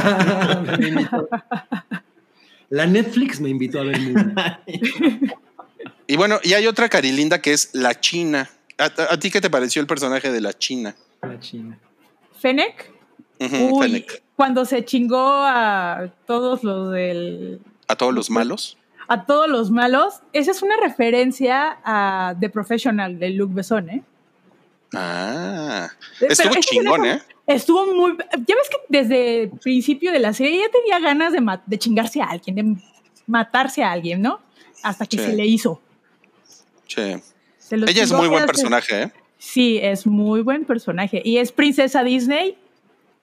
La 2.70 2.86
Netflix 2.86 3.40
me 3.40 3.48
invitó 3.50 3.80
a 3.80 3.84
ver 3.84 4.00
movie. 4.00 5.34
Y 6.06 6.16
bueno, 6.16 6.38
y 6.42 6.52
hay 6.52 6.66
otra 6.66 6.90
carilinda 6.90 7.40
que 7.40 7.54
es 7.54 7.70
la 7.72 7.98
China. 7.98 8.50
¿A, 8.76 8.84
a- 8.84 9.14
a 9.14 9.18
ti 9.18 9.30
qué 9.30 9.40
te 9.40 9.48
pareció 9.48 9.80
el 9.80 9.86
personaje 9.86 10.30
de 10.30 10.42
la 10.42 10.52
China? 10.52 10.94
La 11.22 11.40
China. 11.40 11.78
Fennec. 12.38 12.92
Ujú, 13.40 13.56
Uy, 13.78 13.82
Fennec. 13.82 14.22
cuando 14.36 14.66
se 14.66 14.84
chingó 14.84 15.18
a 15.26 16.10
todos 16.26 16.62
los 16.62 16.92
del. 16.92 17.58
A 17.88 17.96
todos 17.96 18.12
los 18.12 18.28
malos. 18.28 18.76
A 19.08 19.24
todos 19.26 19.48
los 19.48 19.70
malos. 19.70 20.20
Esa 20.32 20.50
es 20.50 20.62
una 20.62 20.76
referencia 20.76 21.78
a 21.84 22.34
The 22.38 22.48
Professional 22.50 23.18
de 23.18 23.30
Luc 23.30 23.52
Besson, 23.52 23.90
¿eh? 23.90 24.02
Ah, 24.94 25.88
Pero 26.20 26.32
estuvo 26.32 26.50
ese 26.52 26.60
chingón, 26.60 27.04
¿eh? 27.06 27.22
Estuvo 27.46 27.86
muy. 27.94 28.16
Ya 28.16 28.54
ves 28.54 28.68
que 28.70 28.76
desde 28.88 29.42
el 29.42 29.50
principio 29.50 30.12
de 30.12 30.18
la 30.18 30.32
serie 30.32 30.60
ya 30.60 30.70
tenía 30.70 30.98
ganas 31.00 31.32
de, 31.32 31.58
de 31.66 31.78
chingarse 31.78 32.22
a 32.22 32.26
alguien, 32.26 32.54
de 32.56 32.76
matarse 33.26 33.82
a 33.82 33.90
alguien, 33.92 34.22
¿no? 34.22 34.40
Hasta 34.82 35.04
que 35.06 35.18
Sí. 35.18 35.24
se 35.24 35.32
le 35.34 35.44
hizo. 35.46 35.80
Sí. 36.86 37.16
Ella 37.70 38.02
es 38.02 38.12
muy 38.12 38.28
buen 38.28 38.46
personaje, 38.46 39.02
¿eh? 39.02 39.12
Sí, 39.38 39.78
es 39.82 40.06
muy 40.06 40.42
buen 40.42 40.64
personaje. 40.64 41.20
Y 41.24 41.38
es 41.38 41.50
princesa 41.52 42.02
Disney 42.04 42.56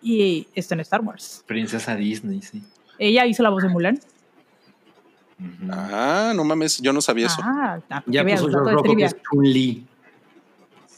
y 0.01 0.47
está 0.53 0.75
en 0.75 0.81
Star 0.81 1.01
Wars. 1.01 1.43
Princesa 1.47 1.95
Disney, 1.95 2.41
sí. 2.41 2.61
Ella 2.99 3.25
hizo 3.25 3.41
la 3.43 3.49
voz 3.49 3.63
de 3.63 3.69
Mulan. 3.69 3.99
Ah, 5.71 6.33
no 6.35 6.43
mames, 6.43 6.79
yo 6.81 6.93
no 6.93 7.01
sabía 7.01 7.27
eso. 7.27 7.41
Ah, 7.43 7.79
ah, 7.89 8.03
Ya 8.05 8.23
puso 8.23 8.47
de 8.47 8.71
Rocco 8.71 8.95
que 8.95 9.05
es 9.05 9.15
Chun-Li. 9.21 9.87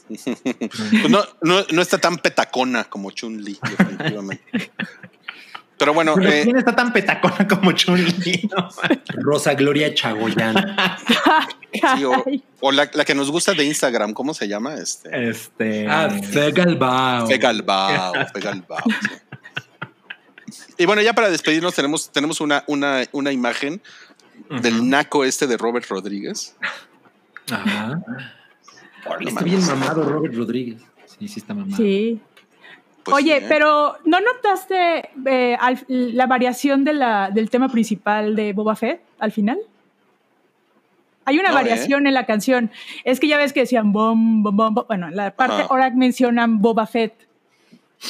Pues 0.08 1.10
no, 1.10 1.22
no, 1.42 1.64
no 1.72 1.82
está 1.82 1.98
tan 1.98 2.18
petacona 2.18 2.84
como 2.84 3.10
Chun-Li, 3.10 3.58
definitivamente. 3.78 4.70
Pero 5.78 5.92
bueno, 5.94 6.14
Pero 6.14 6.30
eh, 6.30 6.42
¿Quién 6.44 6.56
está 6.56 6.76
tan 6.76 6.92
petacona 6.92 7.48
como 7.48 7.72
Chun-Li? 7.72 8.48
No, 8.54 8.68
Rosa 9.22 9.54
Gloria 9.54 9.92
Chagoyán. 9.94 10.76
sí, 11.72 12.04
o 12.60 12.70
la, 12.70 12.88
la 12.92 13.04
que 13.04 13.14
nos 13.14 13.30
gusta 13.30 13.54
de 13.54 13.64
Instagram, 13.64 14.12
¿cómo 14.12 14.34
se 14.34 14.46
llama? 14.46 14.74
Este, 14.74 15.28
Este. 15.30 15.88
Ah, 15.88 16.08
Fegalbao. 16.10 17.26
Fegalbao, 17.26 18.12
Fegalbao. 18.32 18.84
sí. 20.50 20.64
Y 20.78 20.86
bueno, 20.86 21.02
ya 21.02 21.12
para 21.12 21.30
despedirnos 21.30 21.74
tenemos, 21.74 22.10
tenemos 22.10 22.40
una, 22.40 22.64
una, 22.66 23.04
una 23.12 23.32
imagen 23.32 23.80
del 24.62 24.88
naco 24.88 25.24
este 25.24 25.46
de 25.46 25.56
Robert 25.56 25.86
Rodríguez. 25.88 26.56
Ajá. 27.50 28.00
Está 29.20 29.42
bien 29.44 29.64
mamado 29.66 30.02
Robert 30.04 30.34
Rodríguez. 30.34 30.80
Sí, 31.06 31.28
sí 31.28 31.40
está 31.40 31.54
mamado. 31.54 31.76
sí. 31.76 32.20
Pues 33.04 33.16
Oye, 33.16 33.44
pero 33.48 33.98
¿no 34.06 34.18
notaste 34.18 35.10
eh, 35.26 35.56
al- 35.60 35.84
la 35.88 36.26
variación 36.26 36.84
de 36.84 36.94
la, 36.94 37.30
del 37.30 37.50
tema 37.50 37.68
principal 37.68 38.34
de 38.34 38.54
Boba 38.54 38.74
Fett 38.76 39.02
al 39.18 39.30
final? 39.30 39.58
Hay 41.26 41.38
una 41.38 41.50
No, 41.50 41.54
¿eh? 41.58 41.62
variación 41.62 42.06
en 42.06 42.14
la 42.14 42.24
canción. 42.24 42.70
Es 43.04 43.20
que 43.20 43.28
ya 43.28 43.36
ves 43.36 43.52
que 43.52 43.60
decían 43.60 43.92
bom, 43.92 44.42
bom, 44.42 44.56
bom, 44.56 44.74
bom. 44.74 44.84
Bueno, 44.88 45.08
en 45.08 45.16
la 45.16 45.30
parte 45.36 45.56
Ajá. 45.56 45.66
ahora 45.70 45.90
mencionan 45.90 46.62
Boba 46.62 46.86
Fett. 46.86 47.12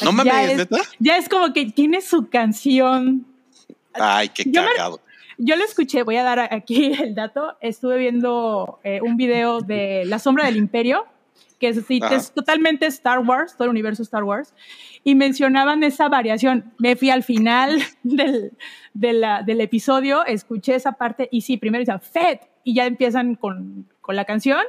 No 0.03 0.11
Ya 0.11 0.12
mames, 0.12 0.51
es- 0.53 0.57
¿neta? 0.59 0.79
Ya 1.01 1.16
es 1.16 1.29
como 1.29 1.53
que 1.53 1.66
tiene 1.66 2.01
su 2.01 2.29
canción. 2.29 3.27
Ay, 3.95 4.29
qué 4.29 4.45
Yo 4.47 4.62
cagado. 4.64 5.01
Yo 5.39 5.57
lo 5.57 5.64
escuché, 5.64 6.03
voy 6.03 6.16
a 6.16 6.22
dar 6.22 6.39
aquí 6.53 6.93
el 7.01 7.14
dato. 7.14 7.57
Estuve 7.61 7.99
viendo 7.99 8.78
eh, 8.85 9.01
un 9.03 9.16
video 9.16 9.61
de 9.61 10.05
La 10.07 10.18
Sombra 10.18 10.47
del 10.47 10.57
Imperio, 10.57 11.05
que 11.59 11.68
es, 11.68 12.32
totalmente 12.35 12.85
Star 12.87 13.20
Wars, 13.20 13.55
todo 13.57 13.64
el 13.64 13.70
universo 13.70 14.03
Star 14.03 14.22
Wars, 14.24 14.55
y 15.03 15.14
mencionaban 15.14 15.82
esa 15.82 16.09
variación. 16.09 16.72
Me 16.78 16.95
fui 16.97 17.11
al 17.11 17.22
final 17.22 17.80
del, 18.03 18.53
de 18.93 19.12
la- 19.14 19.43
del 19.43 19.61
episodio, 19.61 20.24
escuché 20.26 20.74
esa 20.74 20.93
parte 20.93 21.28
y 21.32 21.41
sí, 21.41 21.57
primero 21.57 21.80
dicen 21.80 22.01
Fed, 22.01 22.39
y 22.64 22.74
ya 22.74 22.87
empiezan 22.87 23.35
con, 23.37 23.87
con 24.01 24.14
la 24.16 24.24
canción, 24.26 24.61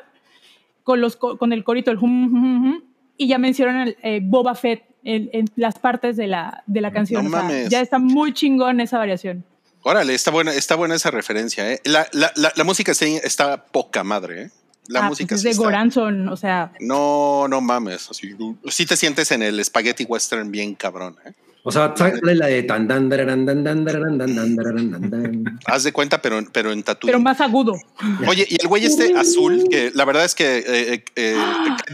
con, 0.84 1.02
los, 1.02 1.16
co- 1.18 1.38
con 1.38 1.52
el 1.54 1.64
corito, 1.64 1.92
el 1.92 1.98
hum, 1.98 2.26
hum, 2.26 2.44
hum, 2.44 2.66
hum, 2.68 2.82
y 3.18 3.28
ya 3.28 3.40
mencionan 3.40 3.88
el, 3.90 3.98
eh, 4.02 4.20
Boba 4.24 4.56
Fett 4.56 4.84
en, 5.04 5.30
en 5.34 5.46
las 5.56 5.78
partes 5.80 6.16
de 6.18 6.28
la, 6.28 6.64
de 6.66 6.82
la 6.82 6.92
canción. 6.92 7.24
No 7.24 7.30
O 7.30 7.32
sea, 7.32 7.42
mames. 7.44 7.70
ya 7.70 7.82
está 7.82 8.00
muy 8.00 8.34
chingón 8.34 8.80
esa 8.80 8.98
variación. 8.98 9.44
Órale, 9.88 10.16
está 10.16 10.32
buena, 10.32 10.52
está 10.52 10.74
buena 10.76 10.96
esa 10.96 11.12
referencia, 11.12 11.72
¿eh? 11.72 11.80
La, 11.84 12.08
la, 12.12 12.32
la, 12.36 12.52
la 12.56 12.64
música 12.64 12.92
está 12.92 13.66
poca 13.68 14.04
madre, 14.04 14.42
¿eh? 14.42 14.50
La 14.88 15.02
Ah, 15.06 15.10
música 15.10 15.30
pues 15.30 15.40
es 15.42 15.44
de 15.44 15.50
está- 15.52 15.64
Goranson, 15.64 16.28
o 16.30 16.36
sea, 16.36 16.72
No, 16.80 17.48
no 17.48 17.62
mames. 17.62 18.10
Así, 18.10 18.36
sí 18.68 18.86
te 18.88 18.98
sientes 18.98 19.30
en 19.32 19.44
el 19.44 19.64
spaghetti 19.64 20.04
western 20.06 20.50
bien 20.52 20.74
cabrón, 20.74 21.16
¿eh? 21.26 21.34
O 21.68 21.72
sea, 21.72 21.94
sale 21.96 22.36
la 22.36 22.48
de 22.48 22.62
tan 22.64 22.88
dan 22.88 23.10
daran, 23.10 23.46
dan 23.46 23.64
dan 23.64 23.84
daran, 23.86 24.18
dan 24.20 24.36
dan 24.36 24.56
daran, 24.56 24.92
dan 24.92 25.10
dan. 25.10 25.60
Haz 25.66 25.84
de 25.84 25.92
cuenta, 25.92 26.20
pero, 26.22 26.40
pero 26.52 26.72
en 26.72 26.82
tatu. 26.84 27.06
Pero 27.08 27.20
más 27.20 27.40
agudo. 27.42 27.74
Oye, 28.28 28.46
y 28.50 28.62
el 28.62 28.68
güey 28.68 28.86
este 28.86 29.16
azul, 29.18 29.66
que 29.70 29.92
la 29.94 30.06
verdad 30.06 30.26
es 30.26 30.34
que 30.36 30.58
eh, 30.60 30.94
eh, 30.94 31.04
eh, 31.16 31.38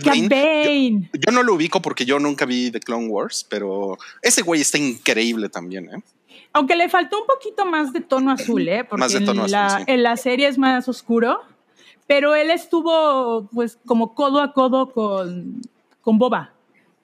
Bane. 0.06 1.10
yo, 1.14 1.20
yo 1.28 1.32
no 1.34 1.44
lo 1.44 1.54
ubico 1.56 1.82
porque 1.82 2.06
yo 2.06 2.20
nunca 2.20 2.46
vi 2.46 2.72
The 2.72 2.80
Clone 2.82 3.08
Wars, 3.08 3.46
pero 3.50 3.98
ese 4.22 4.42
güey 4.42 4.60
está 4.62 4.78
increíble 4.78 5.48
también, 5.50 5.86
¿eh? 5.86 6.02
Aunque 6.54 6.76
le 6.76 6.90
faltó 6.90 7.20
un 7.22 7.28
poquito 7.28 7.66
más 7.66 7.94
de 7.94 8.02
tono 8.02 8.32
azul, 8.32 8.68
¿eh? 8.68 8.84
Porque 8.84 9.00
Más 9.00 9.14
de 9.14 9.22
tono 9.22 9.46
en, 9.46 9.52
la, 9.52 9.66
azul, 9.68 9.80
sí. 9.80 9.92
en 9.92 10.04
la 10.04 10.18
serie 10.18 10.48
es 10.48 10.58
más 10.58 10.88
oscuro. 10.90 11.40
Pero 12.08 12.36
él 12.36 12.52
estuvo, 12.52 13.48
pues, 13.54 13.78
como 13.86 14.14
codo 14.14 14.42
a 14.42 14.52
codo 14.52 14.92
con, 14.92 15.62
con 16.02 16.18
Boba. 16.18 16.52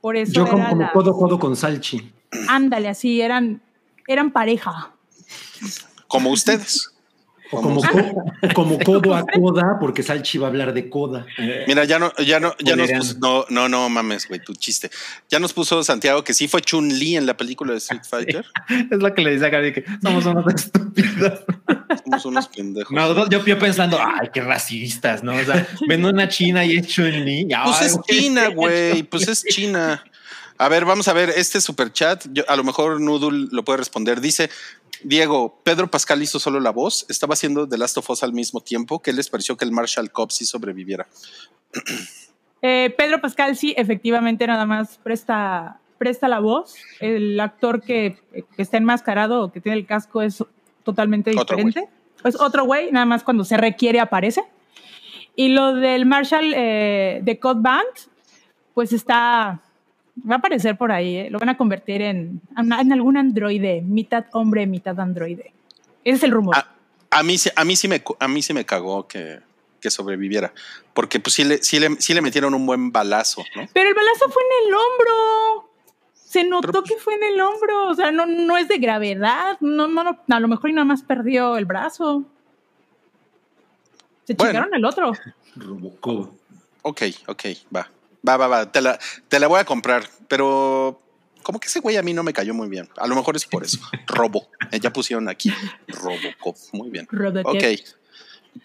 Por 0.01 0.17
eso 0.17 0.33
Yo 0.33 0.45
como, 0.45 0.57
era 0.57 0.69
como 0.69 0.81
la- 0.81 0.91
codo 0.91 1.13
codo 1.17 1.39
con 1.39 1.55
Salchi. 1.55 2.11
Ándale, 2.49 2.89
así, 2.89 3.21
eran, 3.21 3.61
eran 4.05 4.31
pareja. 4.31 4.91
Como 6.07 6.29
ustedes. 6.31 6.93
O 7.51 7.61
como, 7.61 7.81
co- 7.81 8.23
como 8.53 8.79
codo 8.83 9.15
a 9.15 9.25
coda, 9.25 9.77
porque 9.79 10.03
Salchi 10.03 10.37
va 10.37 10.47
a 10.47 10.49
hablar 10.49 10.73
de 10.73 10.89
coda. 10.89 11.25
Mira, 11.67 11.85
ya 11.85 11.99
no, 11.99 12.11
ya 12.17 12.39
no, 12.39 12.53
ya 12.59 12.75
nos 12.75 12.91
puso, 12.91 13.17
no, 13.19 13.45
no, 13.49 13.69
no 13.69 13.89
mames, 13.89 14.27
güey, 14.27 14.41
tu 14.43 14.53
chiste. 14.53 14.89
Ya 15.29 15.39
nos 15.39 15.53
puso 15.53 15.83
Santiago 15.83 16.23
que 16.23 16.33
sí 16.33 16.47
fue 16.47 16.61
Chun 16.61 16.89
Li 16.89 17.15
en 17.15 17.25
la 17.25 17.37
película 17.37 17.71
de 17.71 17.77
Street 17.77 18.01
Fighter. 18.09 18.45
Es 18.91 18.99
lo 18.99 19.13
que 19.13 19.21
le 19.21 19.31
dice 19.33 19.45
a 19.45 19.49
Gaby 19.49 19.73
que 19.73 19.85
somos 20.01 20.25
unos 20.25 20.45
estúpidos. 20.53 21.39
Somos 22.03 22.25
unos 22.25 22.47
pendejos. 22.47 22.91
No, 22.91 23.29
yo, 23.29 23.43
yo 23.45 23.59
pensando, 23.59 23.97
ay, 23.99 24.29
qué 24.33 24.41
racistas, 24.41 25.23
¿no? 25.23 25.33
O 25.35 25.43
sea, 25.43 25.67
ven 25.87 26.03
una 26.05 26.27
china 26.27 26.65
y 26.65 26.77
es 26.77 26.87
Chun-Li. 26.87 27.47
y, 27.49 27.55
Pues 27.63 27.81
es. 27.81 27.99
China, 28.07 28.47
güey. 28.49 29.03
Pues 29.03 29.27
es 29.27 29.43
China. 29.43 30.03
A 30.59 30.69
ver, 30.69 30.85
vamos 30.85 31.07
a 31.07 31.13
ver 31.13 31.29
este 31.29 31.61
super 31.61 31.93
chat. 31.93 32.25
Yo, 32.31 32.43
a 32.47 32.55
lo 32.55 32.63
mejor 32.63 32.99
Noodle 32.99 33.47
lo 33.51 33.63
puede 33.63 33.77
responder. 33.77 34.19
Dice 34.21 34.49
Diego, 35.03 35.59
Pedro 35.63 35.89
Pascal 35.89 36.21
hizo 36.21 36.39
solo 36.39 36.59
la 36.59 36.71
voz. 36.71 37.05
Estaba 37.09 37.33
haciendo 37.33 37.67
The 37.67 37.77
Last 37.77 37.97
of 37.97 38.09
Us 38.09 38.23
al 38.23 38.33
mismo 38.33 38.61
tiempo. 38.61 39.01
¿Qué 39.01 39.13
les 39.13 39.29
pareció 39.29 39.57
que 39.57 39.65
el 39.65 39.71
Marshall 39.71 40.11
Cobb 40.11 40.31
sí 40.31 40.45
sobreviviera? 40.45 41.07
Eh, 42.63 42.91
Pedro 42.97 43.21
Pascal 43.21 43.55
sí, 43.55 43.75
efectivamente, 43.77 44.47
nada 44.47 44.65
más 44.65 44.97
presta, 44.97 45.79
presta 45.99 46.27
la 46.27 46.39
voz. 46.39 46.73
El 46.99 47.39
actor 47.39 47.83
que, 47.83 48.17
que 48.33 48.61
está 48.63 48.77
enmascarado 48.77 49.43
o 49.43 49.51
que 49.51 49.61
tiene 49.61 49.77
el 49.77 49.85
casco 49.85 50.23
es 50.23 50.43
totalmente 50.83 51.29
Otro 51.37 51.55
diferente. 51.55 51.87
Es 52.23 52.35
otro 52.39 52.65
güey, 52.65 52.91
nada 52.91 53.05
más 53.05 53.23
cuando 53.23 53.43
se 53.43 53.57
requiere 53.57 53.99
aparece. 53.99 54.41
Y 55.35 55.49
lo 55.49 55.75
del 55.75 56.05
Marshall 56.07 56.51
eh, 56.55 57.19
de 57.21 57.39
Code 57.39 57.61
Band, 57.61 57.85
pues 58.73 58.91
está. 58.91 59.61
Va 60.29 60.35
a 60.35 60.37
aparecer 60.39 60.77
por 60.77 60.91
ahí, 60.91 61.15
¿eh? 61.17 61.29
lo 61.29 61.39
van 61.39 61.49
a 61.49 61.57
convertir 61.57 62.01
en, 62.01 62.41
en 62.57 62.91
algún 62.93 63.17
androide, 63.17 63.81
mitad 63.81 64.25
hombre, 64.33 64.65
mitad 64.65 64.99
androide. 64.99 65.53
Ese 66.03 66.17
es 66.17 66.23
el 66.23 66.31
rumor. 66.31 66.55
A, 66.57 66.67
a 67.11 67.23
mí, 67.23 67.37
sí- 67.37 67.51
a 67.55 67.63
mí 67.63 67.75
sí 67.75 67.87
me, 67.87 68.01
a 68.19 68.27
mí 68.27 68.41
sí 68.41 68.53
me 68.53 68.65
cagó 68.65 69.07
que, 69.07 69.39
que 69.79 69.91
sobreviviera. 69.91 70.53
Porque 70.93 71.19
pues 71.19 71.33
sí 71.35 71.43
le, 71.43 71.61
sí, 71.61 71.79
le, 71.79 71.95
sí 72.01 72.13
le 72.13 72.21
metieron 72.21 72.53
un 72.55 72.65
buen 72.65 72.91
balazo, 72.91 73.43
¿no? 73.55 73.67
Pero 73.73 73.89
el 73.89 73.95
balazo 73.95 74.29
fue 74.29 74.41
en 74.43 74.67
el 74.67 74.73
hombro. 74.73 75.69
Se 76.13 76.43
notó 76.43 76.67
Pero- 76.71 76.83
que 76.83 76.95
fue 76.97 77.13
en 77.15 77.23
el 77.23 77.39
hombro. 77.41 77.87
O 77.89 77.93
sea, 77.95 78.11
no, 78.11 78.25
no 78.25 78.57
es 78.57 78.67
de 78.67 78.77
gravedad. 78.79 79.57
No, 79.61 79.87
no, 79.87 80.03
no, 80.03 80.19
a 80.27 80.39
lo 80.39 80.47
mejor 80.47 80.69
y 80.69 80.73
nada 80.73 80.85
más 80.85 81.03
perdió 81.03 81.57
el 81.57 81.65
brazo. 81.65 82.23
Se 84.25 84.33
Bueno. 84.33 84.51
chingaron 84.51 84.73
el 84.73 84.83
otro. 84.85 85.11
Robocop. 85.55 86.31
Ok, 86.81 87.01
ok, 87.27 87.43
va. 87.75 87.89
Va, 88.25 88.37
va, 88.37 88.47
va. 88.47 88.71
Te 88.71 88.81
la, 88.81 88.99
te 89.27 89.39
la 89.39 89.47
voy 89.47 89.59
a 89.59 89.65
comprar. 89.65 90.09
Pero 90.27 91.01
como 91.43 91.59
que 91.59 91.67
ese 91.67 91.79
güey 91.79 91.97
a 91.97 92.03
mí 92.03 92.13
no 92.13 92.23
me 92.23 92.33
cayó 92.33 92.53
muy 92.53 92.67
bien. 92.67 92.89
A 92.97 93.07
lo 93.07 93.15
mejor 93.15 93.35
es 93.35 93.45
por 93.45 93.63
eso. 93.63 93.79
Robo. 94.07 94.49
Eh, 94.71 94.79
ya 94.79 94.91
pusieron 94.91 95.29
aquí. 95.29 95.53
Robocop. 95.87 96.57
Muy 96.73 96.89
bien. 96.89 97.07
Robocop. 97.09 97.55
Ok. 97.55 97.63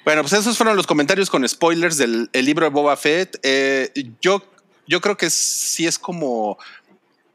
Bueno, 0.04 0.22
pues 0.22 0.32
esos 0.32 0.56
fueron 0.56 0.76
los 0.76 0.86
comentarios 0.86 1.28
con 1.30 1.46
spoilers 1.48 1.96
del 1.96 2.30
el 2.32 2.44
libro 2.44 2.64
de 2.64 2.70
Boba 2.70 2.96
Fett. 2.96 3.38
Eh, 3.42 3.92
yo, 4.20 4.42
yo 4.86 5.00
creo 5.00 5.16
que 5.16 5.30
sí 5.30 5.86
es 5.86 5.98
como. 5.98 6.58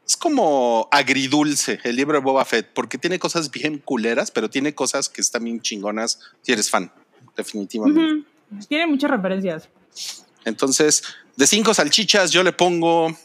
Es 0.06 0.16
como 0.16 0.88
agridulce 0.90 1.80
el 1.84 1.94
libro 1.96 2.18
de 2.18 2.24
Boba 2.24 2.42
Fett, 2.46 2.70
porque 2.72 2.96
tiene 2.96 3.18
cosas 3.18 3.50
bien 3.50 3.76
culeras, 3.78 4.30
pero 4.30 4.48
tiene 4.48 4.74
cosas 4.74 5.10
que 5.10 5.20
están 5.20 5.44
bien 5.44 5.60
chingonas 5.60 6.18
si 6.40 6.52
eres 6.52 6.70
fan, 6.70 6.90
definitivamente. 7.36 8.14
Ujú. 8.14 8.66
Tiene 8.68 8.86
muchas 8.86 9.10
referencias. 9.10 9.68
Entonces, 10.46 11.02
de 11.38 11.46
cinco 11.46 11.72
salchichas, 11.72 12.32
yo 12.32 12.42
le 12.42 12.52
pongo 12.52 13.16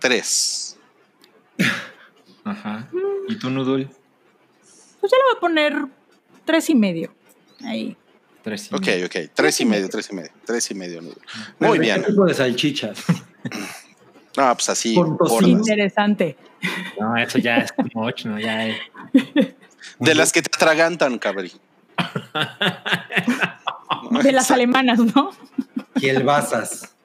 tres. 0.00 0.76
Ajá. 2.44 2.88
¿Y 3.28 3.38
tú, 3.38 3.48
Nudul? 3.50 3.88
Pues 5.00 5.12
ya 5.12 5.18
le 5.18 5.24
voy 5.24 5.36
a 5.36 5.40
poner 5.40 5.74
tres 6.44 6.68
y 6.70 6.74
medio. 6.74 7.14
Ahí. 7.64 7.96
Tres. 8.42 8.68
y 8.72 8.74
Ok, 8.74 8.86
medio. 8.86 9.06
ok. 9.06 9.16
Tres 9.32 9.60
y 9.60 9.64
medio, 9.64 9.88
tres 9.88 10.10
y 10.10 10.14
medio, 10.14 10.30
tres 10.44 10.70
y 10.72 10.74
medio. 10.74 11.00
Muy 11.02 11.14
Pero 11.60 11.72
bien. 11.78 12.02
¿qué 12.02 12.08
tipo 12.10 12.26
de 12.26 12.34
salchichas. 12.34 12.98
No, 14.36 14.54
pues 14.56 14.68
así. 14.68 14.96
Interesante. 15.42 16.36
No, 16.98 17.16
eso 17.16 17.38
ya 17.38 17.58
es 17.58 17.70
como 17.70 18.06
ocho, 18.06 18.28
¿no? 18.28 18.40
Ya 18.40 18.66
es. 18.66 18.76
De 20.00 20.14
las 20.16 20.32
que 20.32 20.42
te 20.42 20.50
atragantan, 20.52 21.16
cabri. 21.20 21.52
De 24.22 24.32
las 24.32 24.50
alemanas, 24.50 24.98
¿no? 24.98 25.30
Kielbasas. 26.00 26.94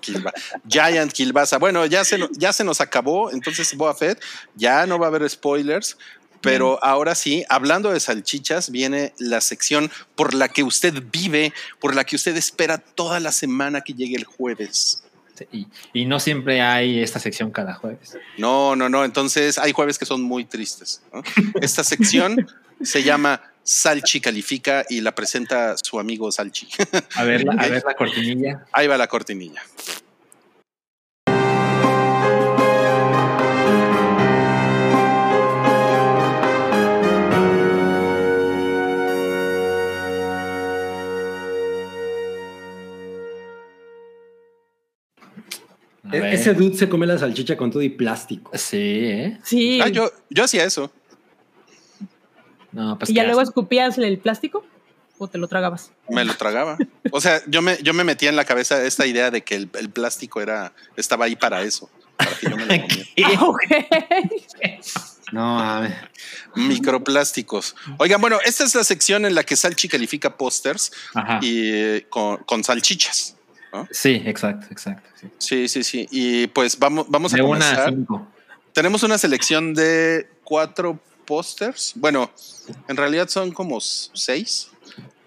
Kilba- 0.00 0.32
Giant 0.68 1.12
Kilbasa. 1.12 1.58
Bueno, 1.58 1.84
ya 1.86 2.04
se, 2.04 2.18
ya 2.32 2.52
se 2.52 2.64
nos 2.64 2.80
acabó. 2.80 3.30
Entonces, 3.30 3.74
Boba 3.76 3.94
Fett, 3.94 4.20
ya 4.54 4.86
no 4.86 4.98
va 4.98 5.06
a 5.06 5.08
haber 5.08 5.28
spoilers. 5.28 5.96
Pero 6.42 6.78
ahora 6.84 7.14
sí, 7.14 7.44
hablando 7.48 7.90
de 7.90 7.98
salchichas, 7.98 8.70
viene 8.70 9.14
la 9.18 9.40
sección 9.40 9.90
por 10.14 10.32
la 10.34 10.48
que 10.48 10.62
usted 10.62 11.02
vive, 11.10 11.52
por 11.80 11.94
la 11.94 12.04
que 12.04 12.14
usted 12.14 12.36
espera 12.36 12.78
toda 12.78 13.18
la 13.20 13.32
semana 13.32 13.80
que 13.80 13.94
llegue 13.94 14.16
el 14.16 14.24
jueves. 14.24 15.02
Y, 15.50 15.66
y 15.92 16.04
no 16.04 16.20
siempre 16.20 16.62
hay 16.62 17.02
esta 17.02 17.18
sección 17.18 17.50
cada 17.50 17.74
jueves. 17.74 18.16
No, 18.38 18.76
no, 18.76 18.88
no. 18.88 19.04
Entonces 19.04 19.58
hay 19.58 19.72
jueves 19.72 19.98
que 19.98 20.06
son 20.06 20.22
muy 20.22 20.44
tristes. 20.44 21.02
¿no? 21.12 21.22
Esta 21.60 21.82
sección 21.82 22.46
se 22.82 23.02
llama 23.02 23.42
Salchi 23.68 24.20
Califica 24.20 24.84
y 24.88 25.00
la 25.00 25.12
presenta 25.12 25.76
su 25.76 25.98
amigo 25.98 26.30
Salchi. 26.30 26.68
A 27.16 27.24
ver, 27.24 27.42
la, 27.44 27.52
a 27.54 27.56
Ok. 27.56 27.70
ver 27.70 27.82
la 27.84 27.94
cortinilla. 27.98 28.64
Ahí 28.72 28.86
va 28.86 28.96
la 28.96 29.08
cortinilla. 29.08 29.60
E-. 46.12 46.34
Ese 46.34 46.54
dude 46.54 46.76
se 46.76 46.88
come 46.88 47.06
la 47.06 47.18
salchicha 47.18 47.56
con 47.56 47.70
todo 47.70 47.82
y 47.82 47.88
plástico. 47.88 48.52
Sí, 48.54 48.76
¿eh? 48.78 49.38
Sí. 49.42 49.80
Ah, 49.82 49.88
yo, 49.88 50.10
yo 50.30 50.44
hacía 50.44 50.64
eso. 50.64 50.92
No, 52.76 52.98
pues 52.98 53.10
¿Y 53.10 53.14
ya 53.14 53.24
luego 53.24 53.40
escupías 53.40 53.96
el 53.96 54.18
plástico? 54.18 54.62
¿O 55.16 55.28
te 55.28 55.38
lo 55.38 55.48
tragabas? 55.48 55.92
Me 56.10 56.26
lo 56.26 56.34
tragaba. 56.34 56.76
O 57.10 57.22
sea, 57.22 57.40
yo 57.46 57.62
me, 57.62 57.78
yo 57.82 57.94
me 57.94 58.04
metía 58.04 58.28
en 58.28 58.36
la 58.36 58.44
cabeza 58.44 58.84
esta 58.84 59.06
idea 59.06 59.30
de 59.30 59.40
que 59.40 59.54
el, 59.54 59.70
el 59.78 59.88
plástico 59.88 60.42
era, 60.42 60.74
estaba 60.94 61.24
ahí 61.24 61.36
para 61.36 61.62
eso. 61.62 61.88
Para 62.18 62.32
que 62.36 62.50
yo 62.50 62.56
me 62.56 62.66
lo 62.66 62.82
comiera. 62.86 63.40
Ah. 64.94 65.06
No, 65.32 65.54
mames. 65.56 65.94
Microplásticos. 66.54 67.74
Oigan, 67.96 68.20
bueno, 68.20 68.38
esta 68.44 68.64
es 68.64 68.74
la 68.74 68.84
sección 68.84 69.24
en 69.24 69.34
la 69.34 69.42
que 69.42 69.56
Salchi 69.56 69.88
califica 69.88 70.36
pósters 70.36 70.92
y 71.40 71.70
eh, 71.72 72.06
con, 72.10 72.36
con 72.44 72.62
salchichas. 72.62 73.36
Sí, 73.90 74.22
exacto, 74.26 74.66
exacto. 74.70 75.08
sí. 75.18 75.28
Sí, 75.38 75.68
sí, 75.68 75.82
sí. 75.82 76.06
Y 76.10 76.46
pues 76.48 76.78
vamos, 76.78 77.06
vamos 77.08 77.32
a 77.32 77.42
una 77.42 77.44
a 77.44 77.74
comenzar. 77.74 77.88
cinco. 77.94 78.28
Tenemos 78.74 79.02
una 79.02 79.16
selección 79.16 79.72
de 79.72 80.28
cuatro 80.44 81.00
pósters. 81.26 81.92
Bueno, 81.96 82.30
en 82.88 82.96
realidad 82.96 83.28
son 83.28 83.52
como 83.52 83.80
seis, 83.80 84.70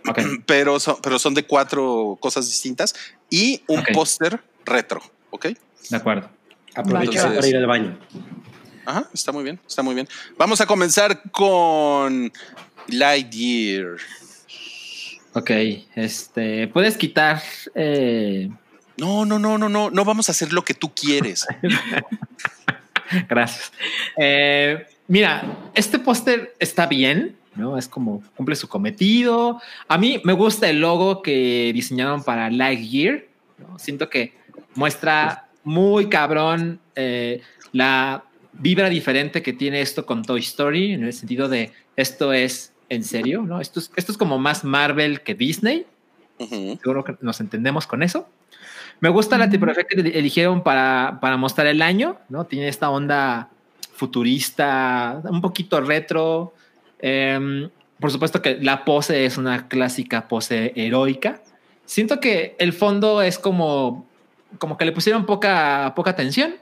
pero 0.45 0.79
son, 0.79 0.97
pero 1.03 1.19
son 1.19 1.33
de 1.33 1.43
cuatro 1.45 2.17
cosas 2.19 2.45
distintas 2.49 2.95
y 3.29 3.61
un 3.67 3.83
póster 3.93 4.41
retro. 4.65 5.01
¿Ok? 5.29 5.47
De 5.89 5.97
acuerdo. 5.97 6.29
Aprovecha 6.75 7.11
Entonces- 7.19 7.35
para 7.37 7.47
ir 7.47 7.57
al 7.57 7.67
baño. 7.67 7.99
Ajá, 8.85 9.07
está 9.13 9.31
muy 9.31 9.43
bien, 9.43 9.59
está 9.67 9.83
muy 9.83 9.93
bien. 9.93 10.07
Vamos 10.37 10.61
a 10.61 10.65
comenzar 10.65 11.21
con 11.31 12.31
Lightyear. 12.87 13.97
Ok. 15.33 15.51
Este. 15.95 16.67
Puedes 16.69 16.97
quitar. 16.97 17.41
eh, 17.75 18.49
No, 18.97 19.25
no, 19.25 19.37
no, 19.37 19.59
no, 19.59 19.69
no, 19.69 19.91
no 19.91 20.05
vamos 20.05 20.27
a 20.29 20.31
hacer 20.31 20.51
lo 20.53 20.63
que 20.63 20.73
tú 20.73 20.91
quieres. 20.93 21.45
Gracias. 23.29 23.71
Eh, 24.17 24.85
mira, 25.09 25.71
este 25.73 25.99
póster 25.99 26.55
está 26.59 26.85
bien, 26.85 27.35
¿no? 27.55 27.77
Es 27.77 27.89
como 27.89 28.23
cumple 28.37 28.55
su 28.55 28.69
cometido. 28.69 29.61
A 29.89 29.97
mí 29.97 30.21
me 30.23 30.31
gusta 30.31 30.69
el 30.69 30.79
logo 30.79 31.21
que 31.21 31.71
diseñaron 31.73 32.23
para 32.23 32.49
Lightyear. 32.49 33.25
¿no? 33.57 33.77
Siento 33.77 34.09
que 34.09 34.33
muestra 34.75 35.49
muy 35.63 36.07
cabrón 36.07 36.79
eh, 36.95 37.41
la 37.73 38.23
vibra 38.53 38.87
diferente 38.87 39.41
que 39.41 39.51
tiene 39.51 39.81
esto 39.81 40.05
con 40.05 40.23
Toy 40.23 40.39
Story, 40.39 40.93
en 40.93 41.03
el 41.03 41.13
sentido 41.13 41.49
de 41.49 41.71
esto 41.95 42.31
es 42.31 42.73
en 42.89 43.03
serio, 43.03 43.43
¿no? 43.43 43.61
Esto 43.61 43.79
es, 43.79 43.91
esto 43.95 44.11
es 44.11 44.17
como 44.17 44.39
más 44.39 44.63
Marvel 44.63 45.21
que 45.21 45.35
Disney. 45.35 45.85
Ujú. 46.39 46.79
Seguro 46.81 47.03
que 47.03 47.17
nos 47.21 47.39
entendemos 47.39 47.85
con 47.85 48.03
eso. 48.03 48.27
Me 48.99 49.09
gusta 49.09 49.37
la 49.37 49.49
tipografía 49.49 49.85
que 49.85 49.99
eligieron 49.99 50.63
para, 50.63 51.19
para 51.21 51.37
mostrar 51.37 51.67
el 51.67 51.81
año, 51.81 52.17
¿no? 52.29 52.45
Tiene 52.45 52.67
esta 52.67 52.89
onda 52.89 53.49
futurista, 53.99 55.21
un 55.25 55.41
poquito 55.41 55.81
retro. 55.81 56.53
Em, 56.99 57.69
por 57.99 58.11
supuesto 58.11 58.41
que 58.41 58.57
la 58.61 58.85
pose 58.85 59.25
es 59.25 59.37
una 59.37 59.67
clásica 59.67 60.27
pose 60.27 60.71
heroica. 60.75 61.41
Siento 61.85 62.19
que 62.19 62.55
el 62.59 62.71
fondo 62.71 63.21
es 63.21 63.37
como, 63.37 64.07
como 64.57 64.77
que 64.77 64.85
le 64.85 64.93
pusieron 64.93 65.25
poca, 65.25 65.93
poca 65.95 66.11
atención. 66.11 66.55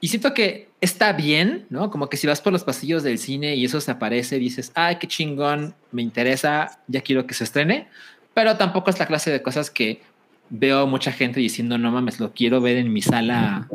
Y 0.00 0.08
siento 0.08 0.34
que 0.34 0.68
está 0.80 1.12
bien, 1.12 1.66
¿no? 1.70 1.90
Como 1.90 2.08
que 2.08 2.16
si 2.16 2.26
vas 2.26 2.40
por 2.40 2.52
los 2.52 2.64
pasillos 2.64 3.02
del 3.02 3.18
cine 3.18 3.54
y 3.54 3.64
eso 3.64 3.80
se 3.80 3.90
aparece, 3.90 4.38
dices, 4.38 4.72
ay, 4.74 4.96
qué 4.96 5.06
chingón, 5.06 5.74
me 5.90 6.02
interesa, 6.02 6.80
ya 6.88 7.00
quiero 7.00 7.26
que 7.26 7.34
se 7.34 7.44
estrene. 7.44 7.88
Pero 8.34 8.56
tampoco 8.56 8.90
es 8.90 8.98
la 8.98 9.06
clase 9.06 9.30
de 9.30 9.42
cosas 9.42 9.70
que 9.70 10.02
veo 10.50 10.86
mucha 10.86 11.12
gente 11.12 11.40
diciendo, 11.40 11.78
no 11.78 11.90
mames, 11.90 12.20
lo 12.20 12.32
quiero 12.32 12.60
ver 12.60 12.76
en 12.76 12.92
mi 12.92 13.00
sala 13.00 13.68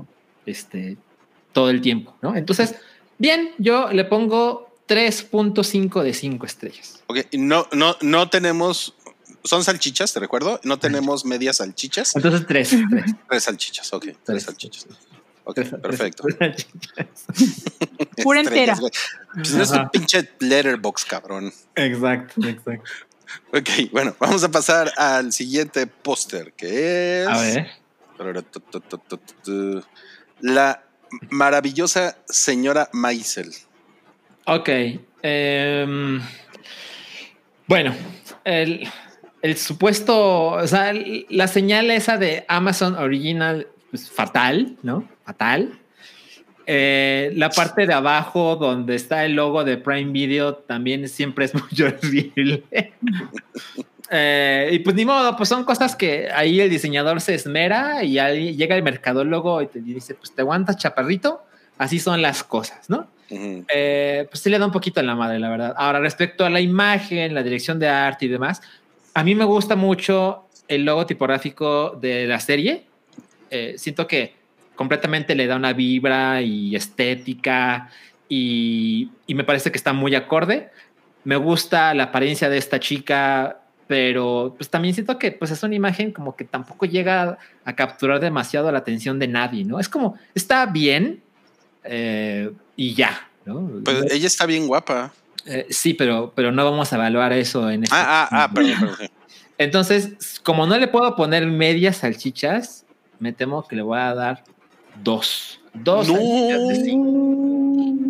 este, 0.45 0.97
todo 1.53 1.69
el 1.69 1.81
tiempo, 1.81 2.15
¿no? 2.21 2.35
Entonces, 2.35 2.75
bien, 3.17 3.51
yo 3.57 3.91
le 3.91 4.05
pongo 4.05 4.75
3.5 4.87 6.03
de 6.03 6.13
5 6.13 6.45
estrellas. 6.45 7.03
Ok, 7.07 7.19
no, 7.33 7.67
no, 7.71 7.95
no 8.01 8.29
tenemos. 8.29 8.95
Son 9.43 9.63
salchichas, 9.63 10.13
te 10.13 10.19
recuerdo. 10.19 10.59
No 10.63 10.77
tenemos 10.77 11.25
medias 11.25 11.57
salchichas. 11.57 12.15
Entonces, 12.15 12.45
3. 12.47 12.75
Tres 13.29 13.43
salchichas, 13.43 13.93
ok. 13.93 14.03
Tres 14.03 14.17
Tres. 14.23 14.43
salchichas. 14.43 14.87
Ok, 15.43 15.61
perfecto. 15.81 16.23
Pura 18.23 18.41
entera. 18.41 18.77
Pues 19.33 19.53
no 19.53 19.63
es 19.63 19.71
un 19.71 19.89
pinche 19.89 20.29
letterbox, 20.39 21.05
cabrón. 21.05 21.51
exacto, 21.75 22.47
exacto. 22.47 22.91
Ok, 23.53 23.69
bueno, 23.91 24.15
vamos 24.19 24.43
a 24.43 24.51
pasar 24.51 24.91
al 24.97 25.31
siguiente 25.33 25.87
póster, 25.87 26.53
que 26.53 27.21
es. 27.23 27.27
A 27.27 27.41
ver. 27.41 27.71
La 30.41 30.83
maravillosa 31.29 32.17
señora 32.27 32.89
Maisel. 32.93 33.51
Ok. 34.45 34.69
em, 35.21 36.21
bueno, 37.67 37.93
el, 38.43 38.87
el 39.41 39.57
supuesto, 39.57 40.51
o 40.51 40.67
sea, 40.67 40.93
la 41.29 41.47
señal 41.47 41.91
esa 41.91 42.17
de 42.17 42.45
Amazon 42.47 42.95
Original, 42.95 43.67
pues 43.89 44.09
fatal, 44.09 44.77
¿no? 44.83 45.07
Fatal. 45.25 45.79
Eh, 46.67 47.31
la 47.35 47.49
parte 47.49 47.87
de 47.87 47.93
abajo 47.93 48.55
donde 48.55 48.95
está 48.95 49.25
el 49.25 49.33
logo 49.33 49.63
de 49.63 49.77
Prime 49.77 50.11
Video 50.11 50.55
también 50.55 51.07
siempre 51.09 51.45
es 51.45 51.53
muy 51.55 51.81
horrible. 51.81 52.63
Eh, 54.13 54.69
y 54.73 54.79
pues 54.79 54.93
ni 54.93 55.05
modo, 55.05 55.37
pues 55.37 55.47
son 55.47 55.63
cosas 55.63 55.95
que 55.95 56.29
ahí 56.33 56.59
el 56.59 56.69
diseñador 56.69 57.21
se 57.21 57.33
esmera 57.33 58.03
y 58.03 58.19
ahí 58.19 58.57
llega 58.57 58.75
el 58.75 58.83
mercadólogo 58.83 59.61
y 59.61 59.67
te 59.67 59.79
dice, 59.79 60.15
pues 60.15 60.35
te 60.35 60.41
aguantas 60.41 60.75
chaparrito, 60.75 61.45
así 61.77 61.97
son 61.97 62.21
las 62.21 62.43
cosas, 62.43 62.89
¿no? 62.89 63.07
Ujú. 63.29 63.65
Eh, 63.73 64.27
pues 64.29 64.41
sí 64.41 64.49
le 64.49 64.59
da 64.59 64.65
un 64.65 64.73
poquito 64.73 64.99
en 64.99 65.07
la 65.07 65.15
madre, 65.15 65.39
la 65.39 65.49
verdad. 65.49 65.73
Ahora, 65.77 66.01
respecto 66.01 66.45
a 66.45 66.49
la 66.49 66.59
imagen, 66.59 67.33
la 67.33 67.41
dirección 67.41 67.79
de 67.79 67.87
arte 67.87 68.25
y 68.25 68.27
demás, 68.27 68.61
a 69.13 69.23
mí 69.23 69.33
me 69.33 69.45
gusta 69.45 69.77
mucho 69.77 70.45
el 70.67 70.83
logo 70.83 71.05
tipográfico 71.05 71.91
de 71.91 72.27
la 72.27 72.41
serie. 72.41 72.87
Eh, 73.49 73.75
siento 73.77 74.07
que 74.07 74.35
completamente 74.75 75.35
le 75.35 75.47
da 75.47 75.55
una 75.55 75.71
vibra 75.71 76.41
y 76.41 76.75
estética 76.75 77.89
y, 78.27 79.09
y 79.25 79.35
me 79.35 79.45
parece 79.45 79.71
que 79.71 79.77
está 79.77 79.93
muy 79.93 80.15
acorde. 80.15 80.69
Me 81.23 81.37
gusta 81.37 81.93
la 81.93 82.03
apariencia 82.03 82.49
de 82.49 82.57
esta 82.57 82.79
chica, 82.81 83.60
pero 83.91 84.53
pues 84.57 84.69
también 84.69 84.93
siento 84.93 85.19
que 85.19 85.33
pues 85.33 85.51
es 85.51 85.61
una 85.63 85.75
imagen 85.75 86.13
como 86.13 86.37
que 86.37 86.45
tampoco 86.45 86.85
llega 86.85 87.37
a 87.65 87.75
capturar 87.75 88.21
demasiado 88.21 88.71
la 88.71 88.77
atención 88.77 89.19
de 89.19 89.27
nadie, 89.27 89.65
¿no? 89.65 89.81
Es 89.81 89.89
como, 89.89 90.15
está 90.33 90.65
bien, 90.65 91.21
eh, 91.83 92.49
y 92.77 92.93
ya, 92.93 93.29
¿no? 93.43 93.69
Pues 93.83 94.09
ella 94.09 94.27
está 94.27 94.45
bien 94.45 94.65
guapa. 94.65 95.11
Eh, 95.45 95.67
sí, 95.71 95.93
pero, 95.93 96.31
pero 96.33 96.53
no 96.53 96.63
vamos 96.63 96.93
a 96.93 96.95
evaluar 96.95 97.33
eso 97.33 97.69
en 97.69 97.83
este. 97.83 97.93
Ah, 97.93 98.29
ah, 98.31 98.43
ah, 98.43 98.51
perdón. 98.53 98.91
Entonces, 99.57 100.39
como 100.41 100.65
no 100.65 100.77
le 100.77 100.87
puedo 100.87 101.13
poner 101.17 101.45
medias 101.45 101.97
salchichas, 101.97 102.85
me 103.19 103.33
temo 103.33 103.67
que 103.67 103.75
le 103.75 103.81
voy 103.81 103.99
a 103.99 104.15
dar 104.15 104.45
dos. 105.03 105.59
Dos 105.73 106.07
No. 106.07 106.13
salchichas 106.13 106.67
de 106.69 106.75
cinco. 106.85 107.30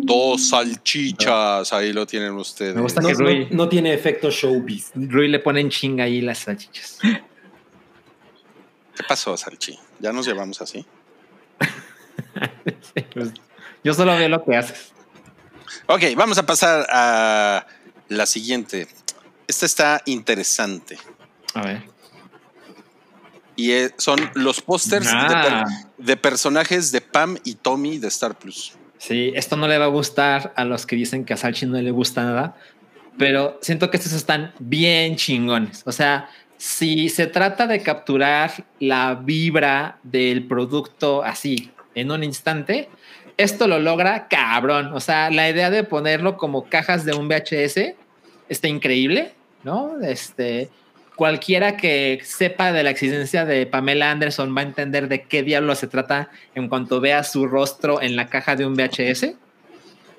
Dos 0.04 0.48
salchichas, 0.48 1.72
ahí 1.72 1.92
lo 1.92 2.06
tienen 2.06 2.32
ustedes. 2.32 2.74
Me 2.74 2.82
gusta 2.82 3.00
No, 3.00 3.08
que 3.08 3.14
Rui, 3.14 3.44
no- 3.50 3.56
no 3.64 3.68
tiene 3.68 3.94
efecto 3.94 4.30
showbiz. 4.30 4.90
Rui 4.94 5.28
le 5.28 5.38
pone 5.38 5.60
en 5.60 5.70
chinga 5.70 6.04
ahí 6.04 6.20
las 6.20 6.38
salchichas. 6.40 6.98
¿Qué 7.02 9.02
pasó, 9.08 9.36
Salchi? 9.36 9.78
¿Ya 10.00 10.12
nos 10.12 10.26
llevamos 10.26 10.60
así? 10.60 10.84
Pues, 13.14 13.32
Yo 13.84 13.94
solo 13.94 14.16
veo 14.16 14.28
lo 14.28 14.44
que 14.44 14.56
haces. 14.56 14.92
Ok, 15.86 16.02
vamos 16.16 16.38
a 16.38 16.46
pasar 16.46 16.86
a 16.90 17.66
la 18.08 18.26
siguiente. 18.26 18.86
Esta 19.46 19.66
está 19.66 20.02
interesante. 20.06 20.98
A 21.54 21.62
ver. 21.62 21.82
Y 23.56 23.72
son 23.98 24.18
los 24.34 24.60
pósters 24.62 25.06
de, 25.06 25.12
Ah, 25.14 25.64
per- 25.96 26.06
de 26.06 26.16
personajes 26.16 26.90
de 26.92 27.00
Pam 27.00 27.36
y 27.44 27.54
Tommy 27.54 27.98
de 27.98 28.08
Star 28.08 28.38
Plus. 28.38 28.72
Sí, 29.02 29.32
esto 29.34 29.56
no 29.56 29.66
le 29.66 29.78
va 29.78 29.86
a 29.86 29.88
gustar 29.88 30.52
a 30.54 30.64
los 30.64 30.86
que 30.86 30.94
dicen 30.94 31.24
que 31.24 31.34
a 31.34 31.36
Salchi 31.36 31.66
no 31.66 31.80
le 31.80 31.90
gusta 31.90 32.22
nada, 32.22 32.54
pero 33.18 33.58
siento 33.60 33.90
que 33.90 33.96
estos 33.96 34.12
están 34.12 34.52
bien 34.60 35.16
chingones. 35.16 35.82
O 35.86 35.90
sea, 35.90 36.28
si 36.56 37.08
se 37.08 37.26
trata 37.26 37.66
de 37.66 37.82
capturar 37.82 38.64
la 38.78 39.16
vibra 39.16 39.98
del 40.04 40.46
producto 40.46 41.24
así 41.24 41.72
en 41.96 42.12
un 42.12 42.22
instante, 42.22 42.88
esto 43.36 43.66
lo 43.66 43.80
logra 43.80 44.28
cabrón. 44.28 44.92
O 44.94 45.00
sea, 45.00 45.30
la 45.30 45.50
idea 45.50 45.70
de 45.70 45.82
ponerlo 45.82 46.36
como 46.36 46.66
cajas 46.66 47.04
de 47.04 47.12
un 47.12 47.26
VHS 47.26 47.96
está 48.48 48.68
increíble, 48.68 49.34
¿no? 49.64 50.00
Este, 50.00 50.70
cualquiera 51.16 51.76
que 51.76 52.20
sepa 52.24 52.72
de 52.72 52.82
la 52.82 52.90
existencia 52.90 53.44
de 53.44 53.66
Pamela 53.66 54.10
Anderson 54.10 54.56
va 54.56 54.60
a 54.60 54.64
entender 54.64 55.08
de 55.08 55.22
qué 55.22 55.42
diablo 55.42 55.74
se 55.74 55.86
trata 55.86 56.30
en 56.54 56.68
cuanto 56.68 57.00
vea 57.00 57.22
su 57.24 57.46
rostro 57.46 58.00
en 58.00 58.16
la 58.16 58.28
caja 58.28 58.56
de 58.56 58.66
un 58.66 58.74
VHS. 58.74 59.34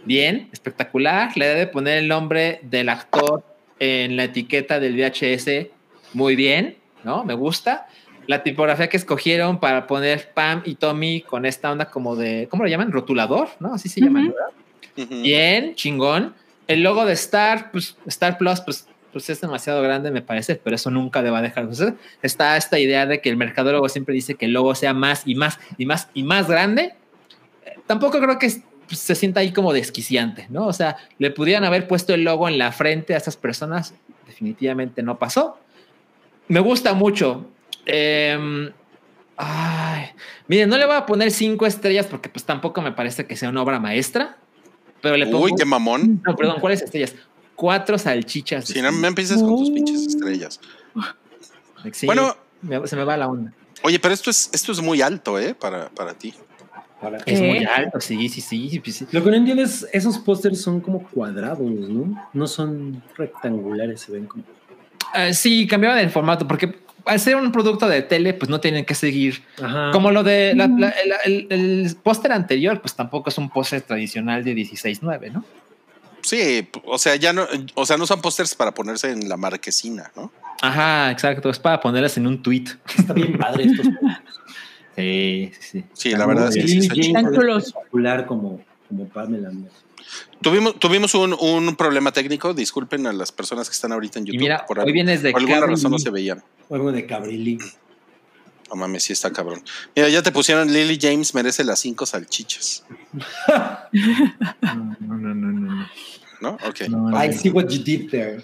Bien, 0.06 0.50
espectacular. 0.52 1.32
Le 1.36 1.48
debe 1.48 1.68
poner 1.68 1.98
el 1.98 2.08
nombre 2.08 2.60
del 2.64 2.90
actor 2.90 3.44
en 3.80 4.18
la 4.18 4.26
etiqueta 4.26 4.80
del 4.80 4.96
VHS. 4.96 5.70
Muy 6.14 6.36
bien, 6.36 6.78
¿no? 7.04 7.24
Me 7.24 7.34
gusta. 7.34 7.88
La 8.28 8.44
tipografía 8.44 8.88
que 8.88 8.98
escogieron 8.98 9.60
para 9.60 9.86
poner 9.88 10.32
Pam 10.34 10.62
y 10.66 10.76
Tommy 10.76 11.22
con 11.22 11.46
esta 11.46 11.72
onda 11.72 11.86
como 11.86 12.16
de, 12.16 12.48
¿cómo 12.50 12.64
lo 12.64 12.70
llaman? 12.70 12.92
Rotulador, 12.92 13.50
¿no? 13.60 13.74
Así 13.74 13.90
se 13.90 14.00
llaman, 14.00 14.28
Ujú. 14.28 14.34
¿verdad? 14.34 15.12
Ujú. 15.12 15.22
Bien, 15.24 15.76
chingón. 15.76 16.34
El 16.68 16.84
logo 16.84 17.06
de 17.06 17.14
Star, 17.14 17.72
pues 17.72 17.98
Star 18.06 18.38
Plus, 18.38 18.62
pues, 18.62 18.88
pues 19.14 19.30
es 19.30 19.40
demasiado 19.40 19.82
grande, 19.82 20.12
me 20.12 20.22
parece, 20.22 20.56
pero 20.56 20.76
eso 20.76 20.90
nunca 20.90 21.22
le 21.22 21.30
va 21.30 21.38
a 21.38 21.42
dejar 21.44 21.68
de 21.68 21.76
suceder. 21.76 21.94
Está 22.24 22.58
esta 22.58 22.80
idea 22.80 23.06
de 23.06 23.22
que 23.22 23.30
el 23.30 23.38
mercadólogo 23.38 23.88
siempre 23.88 24.14
dice 24.16 24.36
que 24.36 24.46
el 24.46 24.52
logo 24.54 24.74
sea 24.76 24.94
más 24.94 25.22
y 25.26 25.36
más 25.36 25.60
y 25.78 25.86
más 25.86 26.10
y 26.14 26.24
más 26.24 26.50
grande. 26.50 26.96
Eh, 27.66 27.76
Tampoco 27.86 28.20
creo 28.20 28.40
que 28.40 28.52
pues, 28.88 29.00
se 29.00 29.16
sienta 29.16 29.40
ahí 29.40 29.54
como 29.54 29.72
desquiciante, 29.72 30.48
¿no? 30.50 30.66
O 30.66 30.74
sea, 30.74 30.98
le 31.20 31.32
pudieran 31.32 31.64
haber 31.64 31.88
puesto 31.88 32.14
el 32.14 32.24
logo 32.24 32.50
en 32.50 32.58
la 32.58 32.72
frente 32.72 33.14
a 33.14 33.18
estas 33.18 33.38
personas, 33.38 33.94
definitivamente 34.26 35.04
no 35.04 35.20
pasó. 35.20 35.60
Me 36.48 36.60
gusta 36.60 36.94
mucho. 36.94 37.46
Em, 37.86 38.72
ay, 39.38 40.06
miren, 40.48 40.70
no 40.70 40.78
le 40.78 40.86
voy 40.86 40.96
a 40.96 41.06
poner 41.06 41.32
cinco 41.32 41.66
estrellas 41.66 42.08
porque 42.08 42.30
pues 42.30 42.44
tampoco 42.46 42.82
me 42.82 42.92
parece 42.92 43.26
que 43.26 43.36
sea 43.36 43.50
una 43.50 43.62
obra 43.62 43.80
maestra, 43.80 44.38
pero 45.02 45.18
le 45.18 45.28
pongo... 45.28 45.46
Uy, 45.46 45.54
qué 45.58 45.66
mamón. 45.66 46.22
No, 46.26 46.36
perdón, 46.36 46.60
¿cuáles 46.60 46.82
estrellas? 46.82 47.14
Cuatro 47.64 47.98
salchichas. 47.98 48.66
Si 48.66 48.82
no 48.82 48.90
cinco. 48.90 49.02
me 49.02 49.08
empieces 49.08 49.42
con 49.42 49.56
tus 49.58 49.70
pinches 49.72 50.06
estrellas. 50.06 50.60
Sí, 51.94 52.06
Bueno, 52.06 52.36
me- 52.62 52.86
se 52.88 52.98
me 52.98 53.06
va 53.06 53.16
la 53.16 53.30
onda. 53.30 53.54
oye, 53.84 54.00
pero 54.00 54.14
esto 54.14 54.30
es, 54.30 54.50
esto 54.52 54.74
es 54.74 54.82
muy 54.82 55.02
alto, 55.02 55.40
¿eh? 55.40 55.56
Para, 55.56 55.88
para 55.88 56.14
ti. 56.14 56.34
Para- 57.00 57.20
Es 57.20 57.40
¿Qué? 57.40 57.48
muy 57.48 57.64
alto, 57.64 58.02
sí, 58.02 58.28
sí, 58.28 58.42
sí. 58.42 58.82
sí, 58.84 58.92
sí. 58.92 59.08
Lo 59.12 59.24
que 59.24 59.30
no 59.30 59.38
entiendo 59.38 59.64
es, 59.64 59.88
esos 59.94 60.18
pósters 60.20 60.60
son 60.62 60.82
como 60.82 61.04
cuadrados, 61.08 61.62
¿no? 61.72 62.30
No 62.34 62.48
son 62.48 63.02
rectangulares, 63.18 64.02
se 64.02 64.12
ven 64.12 64.26
como... 64.26 64.44
Ah, 65.14 65.32
sí, 65.32 65.66
cambiaban 65.66 66.00
el 66.00 66.10
formato 66.10 66.46
porque 66.46 66.80
al 67.06 67.20
ser 67.22 67.38
un 67.38 67.50
producto 67.54 67.88
de 67.88 68.02
tele, 68.02 68.34
pues 68.34 68.50
no 68.50 68.60
tienen 68.60 68.84
que 68.84 68.94
seguir 68.96 69.42
Ajá. 69.62 69.92
como 69.94 70.12
lo 70.12 70.22
de 70.24 70.54
la- 70.54 70.68
la- 70.68 70.90
el, 71.26 71.48
el- 71.50 71.86
el 71.86 71.96
póster 71.96 72.34
anterior, 72.34 72.82
pues 72.82 72.94
tampoco 72.94 73.30
es 73.30 73.38
un 73.38 73.50
póster 73.50 73.82
tradicional 73.84 74.44
de 74.44 74.54
16.9, 74.54 75.32
¿no? 75.32 75.46
Sí, 76.24 76.68
o 76.86 76.98
sea, 76.98 77.16
ya 77.18 77.34
no, 77.34 77.46
o 77.76 77.86
sea, 77.86 77.98
no 77.98 78.08
son 78.08 78.22
pósters 78.22 78.56
para 78.56 78.74
ponerse 78.74 79.12
en 79.12 79.28
la 79.30 79.38
marquesina, 79.38 80.12
¿no? 80.16 80.32
Ajá, 80.62 81.12
exacto. 81.12 81.50
Es 81.50 81.60
para 81.60 81.80
ponerlas 81.80 82.18
en 82.18 82.28
un 82.28 82.42
tweet. 82.42 82.66
Está 82.98 83.14
bien 83.14 83.38
padre 83.38 83.66
estos 83.66 83.88
pósters. 83.88 84.20
Sí, 84.96 85.52
sí, 85.60 85.80
sí. 85.80 85.84
Sí, 85.94 86.12
la 86.12 86.28
verdad 86.28 86.50
es 86.50 86.56
que 86.56 86.68
sí 86.68 86.78
está 86.78 87.72
popular 87.74 88.28
como, 88.28 88.62
como 88.88 89.08
Pamela. 89.10 89.50
Tuvimos, 90.40 90.78
tuvimos 90.78 91.16
un, 91.16 91.34
un 91.34 91.76
problema 91.76 92.12
técnico. 92.12 92.54
Disculpen 92.54 93.08
a 93.08 93.14
las 93.14 93.32
personas 93.32 93.68
que 93.68 93.74
están 93.74 93.92
ahorita 93.92 94.20
en 94.20 94.28
Y 94.28 94.34
YouTube. 94.34 94.42
mira, 94.42 94.66
por, 94.68 94.80
hoy 94.80 94.92
vienes 94.92 95.24
de 95.24 95.32
por 95.32 95.42
alguna 95.42 95.66
razón 95.66 95.90
no 95.90 95.98
se 95.98 96.12
veían. 96.12 96.44
O 96.70 96.76
algo 96.76 96.92
de 96.92 97.08
Cabrilí. 97.08 97.58
No 98.70 98.76
mames, 98.76 99.04
sí 99.04 99.14
está 99.14 99.32
cabrón. 99.32 99.64
Mira, 99.96 100.10
ya 100.10 100.22
te 100.22 100.32
pusieron 100.32 100.72
Lily 100.72 101.00
James 101.02 101.34
merece 101.34 101.64
las 101.64 101.80
cinco 101.80 102.06
salchichas. 102.06 102.86
No, 104.62 104.98
no, 105.00 105.18
no, 105.18 105.34
no, 105.36 105.52
no. 105.52 105.90
¿No? 106.44 106.58
Ok. 106.68 106.82
No, 106.90 107.10
no. 107.10 107.24
I 107.24 107.32
see 107.32 107.50
what 107.50 107.70
you 107.70 107.82
did 107.82 108.10
there. 108.12 108.44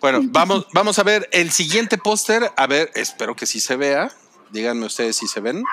Bueno, 0.00 0.20
vamos, 0.24 0.66
vamos 0.74 0.98
a 0.98 1.04
ver 1.04 1.28
el 1.30 1.50
siguiente 1.50 1.96
póster. 1.96 2.50
A 2.56 2.66
ver, 2.66 2.90
espero 2.94 3.36
que 3.36 3.46
sí 3.46 3.60
se 3.60 3.76
vea. 3.76 4.10
Díganme 4.50 4.86
ustedes 4.86 5.16
si 5.16 5.26
se 5.26 5.40
ven. 5.40 5.62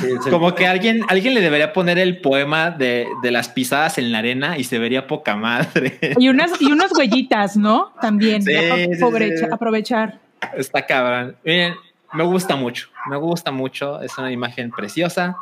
Sí. 0.00 0.30
Como 0.30 0.54
que 0.54 0.66
alguien, 0.66 1.04
alguien 1.08 1.34
le 1.34 1.40
debería 1.40 1.72
poner 1.72 1.98
el 1.98 2.20
poema 2.20 2.70
de, 2.70 3.06
de 3.22 3.30
las 3.30 3.48
pisadas 3.48 3.98
en 3.98 4.10
la 4.10 4.18
arena 4.18 4.58
y 4.58 4.64
se 4.64 4.78
vería 4.78 5.06
poca 5.06 5.36
madre. 5.36 5.98
Y 6.18 6.28
unas, 6.28 6.60
y 6.60 6.72
unas 6.72 6.90
huellitas, 6.92 7.56
¿no? 7.56 7.92
También. 8.00 8.42
Sí. 8.42 8.52
aprovechar. 9.52 10.20
Está 10.56 10.86
cabrón. 10.86 11.36
Miren, 11.44 11.74
me 12.12 12.24
gusta 12.24 12.56
mucho. 12.56 12.88
Me 13.08 13.16
gusta 13.16 13.52
mucho. 13.52 14.00
Es 14.00 14.16
una 14.18 14.32
imagen 14.32 14.70
preciosa. 14.70 15.36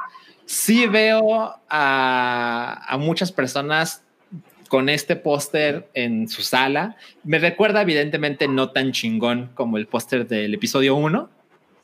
Sí 0.47 0.87
veo 0.87 1.55
a, 1.69 2.85
a 2.87 2.97
muchas 2.99 3.33
personas 3.33 4.03
con 4.69 4.89
este 4.89 5.17
póster 5.17 5.89
en 5.95 6.29
su 6.29 6.43
sala. 6.43 6.97
Me 7.25 7.39
recuerda, 7.39 7.83
evidentemente, 7.83 8.49
no 8.49 8.71
tan 8.71 8.93
chingón 8.93 9.51
como 9.55 9.77
el 9.77 9.87
póster 9.87 10.27
del 10.27 10.55
episodio 10.55 10.95
1. 10.97 11.29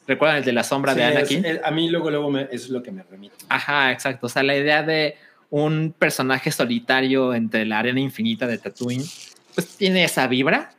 ¿Recuerdan 0.06 0.38
el 0.38 0.44
de 0.44 0.52
la 0.52 0.64
sombra 0.64 0.94
Sí, 0.94 1.00
de 1.00 1.08
es- 1.08 1.16
Anakin? 1.16 1.44
es- 1.44 1.60
a 1.64 1.70
mí 1.70 1.90
luego, 1.90 2.10
luego 2.10 2.30
me- 2.30 2.48
es 2.50 2.70
lo 2.70 2.82
que 2.82 2.90
me 2.90 3.02
remite. 3.02 3.34
Ajá, 3.50 3.92
exacto. 3.92 4.26
O 4.26 4.28
sea, 4.30 4.42
la 4.42 4.56
idea 4.56 4.82
de 4.82 5.16
un 5.50 5.94
personaje 5.98 6.50
solitario 6.50 7.34
entre 7.34 7.64
la 7.66 7.78
arena 7.78 8.00
infinita 8.00 8.46
de 8.46 8.56
Tatooine, 8.58 9.04
pues 9.54 9.68
tiene 9.76 10.04
esa 10.04 10.26
vibra. 10.26 10.70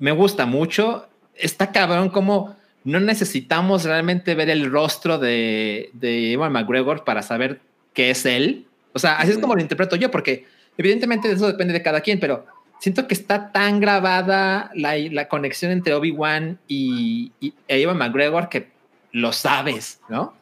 Me 0.00 0.10
gusta 0.12 0.46
mucho. 0.46 1.06
Está 1.36 1.70
cabrón 1.72 2.10
como 2.10 2.56
no 2.84 3.00
necesitamos 3.00 3.84
realmente 3.84 4.34
ver 4.34 4.50
el 4.50 4.70
rostro 4.70 5.18
de, 5.18 5.90
de 5.94 6.32
Ewan 6.32 6.52
McGregor 6.52 7.04
para 7.04 7.22
saber 7.22 7.60
que 7.94 8.10
es 8.10 8.24
él. 8.26 8.66
O 8.92 8.98
sea, 8.98 9.16
así 9.18 9.32
es 9.32 9.38
como 9.38 9.54
lo 9.56 9.60
interpreto 9.62 9.96
yo, 9.96 10.10
porque 10.10 10.44
evidentemente 10.78 11.30
eso 11.30 11.46
depende 11.46 11.72
de 11.72 11.82
cada 11.82 12.00
quien, 12.02 12.20
pero 12.20 12.44
siento 12.80 13.06
que 13.08 13.14
está 13.14 13.50
tan 13.52 13.80
grabada 13.80 14.70
la, 14.74 14.96
la 14.98 15.28
conexión 15.28 15.72
entre 15.72 15.94
Obi-Wan 15.94 16.58
y, 16.68 17.32
y 17.40 17.54
e 17.68 17.80
Ewan 17.82 17.96
McGregor 17.98 18.48
que 18.48 18.68
lo 19.12 19.32
sabes, 19.32 20.00
¿no? 20.08 20.34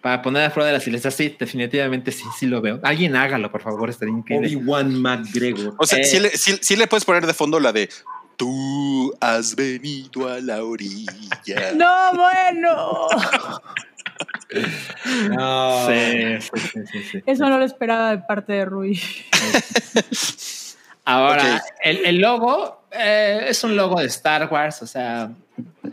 Para 0.00 0.22
poner 0.22 0.44
a 0.44 0.52
prueba 0.52 0.68
de 0.68 0.74
la 0.74 0.80
silencia, 0.80 1.10
sí, 1.10 1.34
definitivamente 1.38 2.12
sí, 2.12 2.24
sí 2.38 2.46
lo 2.46 2.60
veo. 2.60 2.80
Alguien 2.82 3.16
hágalo, 3.16 3.50
por 3.50 3.60
favor, 3.62 3.90
estaría 3.90 4.14
increíble. 4.14 4.48
Obi-Wan 4.48 5.00
McGregor. 5.00 5.74
O 5.78 5.86
sea, 5.86 5.98
Eh. 5.98 6.04
sí, 6.04 6.18
le, 6.20 6.30
sí- 6.30 6.58
sí 6.60 6.76
le 6.76 6.86
puedes 6.86 7.04
poner 7.04 7.26
de 7.26 7.34
fondo 7.34 7.58
la 7.60 7.72
de 7.72 7.88
Tú 8.36 9.14
has 9.20 9.54
venido 9.56 10.28
a 10.28 10.40
la 10.40 10.64
orilla. 10.64 11.12
No, 11.76 12.12
bueno. 12.14 13.08
No. 15.30 15.86
Sí, 15.86 16.40
sí, 16.40 16.60
sí, 16.60 16.80
sí, 16.92 17.02
sí. 17.12 17.22
Eso 17.26 17.48
no 17.48 17.58
lo 17.58 17.64
esperaba 17.64 18.10
de 18.10 18.18
parte 18.18 18.52
de 18.52 18.64
Rui. 18.64 19.00
Ahora, 21.04 21.62
el, 21.82 22.04
el 22.04 22.18
logo 22.18 22.80
eh, 22.90 23.46
es 23.48 23.62
un 23.62 23.76
logo 23.76 24.00
de 24.00 24.06
Star 24.06 24.48
Wars, 24.50 24.82
o 24.82 24.86
sea, 24.86 25.30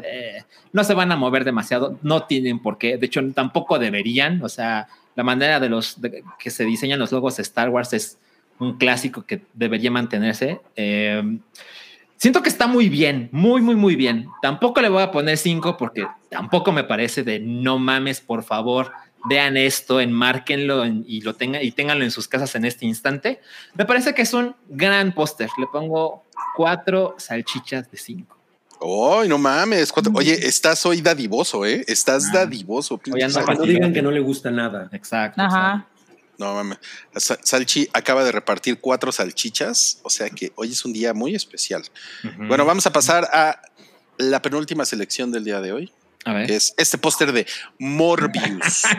eh, 0.03 0.43
no 0.71 0.83
se 0.83 0.93
van 0.93 1.11
a 1.11 1.15
mover 1.15 1.43
demasiado, 1.43 1.99
no 2.01 2.23
tienen 2.23 2.59
por 2.59 2.77
qué, 2.77 2.97
de 2.97 3.05
hecho 3.05 3.21
tampoco 3.33 3.77
deberían, 3.77 4.41
o 4.41 4.49
sea, 4.49 4.87
la 5.15 5.23
manera 5.23 5.59
de 5.59 5.69
los 5.69 6.01
de 6.01 6.23
que 6.39 6.49
se 6.49 6.65
diseñan 6.65 6.99
los 6.99 7.11
logos 7.11 7.37
de 7.37 7.43
Star 7.43 7.69
Wars 7.69 7.93
es 7.93 8.17
un 8.59 8.77
clásico 8.77 9.23
que 9.25 9.41
debería 9.53 9.91
mantenerse. 9.91 10.61
Eh, 10.75 11.39
siento 12.23 12.41
que 12.41 12.47
está 12.47 12.67
muy 12.67 12.87
bien, 12.87 13.27
muy, 13.33 13.61
muy, 13.61 13.75
muy 13.75 13.97
bien. 13.97 14.27
Tampoco 14.41 14.79
le 14.79 14.87
voy 14.87 15.03
a 15.03 15.11
poner 15.11 15.37
5 15.37 15.75
porque 15.75 16.07
tampoco 16.29 16.71
me 16.71 16.85
parece 16.85 17.23
de 17.23 17.41
no 17.41 17.79
mames, 17.79 18.21
por 18.21 18.43
favor, 18.43 18.93
vean 19.25 19.57
esto, 19.57 19.99
enmárquenlo 19.99 20.85
en- 20.85 21.03
y 21.05 21.19
lo 21.19 21.33
tengan 21.35 21.61
y 21.61 21.71
ténganlo 21.71 22.05
en 22.05 22.11
sus 22.11 22.29
casas 22.29 22.55
en 22.55 22.63
este 22.63 22.85
instante. 22.85 23.41
Me 23.73 23.83
parece 23.83 24.13
que 24.13 24.21
es 24.21 24.33
un 24.33 24.55
gran 24.69 25.11
póster. 25.13 25.49
Le 25.57 25.67
pongo 25.67 26.23
cuatro 26.55 27.15
salchichas 27.17 27.91
de 27.91 27.97
cinco. 27.97 28.37
Ay, 29.19 29.27
no 29.27 29.37
mames. 29.37 29.91
cuatro- 29.91 30.11
Oye, 30.15 30.33
estás 30.47 30.85
hoy 30.85 31.01
dadivoso, 31.01 31.65
¿eh? 31.65 31.83
Estás 31.87 32.25
Ah. 32.29 32.39
dadivoso. 32.39 32.99
Salchi. 33.03 33.33
Para 33.45 33.57
no 33.57 33.65
digan 33.65 33.91
que 33.93 34.01
no 34.01 34.11
le 34.11 34.19
gusta 34.21 34.49
nada. 34.49 34.89
Exacto. 34.93 35.41
Ajá. 35.41 35.87
No 36.37 36.53
mames. 36.55 36.79
Sa- 37.15 37.37
Salchi 37.43 37.87
acaba 37.93 38.23
de 38.23 38.31
repartir 38.31 38.79
cuatro 38.79 39.11
salchichas, 39.11 39.99
o 40.03 40.09
sea 40.09 40.29
que 40.29 40.51
hoy 40.55 40.71
es 40.71 40.83
un 40.85 40.93
día 40.93 41.13
muy 41.13 41.35
especial. 41.35 41.83
Bueno, 42.37 42.65
vamos 42.65 42.85
a 42.87 42.91
pasar 42.93 43.25
a 43.31 43.61
la 44.17 44.41
penúltima 44.41 44.85
selección 44.85 45.31
del 45.31 45.43
día 45.43 45.61
de 45.61 45.71
hoy, 45.73 45.91
a 46.25 46.33
ver. 46.33 46.47
que 46.47 46.55
es 46.55 46.73
este 46.77 46.97
póster 46.97 47.31
de 47.31 47.45
Morbius. 47.79 48.83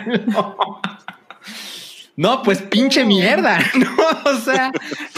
No, 2.17 2.43
pues 2.45 2.63
pinche 2.63 3.05
mierda, 3.05 3.59
¿no? 3.75 3.97
O 4.31 4.39
sea, 4.41 4.71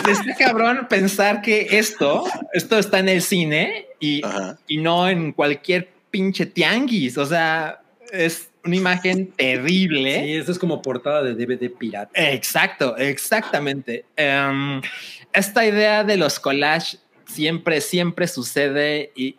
este 0.09 0.35
cabrón 0.39 0.87
pensar 0.89 1.43
que 1.43 1.67
esto, 1.73 2.25
esto 2.55 2.79
está 2.79 3.01
en 3.01 3.11
el 3.11 3.21
cine 3.21 3.89
y, 4.01 4.23
y 4.67 4.79
no 4.79 5.07
en 5.07 5.33
cualquier 5.33 5.91
pinche 6.11 6.47
tianguis. 6.47 7.19
O 7.19 7.27
sea, 7.27 7.83
es 8.11 8.49
una 8.67 8.77
imagen 8.77 9.29
terrible. 9.33 10.23
Sí, 10.25 10.33
esto 10.35 10.53
es 10.53 10.59
como 10.59 10.83
portada 10.83 11.23
de 11.23 11.35
DVD 11.35 11.71
pirata. 11.71 12.11
Exacto, 12.15 12.97
exactamente. 12.97 14.05
Em, 14.17 14.81
esta 15.33 15.67
idea 15.67 16.05
de 16.05 16.17
los 16.17 16.39
collages 16.41 17.03
siempre, 17.27 17.81
siempre 17.81 18.27
sucede 18.29 19.13
y, 19.17 19.37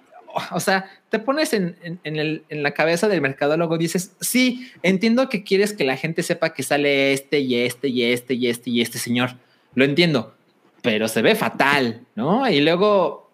o 0.51 0.59
sea, 0.59 0.85
te 1.09 1.19
pones 1.19 1.53
en, 1.53 1.77
en- 1.83 1.99
en 2.03 2.15
el- 2.17 2.43
en 2.49 2.63
la 2.63 2.71
cabeza 2.71 3.07
del 3.07 3.21
mercadólogo, 3.21 3.77
dices, 3.77 4.11
sí, 4.19 4.71
entiendo 4.83 5.29
que 5.29 5.43
quieres 5.43 5.73
que 5.73 5.83
la 5.85 5.95
gente 5.97 6.21
sepa 6.23 6.53
que 6.53 6.63
sale 6.63 7.13
este 7.13 7.39
y 7.39 7.55
este 7.55 7.87
y 7.87 8.03
este 8.03 8.33
y 8.33 8.47
este 8.49 8.69
y 8.69 8.81
este 8.81 8.97
señor. 8.99 9.31
Lo 9.75 9.85
entiendo, 9.85 10.35
pero 10.81 11.07
se 11.07 11.21
ve 11.21 11.35
fatal, 11.35 12.01
¿no? 12.15 12.49
Y 12.49 12.59
luego... 12.61 13.26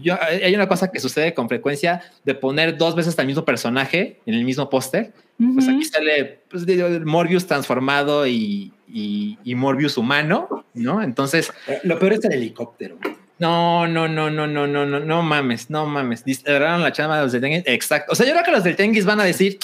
Yo, 0.00 0.16
hay 0.20 0.54
una 0.54 0.68
cosa 0.68 0.90
que 0.90 1.00
sucede 1.00 1.34
con 1.34 1.48
frecuencia 1.48 2.02
de 2.24 2.34
poner 2.34 2.76
dos 2.76 2.94
veces 2.94 3.18
al 3.18 3.26
mismo 3.26 3.44
personaje 3.44 4.20
en 4.26 4.34
el 4.34 4.44
mismo 4.44 4.68
póster 4.70 5.12
pues 5.36 5.66
Ujú. 5.66 5.74
aquí 5.76 5.84
sale 5.84 6.40
pues, 6.48 6.64
Morbius 7.04 7.46
transformado 7.46 8.24
y, 8.26 8.72
y- 8.88 9.36
y 9.42 9.54
Morbius 9.56 9.96
humano, 9.98 10.64
¿no? 10.74 11.02
Entonces, 11.02 11.52
Eh, 11.66 11.80
Lo 11.82 11.98
peor 11.98 12.12
es 12.12 12.24
el 12.24 12.32
helicóptero. 12.34 12.98
no, 13.40 13.88
no, 13.88 14.06
no, 14.06 14.30
no, 14.30 14.46
no, 14.46 14.66
no, 14.68 14.86
no, 14.86 15.00
no 15.00 15.22
mames, 15.22 15.70
no 15.70 15.86
mames. 15.86 16.24
Dispararon 16.24 16.82
la 16.82 16.92
chama 16.92 17.16
de 17.16 17.22
los 17.24 17.32
del 17.32 17.40
Tenguis. 17.40 17.62
Exacto. 17.66 18.12
O 18.12 18.14
sea, 18.14 18.26
yo 18.26 18.32
creo 18.32 18.44
que 18.44 18.52
los 18.52 18.62
del 18.62 18.76
Tenguis 18.76 19.04
van 19.04 19.18
a 19.20 19.24
decir, 19.24 19.58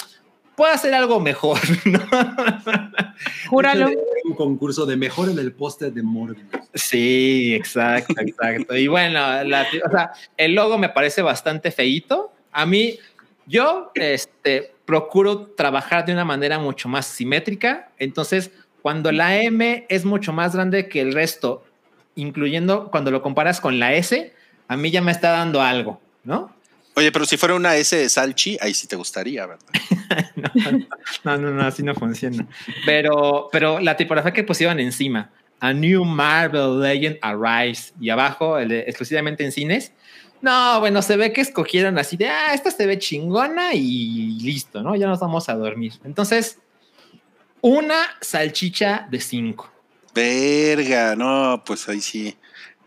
puedo 0.57 0.73
hacer 0.73 0.93
algo 0.93 1.21
mejor, 1.21 1.57
¿no? 1.85 1.99
Júralo. 3.49 3.87
Hay 3.87 3.95
Concurso 4.35 4.85
de 4.85 4.97
mejor 4.97 5.29
en 5.29 5.39
el 5.39 5.51
póster 5.53 5.93
de 5.93 6.01
Morbius. 6.03 6.45
Sí, 6.73 7.53
exacto, 7.53 8.13
exacto. 8.19 8.75
Y 8.75 8.87
bueno, 8.87 9.19
el 10.37 10.53
logo 10.53 10.77
me 10.77 10.89
parece 10.89 11.21
bastante 11.21 11.71
feíto. 11.71 12.31
A 12.51 12.65
mí, 12.65 12.97
yo 13.45 13.91
este, 13.95 14.73
procuro 14.85 15.47
trabajar 15.47 16.05
de 16.05 16.13
una 16.13 16.25
manera 16.25 16.59
mucho 16.59 16.89
más 16.89 17.05
simétrica. 17.05 17.89
Entonces, 17.97 18.51
cuando 18.81 19.11
la 19.11 19.41
M 19.41 19.85
es 19.89 20.05
mucho 20.05 20.33
más 20.33 20.55
grande 20.55 20.89
que 20.89 21.01
el 21.01 21.13
resto, 21.13 21.63
incluyendo 22.15 22.89
cuando 22.91 23.11
lo 23.11 23.21
comparas 23.21 23.61
con 23.61 23.79
la 23.79 23.93
S, 23.93 24.33
a 24.67 24.77
mí 24.77 24.91
ya 24.91 25.01
me 25.01 25.11
está 25.11 25.31
dando 25.31 25.61
algo, 25.61 26.01
¿no? 26.23 26.53
Oye, 26.95 27.11
pero 27.11 27.25
si 27.25 27.37
fuera 27.37 27.55
una 27.55 27.75
S 27.77 27.95
de 27.95 28.09
Salchi, 28.09 28.57
ahí 28.61 28.73
sí 28.73 28.87
te 28.87 28.95
gustaría, 28.95 29.45
¿verdad? 29.45 29.65
No, 31.23 31.37
no, 31.37 31.51
no, 31.51 31.63
así 31.63 31.83
no 31.83 31.95
funciona. 31.95 32.45
Pero, 32.85 33.47
pero 33.51 33.79
la 33.79 33.95
tipografía 33.95 34.33
que 34.33 34.43
pusieron 34.43 34.79
encima, 34.79 35.31
A 35.61 35.71
New 35.73 36.03
Marvel 36.03 36.81
Legend 36.81 37.17
Arise, 37.21 37.93
y 38.01 38.09
abajo, 38.09 38.57
el 38.57 38.69
de- 38.69 38.79
exclusivamente 38.81 39.45
en 39.45 39.51
cines. 39.53 39.93
No, 40.41 40.79
bueno, 40.79 41.01
se 41.01 41.15
ve 41.17 41.31
que 41.31 41.41
escogieron 41.41 41.97
así 41.97 42.17
de, 42.17 42.27
ah, 42.27 42.53
esta 42.53 42.71
se 42.71 42.85
ve 42.85 42.97
chingona 42.99 43.73
y 43.73 44.39
listo, 44.41 44.81
¿no? 44.83 44.95
Ya 44.95 45.07
nos 45.07 45.19
vamos 45.19 45.47
a 45.49 45.53
dormir. 45.55 45.93
Entonces, 46.03 46.57
una 47.61 48.07
salchicha 48.21 49.07
de 49.09 49.19
cinco. 49.21 49.71
Verga, 50.13 51.15
no, 51.15 51.63
pues 51.65 51.87
ahí 51.87 52.01
sí. 52.01 52.35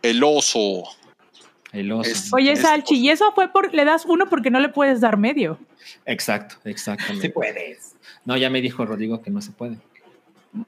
El 0.02 0.22
oso. 0.22 0.82
El 1.74 1.92
oso. 1.92 2.10
Es- 2.10 2.32
Oye, 2.32 2.52
Es- 2.52 2.60
Salchi, 2.60 2.96
y 2.96 3.10
eso 3.10 3.32
fue 3.34 3.52
por, 3.52 3.74
le 3.74 3.84
das 3.84 4.04
uno 4.06 4.28
porque 4.30 4.50
no 4.50 4.60
le 4.60 4.68
puedes 4.70 5.00
dar 5.00 5.16
medio. 5.18 5.58
Exacto, 6.06 6.56
exactamente. 6.64 7.26
Sí 7.26 7.32
puedes. 7.32 7.96
No, 8.24 8.36
ya 8.36 8.48
me 8.48 8.60
dijo 8.62 8.86
Rodrigo 8.86 9.20
que 9.20 9.30
no 9.30 9.42
se 9.42 9.50
puede. 9.52 9.76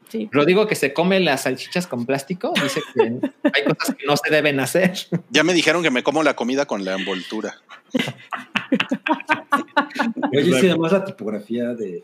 Sí. 0.09 0.29
Rodrigo 0.33 0.67
que 0.67 0.75
se 0.75 0.93
come 0.93 1.21
las 1.21 1.43
salchichas 1.43 1.87
con 1.87 2.07
plástico 2.07 2.53
dice 2.61 2.81
que 2.93 3.03
hay 3.55 3.65
cosas 3.73 3.95
que 3.95 4.05
no 4.05 4.17
se 4.17 4.31
deben 4.31 4.59
hacer. 4.59 4.95
Ya 5.31 5.45
me 5.45 5.55
dijeron 5.55 5.83
que 5.85 5.91
me 5.93 6.03
como 6.03 6.25
la 6.25 6.35
comida 6.35 6.67
con 6.67 6.85
la 6.85 6.95
envoltura. 6.97 7.55
Oye, 10.33 10.61
sí, 10.61 10.69
además 10.69 10.93
la 10.93 11.05
tipografía 11.05 11.75
de 11.75 12.03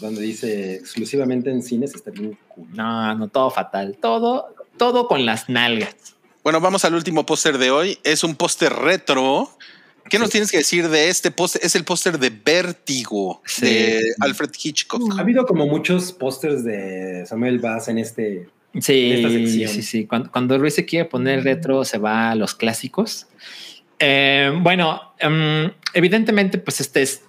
donde 0.00 0.20
dice 0.22 0.74
exclusivamente 0.76 1.50
en 1.50 1.62
cines 1.62 1.94
está 1.94 2.10
bien 2.10 2.36
cool. 2.48 2.66
No, 2.72 3.14
no, 3.14 3.28
todo 3.28 3.50
fatal. 3.50 3.96
Todo, 4.00 4.54
todo 4.76 5.06
con 5.06 5.24
las 5.24 5.48
nalgas. 5.48 6.16
Bueno, 6.44 6.60
vamos 6.60 6.84
al 6.84 6.94
último 6.94 7.24
póster 7.24 7.56
de 7.58 7.70
hoy. 7.70 7.98
Es 8.04 8.22
un 8.22 8.36
póster 8.36 8.70
retro. 8.70 9.48
¿Qué 10.10 10.18
nos 10.18 10.28
tienes 10.28 10.50
que 10.50 10.58
decir 10.58 10.90
de 10.90 11.08
este 11.08 11.30
póster? 11.30 11.62
Es 11.64 11.74
el 11.74 11.84
póster 11.84 12.18
de 12.18 12.28
Vértigo 12.28 13.40
Sí. 13.46 13.64
de 13.64 14.00
Alfred 14.20 14.50
Hitchcock. 14.62 15.16
Ha 15.16 15.22
habido 15.22 15.46
como 15.46 15.66
muchos 15.66 16.12
pósters 16.12 16.62
de 16.62 17.24
Samuel 17.26 17.60
Bass 17.60 17.88
en 17.88 17.96
este. 17.96 18.46
Sí, 18.78 19.12
esta 19.12 19.30
sección. 19.30 19.70
sí, 19.70 19.82
sí. 19.82 20.06
Cuando, 20.06 20.30
cuando 20.30 20.58
Ruiz 20.58 20.74
se 20.74 20.84
quiere 20.84 21.06
poner 21.06 21.42
retro, 21.44 21.82
se 21.84 21.96
va 21.96 22.32
a 22.32 22.34
los 22.34 22.54
clásicos. 22.54 23.26
Eh, 23.98 24.52
bueno, 24.60 25.14
em, 25.18 25.70
evidentemente, 25.94 26.58
pues 26.58 26.80
este 26.80 27.00
es 27.00 27.22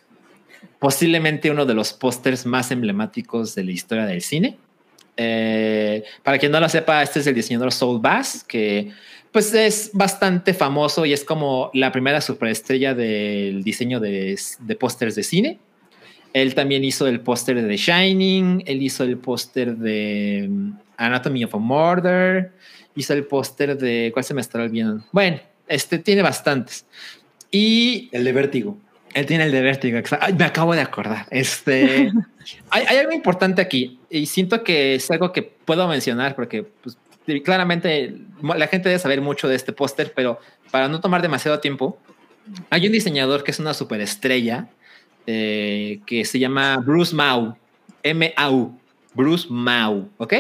posiblemente 0.80 1.50
uno 1.52 1.66
de 1.66 1.74
los 1.74 1.94
pósters 1.94 2.46
más 2.46 2.72
emblemáticos 2.72 3.56
de 3.56 3.64
la 3.64 3.72
historia 3.72 4.06
del 4.06 4.22
cine. 4.22 4.58
Eh, 5.18 6.04
para 6.24 6.38
quien 6.38 6.52
no 6.52 6.60
lo 6.60 6.70
sepa, 6.70 7.02
este 7.02 7.20
es 7.20 7.28
el 7.28 7.36
diseñador 7.36 7.72
Saul 7.72 8.00
Bass, 8.00 8.44
que 8.44 8.92
pues 9.32 9.54
es 9.54 9.92
bastante 9.94 10.54
famoso 10.54 11.06
y 11.06 11.14
es 11.14 11.26
como 11.26 11.70
la 11.74 11.92
primera 11.92 12.22
superestrella 12.22 12.94
del 12.94 13.64
diseño 13.64 14.00
de, 14.00 14.40
de 14.60 14.76
pósters 14.76 15.16
de 15.16 15.24
cine. 15.24 15.60
Él 16.36 16.54
también 16.54 16.84
hizo 16.84 17.08
el 17.08 17.22
póster 17.22 17.62
de 17.62 17.68
The 17.68 17.78
Shining, 17.78 18.64
él 18.66 18.82
hizo 18.82 19.04
el 19.04 19.18
póster 19.18 19.78
de 19.78 20.48
mm, 20.50 20.72
Anatomy 20.98 21.46
of 21.46 21.56
a 21.56 21.58
Murder, 21.58 22.52
hizo 22.96 23.14
el 23.14 23.26
póster 23.26 23.78
de... 23.78 24.10
¿Cuál 24.14 24.26
se 24.26 24.34
me 24.34 24.42
estará 24.42 24.66
olvidando? 24.66 25.06
Bueno, 25.12 25.40
este 25.68 25.98
tiene 26.00 26.22
bastantes. 26.22 26.86
Y 27.52 28.10
El 28.12 28.26
de 28.26 28.34
Vértigo. 28.34 28.78
Él 29.16 29.26
tiene 29.26 29.46
el 29.46 29.52
de 29.52 29.62
vértigo. 29.62 29.98
Ay, 30.20 30.34
me 30.34 30.44
acabo 30.44 30.76
de 30.76 30.82
acordar. 30.82 31.26
Este, 31.32 32.12
hay, 32.70 32.84
hay 32.86 32.98
algo 32.98 33.14
importante 33.14 33.62
aquí 33.62 33.98
y 34.10 34.26
siento 34.26 34.64
que 34.64 34.96
es 34.96 35.10
algo 35.10 35.32
que 35.32 35.42
puedo 35.42 35.88
mencionar 35.88 36.36
porque 36.36 36.64
pues, 36.64 36.98
claramente 37.44 38.14
la 38.42 38.68
gente 38.68 38.90
debe 38.90 39.00
saber 39.00 39.22
mucho 39.22 39.48
de 39.48 39.56
este 39.56 39.72
póster, 39.72 40.12
pero 40.14 40.40
para 40.70 40.90
no 40.90 41.00
tomar 41.00 41.22
demasiado 41.22 41.60
tiempo, 41.62 41.98
hay 42.70 42.86
un 42.86 42.92
diseñador 42.92 43.44
que 43.46 43.52
es 43.52 43.60
una 43.60 43.74
superestrella 43.74 44.68
eh, 45.26 46.02
que 46.06 46.26
se 46.26 46.38
llama 46.38 46.78
Bruce 46.78 47.16
Mau, 47.16 47.56
M-A-U, 48.04 48.78
Bruce 49.14 49.48
Mau, 49.50 50.10
¿ok? 50.18 50.34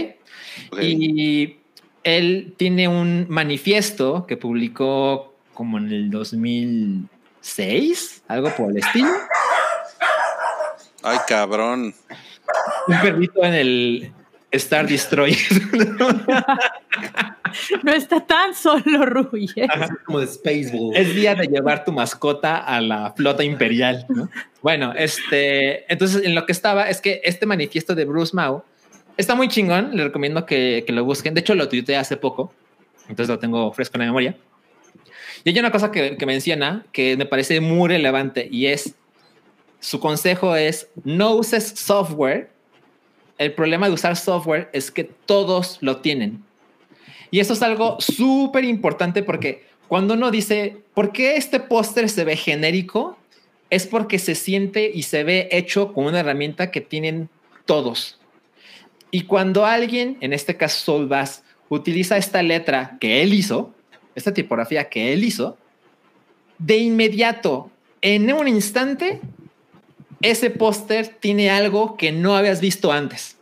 Y 0.81 1.55
él 2.03 2.53
tiene 2.57 2.89
un 2.89 3.25
manifiesto 3.29 4.25
que 4.27 4.35
publicó 4.35 5.33
como 5.53 5.77
en 5.77 5.91
el 5.91 6.09
2006, 7.45 8.23
algo 8.27 8.49
por 8.55 8.71
el 8.71 8.77
estilo. 8.77 9.09
Ay, 11.03 11.17
cabrón. 11.27 11.93
Un 12.87 13.01
perrito 13.01 13.43
en 13.43 13.53
el 13.53 14.13
Star 14.51 14.87
Destroyer. 14.87 15.37
No 17.83 17.93
está 17.93 18.19
tan 18.19 18.53
solo, 18.53 19.05
Rui. 19.05 19.49
¿eh? 19.55 19.65
Es 19.73 19.89
como 20.05 20.19
de 20.19 20.27
Spaceball. 20.27 20.93
es 20.93 21.15
día 21.15 21.35
de 21.35 21.47
llevar 21.47 21.85
tu 21.85 21.93
mascota 21.93 22.57
a 22.57 22.81
la 22.81 23.13
flota 23.13 23.45
imperial. 23.45 24.05
¿no? 24.09 24.29
Bueno, 24.61 24.91
este, 24.93 25.89
entonces 25.91 26.25
en 26.25 26.35
lo 26.35 26.45
que 26.45 26.51
estaba 26.51 26.89
es 26.89 26.99
que 26.99 27.21
este 27.23 27.45
manifiesto 27.45 27.95
de 27.95 28.03
Bruce 28.03 28.35
Mau 28.35 28.63
está 29.15 29.35
muy 29.35 29.47
chingón. 29.47 29.95
Le 29.95 30.03
recomiendo 30.03 30.45
que, 30.45 30.83
que 30.85 30.91
lo 30.91 31.05
busquen. 31.05 31.33
De 31.33 31.39
hecho, 31.39 31.55
lo 31.55 31.69
tuiteé 31.69 31.95
hace 31.95 32.17
poco, 32.17 32.51
entonces 33.07 33.29
lo 33.29 33.39
tengo 33.39 33.71
fresco 33.71 33.95
en 33.95 34.01
la 34.01 34.05
memoria. 34.07 34.35
Y 35.45 35.51
hay 35.51 35.59
una 35.59 35.71
cosa 35.71 35.91
que, 35.91 36.17
menciona 36.25 36.87
que 36.91 37.15
me 37.15 37.27
parece 37.27 37.61
muy 37.61 37.87
relevante 37.87 38.49
y 38.51 38.65
es 38.65 38.95
su 39.79 39.99
consejo 39.99 40.55
es 40.55 40.89
no 41.03 41.35
uses 41.35 41.67
software. 41.77 42.49
El 43.37 43.53
problema 43.53 43.87
de 43.87 43.93
usar 43.93 44.15
software 44.17 44.69
es 44.73 44.89
que 44.89 45.03
todos 45.03 45.77
lo 45.81 45.97
tienen. 45.97 46.43
Y 47.29 47.41
eso 47.41 47.53
es 47.53 47.61
algo 47.61 47.97
súper 47.99 48.63
importante 48.63 49.21
porque 49.21 49.63
cuando 49.87 50.15
uno 50.15 50.31
dice, 50.31 50.77
¿por 50.95 51.11
qué 51.11 51.35
este 51.35 51.59
póster 51.59 52.09
se 52.09 52.23
ve 52.23 52.37
genérico? 52.37 53.15
Es 53.69 53.85
porque 53.85 54.17
se 54.17 54.33
siente 54.33 54.91
y 54.91 55.03
se 55.03 55.23
ve 55.23 55.47
hecho 55.51 55.93
con 55.93 56.05
una 56.05 56.21
herramienta 56.21 56.71
que 56.71 56.81
tienen 56.81 57.29
todos. 57.65 58.19
Y 59.11 59.25
cuando 59.25 59.67
alguien, 59.67 60.17
en 60.21 60.33
este 60.33 60.57
caso 60.57 60.79
Sol 60.79 61.07
Bass, 61.07 61.43
utiliza 61.69 62.17
esta 62.17 62.41
letra 62.41 62.97
que 62.99 63.21
él 63.21 63.31
hizo, 63.35 63.74
esta 64.15 64.33
tipografía 64.33 64.89
que 64.89 65.13
él 65.13 65.23
hizo, 65.23 65.57
de 66.57 66.77
inmediato, 66.77 67.69
en 68.01 68.31
un 68.31 68.47
instante, 68.47 69.19
ese 70.21 70.49
póster 70.49 71.07
tiene 71.19 71.49
algo 71.49 71.97
que 71.97 72.11
no 72.11 72.35
habías 72.35 72.61
visto 72.61 72.91
antes. 72.91 73.37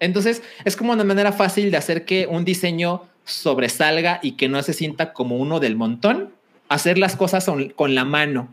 Entonces, 0.00 0.42
es 0.64 0.76
como 0.76 0.92
una 0.92 1.04
manera 1.04 1.32
fácil 1.32 1.70
de 1.70 1.76
hacer 1.76 2.04
que 2.04 2.26
un 2.26 2.44
diseño 2.44 3.02
sobresalga 3.24 4.18
y 4.22 4.32
que 4.32 4.48
no 4.48 4.62
se 4.62 4.72
sienta 4.72 5.12
como 5.12 5.36
uno 5.36 5.60
del 5.60 5.76
montón, 5.76 6.32
hacer 6.68 6.98
las 6.98 7.16
cosas 7.16 7.48
con, 7.76 7.94
la 7.94 8.04
mano, 8.04 8.52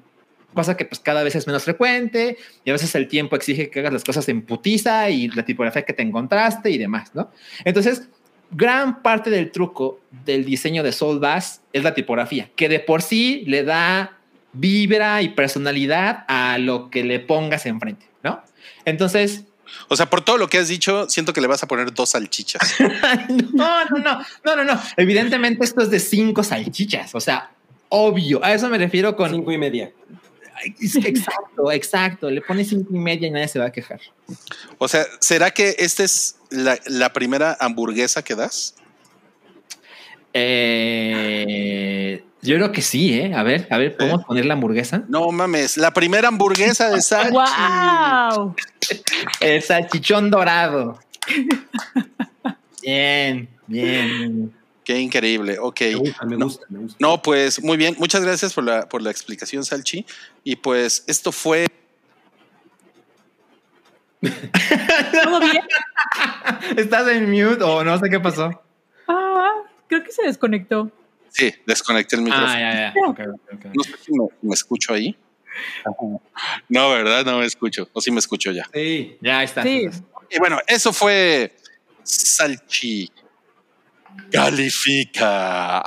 cosa 0.53 0.77
que 0.77 0.85
pues 0.85 0.99
cada 0.99 1.23
vez 1.23 1.35
es 1.35 1.47
menos 1.47 1.63
frecuente 1.63 2.37
y 2.65 2.69
a 2.69 2.73
veces 2.73 2.93
el 2.95 3.07
tiempo 3.07 3.35
exige 3.35 3.69
que 3.69 3.79
hagas 3.79 3.93
las 3.93 4.03
cosas 4.03 4.27
en 4.29 4.41
putiza 4.43 5.09
y 5.09 5.29
la 5.29 5.43
tipografía 5.43 5.83
que 5.83 5.93
te 5.93 6.03
encontraste 6.03 6.69
y 6.69 6.77
demás, 6.77 7.15
¿no? 7.15 7.31
Entonces, 7.65 8.09
gran 8.51 9.01
parte 9.01 9.29
del 9.29 9.51
truco 9.51 9.99
del 10.25 10.45
diseño 10.45 10.83
de 10.83 10.91
Soul 10.91 11.19
Bass 11.19 11.61
es 11.73 11.83
la 11.83 11.93
tipografía, 11.93 12.49
que 12.55 12.69
de 12.69 12.79
por 12.79 13.01
sí 13.01 13.43
le 13.47 13.63
da 13.63 14.17
vibra 14.53 15.21
y 15.21 15.29
personalidad 15.29 16.25
a 16.27 16.57
lo 16.57 16.89
que 16.89 17.03
le 17.03 17.19
pongas 17.19 17.65
enfrente, 17.65 18.07
¿no? 18.23 18.41
Entonces, 18.85 19.45
O 19.87 19.95
sea, 19.95 20.09
por 20.09 20.21
todo 20.21 20.37
lo 20.37 20.47
que 20.47 20.57
has 20.57 20.67
dicho, 20.67 21.07
siento 21.09 21.31
que 21.31 21.41
le 21.41 21.47
vas 21.47 21.61
a 21.61 21.67
poner 21.67 21.93
dos 21.93 22.09
salchichas. 22.09 22.75
no, 23.53 23.85
no, 23.85 23.97
no, 23.99 24.25
no, 24.43 24.55
no, 24.55 24.63
no. 24.63 24.81
Evidentemente 24.97 25.63
esto 25.63 25.81
es 25.81 25.91
de 25.91 25.99
cinco 25.99 26.43
salchichas, 26.43 27.13
o 27.13 27.19
sea, 27.19 27.51
obvio. 27.89 28.43
A 28.43 28.53
eso 28.53 28.67
me 28.69 28.79
refiero 28.79 29.15
con... 29.15 29.29
Cinco 29.29 29.51
y 29.51 29.59
media. 29.59 29.91
Exacto, 30.63 31.71
exacto. 31.71 32.29
Le 32.29 32.41
pones 32.41 32.69
cinco 32.69 32.93
y 32.93 32.99
media 32.99 33.27
y 33.27 33.31
nadie 33.31 33.47
se 33.47 33.59
va 33.59 33.65
a 33.65 33.71
quejar. 33.71 33.99
O 34.77 34.87
sea, 34.87 35.05
¿será 35.19 35.51
que 35.51 35.75
esta 35.79 36.03
es 36.03 36.37
la, 36.49 36.79
la 36.85 37.13
primera 37.13 37.57
hamburguesa 37.59 38.23
que 38.23 38.35
das? 38.35 38.75
Eh, 40.33 42.23
yo 42.41 42.55
creo 42.55 42.71
que 42.71 42.81
sí, 42.81 43.19
¿eh? 43.19 43.33
A 43.35 43.43
ver, 43.43 43.67
a 43.69 43.77
ver, 43.77 43.97
¿podemos 43.97 44.23
poner 44.23 44.45
la 44.45 44.53
hamburguesa? 44.53 45.03
No 45.07 45.29
mames, 45.31 45.77
la 45.77 45.91
primera 45.91 46.27
hamburguesa 46.27 46.89
de 46.89 47.01
Salchi. 47.01 47.33
¡Wow! 47.33 48.55
El 49.39 49.61
salchichón 49.61 50.29
dorado. 50.29 50.99
Bien, 52.81 53.49
bien, 53.67 54.07
bien. 54.07 54.58
Qué 54.89 54.97
increíble. 54.99 55.59
Ok. 55.59 55.81
Me 55.81 55.93
gusta, 55.97 56.25
me 56.25 56.35
No. 56.35 56.45
gusta, 56.45 56.65
me 56.67 56.79
gusta. 56.79 56.97
No, 56.99 57.21
pues 57.21 57.63
muy 57.63 57.77
bien. 57.77 57.95
Muchas 57.99 58.23
gracias 58.23 58.55
por 58.55 58.63
la, 58.63 58.89
por 58.89 59.03
la 59.03 59.11
explicación, 59.11 59.63
Salchi. 59.63 60.03
Y 60.43 60.55
pues 60.55 61.03
esto 61.05 61.31
fue. 61.31 61.67
¿Todo 64.19 65.39
bien? 65.41 65.63
¿Estás 66.75 67.07
en 67.07 67.29
mute 67.29 67.63
o 67.63 67.83
no 67.83 67.99
sé 67.99 68.09
qué 68.09 68.19
pasó? 68.19 68.49
Ah, 69.07 69.51
creo 69.85 70.03
que 70.03 70.11
se 70.11 70.23
desconectó. 70.23 70.91
Sí, 71.29 71.53
desconecté 71.67 72.15
el 72.15 72.23
micrófono. 72.23 72.49
Ah, 72.51 72.59
ya, 72.59 72.93
ya. 72.95 73.71
No 73.75 73.83
sé 73.83 73.93
si 74.03 74.11
me, 74.11 74.25
me 74.41 74.55
escucho 74.55 74.95
ahí. 74.95 75.15
No, 76.67 76.89
¿verdad? 76.89 77.23
No 77.25 77.37
me 77.37 77.45
escucho. 77.45 77.87
O 77.93 78.01
sí 78.01 78.09
me 78.09 78.17
escucho 78.17 78.51
ya. 78.51 78.67
Sí. 78.73 79.19
Ya 79.21 79.43
está. 79.43 79.61
Sí. 79.61 79.87
Y 80.31 80.39
bueno, 80.39 80.57
eso 80.65 80.91
fue 80.91 81.55
Salchi. 82.01 83.11
Califica. 84.31 85.83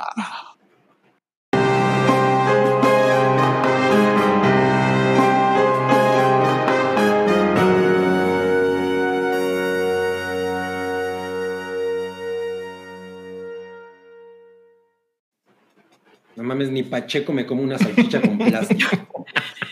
No 16.34 16.42
mames, 16.42 16.70
ni 16.70 16.82
Pacheco 16.82 17.32
me 17.32 17.44
come 17.44 17.62
una 17.62 17.78
salchicha 17.78 18.20
con 18.20 18.38
plástico. 18.38 19.26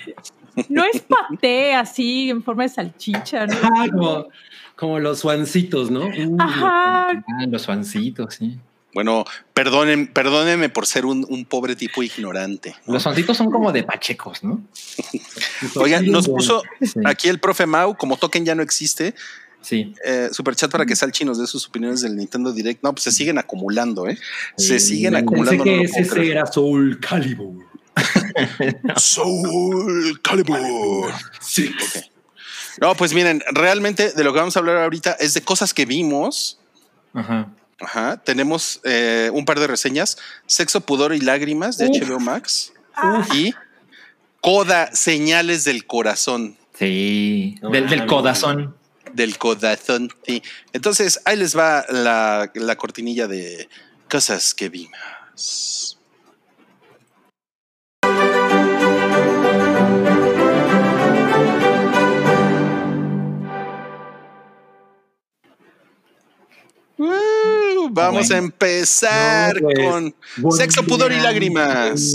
No 0.69 0.85
es 0.85 1.01
paté 1.03 1.75
así 1.75 2.31
en 2.31 2.43
forma 2.43 2.65
de 2.65 2.69
salchicha, 2.71 3.47
¿no? 3.47 3.55
Ah, 3.63 3.87
como, 3.91 4.29
como 4.77 4.99
los 4.99 5.21
suancitos, 5.21 5.91
¿no? 5.91 6.07
Uh, 6.07 6.37
Ajá. 6.39 7.23
Los 7.49 7.63
suancitos, 7.63 8.35
sí. 8.35 8.59
Bueno, 8.93 9.25
perdonen, 9.55 10.09
perdónenme 10.09 10.69
por 10.69 10.85
ser 10.87 11.07
un, 11.07 11.25
un 11.29 11.45
pobre 11.45 11.77
tipo 11.77 12.03
ignorante. 12.03 12.75
¿no? 12.87 12.95
Los 12.95 13.05
suancitos 13.05 13.37
son 13.37 13.51
como 13.51 13.71
de 13.71 13.85
pachecos, 13.85 14.43
¿no? 14.43 14.61
Oigan, 15.77 16.07
nos 16.07 16.29
puso 16.29 16.63
Sí. 16.81 16.99
aquí 17.05 17.29
el 17.29 17.39
profe 17.39 17.67
Mau, 17.67 17.97
como 17.97 18.17
token 18.17 18.45
ya 18.45 18.55
no 18.55 18.63
existe, 18.63 19.15
Sí. 19.63 19.93
Eh, 20.07 20.31
super 20.33 20.57
chat 20.57 20.71
para 20.71 20.87
que 20.87 20.97
Salchi 20.97 21.23
nos 21.23 21.39
dé 21.39 21.47
sus 21.47 21.69
opiniones 21.69 22.01
del 22.01 22.17
Nintendo 22.17 22.51
Direct. 22.51 22.83
No, 22.83 22.95
pues 22.95 23.03
se 23.05 23.13
siguen 23.13 23.37
acumulando, 23.37 24.09
¿eh? 24.09 24.17
Se 24.57 24.81
siguen 24.81 25.13
Pensé 25.13 25.23
acumulando. 25.25 25.65
que 25.65 25.77
no 25.77 25.83
ese, 25.83 25.93
puedo 25.93 26.03
ese 26.07 26.15
creer. 26.15 26.31
era 26.31 26.47
Soul 26.47 26.99
Calibur. 26.99 27.67
Soul 28.97 30.21
Calibur. 30.23 31.13
Sí. 31.41 31.75
No, 32.81 32.95
pues 32.95 33.13
miren, 33.13 33.43
realmente 33.53 34.13
de 34.13 34.25
lo 34.25 34.33
que 34.33 34.39
vamos 34.39 34.57
a 34.57 34.61
hablar 34.61 34.79
ahorita 34.79 35.13
es 35.21 35.35
de 35.35 35.43
cosas 35.43 35.75
que 35.75 35.85
vimos. 35.87 36.59
Ajá. 37.15 37.49
Ajá. 37.81 38.17
Tenemos 38.19 38.81
eh, 38.85 39.31
un 39.33 39.45
par 39.45 39.59
de 39.59 39.67
reseñas: 39.67 40.19
Sexo, 40.47 40.81
Pudor 40.83 41.15
y 41.15 41.21
Lágrimas 41.21 41.79
de 41.79 41.87
Uf. 41.89 42.09
HBO 42.09 42.21
Max 42.21 42.73
Ah, 42.95 43.27
y 43.35 43.55
Coda, 44.41 44.95
Señales 44.95 45.65
del 45.65 45.87
Corazón. 45.87 46.57
Sí. 46.79 47.57
No 47.63 47.71
del, 47.71 47.89
del 47.89 48.07
codazón. 48.07 48.75
Del 49.13 49.37
corazón. 49.39 50.11
Sí. 50.27 50.43
Entonces, 50.73 51.21
ahí 51.25 51.37
les 51.37 51.57
va 51.57 51.85
la, 51.91 52.51
la 52.55 52.77
cortinilla 52.77 53.27
de 53.27 53.69
cosas 54.09 54.55
que 54.55 54.69
vimos. 54.69 54.97
Uh, 67.03 67.89
vamos 67.91 68.29
Bueno. 68.29 68.35
a 68.35 68.39
empezar 68.45 69.55
No, 69.63 69.69
pues, 69.69 69.89
con 69.89 70.53
Sexo, 70.53 70.83
pudor 70.85 71.13
y 71.13 71.17
lágrimas. 71.21 72.15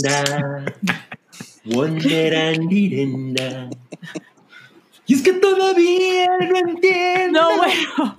Y 5.08 5.14
es 5.14 5.22
que 5.22 5.32
todavía 5.34 6.28
no 6.50 6.56
entiendo. 6.70 7.40
no, 7.40 7.56
bueno. 7.56 8.16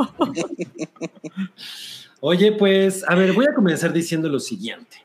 Oye, 2.19 2.51
pues, 2.53 3.03
a 3.07 3.15
ver, 3.15 3.31
voy 3.33 3.45
a 3.49 3.53
comenzar 3.53 3.93
diciendo 3.93 4.27
lo 4.27 4.39
siguiente. 4.39 4.97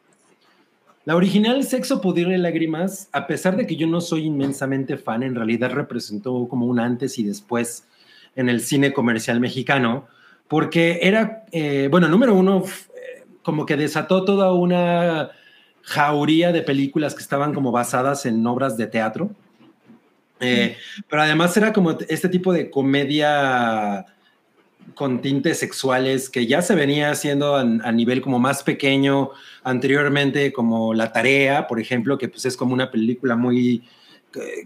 La 1.04 1.14
original 1.16 1.62
Sexo, 1.64 2.00
Pudor 2.00 2.32
y 2.32 2.38
Lágrimas, 2.38 3.08
a 3.12 3.26
pesar 3.26 3.56
de 3.56 3.66
que 3.66 3.74
yo 3.76 3.86
no 3.88 4.00
soy 4.00 4.26
inmensamente 4.26 4.96
fan, 4.96 5.22
en 5.24 5.34
realidad 5.34 5.72
representó 5.72 6.46
como 6.48 6.66
un 6.66 6.78
antes 6.78 7.18
y 7.18 7.24
después 7.24 7.84
en 8.36 8.48
el 8.48 8.60
cine 8.60 8.92
comercial 8.92 9.40
mexicano, 9.40 10.06
porque 10.52 10.98
era, 11.00 11.46
eh, 11.50 11.88
bueno, 11.90 12.08
número 12.08 12.34
uno, 12.34 12.62
eh, 12.62 13.24
como 13.42 13.64
que 13.64 13.74
desató 13.74 14.22
toda 14.22 14.52
una 14.52 15.30
jauría 15.80 16.52
de 16.52 16.60
películas 16.60 17.14
que 17.14 17.22
estaban 17.22 17.54
como 17.54 17.72
basadas 17.72 18.26
en 18.26 18.46
obras 18.46 18.76
de 18.76 18.86
teatro. 18.86 19.30
Eh, 20.40 20.76
pero 21.08 21.22
además 21.22 21.56
era 21.56 21.72
como 21.72 21.92
este 22.06 22.28
tipo 22.28 22.52
de 22.52 22.68
comedia 22.68 24.04
con 24.94 25.22
tintes 25.22 25.58
sexuales 25.58 26.28
que 26.28 26.46
ya 26.46 26.60
se 26.60 26.74
venía 26.74 27.10
haciendo 27.10 27.56
a, 27.56 27.62
a 27.62 27.90
nivel 27.90 28.20
como 28.20 28.38
más 28.38 28.62
pequeño 28.62 29.30
anteriormente, 29.64 30.52
como 30.52 30.92
La 30.92 31.14
Tarea, 31.14 31.66
por 31.66 31.80
ejemplo, 31.80 32.18
que 32.18 32.28
pues 32.28 32.44
es 32.44 32.58
como 32.58 32.74
una 32.74 32.90
película 32.90 33.36
muy, 33.36 33.84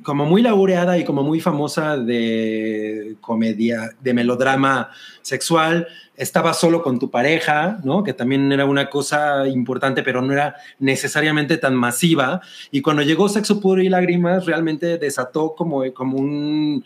como 0.02 0.24
muy 0.24 0.42
laureada 0.42 0.98
y 0.98 1.04
como 1.04 1.22
muy 1.22 1.40
famosa 1.40 1.96
de 1.96 3.16
comedia, 3.20 3.90
de 4.00 4.14
melodrama 4.14 4.90
sexual. 5.22 5.88
Estaba 6.16 6.54
solo 6.54 6.82
con 6.82 6.98
tu 6.98 7.10
pareja, 7.10 7.78
¿no? 7.84 8.02
Que 8.02 8.12
también 8.12 8.50
era 8.50 8.64
una 8.64 8.88
cosa 8.88 9.46
importante, 9.46 10.02
pero 10.02 10.22
no 10.22 10.32
era 10.32 10.56
necesariamente 10.78 11.58
tan 11.58 11.74
masiva. 11.74 12.40
Y 12.70 12.80
cuando 12.80 13.02
llegó 13.02 13.28
Sexo 13.28 13.60
Puro 13.60 13.82
y 13.82 13.88
Lágrimas, 13.88 14.46
realmente 14.46 14.98
desató 14.98 15.54
como, 15.54 15.92
como 15.92 16.18
un, 16.18 16.84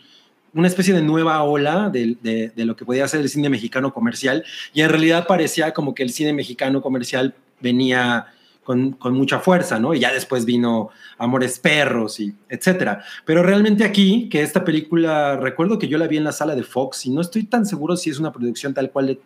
una 0.53 0.67
especie 0.67 0.93
de 0.93 1.01
nueva 1.01 1.41
ola 1.43 1.89
de, 1.89 2.17
de, 2.21 2.49
de, 2.49 2.65
lo 2.65 2.75
que 2.75 2.85
podía 2.85 3.07
ser 3.07 3.21
el 3.21 3.29
cine 3.29 3.49
mexicano 3.49 3.93
comercial 3.93 4.43
y 4.73 4.81
en 4.81 4.89
realidad 4.89 5.27
parecía 5.27 5.73
como 5.73 5.95
que 5.95 6.03
el 6.03 6.11
cine 6.11 6.33
mexicano 6.33 6.81
comercial 6.81 7.33
venía 7.61 8.27
con, 8.63 8.97
mucha 9.11 9.39
fuerza, 9.39 9.79
¿no? 9.79 9.93
Y 9.93 9.99
ya 9.99 10.13
después 10.13 10.45
vino 10.45 10.89
Amores 11.17 11.59
Perros 11.59 12.19
y 12.19 12.33
etcétera. 12.49 13.03
Pero 13.25 13.43
realmente 13.43 13.83
aquí, 13.83 14.29
que 14.29 14.41
esta 14.41 14.63
película, 14.63 15.37
recuerdo 15.37 15.79
que 15.79 15.87
yo 15.87 15.97
la 15.97 16.07
vi 16.07 16.17
en 16.17 16.23
la 16.23 16.31
sala 16.31 16.55
de 16.55 16.63
Fox 16.63 17.05
y 17.05 17.09
no 17.09 17.21
estoy 17.21 17.43
tan 17.43 17.65
seguro 17.65 17.97
si 17.97 18.09
es 18.09 18.19
una 18.19 18.31
producción 18.31 18.73
tal 18.73 18.91
cual 18.91 19.07
de, 19.07 19.19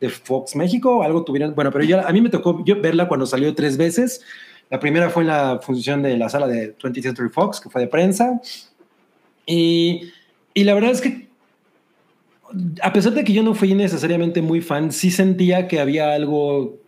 de 0.00 0.08
Fox 0.08 0.56
México 0.56 0.98
o 0.98 1.02
algo 1.02 1.24
tuvieron, 1.24 1.54
bueno, 1.54 1.70
pero 1.70 1.84
yo, 1.84 2.06
a 2.06 2.12
mí 2.12 2.20
me 2.20 2.30
tocó 2.30 2.62
yo 2.64 2.80
verla 2.80 3.08
cuando 3.08 3.26
salió 3.26 3.54
tres 3.54 3.76
veces. 3.76 4.22
La 4.70 4.78
primera 4.78 5.10
fue 5.10 5.22
en 5.22 5.28
la 5.28 5.60
función 5.62 6.02
de 6.02 6.16
la 6.16 6.28
sala 6.28 6.46
de 6.46 6.76
20th 6.76 7.02
Century 7.02 7.28
Fox, 7.28 7.60
que 7.60 7.70
fue 7.70 7.82
de 7.82 7.88
prensa. 7.88 8.40
Y 9.46 10.12
y 10.54 10.64
la 10.64 10.74
verdad 10.74 10.90
es 10.90 11.00
que, 11.00 11.28
a 12.82 12.92
pesar 12.92 13.12
de 13.12 13.24
que 13.24 13.32
yo 13.32 13.42
no 13.42 13.54
fui 13.54 13.74
necesariamente 13.74 14.42
muy 14.42 14.60
fan, 14.60 14.92
sí 14.92 15.10
sentía 15.10 15.68
que 15.68 15.80
había 15.80 16.12
algo, 16.12 16.79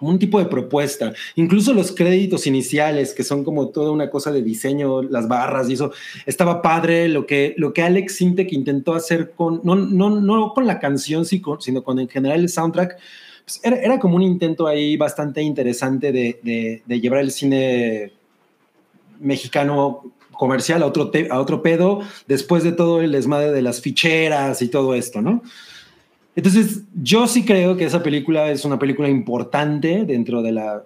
un 0.00 0.18
tipo 0.18 0.38
de 0.38 0.46
propuesta. 0.46 1.12
Incluso 1.36 1.72
los 1.72 1.92
créditos 1.92 2.46
iniciales, 2.46 3.14
que 3.14 3.24
son 3.24 3.44
como 3.44 3.68
toda 3.68 3.90
una 3.90 4.10
cosa 4.10 4.32
de 4.32 4.42
diseño, 4.42 5.02
las 5.02 5.28
barras 5.28 5.68
y 5.70 5.74
eso, 5.74 5.92
estaba 6.26 6.62
padre. 6.62 7.08
Lo 7.08 7.26
que, 7.26 7.54
lo 7.56 7.72
que 7.72 7.82
Alex 7.82 8.16
Sintek 8.16 8.52
intentó 8.52 8.94
hacer 8.94 9.32
con, 9.32 9.60
no, 9.64 9.76
no, 9.76 10.20
no 10.20 10.52
con 10.54 10.66
la 10.66 10.78
canción, 10.78 11.24
sino 11.24 11.82
con 11.82 11.98
en 11.98 12.08
general 12.08 12.40
el 12.40 12.48
soundtrack, 12.48 12.98
pues 13.44 13.60
era, 13.62 13.76
era, 13.76 13.98
como 13.98 14.16
un 14.16 14.22
intento 14.22 14.66
ahí 14.66 14.96
bastante 14.96 15.42
interesante 15.42 16.12
de, 16.12 16.80
de, 16.86 17.00
llevar 17.00 17.20
el 17.20 17.30
cine 17.30 18.12
mexicano 19.20 20.12
comercial 20.32 20.82
a 20.82 20.86
otro, 20.86 21.10
te, 21.10 21.28
a 21.30 21.38
otro 21.38 21.62
pedo 21.62 22.00
después 22.26 22.64
de 22.64 22.72
todo 22.72 23.02
el 23.02 23.12
desmadre 23.12 23.52
de 23.52 23.62
las 23.62 23.80
ficheras 23.80 24.62
y 24.62 24.68
todo 24.68 24.94
esto, 24.94 25.20
¿no? 25.20 25.42
Entonces, 26.36 26.82
yo 27.00 27.26
sí 27.26 27.44
creo 27.44 27.76
que 27.76 27.84
esa 27.84 28.02
película 28.02 28.50
es 28.50 28.64
una 28.64 28.78
película 28.78 29.08
importante 29.08 30.04
dentro 30.04 30.42
de 30.42 30.52
la, 30.52 30.82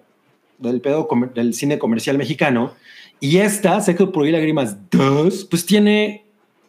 del 0.59 0.81
pedo 0.81 1.07
del 1.33 1.53
cine 1.53 1.79
comercial 1.79 2.17
mexicano. 2.17 2.73
Y 3.19 3.37
esta, 3.37 3.81
Sexo 3.81 4.11
por 4.11 4.27
y 4.27 4.31
Lágrimas 4.31 4.77
2, 4.91 5.45
pues 5.45 5.65
tiene 5.65 6.25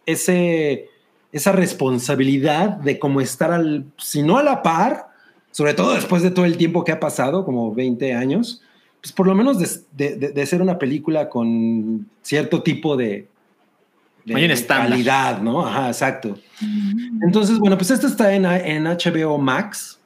ese, 0.07 0.89
esa 1.33 1.53
responsabilidad 1.53 2.71
de 2.71 2.99
como 2.99 3.21
estar 3.21 3.53
al, 3.53 3.85
si 3.99 4.23
no 4.23 4.39
a 4.39 4.43
la 4.43 4.63
par, 4.63 5.09
sobre 5.51 5.75
todo 5.75 5.95
después 5.95 6.23
de 6.23 6.31
todo 6.31 6.45
el 6.45 6.57
tiempo 6.57 6.85
que 6.85 6.93
ha 6.93 7.01
pasado, 7.01 7.45
como 7.45 7.75
20 7.75 8.15
años, 8.15 8.63
pues 9.01 9.13
por 9.13 9.27
lo 9.27 9.35
menos 9.35 9.59
de, 9.59 10.17
de, 10.17 10.29
de, 10.31 10.47
ser 10.47 10.61
una 10.63 10.79
película 10.79 11.29
con 11.29 12.07
cierto 12.23 12.63
tipo 12.63 12.97
de, 12.97 13.27
de, 14.35 14.49
de 14.49 14.67
calidad, 14.67 15.41
¿no? 15.41 15.67
Ajá, 15.67 15.89
exacto. 15.89 16.39
Entonces, 17.23 17.59
bueno, 17.59 17.77
pues 17.77 17.91
esto 17.91 18.07
está 18.07 18.35
en, 18.35 18.45
en 18.45 18.85
HBO 18.85 19.39
Max 19.39 20.01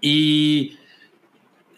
y 0.00 0.76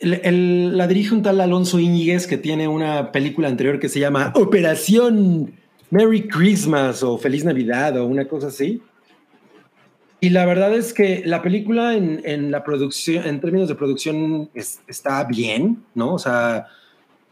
el, 0.01 0.21
el, 0.23 0.77
la 0.77 0.87
dirige 0.87 1.15
un 1.15 1.23
tal 1.23 1.41
Alonso 1.41 1.79
Íñiguez 1.79 2.27
que 2.27 2.39
tiene 2.39 2.69
una 2.69 3.13
película 3.13 3.49
anterior 3.49 3.81
que 3.81 3.89
se 3.89 4.01
llama 4.01 4.33
Operación 4.37 5.53
Merry 5.91 6.29
Christmas 6.29 7.03
o 7.03 7.19
Feliz 7.19 7.45
Navidad 7.45 7.97
o 7.97 8.07
una 8.07 8.27
cosa 8.27 8.49
así. 8.49 8.83
Y 10.21 10.31
la 10.31 10.45
verdad 10.47 10.75
es 10.75 10.93
que 10.93 11.23
la 11.25 11.43
película 11.43 11.95
en, 11.95 12.21
en 12.25 12.51
la 12.51 12.65
producción, 12.65 13.25
en 13.27 13.41
términos 13.41 13.69
de 13.69 13.77
producción, 13.77 14.51
es, 14.53 14.81
está 14.89 15.23
bien, 15.25 15.85
¿no? 15.95 16.15
O 16.15 16.19
sea, 16.19 16.67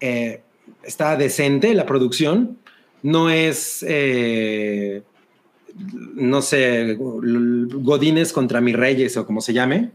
eh, 0.00 0.42
está 0.84 1.16
decente 1.16 1.74
la 1.74 1.84
producción. 1.84 2.58
No 3.06 3.30
es, 3.30 3.84
eh, 3.86 5.04
no 6.16 6.42
sé, 6.42 6.96
Godines 6.98 8.32
contra 8.32 8.60
mis 8.60 8.74
reyes 8.74 9.16
o 9.16 9.24
como 9.24 9.40
se 9.40 9.52
llame. 9.52 9.92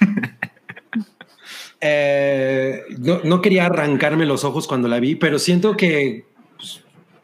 eh, 1.80 2.82
no, 2.98 3.20
no, 3.22 3.40
quería 3.40 3.66
arrancarme 3.66 4.26
los 4.26 4.42
ojos 4.42 4.66
cuando 4.66 4.88
la 4.88 4.98
vi, 4.98 5.14
pero 5.14 5.38
siento 5.38 5.76
que 5.76 6.26
pues, 6.56 6.80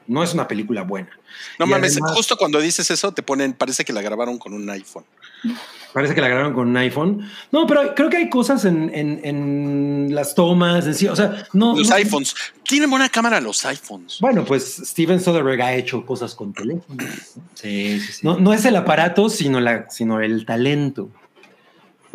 no 0.06 0.22
es 0.22 0.34
una 0.34 0.46
película 0.46 0.82
buena. 0.82 1.10
No 1.58 1.66
y 1.66 1.68
mames, 1.68 1.94
además, 1.94 2.12
justo 2.12 2.36
cuando 2.36 2.60
dices 2.60 2.88
eso 2.92 3.10
te 3.10 3.24
ponen, 3.24 3.54
parece 3.54 3.84
que 3.84 3.92
la 3.92 4.02
grabaron 4.02 4.38
con 4.38 4.52
un 4.52 4.70
iPhone. 4.70 5.04
Parece 5.94 6.12
que 6.12 6.20
la 6.20 6.26
grabaron 6.26 6.54
con 6.54 6.66
un 6.66 6.76
iPhone. 6.76 7.24
No, 7.52 7.68
pero 7.68 7.94
creo 7.94 8.10
que 8.10 8.16
hay 8.16 8.28
cosas 8.28 8.64
en, 8.64 8.90
en, 8.92 9.20
en 9.22 10.12
las 10.12 10.34
tomas, 10.34 10.84
en 10.86 10.94
sí, 10.94 11.06
o 11.06 11.14
sea, 11.14 11.46
no. 11.52 11.76
Los 11.78 11.88
no, 11.88 11.94
iPhones. 11.94 12.34
Tienen 12.64 12.90
buena 12.90 13.08
cámara 13.08 13.40
los 13.40 13.64
iPhones. 13.64 14.18
Bueno, 14.20 14.44
pues 14.44 14.82
Steven 14.84 15.20
Soderbergh 15.20 15.62
ha 15.62 15.72
hecho 15.72 16.04
cosas 16.04 16.34
con 16.34 16.52
teléfonos. 16.52 17.06
Sí, 17.54 18.00
sí, 18.00 18.12
sí. 18.12 18.20
No, 18.24 18.36
no 18.40 18.52
es 18.52 18.64
el 18.64 18.74
aparato, 18.74 19.30
sino, 19.30 19.60
la, 19.60 19.88
sino 19.88 20.20
el 20.20 20.44
talento. 20.44 21.10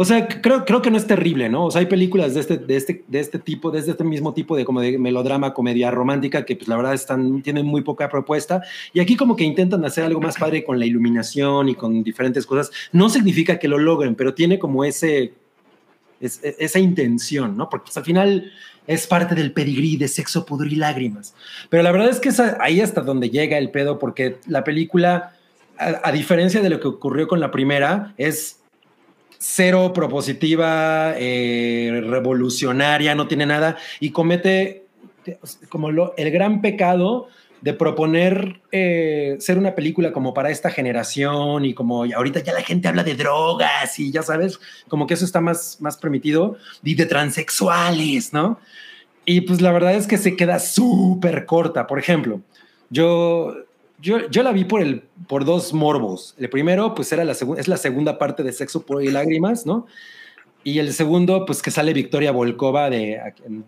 O 0.02 0.06
sea, 0.06 0.30
creo, 0.30 0.64
creo 0.64 0.82
que 0.82 0.90
no 0.90 0.96
es 0.96 1.06
terrible, 1.08 1.50
¿no? 1.50 1.66
O 1.66 1.72
sea, 1.72 1.80
hay 1.80 1.88
películas 1.88 2.34
de 2.34 2.40
este, 2.40 2.58
de 2.58 2.78
este, 2.78 3.04
de 3.06 3.20
este 3.20 3.38
tipo, 3.38 3.70
de 3.70 3.80
este 3.80 4.02
mismo 4.06 4.34
tipo 4.34 4.56
de 4.56 4.64
como 4.64 4.80
de 4.80 4.98
melodrama, 4.98 5.54
comedia 5.54 5.92
romántica, 5.92 6.46
que 6.46 6.56
pues 6.56 6.70
la 6.70 6.78
verdad 6.78 6.94
están, 6.94 7.42
tienen 7.42 7.66
muy 7.66 7.82
poca 7.82 8.08
propuesta. 8.08 8.64
Y 8.94 9.02
aquí 9.02 9.18
como 9.18 9.36
que 9.36 9.44
intentan 9.44 9.84
hacer 9.84 10.06
algo 10.06 10.22
más 10.22 10.38
padre 10.38 10.64
con 10.64 10.80
la 10.80 10.86
iluminación 10.86 11.68
y 11.68 11.76
con 11.76 12.02
diferentes 12.02 12.46
cosas. 12.46 12.72
No 12.94 13.10
significa 13.10 13.60
que 13.60 13.68
lo 13.68 13.78
logren, 13.78 14.16
pero 14.16 14.34
tiene 14.34 14.58
como 14.58 14.86
ese, 14.86 15.34
es, 16.22 16.40
esa 16.44 16.80
intención, 16.80 17.58
¿no? 17.58 17.70
Porque 17.70 17.88
pues, 17.88 17.98
al 17.98 18.06
final 18.06 18.54
es 18.88 19.06
parte 19.06 19.36
del 19.36 19.52
pedigrí 19.52 19.98
de 19.98 20.08
sexo, 20.08 20.46
pudor 20.46 20.72
y 20.72 20.78
lágrimas. 20.78 21.36
Pero 21.68 21.84
la 21.84 21.92
verdad 21.92 22.08
es 22.08 22.22
que 22.22 22.30
es 22.30 22.40
ahí 22.40 22.80
hasta 22.80 23.02
donde 23.02 23.30
llega 23.30 23.58
el 23.58 23.70
pedo, 23.70 24.00
porque 24.00 24.38
la 24.48 24.64
película 24.64 25.34
a, 25.80 26.12
diferencia 26.12 26.62
de 26.62 26.70
lo 26.70 26.80
que 26.80 26.88
ocurrió 26.88 27.28
con 27.28 27.40
la 27.40 27.52
primera, 27.52 28.14
es 28.18 28.59
cero 29.40 29.94
propositiva, 29.94 31.14
eh, 31.18 32.04
revolucionaria, 32.06 33.16
no 33.16 33.28
tiene 33.28 33.46
nada 33.46 33.78
y 34.00 34.12
comete 34.12 34.84
como 35.70 35.92
lo, 35.92 36.14
el 36.18 36.30
gran 36.32 36.62
pecado 36.62 37.30
de 37.62 37.74
proponer 37.74 38.62
eh, 38.72 39.38
ser 39.40 39.58
una 39.58 39.76
película 39.76 40.12
como 40.12 40.34
para 40.34 40.50
esta 40.50 40.70
generación 40.70 41.66
y 41.66 41.74
como 41.74 42.04
ahorita 42.04 42.42
ya 42.42 42.54
la 42.54 42.62
gente 42.62 42.88
habla 42.88 43.04
de 43.04 43.16
drogas 43.16 44.00
y 44.00 44.12
ya 44.12 44.24
sabes, 44.24 44.60
como 44.88 45.08
que 45.08 45.16
eso 45.16 45.26
está 45.26 45.42
más, 45.42 45.78
más 45.82 45.98
permitido 45.98 46.58
y 46.84 46.96
de 46.96 47.06
transexuales, 47.06 48.34
¿no? 48.34 48.60
Y 49.26 49.42
pues 49.42 49.62
la 49.62 49.72
verdad 49.72 49.94
es 49.94 50.08
que 50.08 50.18
se 50.18 50.36
queda 50.36 50.60
súper 50.60 51.46
corta. 51.46 51.86
Por 51.86 52.00
ejemplo, 52.00 52.42
yo, 52.90 53.54
yo, 54.02 54.30
yo 54.30 54.44
la 54.44 54.52
vi 54.52 54.66
por, 54.66 54.82
el, 54.82 55.04
por 55.28 55.46
dos 55.46 55.74
morbos. 55.74 56.36
El 56.38 56.50
primero, 56.50 56.96
pues 56.96 57.12
era 57.12 57.24
la 57.24 57.34
es 57.34 57.68
la 57.68 57.78
segunda 57.78 58.18
parte 58.18 58.44
de 58.44 58.52
Sexo, 58.52 58.86
por 58.86 59.04
y 59.04 59.10
Lágrimas, 59.10 59.66
¿no? 59.66 59.88
Y 60.64 60.80
el 60.80 60.94
segundo, 60.94 61.46
pues 61.46 61.62
que 61.62 61.72
sale 61.72 61.94
Victoria 61.94 62.32
Volkova, 62.32 62.90
de 62.90 63.20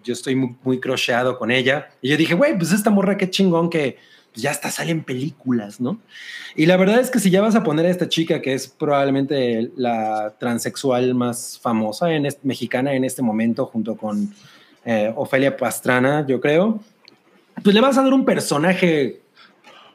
yo 0.03 0.13
estoy 0.13 0.35
muy, 0.35 0.55
muy 0.63 0.79
crocheado 0.79 1.37
con 1.37 1.49
ella. 1.49 1.89
Y 2.01 2.09
yo 2.09 2.17
dije, 2.17 2.35
güey, 2.35 2.57
pues 2.57 2.71
esta 2.71 2.89
morra 2.89 3.17
qué 3.17 3.29
chingón 3.29 3.69
que 3.69 3.97
pues, 4.33 4.43
ya 4.43 4.51
hasta 4.51 4.71
salen 4.71 5.03
películas, 5.03 5.79
¿no? 5.79 5.99
Y 6.55 6.65
la 6.65 6.77
verdad 6.77 6.99
es 6.99 7.09
que 7.09 7.19
si 7.19 7.29
ya 7.29 7.41
vas 7.41 7.55
a 7.55 7.63
poner 7.63 7.85
a 7.85 7.89
esta 7.89 8.09
chica, 8.09 8.41
que 8.41 8.53
es 8.53 8.67
probablemente 8.67 9.71
la 9.75 10.35
transexual 10.37 11.15
más 11.15 11.59
famosa 11.61 12.13
en 12.13 12.27
mexicana 12.43 12.93
en 12.93 13.05
este 13.05 13.21
momento, 13.21 13.65
junto 13.65 13.95
con 13.95 14.33
eh, 14.85 15.13
Ofelia 15.15 15.55
Pastrana, 15.55 16.25
yo 16.27 16.41
creo, 16.41 16.81
pues 17.63 17.73
le 17.73 17.81
vas 17.81 17.97
a 17.97 18.03
dar 18.03 18.13
un 18.13 18.25
personaje 18.25 19.21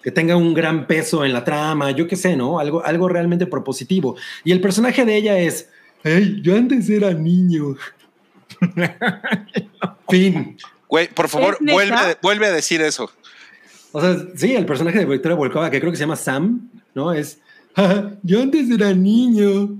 que 0.07 0.13
tenga 0.13 0.37
un 0.37 0.55
gran 0.55 0.87
peso 0.87 1.25
en 1.25 1.33
la 1.33 1.43
trama, 1.43 1.91
yo 1.91 2.07
qué 2.07 2.15
sé, 2.15 2.37
¿no? 2.37 2.61
Algo, 2.61 2.81
algo 2.87 3.09
realmente 3.09 3.45
propositivo. 3.45 4.15
Y 4.45 4.53
el 4.53 4.61
personaje 4.61 5.05
de 5.05 5.17
ella 5.17 5.37
es 5.37 5.69
Hey, 6.05 6.39
yo 6.45 6.55
antes 6.55 6.89
era 6.89 7.13
niño. 7.13 7.75
fin. 10.09 10.57
Güey, 10.87 11.09
por 11.09 11.29
favor, 11.29 11.59
vuelve, 11.61 12.17
vuelve 12.23 12.47
a 12.47 12.53
decir 12.53 12.83
eso. 12.83 13.11
O 13.91 14.01
sea, 14.01 14.17
sí, 14.37 14.55
el 14.55 14.65
personaje 14.65 15.01
de 15.01 15.07
Victoria 15.07 15.35
Volkova, 15.35 15.73
que 15.73 15.81
creo 15.81 15.91
que 15.91 15.97
se 15.97 16.05
llama 16.05 16.15
Sam, 16.15 16.71
¿no? 16.95 17.13
Es, 17.13 17.41
yo 18.23 18.41
antes 18.41 18.71
era 18.71 18.93
niño. 18.93 19.71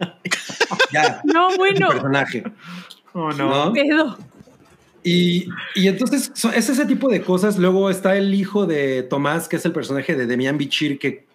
ya. 0.92 1.20
No, 1.22 1.56
bueno. 1.56 1.86
personaje. 1.90 2.42
Oh, 3.12 3.30
no. 3.30 3.72
Y, 5.04 5.48
entonces 5.74 6.30
es 6.54 6.68
ese 6.68 6.86
tipo 6.86 7.08
de 7.08 7.22
cosas. 7.22 7.58
Luego 7.58 7.90
está 7.90 8.16
el 8.16 8.34
hijo 8.34 8.66
de 8.66 9.02
Tomás, 9.02 9.48
que 9.48 9.56
es 9.56 9.64
el 9.64 9.72
personaje 9.72 10.14
de 10.14 10.26
Demian 10.26 10.58
Bichir, 10.58 10.98
que 10.98 11.26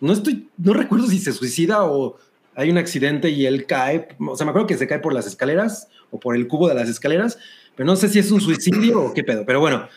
no 0.00 0.12
estoy, 0.12 0.48
no 0.58 0.72
recuerdo 0.74 1.06
si 1.06 1.18
se 1.18 1.32
suicida 1.32 1.84
o 1.84 2.16
hay 2.54 2.70
un 2.70 2.78
accidente 2.78 3.30
y 3.30 3.46
él 3.46 3.66
cae, 3.66 4.08
o 4.18 4.36
sea, 4.36 4.44
me 4.44 4.50
acuerdo 4.50 4.66
que 4.66 4.78
se 4.78 4.86
cae 4.86 4.98
por 4.98 5.12
las 5.12 5.26
escaleras 5.26 5.88
o 6.10 6.18
por 6.18 6.36
el 6.36 6.48
cubo 6.48 6.68
de 6.68 6.74
las 6.74 6.88
escaleras, 6.88 7.38
pero 7.74 7.86
no 7.86 7.96
sé 7.96 8.08
si 8.08 8.18
es 8.18 8.30
un 8.30 8.40
suicidio 8.40 9.02
o 9.02 9.14
qué 9.14 9.24
pedo, 9.24 9.44
pero 9.44 9.60
bueno. 9.60 9.88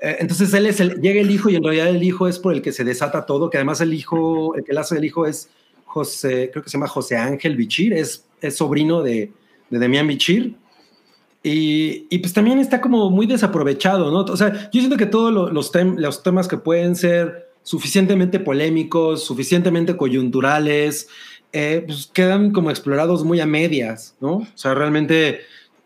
Eh, 0.00 0.16
entonces 0.20 0.54
él 0.54 0.66
es 0.66 0.80
el, 0.80 1.00
llega 1.00 1.20
el 1.20 1.30
hijo 1.30 1.50
y 1.50 1.56
en 1.56 1.64
realidad 1.64 1.88
el 1.88 2.02
hijo 2.02 2.28
es 2.28 2.38
por 2.38 2.54
el 2.54 2.62
que 2.62 2.72
se 2.72 2.84
desata 2.84 3.26
todo, 3.26 3.50
que 3.50 3.58
además 3.58 3.80
el 3.80 3.92
hijo, 3.92 4.54
el 4.54 4.64
que 4.64 4.72
lazo 4.72 4.94
del 4.94 5.04
hijo 5.04 5.26
es 5.26 5.50
José, 5.84 6.50
creo 6.52 6.62
que 6.62 6.70
se 6.70 6.78
llama 6.78 6.88
José 6.88 7.16
Ángel 7.16 7.56
Bichir, 7.56 7.92
es, 7.92 8.24
sobrino 8.50 9.02
de, 9.02 9.32
de 9.68 9.78
Demián 9.78 10.06
Bichir. 10.06 10.54
Y, 11.42 12.06
y, 12.10 12.18
pues 12.18 12.32
también 12.32 12.58
está 12.58 12.80
como 12.80 13.10
muy 13.10 13.26
desaprovechado, 13.26 14.10
¿no? 14.10 14.20
O 14.20 14.36
sea, 14.36 14.70
yo 14.72 14.80
siento 14.80 14.96
que 14.96 15.06
todos 15.06 15.32
los, 15.32 15.72
los 15.74 16.22
temas 16.22 16.48
que 16.48 16.56
pueden 16.56 16.96
ser 16.96 17.48
suficientemente 17.62 18.40
polémicos, 18.40 19.24
suficientemente 19.24 19.96
coyunturales, 19.96 21.08
eh, 21.52 21.82
pues 21.86 22.10
quedan 22.12 22.50
como 22.52 22.70
explorados 22.70 23.24
muy 23.24 23.40
a 23.40 23.46
medias, 23.46 24.16
¿no? 24.20 24.36
O 24.36 24.46
sea, 24.54 24.74
realmente 24.74 25.40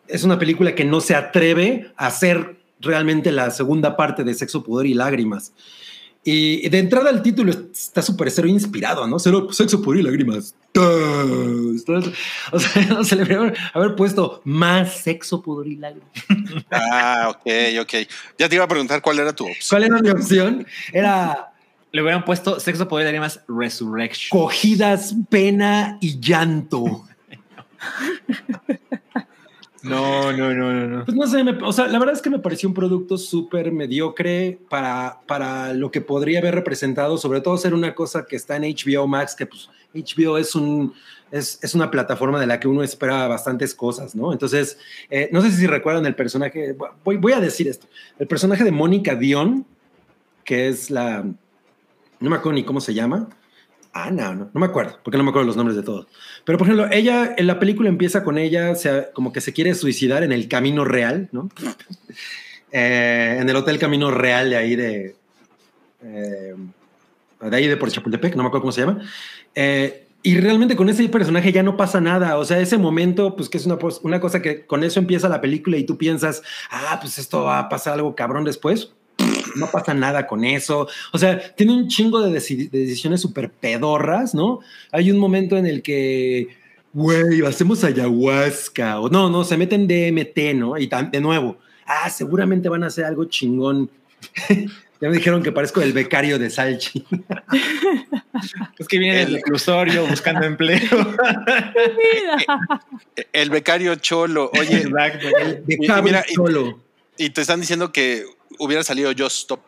es 0.09 0.25
una 0.25 0.39
película 0.39 0.75
que 0.75 0.85
no 0.85 1.01
se 1.01 1.15
atreve 1.15 1.93
a 1.97 2.07
hacer 2.07 2.57
realmente 2.81 3.31
la 3.31 3.51
segunda 3.51 3.97
parte 3.97 4.25
de 4.25 4.35
Sexo, 4.35 4.65
Poder 4.65 4.87
y 4.87 4.95
Lágrimas. 4.95 5.53
Y 6.25 6.69
de 6.69 6.79
entrada 6.79 7.11
el 7.11 7.21
título 7.21 7.51
está 7.51 8.01
súper 8.01 8.31
cero 8.31 8.47
inspirado, 8.47 9.07
¿no? 9.09 9.19
Cero, 9.19 9.49
sexo, 9.51 9.83
poder 9.83 10.01
y 10.01 10.03
lágrimas. 10.05 10.55
O 10.77 12.59
sea, 12.59 13.03
se 13.05 13.17
le 13.17 13.25
debería 13.25 13.53
haber 13.75 13.97
puesto 13.97 14.41
más 14.45 14.99
sexo, 14.99 15.43
poder 15.43 15.73
y 15.73 15.77
lágrimas. 15.77 16.11
Ah, 16.71 17.29
ok, 17.31 17.47
ok. 17.81 17.95
Ya 18.39 18.49
te 18.49 18.55
iba 18.55 18.65
a 18.65 18.69
preguntar 18.69 19.03
cuál 19.03 19.19
era 19.19 19.33
tu 19.35 19.45
opción. 19.45 19.67
¿Cuál 19.69 19.85
era 19.85 19.99
mi 19.99 20.11
opción? 20.11 20.67
Era 20.93 21.53
le 21.93 22.01
hubieran 22.01 22.25
puesto 22.25 22.59
sexo, 22.59 22.89
poder 22.89 23.15
y 23.15 23.21
más 23.21 23.41
resurrection. 23.47 24.29
Cogidas, 24.31 25.15
pena 25.29 25.99
y 26.01 26.19
llanto. 26.19 27.05
No, 29.83 30.33
no, 30.33 30.55
no, 30.55 30.73
no, 30.73 30.87
no. 30.87 31.05
Pues 31.05 31.17
no 31.17 31.27
sé, 31.27 31.45
o 31.65 31.73
sea, 31.73 31.89
la 31.89 31.99
verdad 31.99 32.15
es 32.15 32.23
que 32.23 32.31
me 32.31 32.39
pareció 32.39 32.69
un 32.69 32.75
producto 32.75 33.19
súper 33.19 33.73
mediocre 33.73 34.59
para, 34.69 35.21
para 35.27 35.73
lo 35.75 35.91
que 35.91 36.01
podría 36.01 36.39
haber 36.39 36.55
representado, 36.55 37.19
sobre 37.19 37.41
todo 37.41 37.57
ser 37.57 37.75
una 37.75 37.95
cosa 37.95 38.25
que 38.25 38.37
está 38.37 38.57
en 38.57 38.63
HBO 38.63 39.07
Max, 39.09 39.35
que 39.35 39.47
pues 39.47 39.69
HBO 39.93 40.39
es 40.39 40.55
un, 40.55 40.95
es, 41.31 41.59
es, 41.63 41.75
una 41.75 41.91
plataforma 41.91 42.41
de 42.41 42.47
la 42.47 42.61
que 42.61 42.69
uno 42.69 42.83
espera 42.83 43.27
bastantes 43.27 43.75
cosas, 43.75 44.15
¿no? 44.15 44.33
Entonces, 44.33 44.79
eh, 45.11 45.29
no 45.33 45.43
sé 45.43 45.51
si 45.51 45.67
recuerdan 45.67 46.07
el 46.07 46.15
personaje, 46.15 46.77
voy, 47.05 47.17
voy 47.17 47.33
a 47.33 47.41
decir 47.41 47.67
esto, 47.67 47.87
el 48.19 48.27
personaje 48.27 48.65
de 48.65 48.71
Mónica 48.71 49.17
Dion, 49.17 49.67
que 50.45 50.69
es 50.69 50.91
la, 50.91 51.25
no 52.21 52.31
me 52.31 52.37
acuerdo 52.37 52.55
ni 52.55 52.65
cómo 52.65 52.81
se 52.81 52.95
llama. 52.95 53.29
Ana, 53.93 54.35
no, 54.35 54.51
no 54.55 54.61
me 54.61 54.67
acuerdo, 54.67 54.99
porque 55.03 55.19
no 55.19 55.25
me 55.25 55.31
acuerdo 55.31 55.47
los 55.47 55.57
nombres 55.57 55.77
de 55.77 55.83
todos. 55.83 56.07
Pero, 56.45 56.59
por 56.59 56.67
ejemplo, 56.67 56.89
ella, 56.91 57.35
en 57.37 57.47
la 57.47 57.59
película 57.59 57.89
empieza 57.89 58.25
con 58.25 58.39
ella, 58.39 58.71
o 58.73 58.75
sea, 58.75 59.13
como 59.13 59.33
que 59.33 59.41
se 59.41 59.53
quiere 59.53 59.75
suicidar 59.75 60.23
en 60.23 60.33
el 60.33 60.49
camino 60.49 60.85
real, 60.85 61.29
¿no? 61.33 61.49
Eh, 62.75 63.37
en 63.39 63.47
el 63.51 63.55
hotel 63.55 63.79
Camino 63.79 64.11
Real 64.11 64.49
de 64.49 64.57
ahí 64.57 64.77
de. 64.77 65.15
Eh, 66.03 66.55
de 67.43 67.55
ahí 67.55 67.67
de 67.67 67.77
por 67.77 67.91
Chapultepec, 67.91 68.35
no 68.35 68.43
me 68.43 68.47
acuerdo 68.47 68.63
cómo 68.63 68.73
se 68.73 68.81
llama. 68.81 69.03
Eh, 69.55 70.07
y 70.23 70.39
realmente 70.39 70.75
con 70.75 70.89
ese 70.89 71.07
personaje 71.11 71.53
ya 71.53 71.63
no 71.63 71.77
pasa 71.77 72.01
nada. 72.01 72.39
O 72.39 72.47
sea, 72.47 72.61
ese 72.61 72.79
momento, 72.79 73.37
pues 73.37 73.51
que 73.51 73.59
es 73.59 73.67
una, 73.67 73.77
una 74.05 74.21
cosa 74.21 74.41
que 74.41 74.65
con 74.65 74.85
eso 74.85 75.01
empieza 75.01 75.29
la 75.29 75.43
película 75.43 75.77
y 75.77 75.85
tú 75.85 75.99
piensas, 75.99 76.43
ah, 76.71 76.97
pues 76.99 77.19
esto 77.19 77.43
va 77.43 77.59
a 77.59 77.69
pasar 77.69 77.93
algo 77.93 78.17
cabrón 78.17 78.45
después 78.45 78.95
no 79.57 79.71
pasa 79.71 79.95
nada 79.95 80.27
con 80.27 80.45
eso. 80.45 80.89
O 81.13 81.19
sea, 81.19 81.55
tiene 81.55 81.73
un 81.73 81.89
chingo 81.89 82.23
de, 82.23 82.33
decisiones 82.33 83.21
súper 83.21 83.51
pedorras, 83.51 84.35
¿no? 84.35 84.61
Hay 84.91 85.11
un 85.11 85.19
momento 85.19 85.57
en 85.57 85.67
el 85.67 85.83
que, 85.83 86.49
güey, 86.93 87.45
hacemos 87.45 87.85
ayahuasca, 87.85 89.01
o 89.01 89.09
no, 89.09 89.31
no, 89.31 89.45
se 89.45 89.57
meten 89.57 89.87
DMT, 89.87 90.55
¿no? 90.55 90.79
Y 90.79 90.89
de 91.11 91.21
nuevo, 91.21 91.59
ah, 91.87 92.11
seguramente 92.11 92.69
van 92.69 92.85
a 92.85 92.89
hacer 92.89 93.05
algo 93.05 93.25
chingón. 93.25 93.91
ya 94.49 95.09
me 95.09 95.17
dijeron 95.17 95.43
que 95.43 95.53
parezco 95.53 95.83
el 95.83 95.93
becario 95.93 96.39
de 96.39 96.49
Salchi. 96.51 97.05
es 98.79 98.89
que 98.89 98.99
viene 98.99 99.23
el 99.23 99.35
reclusorio 99.35 100.07
buscando 100.07 100.47
empleo. 100.47 100.81
el, 103.33 103.51
becario 103.51 103.97
cholo, 103.97 104.51
oye. 104.59 104.83
Exacto. 104.83 105.27
El 105.39 105.63
becario 105.67 106.23
cholo. 106.33 106.81
y 107.17 107.31
te 107.31 107.41
están 107.41 107.61
diciendo 107.61 107.93
que 107.93 108.25
hubiera 108.65 108.85
salido 108.85 109.11
Just 109.17 109.39
Stop. 109.41 109.61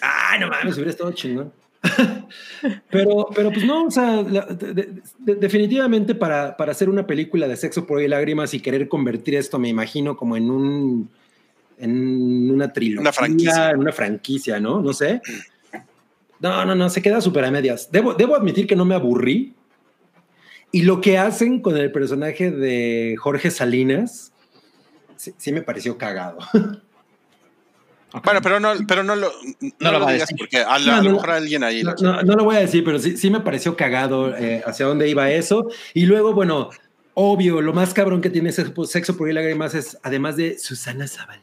Ah, 0.00 0.36
no 0.38 0.48
mames, 0.48 0.74
hubiera 0.74 0.90
estado 0.90 1.12
chingón. 1.12 1.52
pero, 2.90 3.28
pero 3.34 3.50
pues 3.50 3.64
no, 3.64 3.86
o 3.86 3.90
sea, 3.90 4.24
definitivamente 5.18 6.14
para, 6.14 6.56
para, 6.56 6.70
hacer 6.70 6.88
una 6.88 7.06
película 7.06 7.48
de 7.48 7.56
sexo 7.56 7.86
por 7.86 8.00
y 8.00 8.06
lágrimas 8.06 8.54
y 8.54 8.60
querer 8.60 8.88
convertir 8.88 9.34
esto, 9.34 9.58
me 9.58 9.68
imagino, 9.68 10.16
como 10.16 10.36
en 10.36 10.50
un 10.50 11.10
en 11.78 12.50
una 12.50 12.72
trilogía, 12.72 13.00
una 13.00 13.12
franquicia, 13.12 13.70
en 13.70 13.78
una 13.80 13.92
franquicia, 13.92 14.60
¿no? 14.60 14.80
No 14.80 14.92
sé. 14.92 15.20
No, 16.38 16.64
no, 16.64 16.74
no, 16.74 16.88
se 16.88 17.02
queda 17.02 17.20
súper 17.20 17.44
a 17.44 17.50
medias. 17.50 17.90
Debo, 17.90 18.14
debo 18.14 18.36
admitir 18.36 18.66
que 18.66 18.76
no 18.76 18.84
me 18.84 18.94
aburrí. 18.94 19.54
Y 20.70 20.82
lo 20.82 21.00
que 21.00 21.18
hacen 21.18 21.60
con 21.60 21.76
el 21.76 21.90
personaje 21.90 22.50
de 22.50 23.16
Jorge 23.18 23.50
Salinas, 23.50 24.32
sí, 25.16 25.34
sí 25.36 25.52
me 25.52 25.62
pareció 25.62 25.98
cagado. 25.98 26.38
Bueno, 28.24 28.40
pero 28.42 28.60
no, 28.60 28.72
pero 28.86 29.02
no 29.02 29.16
lo, 29.16 29.32
no, 29.80 29.92
lo, 29.92 30.06
digas 30.06 30.30
porque 30.36 30.58
a, 30.58 30.78
lo 30.78 31.12
mejor 31.12 31.30
alguien 31.30 31.64
ahí. 31.64 31.82
No, 31.82 32.22
no, 32.22 32.34
lo 32.34 32.44
voy 32.44 32.56
a 32.56 32.60
decir, 32.60 32.84
pero 32.84 32.98
sí, 32.98 33.16
sí 33.16 33.30
me 33.30 33.40
pareció 33.40 33.76
cagado 33.76 34.36
eh, 34.36 34.62
hacia 34.66 34.86
dónde 34.86 35.08
iba 35.08 35.30
eso. 35.30 35.68
Y 35.94 36.04
luego, 36.04 36.34
bueno, 36.34 36.70
obvio, 37.14 37.60
lo 37.60 37.72
más 37.72 37.94
cabrón 37.94 38.20
que 38.20 38.30
tiene 38.30 38.52
sexo 38.52 39.16
por 39.16 39.30
y 39.30 39.32
lágrimas 39.32 39.74
es, 39.74 39.98
además 40.02 40.36
de 40.36 40.58
Susana 40.58 41.08
Zabaleta. 41.08 41.42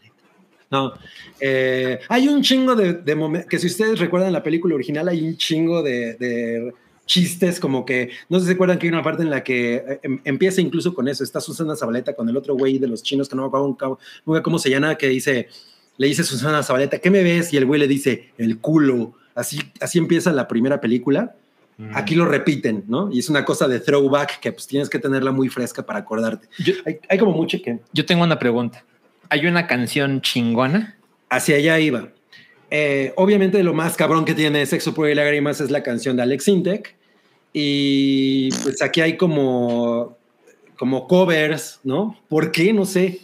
No, 0.71 0.93
eh, 1.39 1.99
hay 2.09 2.27
un 2.27 2.43
chingo 2.43 2.75
de, 2.75 2.93
de 2.93 3.45
que 3.49 3.57
si 3.57 3.65
ustedes 3.65 3.97
recuerdan 3.97 4.31
la 4.31 4.43
película 4.43 4.75
original, 4.75 5.07
hay 5.07 5.27
un 5.27 5.35
chingo 5.35 5.81
de, 5.81 6.13
de 6.13 6.73
chistes 7.07 7.59
como 7.59 7.85
que, 7.85 8.11
no 8.29 8.37
sé 8.37 8.43
si 8.43 8.47
se 8.49 8.53
acuerdan 8.53 8.77
que 8.77 8.85
hay 8.85 8.93
una 8.93 9.01
parte 9.01 9.23
en 9.23 9.31
la 9.31 9.43
que 9.43 9.75
eh, 9.75 9.99
em, 10.03 10.21
empieza 10.23 10.61
incluso 10.61 10.93
con 10.93 11.07
eso, 11.07 11.23
está 11.23 11.41
Susana 11.41 11.75
Zabaleta 11.75 12.13
con 12.13 12.29
el 12.29 12.37
otro 12.37 12.53
güey 12.53 12.77
de 12.77 12.87
los 12.87 13.01
chinos 13.01 13.27
que 13.27 13.35
no 13.35 13.41
me 13.41 13.47
acuerdo 13.47 13.97
cómo 14.43 14.59
se 14.59 14.69
llama, 14.69 14.95
que 14.95 15.07
dice, 15.07 15.49
le 15.99 16.07
dice 16.07 16.23
Susana 16.23 16.63
Zabaleta, 16.63 16.97
¿qué 16.97 17.11
me 17.11 17.21
ves? 17.21 17.53
Y 17.53 17.57
el 17.57 17.65
güey 17.67 17.79
le 17.79 17.87
dice, 17.87 18.29
el 18.39 18.57
culo. 18.57 19.13
Así, 19.35 19.59
así 19.79 19.99
empieza 19.99 20.31
la 20.31 20.47
primera 20.47 20.81
película. 20.81 21.35
Aquí 21.93 22.13
lo 22.15 22.25
repiten, 22.25 22.83
¿no? 22.89 23.09
Y 23.09 23.19
es 23.19 23.29
una 23.29 23.45
cosa 23.45 23.67
de 23.69 23.79
throwback 23.79 24.39
que 24.41 24.51
pues 24.51 24.67
tienes 24.67 24.89
que 24.89 24.99
tenerla 24.99 25.31
muy 25.31 25.47
fresca 25.47 25.85
para 25.85 25.99
acordarte. 25.99 26.49
Yo- 26.57 26.73
hay, 26.85 26.97
hay 27.07 27.17
como 27.17 27.31
mucho 27.31 27.57
que 27.63 27.79
Yo 27.93 28.05
tengo 28.05 28.23
una 28.23 28.37
pregunta. 28.39 28.83
¿Hay 29.29 29.45
una 29.45 29.67
canción 29.67 30.19
chingona? 30.21 30.95
hacia 31.29 31.57
allá 31.57 31.79
iba. 31.79 32.09
Eh, 32.71 33.13
obviamente 33.15 33.61
lo 33.63 33.73
más 33.73 33.95
cabrón 33.95 34.25
que 34.25 34.33
tiene 34.33 34.65
Sexo, 34.65 34.93
Puro 34.93 35.07
y 35.09 35.15
Lágrimas 35.15 35.61
es 35.61 35.69
la 35.71 35.83
canción 35.83 36.17
de 36.17 36.23
Alex 36.23 36.47
Intec. 36.47 36.95
Y 37.53 38.49
pues 38.63 38.81
aquí 38.81 39.01
hay 39.01 39.17
como, 39.17 40.17
como 40.77 41.07
covers, 41.07 41.79
¿no? 41.83 42.17
¿Por 42.27 42.51
qué? 42.51 42.73
No 42.73 42.85
sé. 42.85 43.19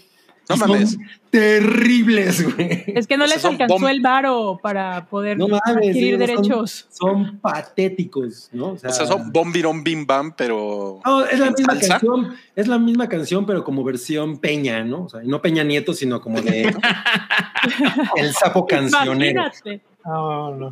No 0.50 0.58
son 0.58 0.70
mames. 0.72 0.98
Terribles, 1.40 2.56
güey. 2.56 2.84
Es 2.88 3.08
que 3.08 3.18
no 3.18 3.26
O 3.26 3.28
sea, 3.28 3.36
les 3.36 3.46
alcanzó 3.46 3.78
bom- 3.78 3.90
el 3.90 4.00
varo 4.02 4.60
para 4.64 5.06
poder 5.06 5.38
No 5.38 5.48
mames, 5.50 5.66
adquirir 5.90 6.14
sí, 6.14 6.18
derechos. 6.18 6.88
Son 6.90 7.40
patéticos, 7.40 8.50
¿no? 8.54 8.70
O 8.72 8.78
sea, 8.78 8.92
son 8.92 9.32
bombirón 9.34 9.84
bim 9.84 10.06
bam, 10.06 10.34
pero. 10.36 11.02
No, 11.06 11.26
es 11.26 11.38
la 11.40 11.48
¿En 11.48 11.54
misma 11.54 11.74
salsa? 11.74 11.88
canción, 12.00 12.36
es 12.56 12.68
la 12.68 12.80
misma 12.80 13.10
canción, 13.10 13.46
pero 13.46 13.64
como 13.64 13.84
versión 13.84 14.38
Peña, 14.40 14.84
¿no? 14.84 15.04
O 15.04 15.10
sea, 15.10 15.22
no 15.24 15.42
Peña 15.42 15.64
Nieto, 15.64 15.94
sino 15.94 16.22
como 16.22 16.42
de 16.42 16.74
el 18.16 18.34
sapo 18.34 18.66
cancionero. 18.66 19.42
Imagínate. 19.42 19.82
No, 20.06 20.56
no. 20.56 20.68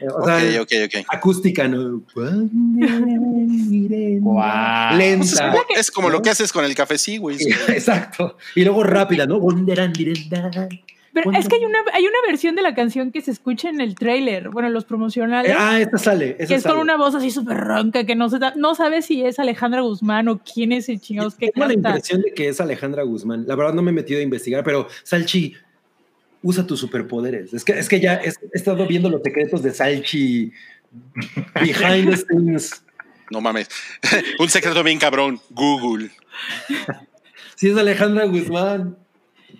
Eh, 0.00 0.06
O 0.14 0.24
sea, 0.26 0.36
ok, 0.62 0.62
ok, 0.62 0.72
ok. 1.00 1.06
acústica, 1.08 1.66
¿no? 1.66 2.02
Guau. 2.14 2.48
Pues 4.98 5.30
es, 5.30 5.34
Lenta. 5.38 5.50
como, 5.50 5.64
es 5.76 5.90
como 5.90 6.10
lo 6.10 6.22
que 6.22 6.30
haces 6.30 6.52
con 6.52 6.64
el 6.64 6.74
café, 6.74 6.98
sí, 6.98 7.16
güey. 7.18 7.38
Exacto. 7.68 8.36
Y 8.54 8.62
luego 8.64 8.82
rápida, 8.82 9.26
¿no? 9.26 9.40
Pero 9.40 11.30
es 11.38 11.48
que 11.48 11.54
hay 11.54 11.64
una, 11.64 11.78
hay 11.92 12.02
una 12.02 12.18
versión 12.26 12.56
de 12.56 12.62
la 12.62 12.74
canción 12.74 13.12
que 13.12 13.20
se 13.20 13.30
escucha 13.30 13.68
en 13.68 13.80
el 13.80 13.94
tráiler, 13.94 14.48
bueno, 14.50 14.66
en 14.66 14.74
los 14.74 14.84
promocionales, 14.84 15.52
Eh, 15.52 15.56
ah, 15.56 15.80
esta 15.80 15.96
sale. 15.96 16.30
Esta 16.30 16.46
que 16.46 16.54
es 16.56 16.62
sale. 16.64 16.74
con 16.74 16.82
una 16.82 16.96
voz 16.96 17.14
así 17.14 17.30
súper 17.30 17.56
ronca, 17.56 18.04
que 18.04 18.16
no, 18.16 18.28
se 18.28 18.40
da- 18.40 18.54
no 18.56 18.74
sabes 18.74 19.06
si 19.06 19.24
es 19.24 19.38
Alejandra 19.38 19.82
Guzmán 19.82 20.26
o 20.26 20.40
quién 20.42 20.72
es 20.72 20.88
el 20.88 21.00
chingados 21.00 21.36
que 21.36 21.50
Tengo 21.52 21.68
la 21.68 21.74
canta. 21.74 21.88
impresión 21.90 22.20
de 22.22 22.34
que 22.34 22.48
es 22.48 22.60
Alejandra 22.60 23.04
Guzmán. 23.04 23.44
La 23.46 23.54
verdad 23.54 23.74
no 23.74 23.82
me 23.82 23.92
he 23.92 23.94
metido 23.94 24.18
a 24.18 24.24
investigar, 24.24 24.64
pero 24.64 24.88
Salchi, 25.04 25.54
usa 26.44 26.66
tus 26.66 26.78
superpoderes. 26.78 27.52
Es 27.52 27.64
que, 27.64 27.72
es 27.72 27.88
que 27.88 27.98
ya 27.98 28.14
he, 28.16 28.28
he 28.28 28.32
estado 28.52 28.86
viendo 28.86 29.08
los 29.08 29.22
secretos 29.22 29.62
de 29.62 29.72
Salchi 29.72 30.52
behind 31.60 32.10
the 32.10 32.16
scenes. 32.16 32.80
No 33.30 33.40
mames. 33.40 33.68
Un 34.38 34.50
secreto 34.50 34.82
bien 34.84 34.98
cabrón. 34.98 35.40
Google. 35.48 36.10
Sí, 37.56 37.70
es 37.70 37.76
Alejandra 37.76 38.26
Guzmán. 38.26 38.98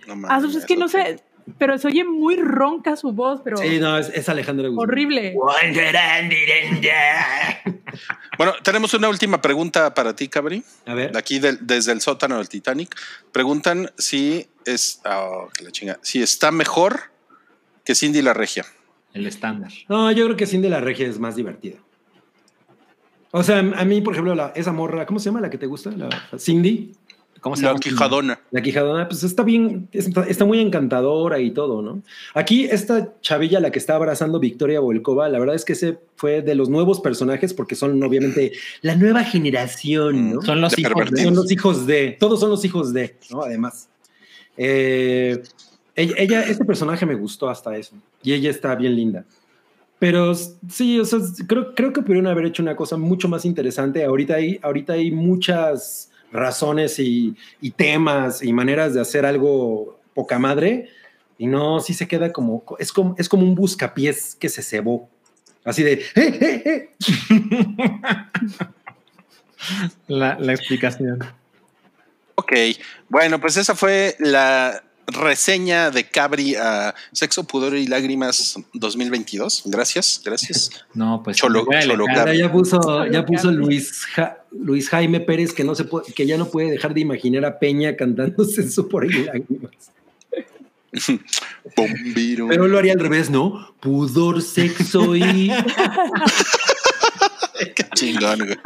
No 0.07 0.15
mames. 0.15 0.29
Ah, 0.29 0.39
pues 0.39 0.55
es 0.55 0.65
que 0.65 0.77
no 0.77 0.87
sé, 0.87 1.19
pero 1.57 1.77
se 1.77 1.87
oye 1.87 2.03
muy 2.03 2.35
ronca 2.35 2.95
su 2.95 3.11
voz, 3.11 3.41
pero 3.43 3.57
Sí, 3.57 3.79
no, 3.79 3.97
es, 3.97 4.09
es 4.09 4.27
Alejandra 4.29 4.67
Guzmán. 4.69 4.83
horrible. 4.89 5.35
Bueno, 8.37 8.53
tenemos 8.63 8.93
una 8.93 9.07
última 9.07 9.41
pregunta 9.41 9.93
para 9.93 10.13
ti, 10.15 10.27
Cabri. 10.27 10.63
A 10.85 10.93
ver. 10.93 11.11
De 11.13 11.19
aquí 11.19 11.39
del- 11.39 11.59
desde 11.61 11.93
el 11.93 12.01
sótano 12.01 12.37
del 12.37 12.49
Titanic. 12.49 12.93
Preguntan 13.31 13.89
si 13.97 14.47
es. 14.65 15.01
oh, 15.05 15.47
que 15.57 15.63
la 15.63 15.71
chinga. 15.71 15.99
Si 16.01 16.21
está 16.21 16.51
mejor 16.51 17.11
que 17.85 17.95
Cindy 17.95 18.21
la 18.21 18.33
Regia. 18.33 18.65
El 19.13 19.25
estándar. 19.27 19.71
No, 19.87 20.11
yo 20.11 20.25
creo 20.25 20.35
que 20.35 20.45
Cindy 20.47 20.67
la 20.67 20.81
Regia 20.81 21.07
es 21.07 21.19
más 21.19 21.37
divertida. 21.37 21.77
O 23.31 23.43
sea, 23.43 23.59
a 23.59 23.85
mí, 23.85 24.01
por 24.01 24.13
ejemplo, 24.13 24.35
la, 24.35 24.51
esa 24.55 24.71
morra, 24.73 25.05
¿cómo 25.05 25.19
se 25.19 25.25
llama 25.29 25.39
la 25.41 25.49
que 25.49 25.57
te 25.57 25.65
gusta? 25.67 25.91
La 25.91 26.09
Cindy, 26.37 26.93
¿Cómo 27.45 27.55
se 27.55 27.61
La 27.61 27.67
llama? 27.69 27.79
Quijadona. 27.79 28.39
la 28.49 28.61
Quijadona, 28.63 29.07
pues 29.07 29.23
está 29.23 29.43
bien, 29.43 29.87
está, 29.91 30.23
está 30.23 30.45
muy 30.45 30.59
encantadora 30.59 31.39
y 31.39 31.51
todo, 31.51 31.83
¿no? 31.83 32.01
Aquí 32.33 32.63
esta 32.65 33.13
chavilla, 33.21 33.59
la 33.59 33.69
que 33.69 33.77
está 33.77 33.95
abrazando 33.95 34.39
Victoria 34.39 34.79
Volkova, 34.79 35.29
la 35.29 35.37
verdad 35.37 35.53
es 35.55 35.63
que 35.63 35.73
ese 35.73 35.99
fue 36.15 36.41
de 36.41 36.55
los 36.55 36.69
nuevos 36.69 37.01
personajes 37.01 37.53
porque 37.53 37.75
son 37.75 38.01
obviamente 38.01 38.51
la 38.81 38.95
nueva 38.95 39.23
generación, 39.23 40.33
¿no? 40.33 40.41
Son 40.41 40.59
los 40.59 40.71
De 40.73 40.81
hijos 40.81 41.11
de-. 41.11 41.23
Son 41.23 41.35
los 41.35 41.51
hijos 41.51 41.85
de, 41.85 42.17
todos 42.19 42.39
son 42.39 42.49
los 42.49 42.65
hijos 42.65 42.93
de, 42.93 43.15
¿no? 43.29 43.43
Además. 43.43 43.89
Eh, 44.57 45.43
ella, 45.95 46.13
ella- 46.17 46.41
este 46.45 46.65
personaje 46.65 47.05
me 47.05 47.13
gustó 47.13 47.47
hasta 47.47 47.77
eso. 47.77 47.95
Y 48.23 48.33
ella 48.33 48.49
está 48.49 48.73
bien 48.73 48.95
linda. 48.95 49.23
Pero 49.99 50.33
sí, 50.33 50.99
o 50.99 51.05
sea, 51.05 51.19
creo, 51.47 51.75
creo 51.75 51.93
que 51.93 52.01
pudieron 52.01 52.25
haber 52.25 52.45
hecho 52.47 52.63
una 52.63 52.75
cosa 52.75 52.97
mucho 52.97 53.27
más 53.29 53.45
interesante. 53.45 54.03
Ahorita 54.03 54.33
hay, 54.33 54.59
ahorita 54.63 54.93
hay 54.93 55.11
muchas 55.11 56.11
razones 56.35 56.99
y, 56.99 57.35
y 57.61 57.71
temas 57.71 58.43
y 58.43 58.53
maneras 58.53 58.93
de 58.93 59.01
hacer 59.01 59.25
algo 59.25 59.99
poca 60.13 60.39
madre. 60.39 60.89
Y 61.37 61.47
no, 61.47 61.79
sí 61.79 61.93
se 61.93 62.07
queda 62.07 62.31
como, 62.31 62.63
es 62.79 62.91
como, 62.91 63.15
es 63.17 63.27
como 63.27 63.43
un 63.43 63.55
buscapiés 63.55 64.35
que 64.35 64.49
se 64.49 64.61
cebó. 64.61 65.09
Así 65.63 65.83
de, 65.83 65.93
¡eh, 65.93 66.03
eh, 66.15 66.63
eh! 66.65 66.89
La, 70.07 70.37
la 70.39 70.53
explicación. 70.53 71.19
Ok. 72.35 72.53
Bueno, 73.09 73.41
pues 73.41 73.57
esa 73.57 73.75
fue 73.75 74.15
la 74.19 74.83
reseña 75.07 75.91
de 75.91 76.07
Cabri 76.09 76.55
a 76.55 76.95
Sexo, 77.11 77.43
Pudor 77.45 77.75
y 77.75 77.87
Lágrimas 77.87 78.55
2022. 78.73 79.63
Gracias, 79.65 80.21
gracias. 80.23 80.69
No, 80.93 81.21
pues. 81.23 81.37
Cholo- 81.37 81.65
cholo 81.81 82.05
ya 82.33 82.51
puso, 82.51 83.05
ya 83.07 83.25
puso. 83.25 83.51
Luis, 83.51 84.05
Ja- 84.15 84.37
Luis 84.51 84.89
Jaime 84.89 85.19
Pérez 85.19 85.53
que 85.53 85.63
no 85.63 85.75
se 85.75 85.83
puede, 85.83 86.11
que 86.13 86.25
ya 86.25 86.37
no 86.37 86.47
puede 86.49 86.71
dejar 86.71 86.93
de 86.93 87.01
imaginar 87.01 87.45
a 87.45 87.59
Peña 87.59 87.95
cantándose 87.95 88.69
su 88.69 88.87
por 88.87 89.03
ahí 89.03 89.23
lágrimas. 89.25 89.71
Bombiro. 91.75 92.47
Pero 92.47 92.67
lo 92.67 92.77
haría 92.77 92.93
al 92.93 92.99
revés, 92.99 93.29
¿no? 93.29 93.75
Pudor, 93.81 94.41
sexo 94.41 95.15
y. 95.15 95.51
Qué 97.75 97.83
chingón, 97.95 98.39
güey. 98.39 98.57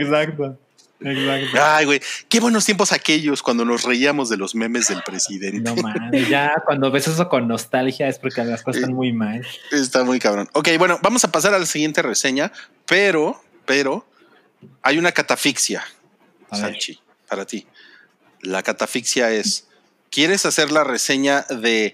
Exacto. 0.00 0.58
Exacto. 1.00 1.58
Ay, 1.62 1.84
güey. 1.84 2.00
Qué 2.28 2.40
buenos 2.40 2.64
tiempos 2.64 2.92
aquellos 2.92 3.42
cuando 3.42 3.64
nos 3.64 3.84
reíamos 3.84 4.28
de 4.28 4.36
los 4.36 4.54
memes 4.54 4.88
del 4.88 5.02
presidente. 5.02 5.60
No 5.60 5.76
mames, 5.76 6.28
ya 6.28 6.62
cuando 6.64 6.90
ves 6.90 7.06
eso 7.08 7.28
con 7.28 7.46
nostalgia 7.46 8.08
es 8.08 8.18
porque 8.18 8.44
las 8.44 8.62
cosas 8.62 8.82
están 8.82 8.94
muy 8.94 9.12
mal. 9.12 9.46
Está 9.70 10.04
muy 10.04 10.18
cabrón. 10.18 10.48
Ok, 10.54 10.70
bueno, 10.78 10.98
vamos 11.02 11.24
a 11.24 11.30
pasar 11.30 11.54
a 11.54 11.58
la 11.58 11.66
siguiente 11.66 12.02
reseña, 12.02 12.52
pero, 12.86 13.40
pero 13.64 14.06
hay 14.82 14.98
una 14.98 15.12
catafixia. 15.12 15.84
Salchi, 16.50 17.00
para 17.28 17.44
ti. 17.46 17.66
La 18.40 18.62
catafixia 18.62 19.30
es, 19.30 19.68
¿quieres 20.10 20.46
hacer 20.46 20.72
la 20.72 20.84
reseña 20.84 21.42
de 21.42 21.92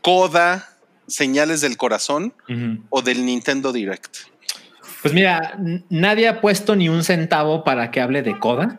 Coda, 0.00 0.76
Señales 1.06 1.60
del 1.60 1.76
Corazón 1.76 2.34
o 2.90 3.02
del 3.02 3.24
Nintendo 3.26 3.72
Direct? 3.72 4.31
Pues 5.02 5.12
mira, 5.12 5.58
nadie 5.90 6.28
ha 6.28 6.40
puesto 6.40 6.76
ni 6.76 6.88
un 6.88 7.02
centavo 7.02 7.64
para 7.64 7.90
que 7.90 8.00
hable 8.00 8.22
de 8.22 8.38
Coda. 8.38 8.78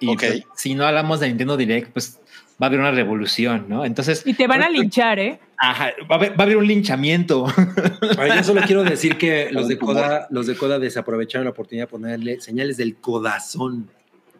Y 0.00 0.16
pues, 0.16 0.42
si 0.56 0.74
no 0.74 0.84
hablamos 0.84 1.20
de 1.20 1.28
Nintendo 1.28 1.56
Direct, 1.56 1.92
pues 1.92 2.20
va 2.60 2.66
a 2.66 2.68
haber 2.68 2.80
una 2.80 2.90
revolución, 2.90 3.66
¿no? 3.68 3.84
Entonces, 3.84 4.22
Y 4.26 4.34
te 4.34 4.46
van 4.46 4.62
a 4.62 4.68
linchar, 4.68 5.18
¿eh? 5.18 5.38
ajá, 5.56 5.92
va, 6.10 6.16
a 6.16 6.18
haber, 6.18 6.32
va 6.32 6.36
a 6.40 6.42
haber 6.42 6.56
un 6.56 6.66
linchamiento. 6.66 7.46
Ahora, 8.18 8.36
yo 8.36 8.44
solo 8.44 8.62
quiero 8.66 8.82
decir 8.82 9.16
que 9.16 9.48
los 9.52 9.68
de. 9.68 9.78
Coda, 9.78 10.26
los 10.30 10.46
de 10.46 10.56
Coda 10.56 10.78
desaprovecharon 10.78 11.44
la 11.44 11.50
oportunidad 11.50 11.84
de 11.86 11.90
ponerle 11.90 12.40
señales 12.40 12.76
del 12.76 12.96
codazón. 12.96 13.88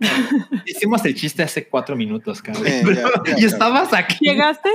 Hicimos 0.66 1.04
el 1.04 1.14
chiste 1.14 1.42
hace 1.42 1.66
cuatro 1.66 1.94
minutos, 1.94 2.42
cabrón. 2.42 2.64
Ya, 2.64 2.94
ya, 3.26 3.38
y 3.38 3.44
estabas 3.44 3.92
aquí. 3.92 4.16
¿Llegaste? 4.20 4.70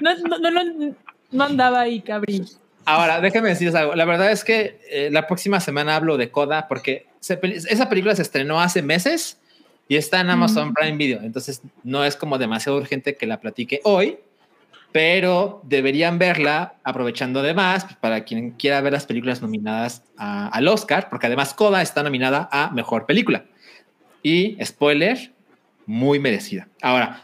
No, 0.00 0.16
no, 0.16 0.38
no, 0.38 0.50
no, 0.50 0.94
no 1.30 1.44
andaba 1.44 1.80
ahí, 1.80 2.00
cabrí. 2.00 2.42
Ahora, 2.86 3.20
déjame 3.20 3.48
decirles 3.50 3.74
algo. 3.74 3.94
La 3.94 4.04
verdad 4.04 4.30
es 4.32 4.44
que 4.44 4.78
eh, 4.90 5.08
la 5.12 5.26
próxima 5.26 5.60
semana 5.60 5.96
hablo 5.96 6.16
de 6.16 6.30
Coda 6.30 6.68
porque 6.68 7.06
se 7.20 7.38
esa 7.42 7.88
película 7.88 8.14
se 8.16 8.22
estrenó 8.22 8.60
hace 8.60 8.80
meses 8.80 9.38
y 9.88 9.96
está 9.96 10.20
en 10.20 10.30
Amazon 10.30 10.70
Mm. 10.70 10.74
Prime 10.74 10.96
Video. 10.96 11.20
Entonces, 11.22 11.60
no 11.84 12.04
es 12.04 12.16
como 12.16 12.38
demasiado 12.38 12.78
urgente 12.78 13.16
que 13.16 13.26
la 13.26 13.40
platique 13.40 13.80
hoy, 13.84 14.18
pero 14.92 15.60
deberían 15.64 16.18
verla 16.18 16.74
aprovechando 16.84 17.40
además 17.40 17.84
pues, 17.84 17.96
para 17.96 18.24
quien 18.24 18.52
quiera 18.52 18.80
ver 18.80 18.92
las 18.92 19.04
películas 19.06 19.42
nominadas 19.42 20.02
a- 20.16 20.48
al 20.48 20.66
Oscar, 20.68 21.08
porque 21.10 21.26
además 21.26 21.54
Coda 21.54 21.82
está 21.82 22.02
nominada 22.02 22.48
a 22.50 22.70
Mejor 22.70 23.04
Película. 23.06 23.44
Y, 24.22 24.56
spoiler, 24.64 25.32
muy 25.86 26.18
merecida. 26.18 26.68
Ahora, 26.82 27.22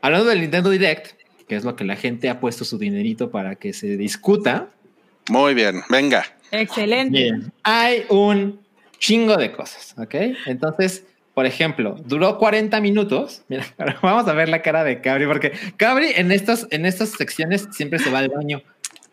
hablando 0.00 0.28
del 0.28 0.40
Nintendo 0.40 0.70
Direct, 0.70 1.12
que 1.46 1.56
es 1.56 1.64
lo 1.64 1.76
que 1.76 1.84
la 1.84 1.96
gente 1.96 2.28
ha 2.28 2.40
puesto 2.40 2.64
su 2.64 2.78
dinerito 2.78 3.30
para 3.30 3.56
que 3.56 3.72
se 3.72 3.96
discuta, 3.96 4.68
Muy 5.30 5.54
bien, 5.54 5.82
venga. 5.88 6.24
Excelente. 6.50 7.16
Bien, 7.18 7.52
hay 7.62 8.04
un 8.08 8.60
chingo 8.98 9.36
de 9.36 9.52
cosas, 9.52 9.94
¿ok? 9.96 10.14
Entonces, 10.46 11.04
por 11.34 11.46
ejemplo, 11.46 11.96
duró 12.04 12.36
40 12.38 12.80
minutos. 12.80 13.42
Mira, 13.48 13.64
ahora 13.78 13.98
vamos 14.02 14.28
a 14.28 14.32
ver 14.32 14.48
la 14.48 14.62
cara 14.62 14.84
de 14.84 15.00
Cabri, 15.00 15.26
porque 15.26 15.52
Cabri 15.76 16.08
en 16.16 16.32
estas, 16.32 16.66
en 16.70 16.84
estas 16.84 17.10
secciones 17.10 17.68
siempre 17.72 17.98
se 17.98 18.10
va 18.10 18.18
al 18.18 18.28
baño 18.28 18.62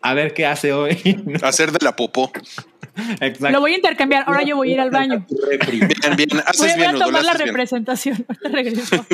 a 0.02 0.14
ver 0.14 0.34
qué 0.34 0.46
hace 0.46 0.72
hoy. 0.72 0.98
Hacer 1.42 1.72
de 1.72 1.78
la 1.84 1.94
popó. 1.94 2.30
Exacto. 3.20 3.50
Lo 3.50 3.60
voy 3.60 3.72
a 3.72 3.76
intercambiar. 3.76 4.24
Ahora 4.26 4.42
yo 4.42 4.56
voy 4.56 4.70
a 4.70 4.74
ir 4.74 4.80
al 4.80 4.90
baño. 4.90 5.24
Bien, 5.28 6.16
bien. 6.16 6.28
Voy, 6.32 6.40
Haces 6.46 6.58
voy 6.58 6.76
bien, 6.76 6.82
a 6.82 6.90
Hugo, 6.90 6.98
lo 6.98 7.06
tomar 7.06 7.24
la 7.24 7.34
bien. 7.34 7.46
representación. 7.46 8.26
Regreso. 8.52 9.06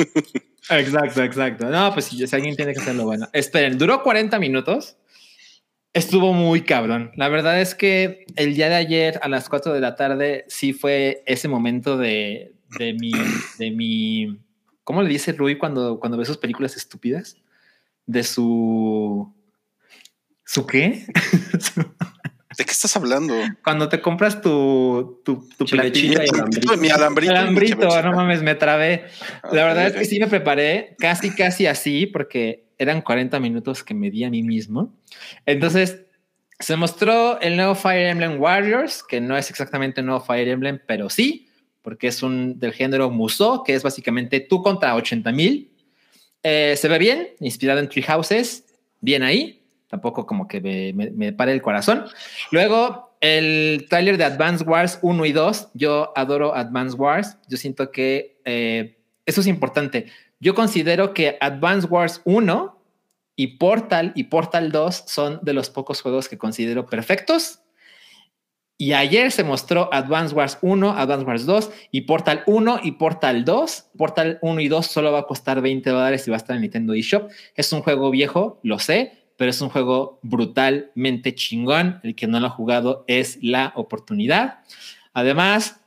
Exacto, 0.69 1.23
exacto. 1.23 1.69
No, 1.69 1.93
pues 1.93 2.05
si 2.05 2.23
alguien 2.35 2.55
tiene 2.55 2.73
que 2.73 2.79
hacerlo 2.79 3.03
bueno. 3.03 3.27
Esperen, 3.33 3.77
duró 3.77 4.01
40 4.01 4.39
minutos, 4.39 4.97
Estuvo 5.95 6.33
muy 6.33 6.59
cabrón. 6.59 7.11
La 7.15 7.29
verdad 7.29 7.61
es 7.61 7.73
que 7.73 8.25
el 8.35 8.53
día 8.53 8.67
de 8.67 8.75
ayer 8.75 9.17
a 9.23 9.29
las 9.29 9.47
4 9.47 9.71
de 9.71 9.79
la 9.79 9.95
tarde 9.95 10.43
sí 10.49 10.73
fue 10.73 11.23
ese 11.25 11.47
momento 11.47 11.97
de, 11.97 12.53
de 12.77 12.91
mi, 12.93 13.11
de 13.59 13.71
mi, 13.71 14.37
¿cómo 14.83 15.01
le 15.01 15.07
dice 15.07 15.31
Rui 15.31 15.57
cuando, 15.57 15.97
cuando 16.01 16.17
ve 16.17 16.25
sus 16.25 16.37
películas 16.37 16.75
estúpidas? 16.75 17.37
De 18.05 18.23
su, 18.23 19.33
¿su 20.43 20.67
qué? 20.67 21.05
¿De 22.57 22.65
qué 22.65 22.71
estás 22.71 22.93
hablando? 22.97 23.33
Cuando 23.63 23.87
te 23.87 24.01
compras 24.01 24.41
tu, 24.41 25.21
tu, 25.23 25.47
tu 25.57 25.65
y 25.65 26.13
alambrito. 26.13 26.75
Mi 26.77 26.89
alambrito. 26.89 27.31
Alambrito, 27.31 28.01
no 28.01 28.11
mames, 28.11 28.43
me 28.43 28.55
trabé. 28.55 29.05
La 29.49 29.63
verdad 29.63 29.87
es 29.87 29.93
que 29.93 30.03
sí 30.03 30.19
me 30.19 30.27
preparé 30.27 30.97
casi, 30.99 31.33
casi 31.33 31.67
así, 31.67 32.05
porque 32.05 32.64
eran 32.77 33.01
40 33.01 33.39
minutos 33.39 33.83
que 33.83 33.93
me 33.93 34.11
di 34.11 34.23
a 34.23 34.29
mí 34.29 34.43
mismo. 34.43 34.93
Entonces, 35.45 36.01
se 36.59 36.75
mostró 36.75 37.39
el 37.41 37.57
nuevo 37.57 37.75
Fire 37.75 38.07
Emblem 38.07 38.39
Warriors, 38.39 39.03
que 39.03 39.19
no 39.19 39.37
es 39.37 39.49
exactamente 39.49 40.01
un 40.01 40.07
nuevo 40.07 40.21
Fire 40.21 40.47
Emblem, 40.47 40.79
pero 40.85 41.09
sí, 41.09 41.49
porque 41.81 42.07
es 42.07 42.23
un 42.23 42.59
del 42.59 42.73
género 42.73 43.09
Musou, 43.11 43.63
que 43.63 43.75
es 43.75 43.83
básicamente 43.83 44.39
tú 44.39 44.63
contra 44.63 44.95
80 44.95 45.31
mil. 45.31 45.71
Eh, 46.43 46.75
se 46.77 46.87
ve 46.87 46.97
bien, 46.97 47.29
inspirado 47.39 47.79
en 47.79 47.89
Tree 47.89 48.03
Houses, 48.03 48.65
bien 49.01 49.23
ahí. 49.23 49.61
Tampoco 49.87 50.25
como 50.25 50.47
que 50.47 50.61
me, 50.61 50.93
me, 50.93 51.31
pare 51.31 51.51
el 51.51 51.61
corazón. 51.61 52.05
Luego, 52.51 53.15
el 53.21 53.85
trailer 53.89 54.17
de 54.17 54.25
Advance 54.25 54.63
Wars 54.63 54.99
1 55.01 55.25
y 55.25 55.31
2. 55.31 55.69
Yo 55.73 56.11
adoro 56.15 56.55
Advance 56.55 56.95
Wars. 56.95 57.37
Yo 57.47 57.57
siento 57.57 57.91
que 57.91 58.39
eh, 58.45 58.97
eso 59.25 59.41
es 59.41 59.47
importante. 59.47 60.07
Yo 60.45 60.53
considero 60.53 61.15
que 61.15 61.39
Advance 61.41 61.87
Wars 61.87 62.21
1 62.23 62.79
y 63.35 63.57
Portal 63.57 64.11
y 64.13 64.25
Portal 64.25 64.71
2 64.71 65.05
son 65.07 65.39
de 65.41 65.53
los 65.53 65.71
pocos 65.71 66.03
juegos 66.03 66.29
que 66.29 66.37
considero 66.37 66.85
perfectos. 66.85 67.61
Y 68.77 68.93
ayer 68.93 69.31
se 69.31 69.43
mostró 69.43 69.91
Advance 69.91 70.35
Wars 70.35 70.59
1, 70.61 70.91
Advance 70.91 71.25
Wars 71.25 71.45
2 71.47 71.71
y 71.89 72.01
Portal 72.01 72.43
1 72.45 72.81
y 72.83 72.91
Portal 72.91 73.43
2. 73.43 73.85
Portal 73.97 74.37
1 74.43 74.61
y 74.61 74.67
2 74.67 74.85
solo 74.85 75.11
va 75.11 75.21
a 75.21 75.25
costar 75.25 75.61
20 75.61 75.89
dólares 75.89 76.27
y 76.27 76.29
va 76.29 76.35
a 76.35 76.37
estar 76.37 76.55
en 76.55 76.61
Nintendo 76.61 76.93
eShop. 76.93 77.31
Es 77.55 77.73
un 77.73 77.81
juego 77.81 78.11
viejo, 78.11 78.59
lo 78.61 78.77
sé, 78.77 79.13
pero 79.37 79.49
es 79.49 79.59
un 79.61 79.69
juego 79.69 80.19
brutalmente 80.21 81.33
chingón. 81.33 82.01
El 82.03 82.13
que 82.13 82.27
no 82.27 82.39
lo 82.39 82.45
ha 82.45 82.51
jugado 82.51 83.03
es 83.07 83.39
la 83.41 83.73
oportunidad. 83.75 84.59
Además, 85.11 85.81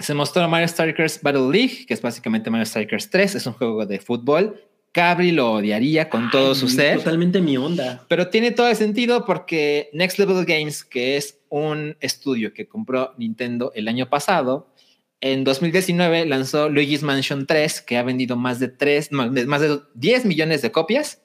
se 0.00 0.14
mostró 0.14 0.48
Mario 0.48 0.66
Strikers 0.66 1.20
Battle 1.22 1.50
League, 1.50 1.86
que 1.86 1.94
es 1.94 2.02
básicamente 2.02 2.50
Mario 2.50 2.66
Strikers 2.66 3.10
3. 3.10 3.34
Es 3.36 3.46
un 3.46 3.52
juego 3.52 3.86
de 3.86 4.00
fútbol. 4.00 4.60
Cabri 4.92 5.30
lo 5.30 5.52
odiaría 5.52 6.08
con 6.08 6.30
todo 6.30 6.54
su 6.54 6.66
Ay, 6.66 6.72
ser. 6.72 6.98
Totalmente 6.98 7.40
mi 7.40 7.56
onda. 7.56 8.04
Pero 8.08 8.28
tiene 8.28 8.50
todo 8.50 8.68
el 8.68 8.76
sentido 8.76 9.24
porque 9.24 9.88
Next 9.92 10.18
Level 10.18 10.44
Games, 10.44 10.84
que 10.84 11.16
es 11.16 11.38
un 11.48 11.96
estudio 12.00 12.52
que 12.52 12.66
compró 12.66 13.14
Nintendo 13.16 13.70
el 13.76 13.86
año 13.86 14.08
pasado, 14.08 14.74
en 15.20 15.44
2019 15.44 16.26
lanzó 16.26 16.68
Luigi's 16.68 17.02
Mansion 17.02 17.46
3, 17.46 17.82
que 17.82 17.98
ha 17.98 18.02
vendido 18.02 18.36
más 18.36 18.58
de 18.58 18.68
3, 18.68 19.12
más 19.12 19.32
de, 19.32 19.46
más 19.46 19.60
de 19.60 19.80
10 19.94 20.24
millones 20.24 20.62
de 20.62 20.72
copias. 20.72 21.22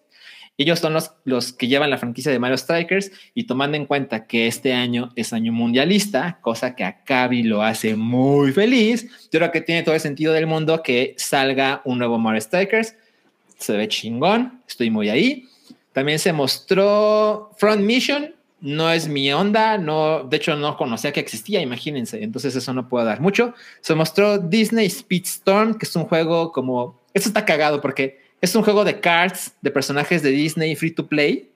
Ellos 0.57 0.79
son 0.79 0.93
los, 0.93 1.11
los 1.25 1.51
que 1.51 1.67
llevan 1.67 1.89
la 1.89 1.97
franquicia 1.97 2.31
de 2.31 2.39
Mario 2.39 2.57
Strikers 2.57 3.11
y 3.33 3.43
tomando 3.43 3.75
en 3.75 3.85
cuenta 3.85 4.25
que 4.25 4.47
este 4.47 4.73
año 4.73 5.11
es 5.15 5.33
año 5.33 5.51
mundialista, 5.51 6.39
cosa 6.41 6.75
que 6.75 6.85
a 6.85 7.03
Cavi 7.03 7.43
lo 7.43 7.61
hace 7.61 7.95
muy 7.95 8.53
feliz, 8.53 9.07
yo 9.31 9.39
creo 9.39 9.51
que 9.51 9.61
tiene 9.61 9.83
todo 9.83 9.95
el 9.95 10.01
sentido 10.01 10.33
del 10.33 10.47
mundo 10.47 10.81
que 10.81 11.13
salga 11.17 11.81
un 11.83 11.97
nuevo 11.97 12.17
Mario 12.17 12.41
Strikers. 12.41 12.95
Se 13.57 13.75
ve 13.75 13.87
chingón, 13.87 14.61
estoy 14.67 14.89
muy 14.89 15.09
ahí. 15.09 15.47
También 15.91 16.19
se 16.19 16.33
mostró 16.33 17.51
Front 17.57 17.81
Mission. 17.81 18.33
No 18.61 18.89
es 18.89 19.07
mi 19.07 19.31
onda, 19.31 19.77
no, 19.77 20.23
de 20.23 20.37
hecho 20.37 20.55
no 20.55 20.75
conocía 20.75 21.11
que 21.11 21.19
existía, 21.19 21.61
imagínense, 21.61 22.23
entonces 22.23 22.55
eso 22.55 22.73
no 22.73 22.87
puedo 22.87 23.05
dar 23.05 23.19
mucho. 23.19 23.53
Se 23.81 23.93
mostró 23.93 24.39
Disney 24.39 24.89
Speedstorm, 24.89 25.77
que 25.77 25.85
es 25.85 25.95
un 25.95 26.05
juego 26.05 26.51
como, 26.51 26.99
esto 27.13 27.29
está 27.29 27.45
cagado 27.45 27.79
porque 27.79 28.24
es 28.41 28.55
un 28.55 28.63
juego 28.63 28.83
de 28.83 28.99
cards 28.99 29.53
de 29.61 29.71
personajes 29.71 30.21
de 30.21 30.31
Disney 30.31 30.75
free 30.75 30.91
to 30.91 31.07
play 31.07 31.49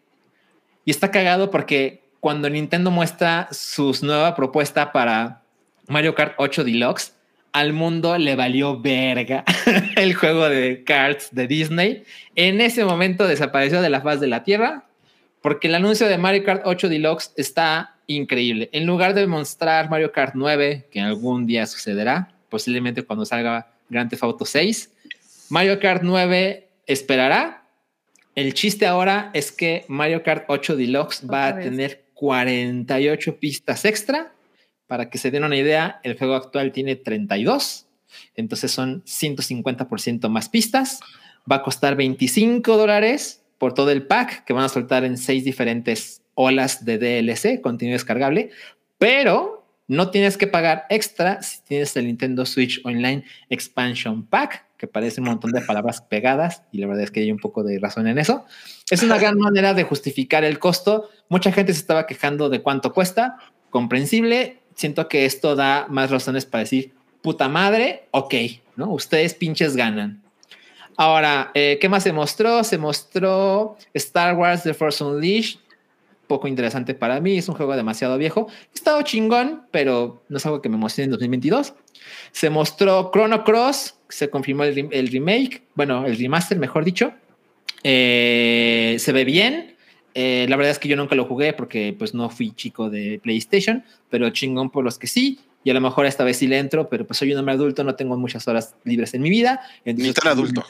y 0.86 0.92
está 0.92 1.12
cagado 1.12 1.52
porque 1.52 2.02
cuando 2.20 2.50
Nintendo 2.50 2.92
muestra 2.92 3.48
su 3.52 3.96
nueva 4.02 4.36
propuesta 4.36 4.92
para 4.92 5.44
Mario 5.88 6.16
Kart 6.16 6.34
8 6.38 6.64
Deluxe, 6.64 7.14
al 7.52 7.74
mundo 7.74 8.18
le 8.18 8.36
valió 8.36 8.80
verga 8.80 9.44
el 9.96 10.14
juego 10.14 10.50
de 10.50 10.84
cards 10.84 11.30
de 11.32 11.48
Disney. 11.48 12.04
En 12.36 12.62
ese 12.62 12.86
momento 12.86 13.28
desapareció 13.28 13.82
de 13.82 13.90
la 13.90 14.02
faz 14.02 14.20
de 14.20 14.28
la 14.28 14.44
Tierra 14.44 14.86
porque 15.42 15.68
el 15.68 15.76
anuncio 15.76 16.08
de 16.08 16.18
Mario 16.18 16.44
Kart 16.44 16.64
8 16.66 16.90
Deluxe 16.90 17.32
está 17.38 17.96
increíble. 18.08 18.70
En 18.74 18.86
lugar 18.86 19.14
de 19.14 19.26
mostrar 19.28 19.90
Mario 19.90 20.12
Kart 20.12 20.34
9, 20.36 20.88
que 20.92 21.00
algún 21.00 21.46
día 21.46 21.66
sucederá, 21.66 22.30
posiblemente 22.50 23.04
cuando 23.04 23.26
salga 23.26 23.72
Grand 23.90 24.10
Theft 24.10 24.24
Auto 24.24 24.46
6, 24.46 24.92
Mario 25.50 25.80
Kart 25.80 26.02
9 26.04 26.69
esperará. 26.90 27.64
El 28.36 28.54
chiste 28.54 28.88
ahora 28.88 29.30
es 29.34 29.52
que 29.52 29.86
Mario 29.88 30.24
Kart 30.24 30.46
8 30.48 30.76
Deluxe 30.76 31.24
va 31.32 31.48
a 31.48 31.54
vez. 31.54 31.66
tener 31.66 32.06
48 32.16 33.40
pistas 33.40 33.86
extra. 33.86 34.34
Para 34.88 35.10
que 35.10 35.20
se 35.20 35.30
den 35.30 35.44
una 35.44 35.56
idea, 35.56 36.00
el 36.04 36.18
juego 36.18 36.34
actual 36.34 36.72
tiene 36.72 36.96
32, 36.96 37.86
entonces 38.36 38.72
son 38.72 39.04
150% 39.04 40.30
más 40.30 40.50
pistas. 40.50 41.00
Va 41.50 41.58
a 41.58 41.64
costar 41.64 41.96
25 41.96 42.76
dólares 42.76 43.44
por 43.60 43.76
todo 43.76 43.92
el 43.92 44.08
pack 44.08 44.46
que 44.46 44.54
van 44.54 44.64
a 44.64 44.70
soltar 44.70 45.06
en 45.06 45.18
seis 45.18 45.44
diferentes 45.44 46.24
olas 46.34 46.86
de 46.86 46.98
DLC, 46.98 47.62
contenido 47.62 47.94
descargable, 47.94 48.50
pero 48.98 49.68
no 49.88 50.10
tienes 50.10 50.38
que 50.38 50.48
pagar 50.48 50.86
extra 50.90 51.44
si 51.44 51.62
tienes 51.64 51.96
el 51.96 52.06
Nintendo 52.06 52.46
Switch 52.46 52.82
Online 52.84 53.24
Expansion 53.50 54.26
Pack, 54.26 54.66
que 54.80 54.88
parece 54.88 55.20
un 55.20 55.28
montón 55.28 55.52
de 55.52 55.60
palabras 55.60 56.02
pegadas 56.02 56.64
y 56.72 56.78
la 56.78 56.88
verdad 56.88 57.04
es 57.04 57.12
que 57.12 57.20
hay 57.20 57.32
un 57.32 57.38
poco 57.38 57.64
de 57.64 57.78
razón 57.80 58.08
en 58.08 58.18
eso. 58.18 58.46
Es 58.90 59.04
una 59.04 59.20
gran 59.20 59.38
manera 59.38 59.74
de 59.74 59.84
justificar 59.84 60.46
el 60.46 60.58
costo. 60.58 61.10
Mucha 61.28 61.52
gente 61.52 61.74
se 61.74 61.82
estaba 61.82 62.08
quejando 62.08 62.50
de 62.50 62.62
cuánto 62.62 62.94
cuesta, 62.94 63.38
comprensible. 63.70 64.60
Siento 64.76 65.10
que 65.10 65.26
esto 65.26 65.58
da 65.58 65.86
más 65.90 66.12
razones 66.12 66.46
para 66.46 66.64
decir, 66.64 66.94
puta 67.22 67.50
madre, 67.50 68.08
ok, 68.12 68.34
¿no? 68.78 68.94
Ustedes 68.94 69.34
pinches 69.34 69.76
ganan. 69.76 70.24
Ahora, 70.96 71.52
eh, 71.54 71.78
¿qué 71.82 71.90
más 71.90 72.04
se 72.04 72.14
mostró? 72.14 72.64
Se 72.64 72.78
mostró 72.78 73.76
Star 73.94 74.36
Wars 74.36 74.64
The 74.64 74.74
Force 74.74 75.04
Unleashed. 75.04 75.60
Poco 76.26 76.48
interesante 76.48 76.94
para 76.94 77.20
mí, 77.20 77.38
es 77.38 77.50
un 77.50 77.56
juego 77.56 77.76
demasiado 77.76 78.18
viejo. 78.18 78.48
Estado 78.74 79.02
chingón, 79.02 79.64
pero 79.72 80.24
no 80.30 80.38
es 80.38 80.46
algo 80.46 80.62
que 80.62 80.70
me 80.70 80.76
emocione 80.78 81.06
en 81.06 81.12
2022. 81.12 81.74
Se 82.32 82.50
mostró 82.50 83.12
Chrono 83.12 83.44
Cross, 83.44 83.96
se 84.10 84.30
confirmó 84.30 84.64
el, 84.64 84.76
rem- 84.76 84.90
el 84.92 85.08
remake, 85.08 85.64
bueno, 85.76 86.06
el 86.06 86.18
remaster, 86.18 86.58
mejor 86.60 86.84
dicho. 86.84 87.14
Eh, 87.84 88.98
se 89.00 89.12
ve 89.12 89.24
bien. 89.24 89.76
Eh, 90.16 90.48
la 90.50 90.56
verdad 90.56 90.72
es 90.72 90.80
que 90.80 90.90
yo 90.90 90.96
nunca 90.96 91.16
lo 91.16 91.26
jugué 91.26 91.54
porque 91.54 91.96
pues 91.98 92.14
no 92.14 92.30
fui 92.30 92.52
chico 92.52 92.90
de 92.90 93.20
PlayStation, 93.24 93.84
pero 94.10 94.30
chingón 94.32 94.70
por 94.70 94.84
los 94.84 94.98
que 94.98 95.08
sí. 95.08 95.40
Y 95.64 95.70
a 95.70 95.74
lo 95.74 95.82
mejor 95.82 96.06
esta 96.06 96.24
vez 96.24 96.38
sí 96.38 96.48
le 96.48 96.58
entro, 96.58 96.90
pero 96.90 97.06
pues 97.06 97.18
soy 97.20 97.32
un 97.34 97.40
hombre 97.40 97.54
adulto, 97.54 97.84
no 97.84 97.96
tengo 97.96 98.18
muchas 98.18 98.48
horas 98.48 98.76
libres 98.86 99.14
en 99.14 99.22
mi 99.22 99.30
vida. 99.30 99.62
Ni 99.86 99.92
entonces, 99.92 100.16
tan 100.16 100.32
adulto. 100.32 100.66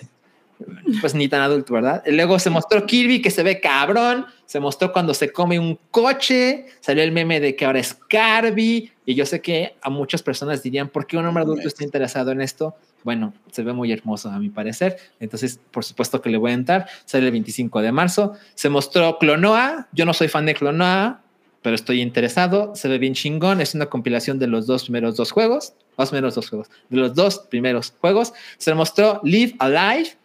Pues 1.00 1.16
ni 1.16 1.30
tan 1.30 1.42
adulto, 1.42 1.74
¿verdad? 1.74 2.04
Luego 2.08 2.38
se 2.38 2.50
mostró 2.50 2.86
Kirby 2.86 3.22
que 3.22 3.32
se 3.32 3.44
ve 3.44 3.62
cabrón, 3.62 4.26
se 4.46 4.60
mostró 4.60 4.92
cuando 4.92 5.14
se 5.14 5.32
come 5.32 5.58
un 5.58 5.80
coche, 5.90 6.66
salió 6.82 7.02
el 7.04 7.14
meme 7.14 7.40
de 7.40 7.56
que 7.56 7.66
ahora 7.66 7.80
es 7.80 7.94
Kirby, 7.94 8.92
y 9.06 9.16
yo 9.16 9.26
sé 9.26 9.42
que 9.42 9.76
a 9.82 9.90
muchas 9.90 10.22
personas 10.22 10.62
dirían, 10.62 10.90
¿por 10.90 11.08
qué 11.08 11.18
un 11.18 11.26
hombre 11.26 11.44
adulto 11.44 11.68
está 11.68 11.86
interesado 11.86 12.32
en 12.32 12.42
esto? 12.42 12.76
Bueno, 13.04 13.34
se 13.52 13.64
ve 13.64 13.72
muy 13.72 13.92
hermoso 13.94 14.30
a 14.30 14.38
mi 14.38 14.50
parecer, 14.50 14.98
entonces 15.22 15.62
por 15.72 15.86
supuesto 15.86 16.22
que 16.22 16.30
le 16.30 16.38
voy 16.38 16.52
a 16.52 16.56
entrar, 16.56 16.88
sale 17.06 17.26
el 17.28 17.32
25 17.32 17.82
de 17.82 17.92
marzo, 17.94 18.34
se 18.54 18.68
mostró 18.68 19.18
Clonoa, 19.18 19.88
yo 19.94 20.06
no 20.06 20.14
soy 20.14 20.28
fan 20.28 20.46
de 20.46 20.56
Clonoa, 20.56 21.22
pero 21.62 21.76
estoy 21.76 22.02
interesado, 22.02 22.76
se 22.76 22.88
ve 22.88 22.98
bien 22.98 23.14
chingón, 23.14 23.62
es 23.62 23.76
una 23.76 23.86
compilación 23.86 24.40
de 24.40 24.48
los 24.48 24.68
dos 24.68 24.84
primeros 24.84 25.16
dos 25.16 25.32
juegos, 25.32 25.74
dos 25.98 26.10
primeros 26.10 26.36
dos 26.36 26.50
juegos, 26.50 26.70
de 26.90 26.98
los 26.98 27.16
dos 27.16 27.40
primeros 27.50 27.94
juegos, 28.02 28.34
se 28.58 28.74
mostró 28.74 29.22
Live 29.24 29.56
Alive, 29.60 30.19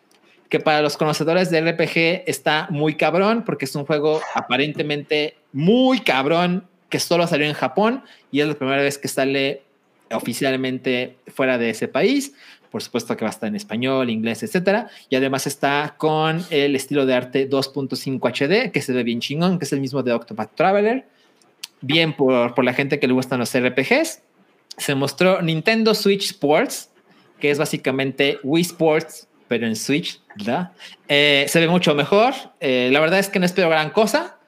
que 0.48 0.60
para 0.60 0.82
los 0.82 0.96
conocedores 0.96 1.50
de 1.50 1.60
RPG 1.60 2.24
está 2.26 2.68
muy 2.70 2.94
cabrón 2.94 3.44
porque 3.44 3.64
es 3.64 3.74
un 3.74 3.84
juego 3.84 4.20
aparentemente 4.34 5.36
muy 5.52 6.00
cabrón 6.00 6.66
que 6.88 7.00
solo 7.00 7.26
salió 7.26 7.46
en 7.46 7.54
Japón 7.54 8.04
y 8.30 8.40
es 8.40 8.48
la 8.48 8.54
primera 8.54 8.82
vez 8.82 8.98
que 8.98 9.08
sale 9.08 9.62
oficialmente 10.12 11.16
fuera 11.28 11.58
de 11.58 11.70
ese 11.70 11.88
país. 11.88 12.34
Por 12.70 12.82
supuesto 12.82 13.16
que 13.16 13.24
va 13.24 13.30
a 13.30 13.32
estar 13.32 13.48
en 13.48 13.56
español, 13.56 14.10
inglés, 14.10 14.42
etcétera. 14.42 14.88
Y 15.08 15.16
además 15.16 15.46
está 15.46 15.94
con 15.96 16.44
el 16.50 16.74
estilo 16.74 17.06
de 17.06 17.14
arte 17.14 17.48
2.5 17.48 18.20
HD, 18.20 18.72
que 18.72 18.82
se 18.82 18.92
ve 18.92 19.04
bien 19.04 19.20
chingón, 19.20 19.58
que 19.58 19.64
es 19.64 19.72
el 19.72 19.80
mismo 19.80 20.02
de 20.02 20.12
Octopath 20.12 20.54
Traveler. 20.54 21.06
Bien 21.80 22.12
por, 22.12 22.54
por 22.54 22.64
la 22.64 22.74
gente 22.74 22.98
que 22.98 23.06
le 23.06 23.12
gustan 23.12 23.38
los 23.38 23.56
RPGs. 23.56 24.22
Se 24.76 24.94
mostró 24.96 25.40
Nintendo 25.40 25.94
Switch 25.94 26.24
Sports, 26.24 26.90
que 27.38 27.50
es 27.50 27.58
básicamente 27.58 28.38
Wii 28.42 28.62
Sports, 28.62 29.28
pero 29.48 29.66
en 29.66 29.76
Switch, 29.76 30.20
¿verdad? 30.36 30.72
Eh, 31.08 31.44
se 31.48 31.60
ve 31.60 31.68
mucho 31.68 31.94
mejor. 31.94 32.34
Eh, 32.60 32.88
la 32.92 33.00
verdad 33.00 33.18
es 33.18 33.28
que 33.28 33.38
no 33.38 33.46
espero 33.46 33.68
gran 33.68 33.90
cosa. 33.90 34.38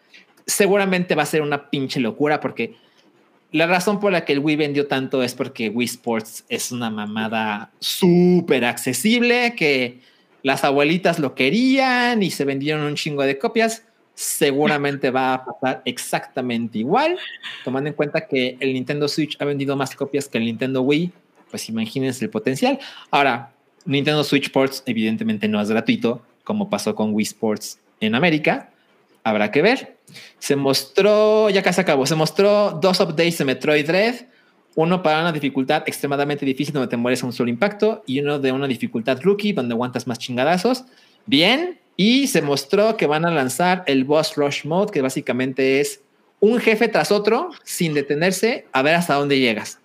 seguramente 0.47 1.15
va 1.15 1.25
a 1.25 1.27
ser 1.27 1.43
una 1.43 1.71
pinche 1.71 1.99
locura 1.99 2.41
porque 2.41 2.77
la 3.53 3.67
razón 3.67 4.01
por 4.01 4.13
la 4.13 4.25
que 4.25 4.33
el 4.33 4.41
Wii 4.41 4.57
vendió 4.57 4.87
tanto 4.87 5.23
es 5.23 5.35
porque 5.35 5.69
Wii 5.71 5.87
Sports 5.87 6.45
es 6.49 6.73
una 6.73 6.91
mamada 6.91 7.71
súper 7.81 8.65
accesible, 8.65 9.55
que 9.57 10.01
las 10.43 10.63
abuelitas 10.63 11.19
lo 11.19 11.35
querían 11.35 12.23
y 12.23 12.31
se 12.31 12.45
vendieron 12.45 12.83
un 12.83 12.97
chingo 12.97 13.23
de 13.23 13.39
copias. 13.39 13.85
Seguramente 14.15 15.11
va 15.11 15.35
a 15.35 15.45
pasar 15.45 15.83
exactamente 15.85 16.79
igual, 16.79 17.19
tomando 17.65 17.89
en 17.89 17.95
cuenta 17.95 18.27
que 18.27 18.57
el 18.61 18.73
Nintendo 18.73 19.09
Switch 19.09 19.37
ha 19.41 19.45
vendido 19.45 19.77
más 19.77 19.95
copias 19.95 20.29
que 20.29 20.39
el 20.39 20.45
Nintendo 20.45 20.83
Wii, 20.83 21.13
pues 21.51 21.69
imagínense 21.69 22.25
el 22.25 22.31
potencial. 22.31 22.79
Ahora, 23.11 23.53
Nintendo 23.87 24.25
Switch 24.25 24.47
Sports 24.47 24.83
evidentemente 24.87 25.49
no 25.49 25.61
es 25.61 25.71
gratuito, 25.71 26.23
como 26.45 26.69
pasó 26.69 26.95
con 26.95 27.15
Wii 27.15 27.25
Sports 27.25 27.81
en 28.01 28.15
América. 28.15 28.71
Habrá 29.25 29.51
que 29.51 29.63
ver. 29.63 29.97
Se 30.39 30.57
mostró, 30.57 31.51
ya 31.51 31.63
casi 31.63 31.81
acabó, 31.81 32.07
se 32.07 32.15
mostró 32.15 32.73
dos 32.73 33.01
updates 33.01 33.39
de 33.39 33.45
Metroid 33.45 33.87
Dread. 33.87 34.27
Uno 34.75 35.03
para 35.03 35.21
una 35.21 35.33
dificultad 35.33 35.85
extremadamente 35.87 36.45
difícil 36.45 36.75
donde 36.75 36.89
te 36.89 36.97
mueres 36.97 37.23
a 37.23 37.27
un 37.27 37.33
solo 37.33 37.49
impacto 37.49 38.03
y 38.07 38.21
uno 38.21 38.39
de 38.39 38.53
una 38.53 38.67
dificultad 38.67 39.19
rookie 39.23 39.53
donde 39.53 39.73
aguantas 39.73 40.07
más 40.07 40.19
chingadazos. 40.19 40.85
Bien. 41.25 41.81
Y 41.97 42.27
se 42.27 42.43
mostró 42.43 42.99
que 42.99 43.07
van 43.07 43.25
a 43.25 43.31
lanzar 43.31 43.83
el 43.87 44.05
Boss 44.05 44.37
Rush 44.37 44.67
Mode, 44.67 44.93
que 44.93 45.01
básicamente 45.01 45.81
es 45.81 46.03
un 46.41 46.59
jefe 46.61 46.89
tras 46.89 47.11
otro 47.11 47.51
sin 47.65 47.95
detenerse 47.95 48.67
a 48.73 48.83
ver 48.83 48.97
hasta 48.97 49.15
dónde 49.15 49.41
llegas. 49.41 49.81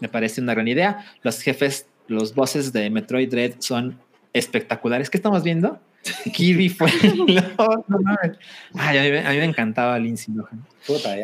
Me 0.00 0.08
parece 0.08 0.40
una 0.40 0.54
gran 0.54 0.68
idea. 0.68 1.04
Los 1.22 1.42
jefes, 1.42 1.86
los 2.08 2.34
bosses 2.34 2.72
de 2.72 2.90
Metroid 2.90 3.30
Dread 3.30 3.52
son 3.60 3.98
espectaculares. 4.32 5.08
¿Qué 5.08 5.16
estamos 5.16 5.42
viendo? 5.42 5.78
Kirby 6.32 6.68
fue. 6.68 6.90
no, 7.16 7.84
no, 7.88 8.16
Ay, 8.74 8.98
a, 8.98 9.02
mí, 9.02 9.26
a, 9.26 9.30
mí, 9.30 9.36
me 9.38 9.44
encantaba 9.44 9.98
Lindsay 9.98 10.34
Lohan. 10.34 10.64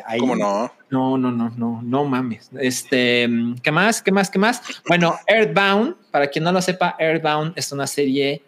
Ahí, 0.06 0.19
¿Cómo 0.19 0.36
no? 0.36 0.70
No, 0.90 1.16
no, 1.16 1.31
no, 1.31 1.51
no, 1.51 1.81
no 1.82 2.05
mames. 2.05 2.51
Este, 2.61 3.28
¿qué 3.62 3.70
más? 3.73 4.02
¿Qué 4.02 4.12
más? 4.12 4.31
¿Qué 4.31 4.39
más? 4.39 4.62
Bueno, 4.86 5.16
Earthbound, 5.27 5.97
para 6.11 6.28
quien 6.28 6.44
no 6.44 6.52
lo 6.52 6.61
sepa, 6.61 6.97
Earthbound 6.98 7.55
es 7.56 7.73
una 7.73 7.86
serie 7.86 8.43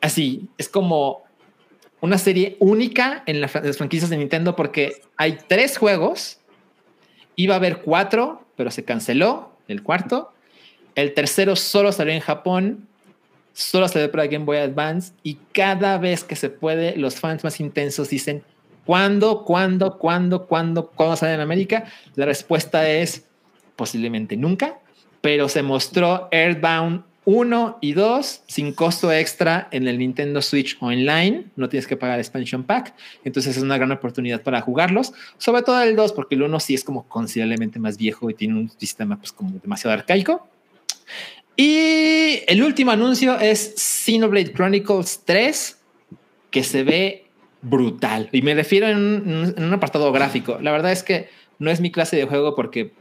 así, 0.00 0.48
es 0.58 0.68
como 0.68 1.24
una 2.00 2.18
serie 2.18 2.56
única 2.60 3.22
en 3.26 3.40
las 3.40 3.50
franquicias 3.50 4.10
de 4.10 4.16
Nintendo 4.16 4.54
porque 4.54 5.02
hay 5.16 5.38
tres 5.48 5.78
juegos, 5.78 6.38
iba 7.34 7.54
a 7.54 7.58
haber 7.58 7.82
cuatro, 7.82 8.46
pero 8.56 8.70
se 8.70 8.84
canceló 8.84 9.56
el 9.68 9.82
cuarto. 9.82 10.32
El 10.96 11.14
tercero 11.14 11.54
solo 11.54 11.92
salió 11.92 12.12
en 12.12 12.20
Japón 12.20 12.88
solo 13.56 13.86
ve 13.94 14.08
para 14.08 14.26
Game 14.26 14.44
Boy 14.44 14.58
Advance 14.58 15.14
y 15.22 15.38
cada 15.52 15.96
vez 15.96 16.24
que 16.24 16.36
se 16.36 16.50
puede, 16.50 16.94
los 16.96 17.16
fans 17.16 17.42
más 17.42 17.58
intensos 17.58 18.10
dicen, 18.10 18.42
¿cuándo, 18.84 19.44
cuándo, 19.44 19.98
cuándo, 19.98 20.46
cuándo, 20.46 20.88
cuándo 20.90 21.16
sale 21.16 21.34
en 21.34 21.40
América? 21.40 21.84
La 22.16 22.26
respuesta 22.26 22.88
es 22.88 23.24
posiblemente 23.74 24.36
nunca, 24.36 24.78
pero 25.22 25.48
se 25.48 25.62
mostró 25.62 26.28
Earthbound 26.30 27.02
1 27.24 27.78
y 27.80 27.94
2 27.94 28.42
sin 28.46 28.74
costo 28.74 29.10
extra 29.10 29.68
en 29.70 29.88
el 29.88 29.98
Nintendo 29.98 30.42
Switch 30.42 30.76
Online, 30.80 31.46
no 31.56 31.70
tienes 31.70 31.86
que 31.86 31.96
pagar 31.96 32.18
expansion 32.18 32.62
pack, 32.62 32.94
entonces 33.24 33.56
es 33.56 33.62
una 33.62 33.78
gran 33.78 33.90
oportunidad 33.90 34.42
para 34.42 34.60
jugarlos, 34.60 35.14
sobre 35.38 35.62
todo 35.62 35.80
el 35.82 35.96
2 35.96 36.12
porque 36.12 36.34
el 36.34 36.42
1 36.42 36.60
sí 36.60 36.74
es 36.74 36.84
como 36.84 37.08
considerablemente 37.08 37.78
más 37.78 37.96
viejo 37.96 38.28
y 38.28 38.34
tiene 38.34 38.54
un 38.54 38.70
sistema 38.70 39.16
pues 39.16 39.32
como 39.32 39.58
demasiado 39.58 39.94
arcaico. 39.94 40.46
Y 41.56 42.42
el 42.46 42.62
último 42.62 42.90
anuncio 42.90 43.38
es 43.38 43.74
Xenoblade 43.76 44.52
Chronicles 44.52 45.22
3, 45.24 45.78
que 46.50 46.62
se 46.62 46.84
ve 46.84 47.26
brutal. 47.62 48.28
Y 48.30 48.42
me 48.42 48.54
refiero 48.54 48.88
en 48.88 49.54
un, 49.56 49.72
apartado 49.72 50.12
gráfico. 50.12 50.58
La 50.60 50.70
verdad 50.72 50.92
es 50.92 51.02
que 51.02 51.28
no 51.58 51.70
es 51.70 51.80
mi 51.80 51.90
clase 51.90 52.16
de 52.16 52.26
juego 52.26 52.54
porque 52.54 52.92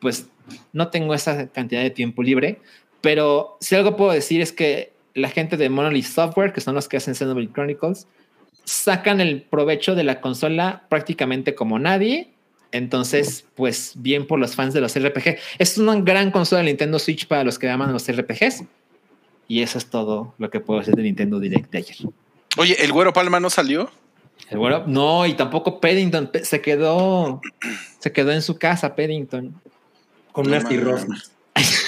pues 0.00 0.28
no 0.72 0.88
tengo 0.88 1.14
esa 1.14 1.48
cantidad 1.48 1.82
de 1.82 1.90
tiempo 1.90 2.22
libre, 2.22 2.60
pero 3.00 3.56
si 3.60 3.74
algo 3.76 3.96
puedo 3.96 4.12
decir 4.12 4.40
es 4.40 4.52
que 4.52 4.92
la 5.14 5.28
gente 5.28 5.56
de 5.56 5.70
Monolith 5.70 6.04
Software, 6.04 6.52
que 6.52 6.60
son 6.60 6.74
los 6.74 6.88
que 6.88 6.98
hacen 6.98 7.14
Xenoblade 7.14 7.52
Chronicles, 7.52 8.08
sacan 8.64 9.20
el 9.20 9.42
provecho 9.42 9.94
de 9.94 10.04
la 10.04 10.20
consola 10.20 10.84
prácticamente 10.88 11.54
como 11.54 11.78
nadie 11.78 12.31
entonces, 12.72 13.44
pues 13.54 13.92
bien 13.96 14.26
por 14.26 14.38
los 14.38 14.54
fans 14.56 14.74
de 14.74 14.80
los 14.80 14.98
RPG. 14.98 15.38
Es 15.58 15.78
una 15.78 15.94
gran 16.00 16.30
consola 16.30 16.60
de 16.62 16.68
Nintendo 16.68 16.98
Switch 16.98 17.26
para 17.26 17.44
los 17.44 17.58
que 17.58 17.68
aman 17.68 17.92
los 17.92 18.10
RPGs. 18.10 18.64
Y 19.46 19.60
eso 19.60 19.78
es 19.78 19.86
todo 19.86 20.34
lo 20.38 20.50
que 20.50 20.60
puedo 20.60 20.80
decir 20.80 20.94
de 20.94 21.02
Nintendo 21.02 21.38
Direct 21.38 21.70
de 21.70 21.78
ayer. 21.78 21.96
Oye, 22.56 22.82
¿el 22.82 22.92
Güero 22.92 23.12
Palma 23.12 23.38
no 23.38 23.50
salió? 23.50 23.90
El 24.48 24.58
Güero, 24.58 24.84
no, 24.86 25.26
y 25.26 25.34
tampoco 25.34 25.80
Paddington. 25.80 26.30
Se 26.42 26.60
quedó, 26.60 27.40
se 27.98 28.12
quedó 28.12 28.32
en 28.32 28.42
su 28.42 28.56
casa, 28.58 28.96
Paddington. 28.96 29.60
Con 30.32 30.46
una 30.46 30.66
cirrosis. 30.66 31.32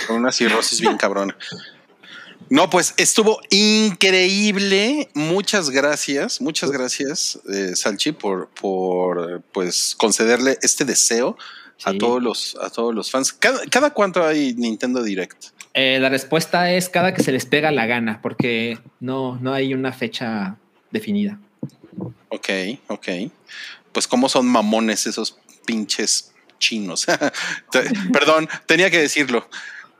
Con 0.07 0.17
una 0.17 0.33
cirrosis 0.33 0.81
bien 0.81 0.99
cabrona. 0.99 1.37
No, 2.51 2.71
pues 2.71 2.95
estuvo 2.97 3.41
increíble. 3.51 5.09
Muchas 5.15 5.71
gracias, 5.71 6.41
muchas 6.41 6.71
gracias, 6.71 7.39
eh, 7.53 7.75
Salchi, 7.75 8.13
por, 8.13 8.49
por 8.49 9.43
pues 9.53 9.95
concederle 9.97 10.59
este 10.63 10.85
deseo 10.85 11.37
a 11.85 11.93
todos 11.95 12.23
los 12.23 12.57
a 12.61 12.71
todos 12.71 12.95
los 12.95 13.11
fans. 13.11 13.33
¿Cada, 13.33 13.91
cuánto 13.91 14.25
hay 14.25 14.55
Nintendo 14.55 15.03
Direct? 15.03 15.47
Eh, 15.75 15.99
la 16.01 16.09
respuesta 16.09 16.71
es 16.71 16.89
cada 16.89 17.15
que 17.15 17.23
se 17.23 17.33
les 17.33 17.47
pega 17.47 17.71
la 17.73 17.87
gana, 17.87 18.21
porque 18.23 18.79
no, 19.01 19.39
no 19.41 19.53
hay 19.53 19.75
una 19.75 19.93
fecha 19.93 20.57
definida. 20.91 21.39
Ok, 22.29 22.49
ok. 22.89 23.09
Pues 23.93 24.07
cómo 24.07 24.29
son 24.29 24.47
mamones 24.47 25.07
esos 25.07 25.39
pinches 25.67 26.33
chinos. 26.59 27.07
Perdón, 28.13 28.49
tenía 28.67 28.91
que 28.91 28.99
decirlo 28.99 29.49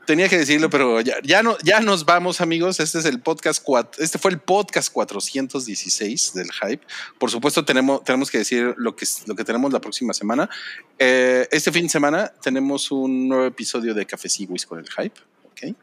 tenía 0.05 0.29
que 0.29 0.37
decirlo, 0.37 0.69
pero 0.69 1.01
ya, 1.01 1.15
ya, 1.23 1.43
no, 1.43 1.57
ya 1.63 1.79
nos 1.79 2.05
vamos, 2.05 2.41
amigos. 2.41 2.79
Este 2.79 2.99
es 2.99 3.05
el 3.05 3.21
podcast, 3.21 3.63
este 3.99 4.17
fue 4.17 4.31
el 4.31 4.39
podcast 4.39 4.91
416 4.91 6.33
del 6.33 6.51
Hype. 6.51 6.85
Por 7.17 7.31
supuesto, 7.31 7.65
tenemos, 7.65 8.03
tenemos 8.03 8.31
que 8.31 8.37
decir 8.39 8.73
lo 8.77 8.95
que, 8.95 9.05
lo 9.25 9.35
que 9.35 9.43
tenemos 9.43 9.73
la 9.73 9.81
próxima 9.81 10.13
semana. 10.13 10.49
Eh, 10.97 11.47
este 11.51 11.71
fin 11.71 11.83
de 11.83 11.89
semana 11.89 12.31
tenemos 12.41 12.91
un 12.91 13.27
nuevo 13.27 13.45
episodio 13.45 13.93
de 13.93 14.05
Café 14.05 14.29
Whisky 14.47 14.67
con 14.67 14.79
el 14.79 14.89
Hype. 14.89 15.19
Okay. 15.51 15.75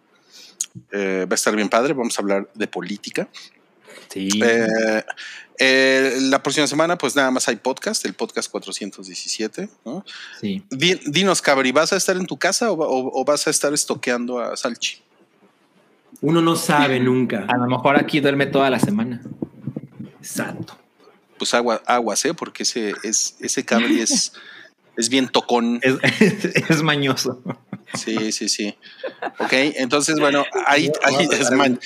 Eh, 0.91 1.27
va 1.29 1.33
a 1.33 1.35
estar 1.35 1.55
bien 1.55 1.69
padre. 1.69 1.93
Vamos 1.93 2.19
a 2.19 2.23
hablar 2.23 2.49
de 2.55 2.67
política. 2.67 3.29
Sí. 4.13 4.29
Eh, 4.43 5.03
eh, 5.59 6.19
la 6.23 6.43
próxima 6.43 6.67
semana, 6.67 6.99
pues 6.99 7.15
nada 7.17 7.31
más 7.31 7.49
hay 7.49 7.57
podcast, 7.57 8.05
el 8.05 8.15
podcast 8.15 8.51
417. 8.51 9.69
¿no? 9.85 10.05
Sí. 10.41 10.63
Dinos, 10.71 11.41
Cabri, 11.41 11.73
¿vas 11.73 11.93
a 11.93 11.97
estar 11.97 12.17
en 12.17 12.27
tu 12.27 12.37
casa 12.37 12.69
o, 12.71 13.25
vas 13.25 13.47
a 13.47 13.51
estar 13.51 13.73
estoqueando 13.73 14.41
a 14.41 14.57
Salchi? 14.57 15.01
Uno 16.21 16.43
no 16.43 16.57
sabe 16.57 17.01
nunca. 17.01 17.47
A 17.49 17.57
lo 17.57 17.67
mejor 17.67 17.97
aquí 17.97 18.21
duerme 18.21 18.47
toda 18.47 18.71
la 18.71 18.79
semana. 18.79 19.23
Exacto. 20.19 20.77
Pues 21.39 21.55
agua, 21.55 21.83
aguas, 21.87 22.25
¿eh? 22.25 22.35
Porque 22.35 22.63
ese, 22.63 22.95
es, 23.03 23.37
ese 23.41 23.65
Cabri 23.65 24.01
es, 24.01 24.33
es 24.97 25.09
bien 25.09 25.29
tocón. 25.29 25.81
Es, 25.83 26.83
mañoso. 26.83 27.41
Sí, 27.95 28.33
sí, 28.33 28.49
sí. 28.49 28.75
Ok, 29.39 29.53
entonces, 29.53 30.19
bueno, 30.19 30.45
ahí, 30.67 30.91
ahí 31.03 31.29
es 31.31 31.51
man. 31.51 31.79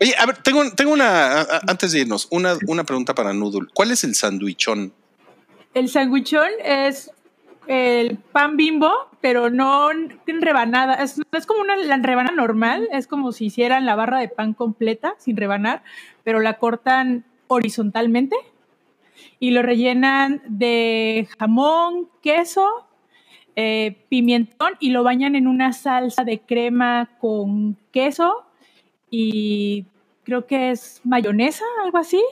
Oye, 0.00 0.14
a 0.16 0.26
ver, 0.26 0.36
tengo, 0.38 0.70
tengo 0.72 0.92
una, 0.92 1.40
antes 1.66 1.92
de 1.92 2.00
irnos, 2.00 2.28
una, 2.30 2.56
una 2.66 2.84
pregunta 2.84 3.14
para 3.14 3.32
Noodle. 3.32 3.68
¿Cuál 3.74 3.90
es 3.90 4.04
el 4.04 4.14
sandwichón? 4.14 4.92
El 5.74 5.88
sandwichón 5.88 6.48
es 6.64 7.10
el 7.66 8.16
pan 8.16 8.56
bimbo, 8.56 8.92
pero 9.20 9.50
no 9.50 9.90
en 9.90 10.40
rebanada. 10.40 10.94
Es, 10.94 11.20
es 11.32 11.46
como 11.46 11.60
una 11.60 11.76
la 11.76 11.96
rebanada 11.98 12.34
normal, 12.34 12.88
es 12.92 13.06
como 13.06 13.32
si 13.32 13.46
hicieran 13.46 13.86
la 13.86 13.96
barra 13.96 14.20
de 14.20 14.28
pan 14.28 14.54
completa, 14.54 15.14
sin 15.18 15.36
rebanar, 15.36 15.82
pero 16.22 16.40
la 16.40 16.58
cortan 16.58 17.24
horizontalmente 17.48 18.36
y 19.40 19.50
lo 19.50 19.62
rellenan 19.62 20.42
de 20.48 21.28
jamón, 21.38 22.08
queso, 22.22 22.86
eh, 23.56 24.04
pimentón 24.08 24.74
y 24.80 24.90
lo 24.90 25.02
bañan 25.02 25.34
en 25.34 25.46
una 25.46 25.72
salsa 25.72 26.24
de 26.24 26.40
crema 26.40 27.10
con 27.20 27.76
queso 27.92 28.44
y 29.10 29.86
creo 30.24 30.46
que 30.46 30.70
es 30.70 31.00
mayonesa, 31.04 31.64
algo 31.84 31.98
así, 31.98 32.22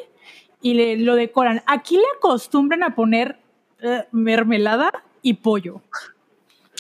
y 0.60 0.74
le, 0.74 0.96
lo 0.98 1.14
decoran. 1.14 1.62
Aquí 1.66 1.96
le 1.96 2.04
acostumbran 2.18 2.82
a 2.82 2.94
poner 2.94 3.38
eh, 3.80 4.04
mermelada 4.12 4.92
y 5.22 5.34
pollo. 5.34 5.80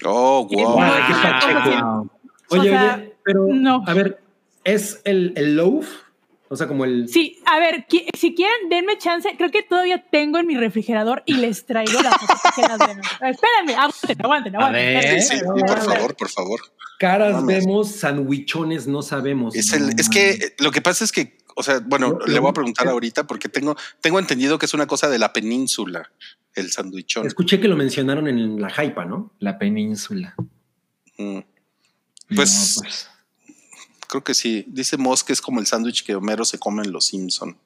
Oh, 0.04 0.46
wow. 0.50 2.08
Oye, 2.50 2.70
oye, 2.70 3.16
pero 3.24 3.48
a 3.86 3.94
ver, 3.94 4.20
¿es 4.62 5.00
el, 5.04 5.32
el 5.36 5.56
loaf? 5.56 6.05
O 6.48 6.56
sea, 6.56 6.68
como 6.68 6.84
el. 6.84 7.08
Sí, 7.08 7.38
a 7.44 7.58
ver, 7.58 7.86
si 8.16 8.34
quieren, 8.34 8.68
denme 8.70 8.98
chance. 8.98 9.28
Creo 9.36 9.50
que 9.50 9.62
todavía 9.62 10.04
tengo 10.10 10.38
en 10.38 10.46
mi 10.46 10.56
refrigerador 10.56 11.22
y 11.26 11.34
les 11.34 11.66
traigo 11.66 12.00
la 12.02 12.12
foto 12.12 12.34
que 12.54 12.62
las 12.62 12.80
Espérenme, 13.34 13.74
aguanten, 13.74 14.22
aguanten, 14.24 14.56
aguanten. 14.56 15.22
Sí, 15.22 15.36
por 15.66 15.80
favor, 15.80 16.16
por 16.16 16.28
favor. 16.28 16.60
Caras 16.98 17.44
vemos, 17.44 17.90
sandwichones 17.90 18.86
no 18.86 19.02
sabemos. 19.02 19.54
Es, 19.54 19.72
el, 19.72 19.90
es 19.98 20.08
que 20.08 20.54
lo 20.60 20.70
que 20.70 20.80
pasa 20.80 21.04
es 21.04 21.12
que 21.12 21.36
O 21.56 21.62
sea, 21.62 21.80
bueno, 21.84 22.18
le 22.26 22.38
voy 22.38 22.50
a 22.50 22.54
preguntar 22.54 22.86
ahorita 22.88 23.26
porque 23.26 23.48
tengo, 23.48 23.76
tengo 24.00 24.18
entendido 24.18 24.58
que 24.58 24.66
es 24.66 24.74
una 24.74 24.86
cosa 24.86 25.08
de 25.08 25.18
la 25.18 25.32
península, 25.32 26.10
el 26.54 26.70
sandwichón. 26.70 27.26
Escuché 27.26 27.60
que 27.60 27.68
lo 27.68 27.76
mencionaron 27.76 28.28
en 28.28 28.60
la 28.60 28.70
Jaipa, 28.70 29.04
¿no? 29.04 29.32
La 29.40 29.58
península. 29.58 30.34
Mm, 31.18 31.38
No, 31.38 31.44
Pues- 32.36 33.08
creo 34.08 34.24
que 34.24 34.34
sí. 34.34 34.64
Dice 34.68 34.96
Moss 34.96 35.24
que 35.24 35.32
es 35.32 35.40
como 35.40 35.60
el 35.60 35.66
sándwich 35.66 36.04
que 36.04 36.14
Homero 36.14 36.44
se 36.44 36.58
come 36.58 36.82
en 36.82 36.92
Los 36.92 37.06
Simpson. 37.06 37.56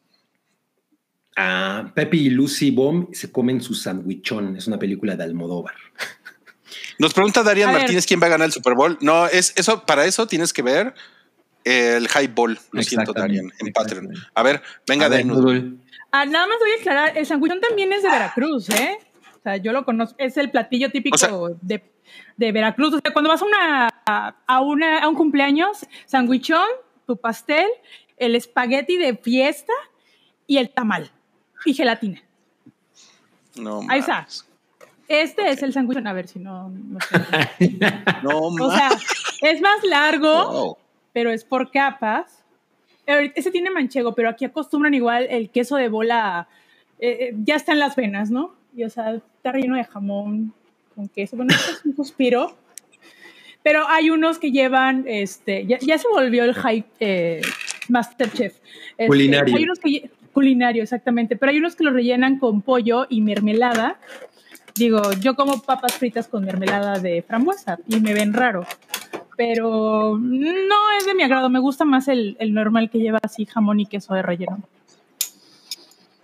Ah, 1.36 1.90
Pepe 1.94 2.16
y 2.16 2.30
Lucy 2.30 2.70
Bomb 2.70 3.14
se 3.14 3.30
comen 3.30 3.60
su 3.60 3.74
sandwichón. 3.74 4.56
Es 4.56 4.66
una 4.66 4.78
película 4.78 5.16
de 5.16 5.24
Almodóvar. 5.24 5.74
Nos 6.98 7.14
pregunta 7.14 7.42
Darian 7.42 7.70
A 7.70 7.72
ver. 7.72 7.80
Martínez 7.82 8.06
quién 8.06 8.20
va 8.20 8.26
a 8.26 8.30
ganar 8.30 8.46
el 8.46 8.52
Super 8.52 8.74
Bowl. 8.74 8.98
No, 9.00 9.26
es 9.26 9.52
eso, 9.56 9.84
para 9.86 10.04
eso 10.04 10.26
tienes 10.26 10.52
que 10.52 10.62
ver 10.62 10.94
el 11.64 12.08
High 12.08 12.28
Ball. 12.28 12.58
Lo 12.72 12.82
siento, 12.82 13.12
Darian, 13.12 13.50
en 13.58 13.72
Patreon. 13.72 14.12
A 14.34 14.42
ver, 14.42 14.62
venga, 14.86 15.06
A 15.06 15.08
ver, 15.08 15.18
denos. 15.18 15.38
Nudul. 15.38 15.80
Ah, 16.12 16.26
nada 16.26 16.46
más 16.46 16.58
voy 16.58 16.70
a 16.72 16.80
aclarar, 16.80 17.16
el 17.16 17.24
sandwichón 17.26 17.60
también 17.60 17.92
es 17.92 18.02
de 18.02 18.10
Veracruz, 18.10 18.68
¿eh? 18.70 18.98
O 19.38 19.42
sea, 19.42 19.56
yo 19.56 19.72
lo 19.72 19.84
conozco, 19.84 20.16
es 20.18 20.36
el 20.36 20.50
platillo 20.50 20.90
típico 20.90 21.14
O 21.14 21.18
sea- 21.18 21.30
de, 21.62 21.82
de 22.36 22.52
Veracruz. 22.52 22.94
O 22.94 23.00
sea, 23.00 23.12
cuando 23.12 23.28
vas 23.30 23.42
a, 23.42 23.44
una, 23.44 23.88
a, 24.46 24.60
una, 24.60 24.98
a 25.00 25.08
un 25.08 25.14
cumpleaños, 25.14 25.86
sandwichón, 26.06 26.66
tu 27.06 27.16
pastel, 27.16 27.66
el 28.16 28.34
espagueti 28.36 28.96
de 28.96 29.16
fiesta 29.16 29.72
y 30.46 30.58
el 30.58 30.70
tamal 30.70 31.10
y 31.64 31.74
gelatina. 31.74 32.22
No, 33.56 33.80
Ahí 33.88 34.00
está. 34.00 34.26
Este 35.08 35.50
es 35.50 35.62
el 35.62 35.72
sandwichón, 35.72 36.06
a 36.06 36.12
ver 36.12 36.28
si 36.28 36.38
no... 36.38 36.68
no 36.70 36.98
sé. 37.00 37.18
No, 38.22 38.38
O 38.38 38.70
sea, 38.70 38.90
es 39.42 39.60
más 39.60 39.82
largo, 39.82 40.50
Wow. 40.52 40.76
pero 41.12 41.30
es 41.30 41.44
por 41.44 41.70
capas. 41.70 42.44
Ese 43.06 43.50
tiene 43.50 43.70
manchego, 43.70 44.14
pero 44.14 44.28
aquí 44.28 44.44
acostumbran 44.44 44.94
igual 44.94 45.26
el 45.30 45.50
queso 45.50 45.74
de 45.76 45.88
bola, 45.88 46.46
eh, 47.00 47.16
eh, 47.20 47.34
ya 47.42 47.56
está 47.56 47.72
en 47.72 47.80
las 47.80 47.96
venas, 47.96 48.30
¿no? 48.30 48.54
Y 48.72 48.84
o 48.84 48.90
sea, 48.90 49.14
está 49.14 49.50
relleno 49.50 49.74
de 49.74 49.84
jamón 49.84 50.54
con 51.00 51.08
queso. 51.08 51.36
Bueno, 51.36 51.54
esto 51.54 51.72
es 51.72 51.84
un 51.84 51.96
suspiro. 51.96 52.56
Pero 53.62 53.86
hay 53.88 54.10
unos 54.10 54.38
que 54.38 54.52
llevan, 54.52 55.04
este, 55.06 55.66
ya, 55.66 55.78
ya 55.80 55.98
se 55.98 56.08
volvió 56.08 56.44
el 56.44 56.54
hype 56.54 56.88
eh, 57.00 57.40
Masterchef. 57.88 58.54
Este, 58.96 59.06
Culinario. 59.06 59.56
Hay 59.56 59.64
unos 59.64 59.78
que, 59.78 60.10
culinario, 60.32 60.82
exactamente. 60.82 61.36
Pero 61.36 61.52
hay 61.52 61.58
unos 61.58 61.76
que 61.76 61.84
lo 61.84 61.90
rellenan 61.90 62.38
con 62.38 62.62
pollo 62.62 63.06
y 63.08 63.20
mermelada. 63.20 63.98
Digo, 64.76 65.02
yo 65.20 65.34
como 65.34 65.60
papas 65.62 65.94
fritas 65.94 66.28
con 66.28 66.44
mermelada 66.44 66.98
de 66.98 67.22
frambuesa 67.22 67.78
y 67.88 68.00
me 68.00 68.14
ven 68.14 68.32
raro 68.32 68.66
pero 69.36 70.18
no 70.20 70.76
es 70.98 71.06
de 71.06 71.14
mi 71.14 71.22
agrado. 71.22 71.48
Me 71.48 71.60
gusta 71.60 71.86
más 71.86 72.08
el, 72.08 72.36
el 72.40 72.52
normal 72.52 72.90
que 72.90 72.98
lleva 72.98 73.20
así 73.22 73.46
jamón 73.46 73.80
y 73.80 73.86
queso 73.86 74.12
de 74.12 74.20
relleno. 74.20 74.60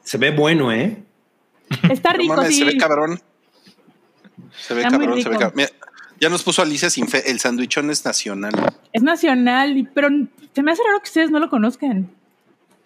Se 0.02 0.18
ve 0.18 0.32
bueno, 0.32 0.70
¿eh? 0.70 1.02
Está 1.90 2.12
No 2.12 2.18
rico, 2.18 2.36
mames, 2.36 2.48
sí. 2.50 2.58
se 2.58 2.64
ve 2.66 2.76
cabrón. 2.76 3.18
Se 4.58 4.74
ve 4.74 4.82
Está 4.82 4.90
cabrón, 4.98 5.22
se 5.22 5.28
ve 5.28 5.36
cabrón. 5.36 5.52
Mira, 5.56 5.70
ya 6.20 6.28
nos 6.28 6.42
puso 6.42 6.62
Alicia 6.62 6.90
sin 6.90 7.08
fe. 7.08 7.30
El 7.30 7.40
sandwichón 7.40 7.90
es 7.90 8.04
nacional. 8.04 8.52
Es 8.92 9.02
nacional, 9.02 9.90
pero 9.94 10.08
se 10.54 10.62
me 10.62 10.72
hace 10.72 10.82
raro 10.84 11.00
que 11.00 11.08
ustedes 11.08 11.30
no 11.30 11.38
lo 11.38 11.50
conozcan. 11.50 12.10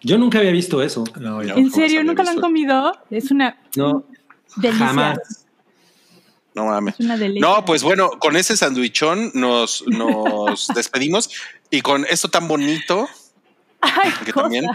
Yo 0.01 0.17
nunca 0.17 0.39
había 0.39 0.51
visto 0.51 0.81
eso. 0.81 1.03
No, 1.19 1.41
¿En 1.41 1.71
serio? 1.71 2.03
¿Nunca 2.03 2.23
lo 2.23 2.31
han 2.31 2.41
comido? 2.41 2.91
Es 3.09 3.29
una 3.31 3.57
No, 3.75 4.03
delicia. 4.57 4.85
jamás. 4.87 5.19
No 6.53 6.65
mames. 6.65 6.95
Es 6.99 7.05
una 7.05 7.17
delicia. 7.17 7.47
No, 7.47 7.63
pues 7.65 7.83
bueno, 7.83 8.09
con 8.19 8.35
ese 8.35 8.57
sandwichón 8.57 9.31
nos, 9.35 9.85
nos 9.87 10.67
despedimos 10.75 11.29
y 11.69 11.81
con 11.81 12.05
esto 12.09 12.27
tan 12.29 12.47
bonito 12.47 13.07
Ay, 13.79 14.11
que 14.25 14.33
cosa. 14.33 14.43
también 14.43 14.65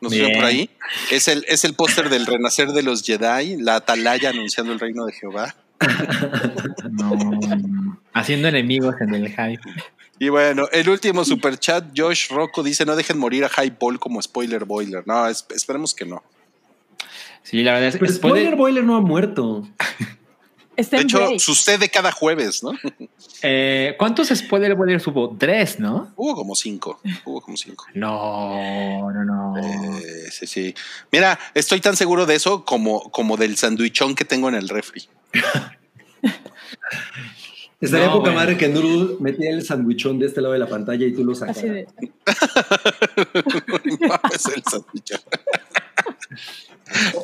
nos 0.00 0.12
vieron 0.12 0.32
por 0.32 0.44
ahí. 0.44 0.70
Es 1.10 1.28
el, 1.28 1.44
es 1.48 1.64
el 1.64 1.74
póster 1.74 2.08
del 2.08 2.24
renacer 2.26 2.68
de 2.72 2.82
los 2.82 3.02
Jedi, 3.02 3.56
la 3.60 3.76
atalaya 3.76 4.30
anunciando 4.30 4.72
el 4.72 4.80
reino 4.80 5.04
de 5.04 5.12
Jehová. 5.12 5.54
No. 6.90 7.98
Haciendo 8.14 8.48
enemigos 8.48 8.94
en 9.00 9.14
el 9.14 9.28
hype. 9.28 9.60
Y 10.18 10.28
bueno, 10.30 10.66
el 10.72 10.88
último 10.88 11.24
super 11.24 11.58
chat, 11.58 11.84
Josh 11.96 12.30
Rocco 12.30 12.62
dice: 12.62 12.84
No 12.86 12.96
dejen 12.96 13.18
morir 13.18 13.44
a 13.44 13.48
High 13.48 13.76
Ball 13.78 13.98
como 13.98 14.20
spoiler 14.22 14.64
boiler. 14.64 15.02
No, 15.06 15.26
es- 15.28 15.44
esperemos 15.54 15.94
que 15.94 16.06
no. 16.06 16.22
Sí, 17.42 17.62
la 17.62 17.74
verdad 17.74 17.88
es 17.88 17.96
que 17.96 18.06
de- 18.06 18.12
Spoiler 18.12 18.56
Boiler 18.56 18.84
no 18.84 18.96
ha 18.96 19.00
muerto. 19.00 19.68
Está 20.76 20.96
De 20.98 21.02
hecho, 21.04 21.18
break. 21.26 21.40
sucede 21.40 21.88
cada 21.88 22.12
jueves, 22.12 22.62
¿no? 22.62 22.72
eh, 23.42 23.94
¿cuántos 23.98 24.28
spoiler 24.28 24.74
boilers 24.74 25.06
hubo? 25.06 25.34
Tres, 25.38 25.78
¿no? 25.80 26.12
Hubo 26.16 26.34
como 26.34 26.54
cinco. 26.54 27.00
Hubo 27.24 27.40
como 27.40 27.56
cinco. 27.56 27.86
No, 27.94 29.10
no, 29.12 29.24
no. 29.24 29.56
Eh, 29.58 30.30
sí, 30.30 30.46
sí. 30.46 30.74
Mira, 31.10 31.38
estoy 31.54 31.80
tan 31.80 31.96
seguro 31.96 32.26
de 32.26 32.34
eso 32.34 32.64
como, 32.64 33.10
como 33.10 33.36
del 33.36 33.56
sandwichón 33.56 34.14
que 34.14 34.24
tengo 34.24 34.48
en 34.48 34.54
el 34.56 34.68
refri. 34.68 35.08
Estaría 37.80 38.06
No, 38.06 38.12
poca 38.12 38.30
bueno. 38.30 38.38
madre 38.40 38.56
que 38.56 38.68
Nuru 38.68 39.18
metiera 39.20 39.54
el 39.54 39.64
sandwichón 39.64 40.18
de 40.18 40.26
este 40.26 40.40
lado 40.40 40.54
de 40.54 40.58
la 40.60 40.66
pantalla 40.66 41.04
y 41.06 41.12
tú 41.12 41.24
lo 41.24 41.34
sacaras. 41.34 41.58
Así 41.58 41.68
de. 41.68 41.86
Mames, 44.00 44.46
el 44.54 44.62
sandwichón. 44.64 45.20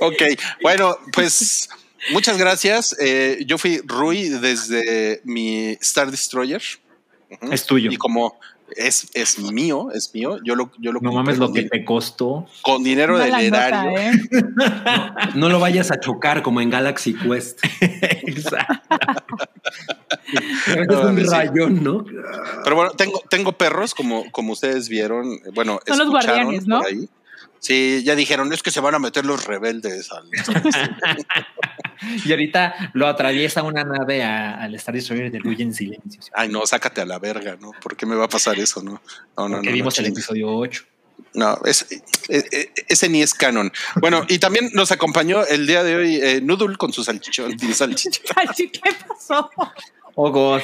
ok, 0.00 0.22
bueno, 0.62 0.96
pues 1.12 1.68
muchas 2.10 2.38
gracias. 2.38 2.96
Eh, 3.00 3.44
yo 3.46 3.58
fui 3.58 3.80
Rui 3.84 4.28
desde 4.28 5.20
mi 5.24 5.76
Star 5.80 6.10
Destroyer. 6.10 6.62
Es 7.50 7.64
tuyo. 7.66 7.90
Y 7.90 7.96
como 7.96 8.38
es, 8.76 9.08
es 9.14 9.38
mío, 9.38 9.90
es 9.92 10.12
mío, 10.14 10.38
yo 10.44 10.54
lo, 10.54 10.70
yo 10.78 10.92
lo 10.92 11.00
No 11.00 11.12
mames 11.12 11.38
lo 11.38 11.52
que 11.52 11.62
di- 11.62 11.68
te 11.68 11.84
costó. 11.84 12.46
con 12.62 12.82
dinero 12.82 13.18
del 13.18 13.34
erario. 13.34 13.98
¿eh? 13.98 14.12
No 15.34 15.48
lo 15.48 15.58
vayas 15.60 15.90
a 15.90 16.00
chocar 16.00 16.42
como 16.42 16.60
en 16.60 16.70
Galaxy 16.70 17.14
Quest. 17.14 17.60
Exacto. 17.80 18.80
es 20.66 20.86
No, 20.88 21.00
un 21.08 21.18
sí. 21.18 21.24
rayón, 21.24 21.82
¿no? 21.82 22.04
Pero 22.64 22.76
bueno, 22.76 22.92
tengo, 22.92 23.22
tengo 23.28 23.52
perros, 23.52 23.94
como, 23.94 24.30
como 24.30 24.52
ustedes 24.52 24.88
vieron. 24.88 25.38
Bueno, 25.54 25.78
Son 25.86 25.98
los 25.98 26.08
guardianes, 26.10 26.66
¿no? 26.66 26.78
por 26.80 26.88
ahí. 26.88 27.08
Sí, 27.62 28.02
ya 28.04 28.16
dijeron, 28.16 28.52
es 28.52 28.60
que 28.60 28.72
se 28.72 28.80
van 28.80 28.96
a 28.96 28.98
meter 28.98 29.24
los 29.24 29.44
rebeldes 29.44 30.10
al 30.10 30.28
Y 32.24 32.30
ahorita 32.32 32.90
lo 32.94 33.06
atraviesa 33.06 33.62
una 33.62 33.84
nave 33.84 34.24
a- 34.24 34.60
al 34.60 34.74
Star 34.74 34.96
Destroyer 34.96 35.30
de 35.30 35.38
Luya 35.38 35.62
en 35.62 35.72
silencio. 35.72 36.20
Ay, 36.34 36.48
no, 36.48 36.66
sácate 36.66 37.00
a 37.02 37.06
la 37.06 37.20
verga, 37.20 37.56
¿no? 37.60 37.70
¿Por 37.80 37.96
qué 37.96 38.04
me 38.04 38.16
va 38.16 38.24
a 38.24 38.28
pasar 38.28 38.58
eso? 38.58 38.82
No, 38.82 39.00
no, 39.36 39.48
no. 39.48 39.54
Porque 39.56 39.68
no, 39.70 39.74
vimos 39.74 39.96
no, 39.96 40.04
el 40.04 40.10
episodio 40.12 40.48
8. 40.56 40.84
No, 41.34 41.56
eh, 41.64 41.72
eh, 42.30 42.72
ese 42.88 43.08
ni 43.08 43.22
es 43.22 43.32
canon. 43.32 43.70
Bueno, 44.00 44.24
y 44.28 44.40
también 44.40 44.70
nos 44.74 44.90
acompañó 44.90 45.46
el 45.46 45.64
día 45.68 45.84
de 45.84 45.94
hoy 45.94 46.16
eh, 46.16 46.40
Noodle 46.42 46.76
con 46.76 46.92
su 46.92 47.04
salchichón. 47.04 47.56
salchichón. 47.74 48.20
¿qué 48.72 48.80
pasó? 49.06 49.48
Oh, 50.16 50.32
God. 50.32 50.60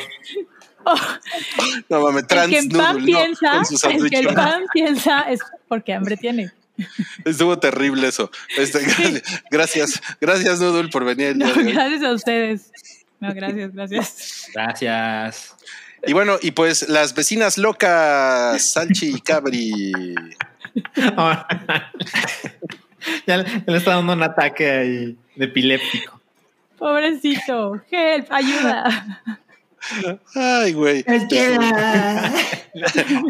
No 1.88 2.00
mames, 2.02 2.22
El 2.22 2.26
trans 2.26 2.50
que 2.50 2.58
en 2.58 2.68
pan 2.70 2.96
Noodle, 2.96 3.12
no, 3.12 3.18
piensa, 3.18 3.50
con 3.52 3.66
su 3.66 3.88
el 3.88 4.10
que 4.10 4.18
el 4.18 4.34
pan 4.34 4.62
piensa 4.72 5.20
es 5.22 5.38
porque 5.68 5.94
hambre 5.94 6.16
tiene. 6.16 6.50
Estuvo 7.24 7.59
terrible 7.59 8.09
eso. 8.09 8.30
Este, 8.56 8.80
gracias, 8.80 9.22
gracias, 9.50 10.02
gracias, 10.20 10.60
Noodle, 10.60 10.88
por 10.90 11.05
venir 11.05 11.28
el 11.28 11.38
No, 11.38 11.46
día 11.46 11.55
de 11.55 11.60
hoy. 11.66 11.72
gracias 11.72 12.02
a 12.02 12.12
ustedes. 12.12 12.70
No, 13.20 13.34
gracias, 13.34 13.72
gracias. 13.74 14.46
Gracias. 14.55 15.55
Y 16.06 16.12
bueno, 16.12 16.38
y 16.40 16.52
pues 16.52 16.88
las 16.88 17.14
vecinas 17.14 17.59
locas, 17.59 18.62
Salchi 18.72 19.09
y 19.16 19.20
Cabri. 19.20 19.82
ya, 23.26 23.36
le- 23.36 23.44
ya 23.44 23.64
le 23.66 23.76
está 23.78 23.96
dando 23.96 24.12
un 24.12 24.22
ataque 24.22 24.70
ahí 24.70 25.16
de 25.36 25.44
epiléptico. 25.44 26.20
Pobrecito, 26.78 27.82
help, 27.90 28.30
ayuda. 28.30 29.22
Ay, 30.34 30.72
güey. 30.72 31.05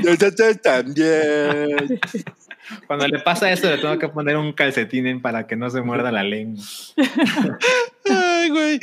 Nosotros 0.05 0.61
también. 0.63 2.01
Cuando 2.87 3.07
le 3.09 3.19
pasa 3.21 3.51
eso, 3.51 3.69
le 3.69 3.79
tengo 3.79 3.99
que 3.99 4.09
poner 4.09 4.37
un 4.37 4.53
calcetín 4.53 5.07
en 5.07 5.21
para 5.23 5.47
que 5.47 5.57
no 5.57 5.71
se 5.71 5.81
muerda 5.83 6.11
la 6.13 6.23
lengua. 6.23 6.63
Ay, 8.09 8.51
güey. 8.51 8.81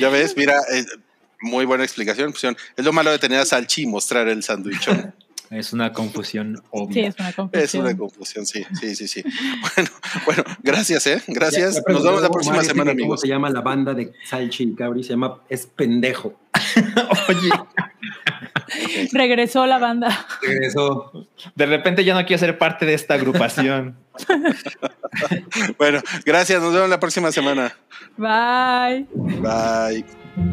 Ya 0.00 0.08
ves, 0.08 0.34
mira, 0.36 0.54
eh, 0.72 0.84
muy 1.40 1.64
buena 1.64 1.84
explicación. 1.84 2.34
Es 2.76 2.84
lo 2.84 2.92
malo 2.92 3.10
de 3.10 3.18
tener 3.18 3.38
a 3.40 3.44
Salchi 3.44 3.82
y 3.82 3.86
mostrar 3.86 4.28
el 4.28 4.42
sándwichón. 4.42 5.14
Es 5.50 5.72
una 5.72 5.94
confusión 5.94 6.56
Sí, 6.56 6.62
obvia. 6.72 7.08
es 7.08 7.14
una 7.18 7.28
Es 7.30 7.34
confusión. 7.36 7.82
una 7.86 7.96
confusión, 7.96 8.44
sí, 8.46 8.66
sí, 8.78 8.94
sí, 8.94 9.08
sí. 9.08 9.22
Bueno, 9.74 9.90
bueno, 10.26 10.44
gracias, 10.62 11.06
¿eh? 11.06 11.22
Gracias. 11.26 11.76
ya 11.76 11.92
Nos 11.92 12.02
vemos 12.04 12.20
la 12.20 12.28
próxima 12.28 12.56
Omar, 12.56 12.66
semana, 12.66 12.90
¿cómo 12.90 13.00
amigos. 13.04 13.20
se 13.22 13.28
llama 13.28 13.48
la 13.48 13.62
banda 13.62 13.94
de 13.94 14.12
Salchi 14.26 14.64
y 14.64 14.74
Cabri? 14.74 15.02
Se 15.02 15.10
llama 15.10 15.40
Es 15.48 15.64
Pendejo. 15.66 16.38
Oye, 17.28 17.48
Regresó 19.12 19.66
la 19.66 19.78
banda. 19.78 20.26
Regresó. 20.42 21.26
de 21.54 21.66
repente 21.66 22.04
ya 22.04 22.14
no 22.14 22.26
quiero 22.26 22.40
ser 22.40 22.58
parte 22.58 22.86
de 22.86 22.94
esta 22.94 23.14
agrupación. 23.14 23.96
Bueno, 25.78 26.00
gracias. 26.24 26.60
Nos 26.60 26.74
vemos 26.74 26.88
la 26.88 27.00
próxima 27.00 27.30
semana. 27.32 27.72
Bye. 28.16 29.06
Bye. 29.14 30.04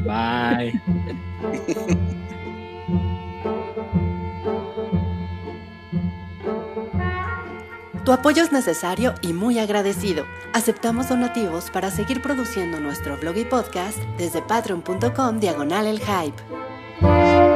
Bye. 0.03 0.81
Tu 8.05 8.11
apoyo 8.11 8.43
es 8.43 8.51
necesario 8.51 9.15
y 9.23 9.33
muy 9.33 9.57
agradecido. 9.57 10.25
Aceptamos 10.53 11.09
donativos 11.09 11.71
para 11.71 11.89
seguir 11.89 12.21
produciendo 12.21 12.79
nuestro 12.79 13.17
blog 13.17 13.35
y 13.37 13.45
podcast 13.45 13.97
desde 14.17 14.43
patreon.com 14.43 15.39
diagonal 15.39 15.87
el 15.87 15.99
hype. 15.99 17.54